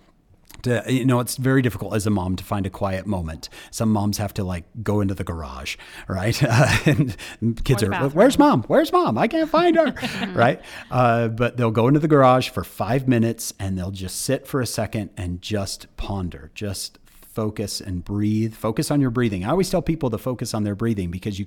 to, 0.61 0.84
you 0.88 1.03
know, 1.03 1.20
it's 1.20 1.36
very 1.38 1.63
difficult 1.63 1.95
as 1.95 2.05
a 2.05 2.11
mom 2.11 2.36
to 2.36 2.43
find 2.43 2.68
a 2.68 2.70
quiet 2.70 3.07
moment. 3.07 3.49
Some 3.72 3.91
moms 3.91 4.20
have 4.20 4.36
to 4.36 4.43
like 4.43 4.65
go 4.84 5.01
into 5.01 5.15
the 5.15 5.24
garage, 5.24 5.78
right? 6.07 6.39
Uh, 6.43 6.78
and 6.86 7.63
kids 7.63 7.82
Or 7.82 7.88
are, 7.88 7.89
bathroom. 7.89 8.11
where's 8.11 8.38
mom? 8.38 8.63
Where's 8.63 8.91
mom? 8.91 9.18
I 9.18 9.28
can't 9.28 9.49
find 9.49 9.76
her, 9.76 9.95
right? 10.36 10.61
Uh, 10.91 11.30
but 11.30 11.57
they'll 11.57 11.72
go 11.72 11.88
into 11.88 11.99
the 11.99 12.07
garage 12.07 12.49
for 12.49 12.63
five 12.63 13.07
minutes 13.07 13.51
and 13.59 13.76
they'll 13.78 13.89
just 13.89 14.22
sit 14.22 14.45
for 14.45 14.61
a 14.61 14.68
second 14.68 15.09
and 15.18 15.41
just 15.41 15.88
ponder, 15.97 16.51
just 16.53 16.99
focus 17.38 17.79
and 17.79 18.03
breathe. 18.03 18.55
Focus 18.55 18.89
on 18.89 18.99
your 18.99 19.11
breathing. 19.11 19.45
I 19.45 19.51
always 19.51 19.69
tell 19.69 19.83
people 19.83 20.09
to 20.09 20.17
focus 20.17 20.55
on 20.55 20.63
their 20.63 20.73
breathing 20.73 21.11
because 21.11 21.38
you 21.38 21.45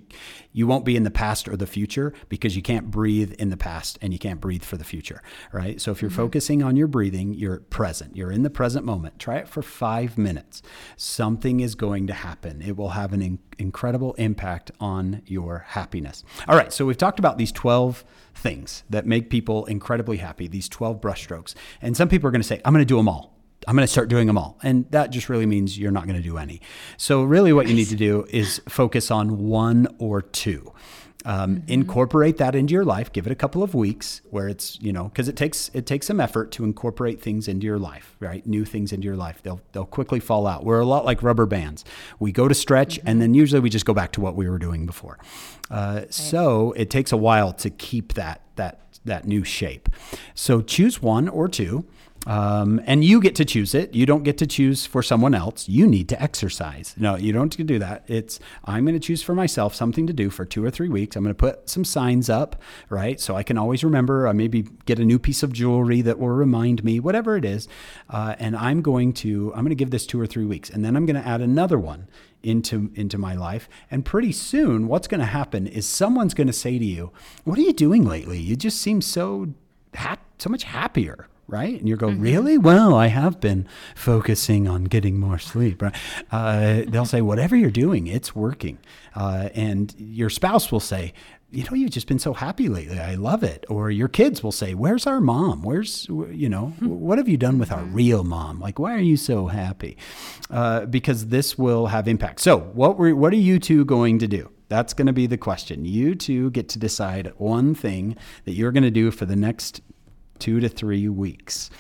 you 0.53 0.69
won't 0.69 0.85
be 0.85 0.95
in 0.95 1.03
the 1.03 1.11
past 1.11 1.49
or 1.49 1.57
the 1.57 1.67
future 1.67 2.15
because 2.29 2.55
you 2.55 2.63
can't 2.63 2.93
breathe 2.93 3.33
in 3.41 3.49
the 3.51 3.57
past 3.57 3.99
and 4.01 4.13
you 4.13 4.19
can't 4.21 4.41
breathe 4.41 4.63
for 4.63 4.77
the 4.77 4.85
future 4.85 5.21
right? 5.51 5.81
So 5.81 5.91
if 5.91 6.01
you're 6.01 6.09
mm-hmm. 6.09 6.27
focusing 6.27 6.63
on 6.63 6.77
your 6.77 6.87
breathing 6.87 7.35
you're 7.35 7.59
present. 7.71 8.17
You're 8.17 8.31
in 8.31 8.45
the 8.45 8.51
present 8.51 8.87
moment. 8.87 9.19
Try 9.19 9.39
it 9.39 9.49
for 9.49 9.63
5 9.63 10.17
minutes. 10.17 10.63
Something 10.97 11.59
is 11.59 11.75
going 11.75 12.07
to 12.07 12.13
happen. 12.13 12.63
It 12.63 12.77
will 12.77 12.91
have 12.91 13.13
an 13.13 13.21
in- 13.21 13.41
incredible 13.59 14.15
impact 14.15 14.71
on 14.79 15.23
your 15.27 15.65
happiness. 15.71 16.23
All 16.47 16.57
right. 16.57 16.73
So 16.73 16.87
we've 16.87 16.97
talked 16.97 17.19
about 17.19 17.37
these 17.37 17.51
12 17.51 18.05
things 18.35 18.85
that 18.89 19.07
make 19.07 19.29
people 19.29 19.65
incredibly 19.65 20.19
happy 20.19 20.47
these 20.47 20.69
12 20.69 21.01
brushstrokes. 21.01 21.55
And 21.83 21.97
some 21.97 22.09
people 22.09 22.29
are 22.29 22.31
going 22.31 22.43
to 22.43 22.47
say 22.47 22.61
i'm 22.65 22.73
going 22.73 22.87
to 22.89 22.95
do 22.95 22.97
them 22.97 23.09
all 23.09 23.40
I'm 23.69 23.77
going 23.77 23.87
to 23.87 23.93
start 23.93 24.09
doing 24.09 24.27
them 24.27 24.39
all. 24.39 24.59
And 24.63 24.91
that 24.91 25.11
just 25.11 25.29
really 25.29 25.47
means 25.47 25.79
you're 25.79 25.91
not 25.91 26.07
going 26.07 26.17
to 26.17 26.23
do 26.23 26.39
any. 26.39 26.61
So, 26.97 27.23
really, 27.23 27.53
what 27.53 27.69
you 27.69 27.75
need 27.75 27.89
to 27.89 27.97
do 27.97 28.27
is 28.31 28.61
focus 28.69 29.11
on 29.11 29.39
one 29.49 29.87
or 29.99 30.23
two. 30.23 30.73
Um, 31.27 31.63
Incorporate 31.69 32.39
that 32.39 32.55
into 32.55 32.73
your 32.73 32.85
life. 32.87 33.13
Give 33.13 33.27
it 33.27 33.31
a 33.31 33.35
couple 33.35 33.63
of 33.63 33.75
weeks 33.75 34.23
where 34.31 34.49
it's 34.49 34.81
you 34.81 34.91
know 34.91 35.05
because 35.05 35.29
it 35.29 35.37
takes 35.37 35.71
it 35.75 35.85
takes 35.85 36.07
some 36.07 36.19
effort 36.19 36.51
to 36.53 36.65
incorporate 36.65 37.21
things 37.21 37.47
into 37.47 37.67
your 37.67 37.79
life, 37.79 38.17
right? 38.21 38.47
New 38.47 38.65
things 38.65 38.91
into 38.91 39.05
your 39.05 39.17
life. 39.17 39.43
They'll 39.43 39.61
they'll 39.73 39.85
quickly 39.85 40.19
fall 40.19 40.47
out. 40.47 40.65
We're 40.65 40.81
a 40.81 40.87
lot 40.87 41.05
like 41.05 41.23
rubber 41.23 41.45
bands. 41.45 41.85
We 42.19 42.33
go 42.33 42.49
to 42.49 42.55
stretch 42.55 42.99
and 43.05 43.21
then 43.21 43.35
usually 43.35 43.61
we 43.61 43.69
just 43.69 43.85
go 43.85 43.93
back 43.93 44.13
to 44.13 44.23
what 44.23 44.35
we 44.35 44.49
were 44.49 44.59
doing 44.59 44.87
before. 44.87 45.19
Uh, 45.71 46.03
So 46.09 46.73
it 46.73 46.89
takes 46.89 47.13
a 47.13 47.19
while 47.19 47.53
to 47.53 47.69
keep 47.69 48.15
that 48.15 48.41
that 48.57 48.81
that 49.05 49.27
new 49.27 49.45
shape. 49.45 49.91
So 50.35 50.63
choose 50.63 51.03
one 51.03 51.29
or 51.29 51.49
two. 51.49 51.85
Um, 52.27 52.83
and 52.85 53.03
you 53.03 53.21
get 53.21 53.35
to 53.37 53.45
choose 53.45 53.75
it. 53.75 53.95
You 53.95 54.05
don't 54.05 54.25
get 54.25 54.37
to 54.39 54.47
choose 54.47 54.85
for 54.85 55.03
someone 55.03 55.35
else. 55.35 55.69
You 55.69 55.87
need 55.87 56.09
to 56.11 56.23
exercise. 56.23 56.95
No, 56.99 57.17
you 57.17 57.33
don't 57.33 57.57
do 57.67 57.79
that. 57.79 58.05
It's 58.09 58.39
I'm 58.65 58.85
going 58.85 58.95
to 58.95 59.01
choose 59.01 59.23
for 59.23 59.35
myself 59.35 59.75
something 59.75 60.07
to 60.07 60.13
do 60.13 60.29
for 60.29 60.45
two 60.45 60.65
or 60.65 60.71
three 60.71 60.89
weeks. 60.89 61.17
I'm 61.17 61.23
going 61.23 61.35
to 61.35 61.39
put 61.39 61.69
some 61.69 61.85
signs 61.85 62.29
up, 62.29 62.61
right? 62.91 63.19
So 63.19 63.37
I 63.37 63.43
can 63.43 63.57
always 63.57 63.83
remember. 63.83 64.29
I 64.29 64.33
maybe 64.33 64.67
get 64.85 64.99
a 64.99 65.05
new 65.05 65.19
piece 65.19 65.43
of 65.43 65.53
jewelry 65.53 66.03
that 66.03 66.19
will 66.19 66.29
remind 66.29 66.85
me, 66.85 67.01
whatever 67.01 67.37
it 67.37 67.45
is. 67.45 67.69
Uh, 68.11 68.35
and 68.39 68.55
I'm 68.55 68.83
going 68.83 69.15
to 69.15 69.53
I'm 69.55 69.61
going 69.61 69.71
to 69.71 69.75
give 69.75 69.91
this 69.91 70.07
two 70.07 70.21
or 70.21 70.27
three 70.27 70.45
weeks, 70.45 70.69
and 70.69 70.85
then 70.85 70.97
I'm 70.97 71.07
going 71.07 71.21
to 71.21 71.27
add 71.27 71.41
another 71.41 71.79
one 71.79 72.07
into 72.43 72.91
into 72.95 73.17
my 73.17 73.35
life. 73.35 73.67
And 73.91 74.05
pretty 74.05 74.33
soon, 74.33 74.89
what's 74.89 75.09
going 75.09 75.21
to 75.21 75.27
happen 75.27 75.67
is 75.67 75.87
someone's 75.87 76.35
going 76.35 76.49
to 76.49 76.53
say 76.53 76.79
to 76.79 76.85
you, 76.85 77.13
"What 77.45 77.59
are 77.59 77.63
you 77.63 77.73
doing 77.73 78.05
lately? 78.05 78.39
You 78.39 78.57
just 78.57 78.81
seem 78.81 79.01
so 79.01 79.55
so 80.39 80.51
much 80.51 80.65
happier." 80.65 81.30
Right? 81.51 81.79
And 81.79 81.89
you 81.89 81.97
go, 81.97 82.09
really? 82.09 82.57
Well, 82.57 82.95
I 82.95 83.09
have 83.09 83.41
been 83.41 83.67
focusing 83.95 84.69
on 84.69 84.85
getting 84.85 85.19
more 85.19 85.39
sleep, 85.39 85.83
right? 85.83 85.95
Uh, 86.31 86.83
they'll 86.87 87.05
say, 87.05 87.21
whatever 87.21 87.57
you're 87.57 87.71
doing, 87.71 88.07
it's 88.07 88.35
working. 88.35 88.79
Uh, 89.15 89.49
and 89.55 89.95
your 89.99 90.31
spouse 90.31 90.71
will 90.71 90.81
say, 90.81 91.13
you 91.53 91.65
know, 91.65 91.75
you've 91.75 91.91
just 91.91 92.07
been 92.07 92.21
so 92.21 92.33
happy 92.33 92.69
lately. 92.69 93.01
I 93.01 93.17
love 93.17 93.43
it. 93.43 93.67
Or 93.69 93.91
your 93.91 94.07
kids 94.07 94.43
will 94.43 94.53
say, 94.53 94.75
where's 94.75 95.07
our 95.07 95.21
mom? 95.21 95.63
Where's, 95.63 96.07
you 96.09 96.49
know, 96.49 96.69
what 96.79 97.19
have 97.19 97.29
you 97.29 97.37
done 97.37 97.59
with 97.59 97.73
our 97.73 97.83
real 97.83 98.23
mom? 98.23 98.61
Like, 98.61 98.79
why 98.79 98.95
are 98.95 98.99
you 98.99 99.17
so 99.17 99.49
happy? 99.49 99.97
Uh, 100.49 100.87
because 100.87 101.27
this 101.27 101.59
will 101.59 101.89
have 101.89 102.07
impact. 102.07 102.41
So 102.41 102.59
what 102.59 102.97
were, 102.97 103.15
what 103.17 103.33
are 103.33 103.37
you 103.37 103.59
two 103.59 103.85
going 103.85 104.21
to 104.21 104.29
do? 104.29 104.49
That's 104.69 104.95
going 104.95 105.09
to 105.09 105.13
be 105.13 105.27
the 105.27 105.37
question. 105.37 105.85
You 105.85 106.15
two 106.15 106.51
get 106.51 106.69
to 106.69 106.79
decide 106.79 107.33
one 107.37 107.75
thing 107.75 108.17
that 108.45 108.53
you're 108.53 108.71
going 108.71 108.85
to 108.85 108.91
do 108.93 109.11
for 109.11 109.27
the 109.27 109.35
next 109.35 109.81
two 110.41 110.61
to 110.61 110.69
three 110.69 111.09
weeks. 111.09 111.71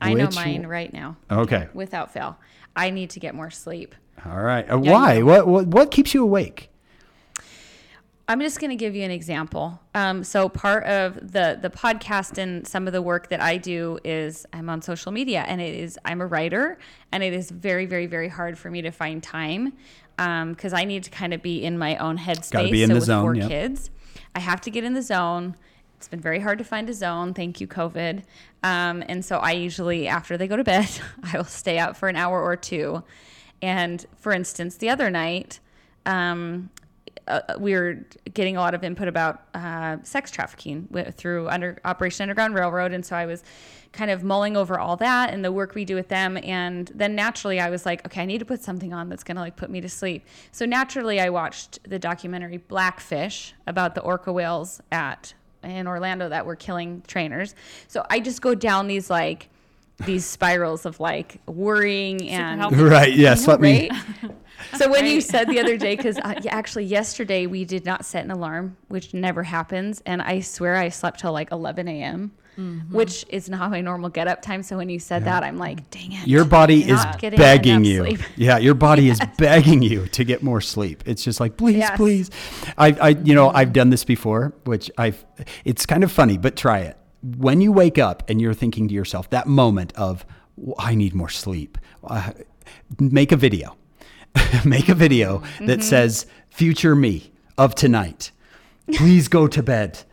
I 0.00 0.14
know 0.14 0.28
mine 0.34 0.66
right 0.66 0.92
now. 0.92 1.16
Okay. 1.30 1.68
Without 1.74 2.12
fail. 2.12 2.38
I 2.76 2.90
need 2.90 3.10
to 3.10 3.20
get 3.20 3.34
more 3.34 3.50
sleep. 3.50 3.94
All 4.24 4.40
right. 4.40 4.70
Uh, 4.70 4.78
why? 4.78 5.22
What, 5.22 5.46
what 5.46 5.66
what 5.66 5.90
keeps 5.90 6.14
you 6.14 6.22
awake? 6.22 6.70
I'm 8.26 8.40
just 8.40 8.58
going 8.58 8.70
to 8.70 8.76
give 8.76 8.96
you 8.96 9.02
an 9.02 9.10
example. 9.10 9.78
Um, 9.94 10.24
so 10.24 10.48
part 10.48 10.84
of 10.84 11.14
the 11.32 11.58
the 11.60 11.68
podcast 11.68 12.38
and 12.38 12.66
some 12.66 12.86
of 12.86 12.92
the 12.92 13.02
work 13.02 13.28
that 13.28 13.40
I 13.40 13.58
do 13.58 13.98
is 14.02 14.46
I'm 14.52 14.70
on 14.70 14.80
social 14.80 15.12
media, 15.12 15.44
and 15.46 15.60
it 15.60 15.74
is 15.74 15.98
I'm 16.04 16.20
a 16.20 16.26
writer, 16.26 16.78
and 17.12 17.22
it 17.22 17.34
is 17.34 17.50
very 17.50 17.86
very 17.86 18.06
very 18.06 18.28
hard 18.28 18.58
for 18.58 18.70
me 18.70 18.82
to 18.82 18.90
find 18.90 19.22
time 19.22 19.74
because 20.16 20.72
I 20.72 20.84
need 20.84 21.02
to 21.04 21.10
kind 21.10 21.34
of 21.34 21.42
be 21.42 21.62
in 21.62 21.76
my 21.76 21.96
own 21.96 22.16
headspace. 22.16 22.52
Got 22.52 22.62
to 22.62 22.70
be 22.70 22.82
in 22.82 22.88
so 22.88 22.94
the 22.94 23.00
with 23.00 23.06
zone, 23.06 23.22
four 23.22 23.34
yep. 23.34 23.48
kids, 23.48 23.90
I 24.34 24.40
have 24.40 24.60
to 24.62 24.70
get 24.70 24.84
in 24.84 24.94
the 24.94 25.02
zone. 25.02 25.56
It's 26.04 26.10
been 26.10 26.20
very 26.20 26.40
hard 26.40 26.58
to 26.58 26.64
find 26.64 26.90
a 26.90 26.92
zone. 26.92 27.32
Thank 27.32 27.62
you, 27.62 27.66
COVID. 27.66 28.24
Um, 28.62 29.02
and 29.08 29.24
so 29.24 29.38
I 29.38 29.52
usually, 29.52 30.06
after 30.06 30.36
they 30.36 30.46
go 30.46 30.54
to 30.54 30.62
bed, 30.62 30.86
I 31.22 31.38
will 31.38 31.44
stay 31.44 31.78
up 31.78 31.96
for 31.96 32.10
an 32.10 32.16
hour 32.16 32.42
or 32.42 32.56
two. 32.56 33.02
And 33.62 34.04
for 34.18 34.32
instance, 34.32 34.76
the 34.76 34.90
other 34.90 35.08
night, 35.08 35.60
um, 36.04 36.68
uh, 37.26 37.40
we 37.58 37.72
were 37.72 38.04
getting 38.34 38.58
a 38.58 38.60
lot 38.60 38.74
of 38.74 38.84
input 38.84 39.08
about 39.08 39.44
uh, 39.54 39.96
sex 40.02 40.30
trafficking 40.30 40.82
wi- 40.90 41.10
through 41.10 41.48
under 41.48 41.78
Operation 41.86 42.24
Underground 42.24 42.54
Railroad, 42.54 42.92
and 42.92 43.06
so 43.06 43.16
I 43.16 43.24
was 43.24 43.42
kind 43.92 44.10
of 44.10 44.22
mulling 44.22 44.58
over 44.58 44.78
all 44.78 44.98
that 44.98 45.32
and 45.32 45.42
the 45.42 45.52
work 45.52 45.74
we 45.74 45.86
do 45.86 45.94
with 45.94 46.08
them. 46.08 46.36
And 46.42 46.88
then 46.94 47.14
naturally, 47.14 47.60
I 47.60 47.70
was 47.70 47.86
like, 47.86 48.04
okay, 48.04 48.20
I 48.20 48.26
need 48.26 48.40
to 48.40 48.44
put 48.44 48.62
something 48.62 48.92
on 48.92 49.08
that's 49.08 49.24
going 49.24 49.36
to 49.36 49.40
like 49.40 49.56
put 49.56 49.70
me 49.70 49.80
to 49.80 49.88
sleep. 49.88 50.26
So 50.52 50.66
naturally, 50.66 51.18
I 51.18 51.30
watched 51.30 51.78
the 51.88 51.98
documentary 51.98 52.58
Blackfish 52.58 53.54
about 53.66 53.94
the 53.94 54.02
orca 54.02 54.30
whales 54.30 54.82
at 54.92 55.32
in 55.64 55.86
Orlando 55.86 56.28
that 56.28 56.46
were 56.46 56.56
killing 56.56 57.02
trainers. 57.06 57.54
So 57.88 58.04
I 58.10 58.20
just 58.20 58.42
go 58.42 58.54
down 58.54 58.86
these 58.86 59.10
like 59.10 59.48
these 60.04 60.24
spirals 60.24 60.86
of 60.86 60.98
like 61.00 61.40
worrying 61.46 62.28
and 62.28 62.60
healthy. 62.60 62.76
Right. 62.82 63.14
Yes. 63.14 63.46
Let 63.46 63.60
me. 63.60 63.88
right? 63.90 64.32
so 64.76 64.90
when 64.90 65.06
you 65.06 65.20
said 65.20 65.48
the 65.48 65.60
other 65.60 65.76
day, 65.76 65.96
because 65.96 66.18
uh, 66.18 66.40
actually 66.48 66.84
yesterday 66.84 67.46
we 67.46 67.64
did 67.64 67.84
not 67.84 68.04
set 68.04 68.24
an 68.24 68.30
alarm, 68.30 68.76
which 68.88 69.14
never 69.14 69.42
happens, 69.42 70.02
and 70.04 70.20
I 70.20 70.40
swear 70.40 70.76
I 70.76 70.88
slept 70.88 71.20
till 71.20 71.32
like 71.32 71.52
11 71.52 71.88
a.m., 71.88 72.32
Mm-hmm. 72.58 72.94
which 72.94 73.24
is 73.30 73.48
not 73.48 73.70
my 73.72 73.80
normal 73.80 74.10
get 74.10 74.28
up 74.28 74.40
time. 74.40 74.62
So 74.62 74.76
when 74.76 74.88
you 74.88 75.00
said 75.00 75.24
that, 75.24 75.42
I'm 75.42 75.58
like, 75.58 75.90
dang 75.90 76.12
it. 76.12 76.28
Your 76.28 76.44
body 76.44 76.88
is 76.88 77.04
begging 77.18 77.84
you. 77.84 78.04
sleep. 78.04 78.20
Yeah, 78.36 78.58
your 78.58 78.74
body 78.74 79.08
is 79.10 79.18
begging 79.38 79.82
you 79.82 80.06
to 80.08 80.22
get 80.24 80.42
more 80.42 80.60
sleep. 80.60 81.02
It's 81.04 81.24
just 81.24 81.40
like, 81.40 81.56
please, 81.56 81.78
Yes. 81.78 81.96
please. 81.96 82.30
I, 82.78 82.96
I, 83.00 83.08
you 83.08 83.34
know, 83.34 83.50
I've 83.50 83.72
done 83.72 83.90
this 83.90 84.04
before, 84.04 84.54
which 84.64 84.90
I've. 84.96 85.24
It's 85.64 85.84
kind 85.84 86.04
of 86.04 86.12
funny, 86.12 86.38
but 86.38 86.54
try 86.56 86.78
it. 86.80 86.96
When 87.22 87.60
you 87.60 87.72
wake 87.72 87.98
up 87.98 88.22
and 88.30 88.40
you're 88.40 88.54
thinking 88.54 88.86
to 88.88 88.94
yourself, 88.94 89.30
that 89.30 89.46
moment 89.48 89.92
of, 89.96 90.24
I 90.78 90.94
need 90.94 91.12
more 91.14 91.28
sleep. 91.30 91.76
Uh, 92.04 92.32
make 93.00 93.32
a 93.32 93.36
video. 93.36 93.76
make 94.64 94.88
a 94.88 94.94
video 94.94 95.42
that 95.60 95.82
says, 95.82 96.26
future 96.50 96.94
me 96.94 97.32
of 97.58 97.74
tonight. 97.74 98.30
Please 98.92 99.28
go 99.28 99.46
to 99.48 99.62
bed. 99.62 100.04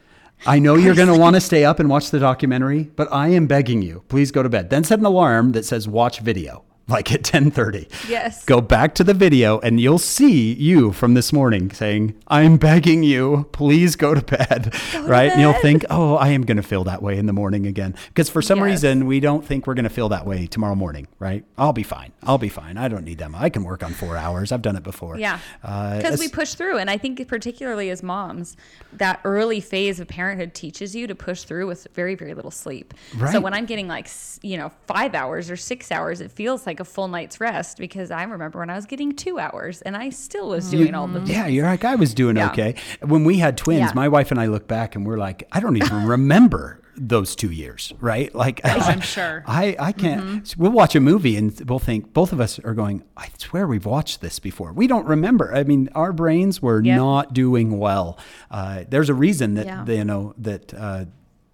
I 0.45 0.57
know 0.57 0.73
you're 0.73 0.95
going 0.95 1.07
to 1.07 1.19
want 1.19 1.35
to 1.35 1.41
stay 1.41 1.63
up 1.65 1.79
and 1.79 1.87
watch 1.87 2.09
the 2.09 2.17
documentary, 2.19 2.85
but 2.95 3.07
I 3.11 3.27
am 3.27 3.45
begging 3.45 3.83
you, 3.83 4.03
please 4.07 4.31
go 4.31 4.41
to 4.41 4.49
bed. 4.49 4.71
Then 4.71 4.83
set 4.83 4.97
an 4.97 5.05
alarm 5.05 5.51
that 5.51 5.65
says 5.65 5.87
watch 5.87 6.19
video, 6.21 6.65
like 6.91 7.11
at 7.11 7.23
10:30. 7.23 7.87
Yes. 8.09 8.45
Go 8.45 8.61
back 8.61 8.93
to 8.95 9.03
the 9.03 9.13
video 9.13 9.59
and 9.59 9.79
you'll 9.79 9.97
see 9.99 10.53
you 10.53 10.91
from 10.91 11.13
this 11.13 11.31
morning 11.33 11.71
saying, 11.71 12.13
"I'm 12.27 12.57
begging 12.57 13.03
you, 13.03 13.47
please 13.51 13.95
go 13.95 14.13
to 14.13 14.21
bed." 14.21 14.73
right? 15.03 15.31
And 15.31 15.41
you'll 15.41 15.53
think, 15.53 15.85
"Oh, 15.89 16.15
I 16.15 16.29
am 16.29 16.43
going 16.43 16.57
to 16.57 16.63
feel 16.63 16.83
that 16.83 17.01
way 17.01 17.17
in 17.17 17.25
the 17.25 17.33
morning 17.33 17.65
again." 17.65 17.95
Because 18.09 18.29
for 18.29 18.41
some 18.41 18.59
Yes. 18.59 18.65
reason, 18.65 19.05
we 19.07 19.19
don't 19.19 19.45
think 19.45 19.65
we're 19.67 19.73
going 19.73 19.83
to 19.83 19.89
feel 19.89 20.09
that 20.09 20.25
way 20.25 20.47
tomorrow 20.47 20.75
morning, 20.75 21.07
right? 21.19 21.43
I'll 21.57 21.73
be 21.73 21.83
fine. 21.83 22.11
I'll 22.23 22.37
be 22.37 22.49
fine. 22.49 22.77
I 22.77 22.87
don't 22.89 23.05
need 23.05 23.17
them. 23.17 23.33
I 23.37 23.49
can 23.49 23.63
work 23.63 23.83
on 23.83 23.93
4 23.93 24.17
hours. 24.17 24.51
I've 24.51 24.61
done 24.61 24.75
it 24.75 24.83
before. 24.83 25.17
Yeah. 25.17 25.39
Uh, 25.63 25.97
Because 25.97 26.19
we 26.19 26.27
push 26.27 26.53
through. 26.55 26.77
And 26.77 26.89
I 26.89 26.97
think, 26.97 27.25
particularly 27.27 27.89
as 27.89 28.03
moms, 28.03 28.57
that 28.93 29.19
early 29.23 29.61
phase 29.61 29.99
of 29.99 30.07
parenthood 30.07 30.53
teaches 30.53 30.95
you 30.95 31.07
to 31.07 31.15
push 31.15 31.43
through 31.43 31.67
with 31.67 31.87
very, 31.93 32.15
very 32.15 32.33
little 32.33 32.51
sleep. 32.51 32.93
Right. 33.15 33.31
So 33.31 33.39
when 33.39 33.53
I'm 33.53 33.65
getting 33.65 33.87
like, 33.87 34.09
you 34.41 34.57
know, 34.57 34.71
five 34.87 35.15
hours 35.15 35.49
or 35.49 35.55
six 35.55 35.91
hours, 35.91 36.19
it 36.21 36.31
feels 36.31 36.65
like 36.67 36.79
a 36.81 36.85
full 36.85 37.07
night's 37.07 37.39
rest 37.39 37.77
because 37.77 38.11
I 38.11 38.23
remember 38.23 38.59
when 38.59 38.69
I 38.69 38.75
was 38.75 38.85
getting 38.85 39.13
two 39.15 39.39
hours 39.39 39.81
and 39.83 39.95
I 39.95 40.09
still 40.09 40.49
was 40.49 40.69
doing 40.69 40.93
all 40.93 41.07
the 41.07 41.19
things. 41.19 41.29
Yeah, 41.29 41.47
you're 41.47 41.65
like, 41.65 41.85
I 41.85 41.95
was 41.95 42.13
doing 42.13 42.35
Yeah. 42.35 42.49
okay. 42.51 42.75
When 43.01 43.23
we 43.23 43.37
had 43.37 43.55
twins, 43.55 43.79
Yeah. 43.79 43.91
my 43.95 44.09
wife 44.09 44.31
and 44.31 44.39
I 44.39 44.47
look 44.47 44.67
back 44.67 44.95
and 44.97 45.05
we're 45.05 45.17
like, 45.17 45.47
I 45.53 45.61
don't 45.61 45.77
even 45.77 46.05
remember 46.15 46.81
those 46.97 47.35
two 47.37 47.49
years, 47.49 47.93
right? 48.01 48.35
Like, 48.35 48.59
I'm 48.65 48.99
sure. 49.15 49.43
I, 49.47 49.75
I 49.79 49.91
can't. 49.93 50.45
so 50.45 50.55
we'll 50.59 50.71
watch 50.73 50.93
a 50.93 50.99
movie 50.99 51.37
and 51.37 51.57
we'll 51.67 51.79
think, 51.79 52.11
both 52.13 52.33
of 52.33 52.41
us 52.41 52.59
are 52.59 52.73
going, 52.73 53.03
I 53.15 53.29
swear 53.37 53.65
we've 53.65 53.85
watched 53.85 54.19
this 54.19 54.39
before. 54.39 54.73
We 54.73 54.87
don't 54.87 55.05
remember. 55.07 55.55
I 55.55 55.63
mean, 55.63 55.87
our 55.95 56.11
brains 56.11 56.61
were 56.61 56.81
Yep. 56.83 56.97
not 56.97 57.33
doing 57.33 57.79
well. 57.79 58.19
Uh, 58.51 58.83
there's 58.89 59.07
a 59.09 59.13
reason 59.13 59.53
that, 59.53 59.65
Yeah. 59.65 59.83
they, 59.85 59.97
you 59.97 60.03
know, 60.05 60.33
that, 60.39 60.73
uh, 60.73 61.05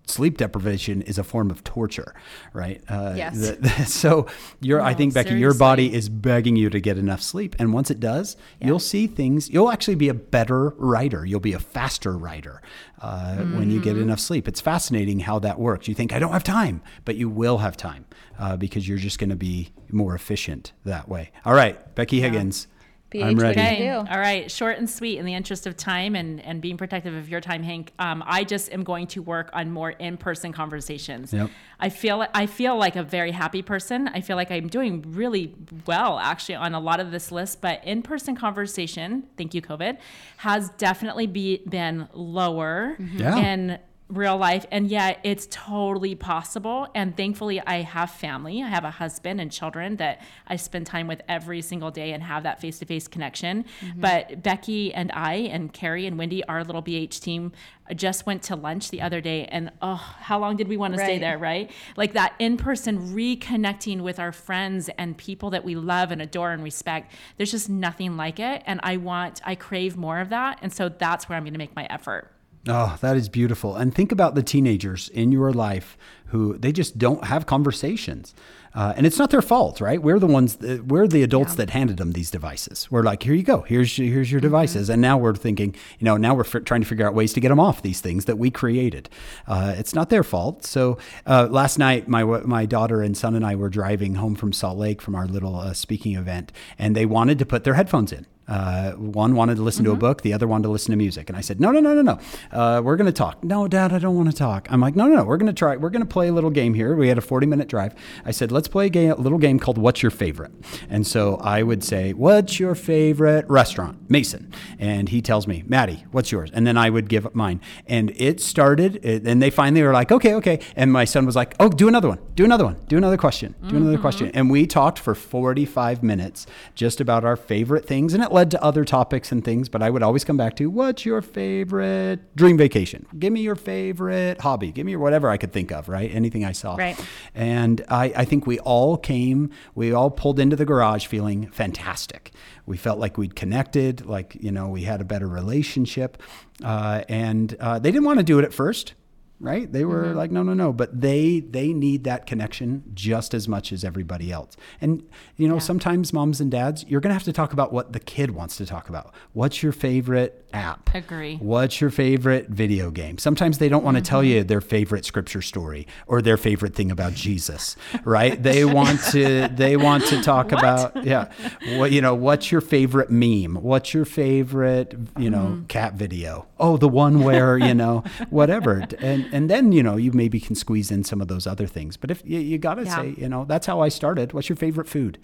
Sleep 0.09 0.37
deprivation 0.37 1.01
is 1.01 1.17
a 1.17 1.23
form 1.23 1.51
of 1.51 1.63
torture, 1.63 2.15
right? 2.53 2.81
Uh, 2.87 3.13
Yes. 3.15 3.37
the- 3.37 3.69
so, 3.85 4.25
you're, 4.61 4.81
I 4.81 4.91
No, 4.93 4.97
think, 4.97 5.13
Becky, 5.13 5.35
your 5.37 5.53
body 5.53 5.93
is 5.93 6.07
begging 6.09 6.55
you 6.55 6.69
to 6.69 6.79
get 6.79 6.97
enough 6.97 7.21
sleep. 7.21 7.55
And 7.59 7.73
once 7.73 7.91
it 7.91 7.99
does, 7.99 8.37
you'll 8.61 8.79
see 8.79 9.07
things. 9.07 9.49
You'll 9.49 9.69
actually 9.69 9.95
be 9.95 10.07
a 10.09 10.13
better 10.13 10.69
writer. 10.77 11.25
You'll 11.25 11.41
be 11.41 11.53
a 11.53 11.59
faster 11.59 12.17
writer 12.17 12.61
uh, 13.01 13.35
when 13.37 13.69
you 13.69 13.77
Mm-hmm. 13.79 13.83
get 13.83 13.97
enough 13.97 14.19
sleep. 14.19 14.47
It's 14.47 14.61
fascinating 14.61 15.19
how 15.19 15.39
that 15.39 15.59
works. 15.59 15.87
You 15.87 15.93
think, 15.93 16.13
I 16.13 16.19
don't 16.19 16.31
have 16.31 16.43
time, 16.43 16.81
but 17.05 17.15
you 17.17 17.29
will 17.29 17.57
have 17.59 17.75
time 17.77 18.05
uh, 18.39 18.55
because 18.57 18.87
you're 18.87 18.97
just 18.97 19.19
going 19.19 19.29
to 19.29 19.35
be 19.35 19.69
more 19.91 20.15
efficient 20.15 20.71
that 20.85 21.07
way. 21.09 21.31
All 21.45 21.53
right, 21.53 21.93
Becky 21.95 22.21
Higgins. 22.21 22.67
BH, 23.11 23.23
I'm 23.23 23.35
ready. 23.37 23.55
do 23.55 23.61
Okay. 23.61 23.77
do? 23.85 23.91
All 24.11 24.19
right. 24.19 24.51
Short 24.51 24.77
and 24.77 24.89
sweet 24.89 25.17
in 25.17 25.25
the 25.25 25.33
interest 25.33 25.65
of 25.65 25.77
time 25.77 26.15
and, 26.15 26.41
and 26.41 26.61
being 26.61 26.75
protective 26.75 27.13
of 27.13 27.29
your 27.29 27.39
time, 27.39 27.63
Hank. 27.63 27.93
Um, 27.99 28.21
I 28.25 28.43
just 28.43 28.71
am 28.73 28.83
going 28.83 29.07
to 29.07 29.21
work 29.21 29.49
on 29.53 29.71
more 29.71 29.91
in-person 29.91 30.51
conversations. 30.51 31.31
Yep. 31.31 31.49
I 31.79 31.89
feel 31.89 32.25
I 32.33 32.45
feel 32.47 32.75
like 32.77 32.95
a 32.97 33.03
very 33.03 33.31
happy 33.31 33.61
person. 33.61 34.09
I 34.09 34.19
feel 34.21 34.35
like 34.35 34.51
I'm 34.51 34.67
doing 34.67 35.03
really 35.07 35.55
well 35.85 36.19
actually 36.19 36.55
on 36.55 36.73
a 36.73 36.79
lot 36.79 36.99
of 36.99 37.11
this 37.11 37.31
list, 37.31 37.61
but 37.61 37.83
in-person 37.85 38.35
conversation, 38.35 39.23
thank 39.37 39.53
you 39.53 39.61
COVID, 39.61 39.97
has 40.37 40.69
definitely 40.71 41.27
be, 41.27 41.61
been 41.69 42.09
lower 42.13 42.97
Yeah. 42.99 43.37
in 43.37 43.79
real 44.09 44.37
life 44.37 44.65
and 44.71 44.87
yet 44.87 45.19
it's 45.23 45.47
totally 45.51 46.15
possible. 46.15 46.87
And 46.95 47.15
thankfully 47.17 47.59
i 47.61 47.81
have 47.81 48.09
family. 48.09 48.63
I 48.63 48.67
have 48.67 48.85
a 48.85 48.91
husband 48.91 49.41
and 49.41 49.51
children 49.51 49.97
that 49.97 50.21
i 50.47 50.55
spend 50.55 50.85
time 50.85 51.07
with 51.07 51.21
every 51.27 51.61
single 51.61 51.91
day 51.91 52.13
and 52.13 52.23
have 52.23 52.43
that 52.43 52.61
face-to-face 52.61 53.07
connection. 53.09 53.65
Mm-hmm. 53.81 54.01
But 54.01 54.43
becky 54.43 54.93
and 54.93 55.11
i 55.13 55.33
and 55.35 55.73
carrie 55.73 56.05
and 56.05 56.17
wendy 56.17 56.43
our 56.45 56.63
little 56.63 56.81
bh 56.81 57.19
team 57.19 57.51
just 57.95 58.25
went 58.25 58.43
to 58.43 58.55
lunch 58.55 58.89
the 58.91 59.01
other 59.01 59.21
day 59.21 59.45
and 59.45 59.71
oh 59.81 59.95
how 59.95 60.39
long 60.39 60.55
did 60.55 60.67
we 60.67 60.77
want 60.77 60.93
to 60.93 60.99
stay 60.99 61.19
there 61.19 61.37
right? 61.37 61.71
Like 61.95 62.13
that 62.13 62.33
in-person 62.39 63.13
reconnecting 63.13 64.01
with 64.01 64.19
our 64.19 64.31
friends 64.31 64.89
and 64.97 65.17
people 65.17 65.49
that 65.49 65.65
we 65.65 65.75
love 65.75 66.11
and 66.11 66.21
adore 66.21 66.51
and 66.51 66.63
respect 66.63 67.11
there's 67.35 67.51
just 67.51 67.69
nothing 67.69 68.15
like 68.15 68.39
it. 68.39 68.63
And 68.65 68.79
i 68.83 68.95
want 68.95 69.41
i 69.45 69.55
crave 69.55 69.97
more 69.97 70.19
of 70.19 70.29
that 70.29 70.59
and 70.61 70.71
so 70.71 70.87
that's 70.87 71.27
where 71.27 71.37
i'm 71.37 71.43
going 71.43 71.53
to 71.53 71.59
make 71.59 71.75
my 71.75 71.85
effort 71.89 72.31
Oh, 72.67 72.97
that 73.01 73.15
is 73.15 73.29
beautiful. 73.29 73.75
And 73.75 73.93
think 73.93 74.11
about 74.11 74.35
the 74.35 74.43
teenagers 74.43 75.09
in 75.09 75.31
your 75.31 75.53
life 75.53 75.97
who 76.27 76.57
they 76.57 76.71
just 76.71 76.97
don't 76.97 77.23
have 77.23 77.45
conversations. 77.45 78.35
Uh, 78.75 78.93
and 78.95 79.07
it's 79.07 79.17
not 79.17 79.31
their 79.31 79.41
fault, 79.41 79.81
right? 79.81 80.01
We're 80.01 80.19
the 80.19 80.27
ones, 80.27 80.57
that, 80.57 80.85
we're 80.85 81.07
the 81.07 81.23
adults 81.23 81.55
that 81.55 81.71
handed 81.71 81.97
them 81.97 82.11
these 82.11 82.29
devices. 82.29 82.91
We're 82.91 83.01
like, 83.01 83.23
here 83.23 83.33
you 83.33 83.41
go, 83.41 83.61
here's 83.61 83.97
your, 83.97 84.07
here's 84.13 84.31
your 84.31 84.41
devices. 84.41 84.89
And 84.89 85.01
now 85.01 85.17
we're 85.17 85.33
thinking, 85.33 85.73
you 85.97 86.05
know, 86.05 86.17
now 86.17 86.35
we're 86.35 86.45
f- 86.45 86.63
trying 86.63 86.81
to 86.81 86.87
figure 86.87 87.07
out 87.07 87.15
ways 87.15 87.33
to 87.33 87.39
get 87.39 87.49
them 87.49 87.59
off 87.59 87.81
these 87.81 88.01
things 88.01 88.25
that 88.25 88.37
we 88.37 88.51
created. 88.51 89.09
Uh, 89.47 89.73
it's 89.77 89.95
not 89.95 90.09
their 90.09 90.23
fault. 90.23 90.63
So 90.63 90.99
uh, 91.25 91.47
last 91.49 91.79
night, 91.79 92.07
my 92.07 92.23
my 92.23 92.65
daughter 92.67 93.01
and 93.01 93.17
son 93.17 93.35
and 93.35 93.45
I 93.45 93.55
were 93.55 93.69
driving 93.69 94.15
home 94.15 94.35
from 94.35 94.53
Salt 94.53 94.77
Lake 94.77 95.01
from 95.01 95.15
our 95.15 95.25
little 95.25 95.55
uh, 95.55 95.73
speaking 95.73 96.15
event, 96.15 96.51
and 96.77 96.95
they 96.95 97.05
wanted 97.05 97.39
to 97.39 97.45
put 97.45 97.63
their 97.63 97.75
headphones 97.75 98.11
in. 98.11 98.27
Uh, 98.47 98.91
one 98.91 99.35
wanted 99.35 99.55
to 99.55 99.61
listen 99.61 99.83
to 99.85 99.91
a 99.91 99.95
book, 99.95 100.21
the 100.21 100.33
other 100.33 100.47
wanted 100.47 100.63
to 100.63 100.69
listen 100.69 100.91
to 100.91 100.97
music. 100.97 101.29
And 101.29 101.37
I 101.37 101.41
said, 101.41 101.59
no, 101.59 101.71
no, 101.71 101.79
no, 101.79 101.93
no, 101.93 102.01
no. 102.01 102.19
Uh, 102.51 102.81
we're 102.81 102.95
going 102.95 103.07
to 103.07 103.11
talk. 103.11 103.43
No, 103.43 103.67
Dad, 103.67 103.91
I 103.93 103.99
don't 103.99 104.15
want 104.15 104.29
to 104.29 104.35
talk. 104.35 104.67
I'm 104.71 104.79
like, 104.79 104.95
no, 104.95 105.07
no, 105.07 105.17
no. 105.17 105.23
We're 105.23 105.37
going 105.37 105.47
to 105.47 105.53
try. 105.53 105.75
We're 105.75 105.89
going 105.89 106.05
to 106.05 106.07
play 106.07 106.27
a 106.29 106.33
little 106.33 106.49
game 106.49 106.73
here. 106.73 106.95
We 106.95 107.09
had 107.09 107.17
a 107.17 107.21
40 107.21 107.45
minute 107.47 107.67
drive. 107.67 107.93
I 108.25 108.31
said, 108.31 108.51
let's 108.51 108.67
play 108.67 108.87
a, 108.87 108.89
game, 108.89 109.11
a 109.11 109.15
little 109.15 109.37
game 109.37 109.59
called 109.59 109.77
What's 109.77 110.01
Your 110.01 110.11
Favorite? 110.11 110.51
And 110.89 111.05
so 111.05 111.35
I 111.37 111.63
would 111.63 111.83
say, 111.83 112.13
What's 112.13 112.59
your 112.59 112.75
favorite 112.75 113.47
restaurant? 113.49 114.09
Mason. 114.09 114.51
And 114.79 115.09
he 115.09 115.21
tells 115.21 115.47
me, 115.47 115.63
Maddie, 115.67 116.05
what's 116.11 116.31
yours? 116.31 116.49
And 116.53 116.65
then 116.65 116.77
I 116.77 116.89
would 116.89 117.09
give 117.09 117.25
up 117.25 117.35
mine. 117.35 117.61
And 117.87 118.11
it 118.15 118.39
started, 118.41 119.03
and 119.05 119.41
they 119.41 119.49
finally 119.49 119.83
were 119.83 119.93
like, 119.93 120.11
okay, 120.11 120.33
okay. 120.35 120.59
And 120.75 120.91
my 120.91 121.05
son 121.05 121.25
was 121.25 121.35
like, 121.35 121.55
oh, 121.59 121.69
do 121.69 121.87
another 121.87 122.07
one. 122.07 122.19
Do 122.35 122.45
another 122.45 122.63
one. 122.63 122.77
Do 122.87 122.97
another 122.97 123.17
question. 123.17 123.55
Do 123.67 123.75
another 123.75 123.97
question. 123.97 124.31
And 124.33 124.49
we 124.49 124.65
talked 124.67 124.99
for 124.99 125.15
45 125.15 126.03
minutes 126.03 126.47
just 126.75 127.01
about 127.01 127.25
our 127.25 127.35
favorite 127.35 127.85
things. 127.85 128.13
And 128.13 128.23
it 128.23 128.31
led 128.37 128.51
to 128.51 128.63
other 128.63 128.85
topics 128.85 129.31
and 129.31 129.43
things. 129.43 129.67
But 129.67 129.81
I 129.81 129.89
would 129.89 130.03
always 130.03 130.23
come 130.23 130.37
back 130.37 130.55
to 130.57 130.69
what's 130.69 131.05
your 131.05 131.21
favorite 131.21 132.35
dream 132.35 132.57
vacation? 132.57 133.05
Give 133.17 133.33
me 133.33 133.41
your 133.41 133.55
favorite 133.55 134.39
hobby. 134.39 134.71
Give 134.71 134.85
me 134.85 134.95
whatever 134.95 135.29
I 135.29 135.37
could 135.37 135.51
think 135.51 135.71
of, 135.71 135.89
right? 135.89 136.09
Anything 136.13 136.45
I 136.45 136.51
saw. 136.51 136.75
Right. 136.75 136.97
And 137.33 137.83
I, 137.89 138.13
I 138.15 138.25
think 138.25 138.45
we 138.45 138.59
all 138.59 138.95
came, 138.97 139.49
we 139.73 139.91
all 139.91 140.11
pulled 140.11 140.39
into 140.39 140.55
the 140.55 140.65
garage 140.65 141.07
feeling 141.07 141.49
fantastic. 141.49 142.31
We 142.65 142.77
felt 142.77 142.99
like 142.99 143.17
we'd 143.17 143.35
connected, 143.35 144.05
like, 144.05 144.37
you 144.39 144.51
know, 144.51 144.69
we 144.69 144.83
had 144.83 145.01
a 145.01 145.05
better 145.05 145.27
relationship. 145.27 146.21
Uh, 146.63 147.03
and 147.09 147.55
uh, 147.59 147.79
they 147.79 147.91
didn't 147.91 148.05
want 148.05 148.19
to 148.19 148.23
do 148.23 148.39
it 148.39 148.45
at 148.45 148.53
first 148.53 148.93
right? 149.39 149.71
They 149.71 149.85
were 149.85 150.05
mm-hmm. 150.05 150.17
like 150.17 150.31
no 150.31 150.43
no 150.43 150.53
no. 150.53 150.73
But 150.73 150.99
they 150.99 151.39
they 151.39 151.73
need 151.73 152.03
that 152.05 152.25
connection 152.25 152.83
just 152.93 153.33
as 153.33 153.47
much 153.47 153.71
as 153.71 153.83
everybody 153.83 154.31
else. 154.31 154.55
And 154.81 155.03
you 155.35 155.47
know 155.47 155.59
sometimes 155.59 156.13
moms 156.13 156.41
and 156.41 156.51
dads 156.51 156.85
you're 156.87 157.01
going 157.01 157.09
to 157.09 157.15
have 157.15 157.23
to 157.23 157.33
talk 157.33 157.53
about 157.53 157.71
what 157.73 157.93
the 157.93 157.99
kid 157.99 158.31
wants 158.31 158.57
to 158.57 158.65
talk 158.65 158.89
about. 158.89 159.13
What's 159.33 159.63
your 159.63 159.71
favorite 159.71 160.45
app? 160.53 160.93
Agree. 160.95 161.35
what's 161.37 161.81
your 161.81 161.89
favorite 161.89 162.49
video 162.49 162.91
game? 162.91 163.17
Sometimes 163.17 163.57
they 163.57 163.69
don't 163.69 163.83
want 163.83 163.97
to 163.97 164.03
tell 164.03 164.21
mm-hmm. 164.21 164.37
you 164.37 164.43
their 164.43 164.61
favorite 164.61 165.05
scripture 165.05 165.41
story 165.41 165.87
or 166.07 166.21
their 166.21 166.37
favorite 166.37 166.73
thing 166.73 166.91
about 166.91 167.13
jesus 167.13 167.75
right? 168.03 168.41
They 168.41 168.65
want 168.65 169.01
to 169.11 169.47
they 169.49 169.77
want 169.77 170.05
to 170.07 170.21
talk 170.23 170.51
about 170.51 171.05
yeah. 171.05 171.31
What 171.77 171.91
you 171.91 172.01
know 172.01 172.15
what's 172.15 172.51
your 172.51 172.61
favorite 172.61 173.09
meme? 173.09 173.55
What's 173.55 173.93
your 173.93 174.05
favorite 174.05 174.95
you 175.17 175.29
know 175.29 175.47
mm-hmm. 175.47 175.65
cat 175.65 175.93
video? 175.93 176.47
Oh 176.59 176.77
the 176.77 176.89
one 176.89 177.23
where 177.23 177.57
you 177.57 177.73
know 177.73 178.03
whatever. 178.29 178.85
And 178.99 179.26
and 179.31 179.49
then 179.49 179.71
you 179.71 179.83
know 179.83 179.95
you 179.97 180.11
maybe 180.11 180.39
can 180.39 180.55
squeeze 180.55 180.91
in 180.91 181.03
some 181.03 181.21
of 181.21 181.27
those 181.27 181.45
other 181.47 181.67
things. 181.67 181.97
But 181.97 182.11
if 182.11 182.21
you, 182.25 182.39
you 182.39 182.57
gotta 182.57 182.83
Yeah. 182.85 182.95
say 182.95 183.15
you 183.17 183.29
know 183.29 183.45
that's 183.45 183.65
how 183.67 183.79
i 183.81 183.89
started. 183.89 184.33
What's 184.33 184.49
your 184.49 184.55
favorite 184.55 184.87
food? 184.87 185.17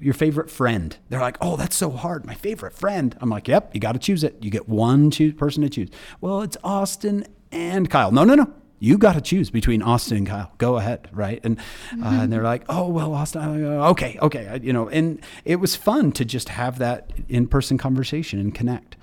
Your 0.00 0.14
favorite 0.14 0.50
friend. 0.50 0.96
They're 1.08 1.20
like 1.20 1.36
oh 1.40 1.56
that's 1.56 1.76
so 1.76 1.90
hard. 1.90 2.24
My 2.26 2.34
favorite 2.34 2.72
friend. 2.74 3.16
I'm 3.20 3.30
like 3.30 3.46
yep 3.48 3.70
you 3.74 3.80
got 3.80 3.92
to 3.92 3.98
choose 3.98 4.24
it. 4.24 4.36
You 4.40 4.50
get 4.50 4.68
one 4.68 5.10
person 5.36 5.62
to 5.62 5.68
choose. 5.68 5.88
Well 6.20 6.42
it's 6.42 6.56
austin 6.64 7.26
and 7.52 7.88
kyle. 7.88 8.10
No 8.12 8.24
no 8.24 8.34
no. 8.34 8.52
You 8.80 8.98
got 8.98 9.14
to 9.14 9.20
choose 9.22 9.48
between 9.48 9.80
Austin 9.80 10.18
and 10.18 10.26
Kyle. 10.26 10.52
Go 10.58 10.76
ahead, 10.76 11.08
right? 11.12 11.40
And 11.42 11.58
uh, 11.92 12.06
and 12.20 12.30
they're 12.32 12.42
like, 12.42 12.64
"Oh 12.68 12.88
well, 12.88 13.14
Austin, 13.14 13.40
uh, 13.64 13.88
okay, 13.90 14.18
okay," 14.20 14.46
I- 14.46 14.54
you 14.56 14.74
know. 14.74 14.88
And 14.90 15.20
it 15.46 15.56
was 15.56 15.74
fun 15.74 16.12
to 16.12 16.24
just 16.24 16.50
have 16.50 16.78
that 16.80 17.10
in-person 17.30 17.78
conversation 17.78 18.38
and 18.40 18.54
connect. 18.54 18.96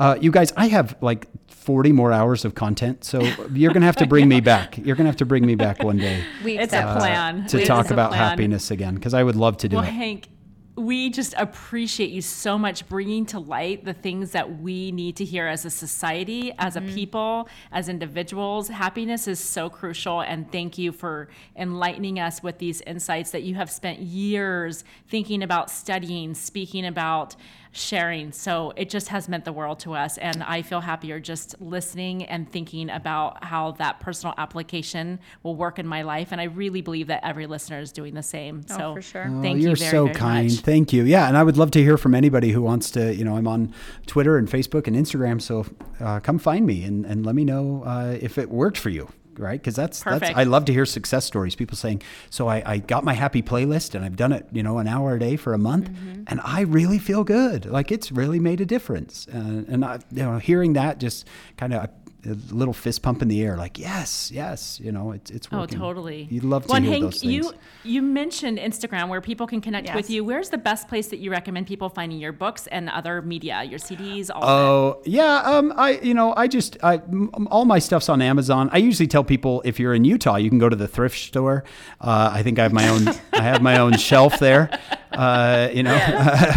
Uh, 0.00 0.16
you 0.20 0.30
guys, 0.30 0.50
I 0.56 0.68
have 0.68 0.96
like 1.02 1.26
40 1.48 1.92
more 1.92 2.10
hours 2.10 2.46
of 2.46 2.54
content, 2.54 3.04
so 3.04 3.20
you're 3.52 3.72
gonna 3.74 3.84
have 3.84 3.96
to 3.96 4.06
bring 4.06 4.28
me 4.28 4.40
back. 4.40 4.78
You're 4.78 4.96
gonna 4.96 5.10
have 5.10 5.16
to 5.18 5.26
bring 5.26 5.44
me 5.46 5.54
back 5.56 5.82
one 5.82 5.98
day 5.98 6.24
We 6.44 6.58
It's 6.58 6.72
a 6.72 6.80
plan. 6.98 7.46
to 7.48 7.60
It 7.60 7.66
talk 7.66 7.90
about 7.90 8.14
happiness 8.14 8.70
again 8.70 8.94
because 8.94 9.12
I 9.12 9.22
would 9.22 9.36
love 9.36 9.58
to 9.58 9.68
do 9.68 9.76
Well, 9.76 9.84
it. 9.84 9.90
Hank, 9.90 10.28
we 10.76 11.10
just 11.10 11.34
appreciate 11.36 12.08
you 12.10 12.22
so 12.22 12.56
much 12.56 12.88
bringing 12.88 13.26
to 13.26 13.38
light 13.38 13.84
the 13.84 13.92
things 13.92 14.30
that 14.30 14.60
we 14.60 14.90
need 14.92 15.16
to 15.16 15.24
hear 15.26 15.46
as 15.46 15.66
a 15.66 15.70
society, 15.70 16.52
as 16.58 16.76
Mm-hmm. 16.76 16.88
a 16.88 16.92
people, 16.94 17.48
as 17.70 17.90
individuals. 17.90 18.68
Happiness 18.68 19.28
is 19.28 19.38
so 19.38 19.68
crucial, 19.68 20.22
and 20.22 20.50
thank 20.50 20.78
you 20.78 20.92
for 20.92 21.28
enlightening 21.56 22.18
us 22.18 22.42
with 22.42 22.56
these 22.56 22.80
insights 22.82 23.32
that 23.32 23.42
you 23.42 23.56
have 23.56 23.70
spent 23.70 23.98
years 23.98 24.82
thinking 25.08 25.42
about 25.42 25.68
studying, 25.70 26.32
speaking 26.32 26.86
about, 26.86 27.36
sharing. 27.72 28.32
So 28.32 28.72
it 28.76 28.90
just 28.90 29.08
has 29.08 29.28
meant 29.28 29.44
the 29.44 29.52
world 29.52 29.80
to 29.80 29.94
us, 29.94 30.18
and 30.18 30.42
I 30.42 30.62
feel 30.62 30.80
happier 30.80 31.20
just 31.20 31.60
listening 31.60 32.24
and 32.24 32.50
thinking 32.50 32.90
about 32.90 33.44
how 33.44 33.72
that 33.72 34.00
personal 34.00 34.34
application 34.38 35.20
will 35.42 35.56
work 35.56 35.78
in 35.78 35.86
my 35.86 36.02
life. 36.02 36.32
And 36.32 36.40
I 36.40 36.44
really 36.44 36.80
believe 36.80 37.06
that 37.08 37.24
every 37.24 37.46
listener 37.46 37.78
is 37.78 37.92
doing 37.92 38.14
the 38.14 38.22
same. 38.22 38.64
Oh, 38.70 38.76
so 38.76 38.94
for 38.94 39.02
sure. 39.02 39.26
Oh, 39.28 39.42
Thank 39.42 39.60
you're 39.60 39.70
you 39.70 39.76
very, 39.76 39.90
so 39.90 40.04
very 40.06 40.16
kind. 40.16 40.50
much. 40.50 40.60
Thank 40.60 40.92
you. 40.92 41.04
Yeah, 41.04 41.28
and 41.28 41.36
I 41.36 41.42
would 41.42 41.56
love 41.56 41.70
to 41.72 41.82
hear 41.82 41.96
from 41.96 42.14
anybody 42.14 42.50
who 42.50 42.62
wants 42.62 42.90
to. 42.92 43.14
You 43.14 43.24
know, 43.24 43.36
I'm 43.36 43.46
on 43.46 43.72
Twitter 44.06 44.36
and 44.36 44.48
Facebook 44.48 44.86
and 44.86 44.96
Instagram, 44.96 45.40
so 45.40 45.66
uh, 46.00 46.20
come 46.20 46.38
find 46.38 46.66
me 46.66 46.84
and, 46.84 47.04
and 47.04 47.24
let 47.24 47.34
me 47.34 47.44
know 47.44 47.82
uh, 47.84 48.16
if 48.20 48.38
it 48.38 48.50
worked 48.50 48.78
for 48.78 48.90
you. 48.90 49.08
Right, 49.40 49.58
because 49.60 49.74
that's 49.74 50.02
that's 50.02 50.30
I 50.36 50.44
love 50.44 50.66
to 50.66 50.72
hear 50.72 50.84
success 50.84 51.24
stories. 51.24 51.54
People 51.56 51.76
saying, 51.76 52.02
"So 52.28 52.46
I, 52.48 52.62
I 52.66 52.78
got 52.78 53.04
my 53.04 53.14
happy 53.14 53.42
playlist 53.42 53.94
and 53.94 54.04
I've 54.04 54.16
done 54.16 54.32
it, 54.32 54.46
you 54.52 54.62
know, 54.62 54.76
an 54.78 54.86
hour 54.86 55.14
a 55.14 55.18
day 55.18 55.36
for 55.36 55.54
a 55.54 55.58
month, 55.58 55.88
Mm-hmm. 55.90 56.24
and 56.26 56.40
I 56.44 56.60
really 56.60 56.98
feel 56.98 57.24
good. 57.24 57.64
Like 57.64 57.90
it's 57.90 58.12
really 58.12 58.38
made 58.38 58.60
a 58.60 58.66
difference." 58.66 59.26
Uh, 59.32 59.64
and 59.72 59.84
I, 59.84 59.98
you 60.12 60.22
know, 60.22 60.38
hearing 60.38 60.74
that 60.74 60.98
just 61.00 61.26
kind 61.56 61.72
of 61.72 61.88
a 62.26 62.54
little 62.54 62.74
fist 62.74 63.02
pump 63.02 63.22
in 63.22 63.28
the 63.28 63.42
air, 63.42 63.56
like 63.56 63.78
yes, 63.78 64.30
yes, 64.32 64.78
you 64.82 64.92
know, 64.92 65.12
it's 65.12 65.30
it's 65.30 65.50
working. 65.50 65.78
Oh, 65.78 65.80
totally. 65.80 66.28
You'd 66.30 66.44
love 66.44 66.66
to 66.66 66.72
well, 66.72 66.80
hear 66.82 66.90
Hank, 66.92 67.02
those 67.04 67.20
things. 67.20 67.32
you 67.32 67.52
you 67.84 68.02
mentioned 68.02 68.58
Instagram 68.58 69.08
where 69.08 69.20
people 69.20 69.46
can 69.46 69.60
connect 69.60 69.86
Yes. 69.88 69.96
with 69.96 70.10
you. 70.10 70.24
Where's 70.24 70.50
the 70.50 70.58
best 70.58 70.88
place 70.88 71.08
that 71.08 71.18
you 71.18 71.30
recommend 71.30 71.66
people 71.66 71.88
finding 71.88 72.18
your 72.18 72.32
books 72.32 72.66
and 72.66 72.88
other 72.90 73.22
media, 73.22 73.62
your 73.64 73.78
CDs, 73.78 74.30
all 74.34 74.42
of 74.44 74.48
Oh 74.48 75.02
yeah, 75.04 75.42
um, 75.44 75.72
I 75.76 75.98
you 76.02 76.14
know 76.14 76.34
I 76.36 76.46
just 76.48 76.76
I 76.82 76.94
m- 76.96 77.30
all 77.50 77.64
my 77.64 77.78
stuff's 77.78 78.08
on 78.08 78.20
Amazon. 78.22 78.68
I 78.72 78.78
usually 78.78 79.06
tell 79.06 79.24
people 79.24 79.62
if 79.64 79.78
you're 79.80 79.94
in 79.94 80.04
Utah, 80.04 80.36
you 80.36 80.50
can 80.50 80.58
go 80.58 80.68
to 80.68 80.76
the 80.76 80.88
thrift 80.88 81.18
store. 81.18 81.64
Uh, 82.00 82.30
I 82.32 82.42
think 82.42 82.58
I 82.58 82.62
have 82.64 82.72
my 82.72 82.88
own 82.88 83.08
I 83.32 83.42
have 83.42 83.62
my 83.62 83.78
own 83.78 83.96
shelf 83.96 84.38
there. 84.38 84.70
Uh, 85.12 85.68
you 85.72 85.82
know, 85.82 85.98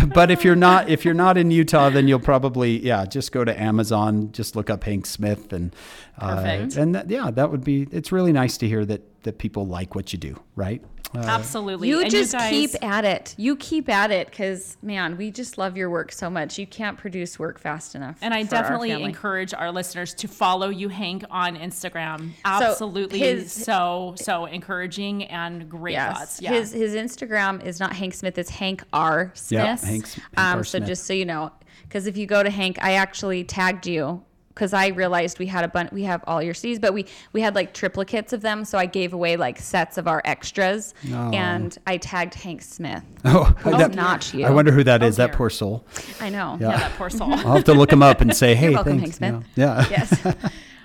but 0.13 0.31
if 0.31 0.43
you're 0.43 0.55
not 0.55 0.89
if 0.89 1.05
you're 1.05 1.13
not 1.13 1.37
in 1.37 1.51
Utah, 1.51 1.89
then 1.89 2.07
you'll 2.07 2.19
probably 2.19 2.85
yeah 2.85 3.05
just 3.05 3.31
go 3.31 3.43
to 3.43 3.61
Amazon. 3.61 4.31
Just 4.31 4.55
look 4.55 4.69
up 4.69 4.83
Hank 4.83 5.05
Smith 5.05 5.53
and 5.53 5.75
uh, 6.19 6.67
and 6.77 6.95
that, 6.95 7.09
yeah, 7.09 7.31
that 7.31 7.51
would 7.51 7.63
be. 7.63 7.87
It's 7.91 8.11
really 8.11 8.31
nice 8.31 8.57
to 8.57 8.67
hear 8.67 8.85
that 8.85 9.23
that 9.23 9.37
people 9.37 9.65
like 9.65 9.95
what 9.95 10.13
you 10.13 10.19
do, 10.19 10.39
right? 10.55 10.83
Uh. 11.15 11.19
Absolutely. 11.19 11.89
You 11.89 12.01
And 12.01 12.09
just 12.11 12.31
guys- 12.33 12.49
keep 12.49 12.83
at 12.83 13.05
it. 13.05 13.35
You 13.37 13.55
keep 13.55 13.87
at 13.89 14.11
it 14.11 14.29
because, 14.29 14.77
man, 14.81 15.15
we 15.17 15.29
just 15.31 15.57
love 15.57 15.77
your 15.77 15.89
work 15.89 16.11
so 16.11 16.29
much. 16.29 16.57
You 16.57 16.65
can't 16.65 16.97
produce 16.97 17.37
work 17.37 17.59
fast 17.59 17.95
enough. 17.95 18.17
And 18.21 18.33
I 18.33 18.43
for 18.45 18.55
our 18.55 18.61
definitely 18.63 18.89
family. 18.89 19.05
encourage 19.05 19.53
our 19.53 19.71
listeners 19.71 20.13
to 20.15 20.27
follow 20.27 20.69
you, 20.69 20.89
Hank, 20.89 21.23
on 21.29 21.55
Instagram. 21.55 22.31
Absolutely, 22.45 23.19
his- 23.19 23.51
so 23.51 24.15
so 24.17 24.45
encouraging 24.45 25.25
and 25.25 25.69
great 25.69 25.93
Yes. 25.93 26.17
thoughts. 26.17 26.41
Yeah. 26.41 26.51
His 26.53 26.71
his 26.71 26.95
Instagram 26.95 27.63
is 27.63 27.79
not 27.79 27.93
Hank 27.93 28.13
Smith, 28.13 28.37
it's 28.37 28.49
Hank 28.49 28.83
R. 28.91 29.31
Smith. 29.35 29.59
Yeah, 29.59 29.65
Hank 29.77 30.07
Hank 30.07 30.17
um, 30.37 30.57
R. 30.59 30.63
so 30.63 30.79
just 30.79 31.05
so 31.05 31.13
you 31.13 31.25
know, 31.25 31.51
because 31.83 32.07
if 32.07 32.17
you 32.17 32.25
go 32.25 32.41
to 32.43 32.49
Hank, 32.49 32.77
I 32.81 32.93
actually 32.93 33.43
tagged 33.43 33.85
you 33.87 34.23
because 34.53 34.73
I 34.73 34.87
realized 34.87 35.39
we 35.39 35.47
had 35.47 35.63
a 35.63 35.67
bunch. 35.67 35.91
We 35.91 36.03
have 36.03 36.23
all 36.27 36.41
your 36.41 36.53
CDs, 36.53 36.79
but 36.79 36.93
we 36.93 37.05
we 37.31 37.41
had 37.41 37.55
like 37.55 37.73
triplicates 37.73 38.33
of 38.33 38.41
them, 38.41 38.65
so 38.65 38.77
I 38.77 38.85
gave 38.85 39.13
away 39.13 39.35
like 39.37 39.59
sets 39.59 39.97
of 39.97 40.07
our 40.07 40.21
extras, 40.25 40.93
and 41.11 41.77
I 41.87 41.97
tagged 41.97 42.35
Hank 42.35 42.61
Smith. 42.61 43.03
Oh, 43.25 43.45
Who's 43.59 43.77
that- 43.77 43.95
not 43.95 44.33
you? 44.33 44.45
I 44.45 44.51
wonder 44.51 44.71
who 44.71 44.83
that 44.83 45.01
oh, 45.01 45.05
is. 45.07 45.15
That 45.15 45.27
dear. 45.27 45.35
poor 45.37 45.49
soul. 45.49 45.85
I 46.19 46.29
know. 46.29 46.57
Yeah. 46.59 46.69
yeah, 46.71 46.77
that 46.77 46.91
poor 46.97 47.09
soul. 47.09 47.31
I'll 47.33 47.53
have 47.55 47.63
to 47.65 47.73
look 47.73 47.91
him 47.91 48.03
up 48.03 48.21
and 48.21 48.35
say, 48.35 48.53
hey, 48.63 48.71
welcome, 48.71 48.99
thanks. 48.99 49.17
Hank 49.17 49.33
you 49.33 49.41
Smith. 49.41 49.57
know. 49.57 49.63
Yeah. 49.63 49.87
Yes. 49.89 50.35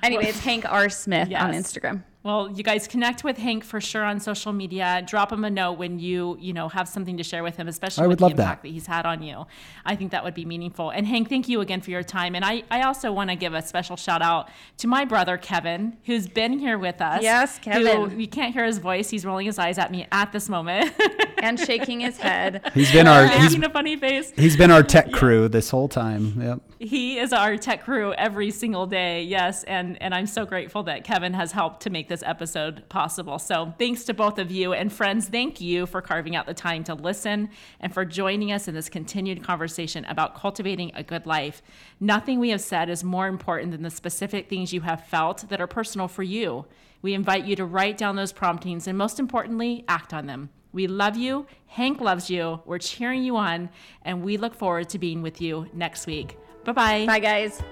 anyway, 0.03 0.27
it's 0.27 0.39
Hank 0.41 0.65
R. 0.71 0.89
Smith 0.89 1.29
on 1.35 1.53
Instagram. 1.53 2.05
Well, 2.29 2.51
you 2.53 2.63
guys 2.63 2.87
connect 2.87 3.25
with 3.25 3.39
Hank 3.39 3.65
for 3.65 3.81
sure 3.81 4.05
on 4.05 4.21
social 4.21 4.53
media. 4.53 5.03
Drop 5.07 5.33
him 5.33 5.45
a 5.45 5.51
note 5.51 5.79
when 5.79 5.99
you, 5.99 6.37
you 6.39 6.53
know, 6.53 6.69
have 6.69 6.87
something 6.87 7.17
to 7.17 7.23
share 7.23 7.43
with 7.43 7.57
him, 7.57 7.69
especially 7.69 8.05
I 8.05 8.07
with 8.07 8.11
would 8.11 8.19
the 8.19 8.25
love 8.25 8.37
that. 8.37 8.43
impact 8.43 8.63
that. 8.65 8.69
he's 8.69 8.87
had 8.87 9.07
on 9.07 9.23
you. 9.23 9.47
I 9.87 9.97
think 9.97 10.11
that 10.11 10.23
would 10.23 10.35
be 10.35 10.45
meaningful. 10.45 10.91
And 10.91 11.07
Hank, 11.07 11.31
thank 11.31 11.49
you 11.49 11.63
again 11.63 11.81
for 11.81 11.91
your 11.91 12.03
time. 12.03 12.35
And 12.35 12.45
I, 12.45 12.65
I 12.71 12.83
also 12.83 13.13
want 13.13 13.31
to 13.31 13.37
give 13.37 13.55
a 13.55 13.63
special 13.63 13.97
shout 13.97 14.21
out 14.21 14.51
to 14.77 14.87
my 14.87 15.07
brother 15.07 15.39
Kevin, 15.39 15.97
who's 16.05 16.29
been 16.29 16.59
here 16.59 16.77
with 16.77 17.01
us. 17.01 17.23
Yes, 17.23 17.57
who- 17.57 17.63
Kevin. 17.63 18.21
you 18.21 18.29
can't 18.29 18.53
hear 18.53 18.67
his 18.67 18.77
voice. 18.77 19.09
He's 19.09 19.25
rolling 19.25 19.47
his 19.47 19.59
eyes 19.59 19.79
at 19.79 19.91
me 19.91 20.07
at 20.13 20.31
this 20.31 20.51
moment. 20.51 20.93
And 21.41 21.57
shaking 21.57 22.01
his 22.01 22.19
head. 22.19 22.69
He's 22.75 22.91
been 22.91 23.07
our 23.07 23.29
he's, 23.29 23.53
making 23.53 23.63
a 23.63 23.71
funny 23.71 23.97
face. 23.97 24.33
he's 24.35 24.57
been 24.57 24.73
our 24.73 24.83
tech 24.83 25.13
crew 25.13 25.49
this 25.49 25.71
whole 25.71 25.89
time. 25.89 26.35
Yep. 26.43 26.61
He 26.81 27.17
is 27.21 27.33
our 27.33 27.57
tech 27.57 27.85
crew 27.85 28.13
every 28.15 28.51
single 28.51 28.87
day. 28.87 29.23
Yes, 29.23 29.63
and 29.63 30.03
and 30.03 30.13
I'm 30.13 30.27
so 30.27 30.45
grateful 30.45 30.83
that 30.83 31.05
Kevin 31.05 31.35
has 31.35 31.53
helped 31.53 31.83
to 31.83 31.91
make 31.91 32.09
this 32.09 32.18
episode 32.27 32.89
possible. 32.89 33.39
So, 33.39 33.75
thanks 33.79 34.05
to 34.05 34.15
both 34.15 34.39
of 34.39 34.51
you 34.51 34.73
and 34.73 34.93
friends, 34.93 35.29
thank 35.29 35.61
you 35.61 35.87
for 35.87 36.01
carving 36.01 36.37
out 36.37 36.47
the 36.47 36.55
time 36.55 36.85
to 36.85 36.95
listen 36.95 37.51
and 37.81 37.93
for 37.93 38.05
joining 38.05 38.53
us 38.53 38.69
in 38.69 38.75
this 38.75 38.89
continued 38.89 39.43
conversation 39.43 40.05
about 40.07 40.35
cultivating 40.35 40.93
a 40.95 41.03
good 41.03 41.27
life. 41.27 41.63
Nothing 42.01 42.39
we 42.39 42.51
have 42.51 42.61
said 42.61 42.89
is 42.89 43.05
more 43.05 43.27
important 43.27 43.73
than 43.73 43.83
the 43.83 43.91
specific 43.91 44.49
things 44.49 44.73
you 44.73 44.83
have 44.83 45.07
felt 45.07 45.49
that 45.49 45.61
are 45.61 45.67
personal 45.67 46.09
for 46.09 46.23
you. 46.23 46.67
We 47.03 47.15
invite 47.15 47.45
you 47.45 47.57
to 47.57 47.65
write 47.65 47.97
down 47.97 48.17
those 48.17 48.33
promptings 48.33 48.87
and 48.87 48.99
most 48.99 49.21
importantly, 49.21 49.85
act 49.89 50.13
on 50.13 50.27
them. 50.27 50.51
We 50.73 50.87
love 50.87 51.17
you. 51.17 51.47
Hank 51.67 52.01
loves 52.01 52.29
you. 52.29 52.61
We're 52.65 52.79
cheering 52.79 53.25
you 53.25 53.37
on, 53.37 53.71
and 54.03 54.23
we 54.23 54.37
look 54.37 54.55
forward 54.55 54.89
to 54.91 54.99
being 54.99 55.23
with 55.23 55.41
you 55.41 55.69
next 55.73 56.07
week. 56.07 56.37
Bye 56.65 56.73
bye. 56.73 57.07
Bye, 57.07 57.21
guys. 57.21 57.63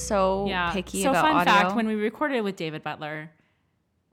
So 0.00 0.46
Yeah. 0.48 0.72
picky 0.72 1.02
so 1.02 1.10
about 1.10 1.22
fun 1.24 1.36
audio. 1.36 1.52
fact: 1.52 1.76
when 1.76 1.86
we 1.86 1.94
recorded 1.94 2.42
with 2.42 2.56
David 2.56 2.82
Butler, 2.82 3.30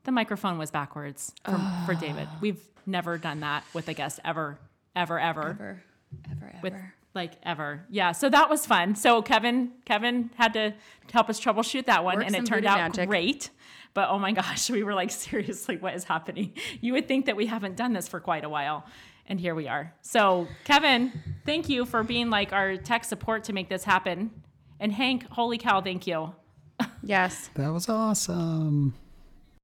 the 0.04 0.12
microphone 0.12 0.58
was 0.58 0.72
backwards 0.72 1.34
for, 1.44 1.60
for 1.86 1.94
David. 1.96 2.28
We've 2.42 2.62
never 2.86 3.18
done 3.18 3.42
that 3.42 3.64
with 3.74 3.88
a 3.90 3.94
guest 3.94 4.20
ever, 4.24 4.58
ever, 4.96 5.20
ever, 5.20 5.50
Ever, 5.50 5.84
ever, 6.32 6.46
ever. 6.46 6.60
with 6.62 6.74
like 7.14 7.34
ever. 7.44 7.86
Yeah. 7.90 8.12
So 8.12 8.30
that 8.30 8.50
was 8.50 8.66
fun. 8.66 8.96
So 8.96 9.22
Kevin, 9.22 9.72
Kevin 9.86 10.30
had 10.36 10.54
to 10.54 10.74
help 11.12 11.30
us 11.30 11.40
troubleshoot 11.42 11.86
that 11.88 12.04
one, 12.04 12.18
Work 12.18 12.26
and 12.28 12.36
it 12.36 12.46
turned 12.46 12.66
out 12.66 12.78
magic. 12.78 13.10
great. 13.10 13.50
But 13.94 14.10
oh 14.10 14.20
my 14.20 14.32
gosh, 14.32 14.70
we 14.70 14.84
were 14.84 14.94
like, 14.94 15.10
seriously, 15.26 15.78
what 15.78 15.96
is 15.96 16.04
happening? 16.04 16.54
You 16.82 16.94
would 16.94 17.08
think 17.08 17.26
that 17.26 17.36
we 17.36 17.48
haven't 17.48 17.76
done 17.76 17.94
this 17.94 18.08
for 18.08 18.20
quite 18.20 18.44
a 18.44 18.50
while. 18.50 18.86
And 19.30 19.42
here 19.42 19.56
we 19.56 19.68
are. 19.68 19.94
So, 20.04 20.48
Kevin, 20.64 21.12
thank 21.46 21.68
you 21.68 21.84
for 21.86 22.02
being 22.04 22.30
like 22.30 22.54
our 22.54 22.78
tech 22.78 23.04
support 23.04 23.44
to 23.46 23.54
make 23.54 23.68
this 23.68 23.84
happen. 23.84 24.32
And 24.80 24.92
Hank, 24.92 25.28
holy 25.32 25.58
cow, 25.58 25.82
thank 25.82 26.06
you. 26.08 26.34
yes. 27.04 27.50
That 27.56 27.70
was 27.70 27.90
awesome. 27.90 28.94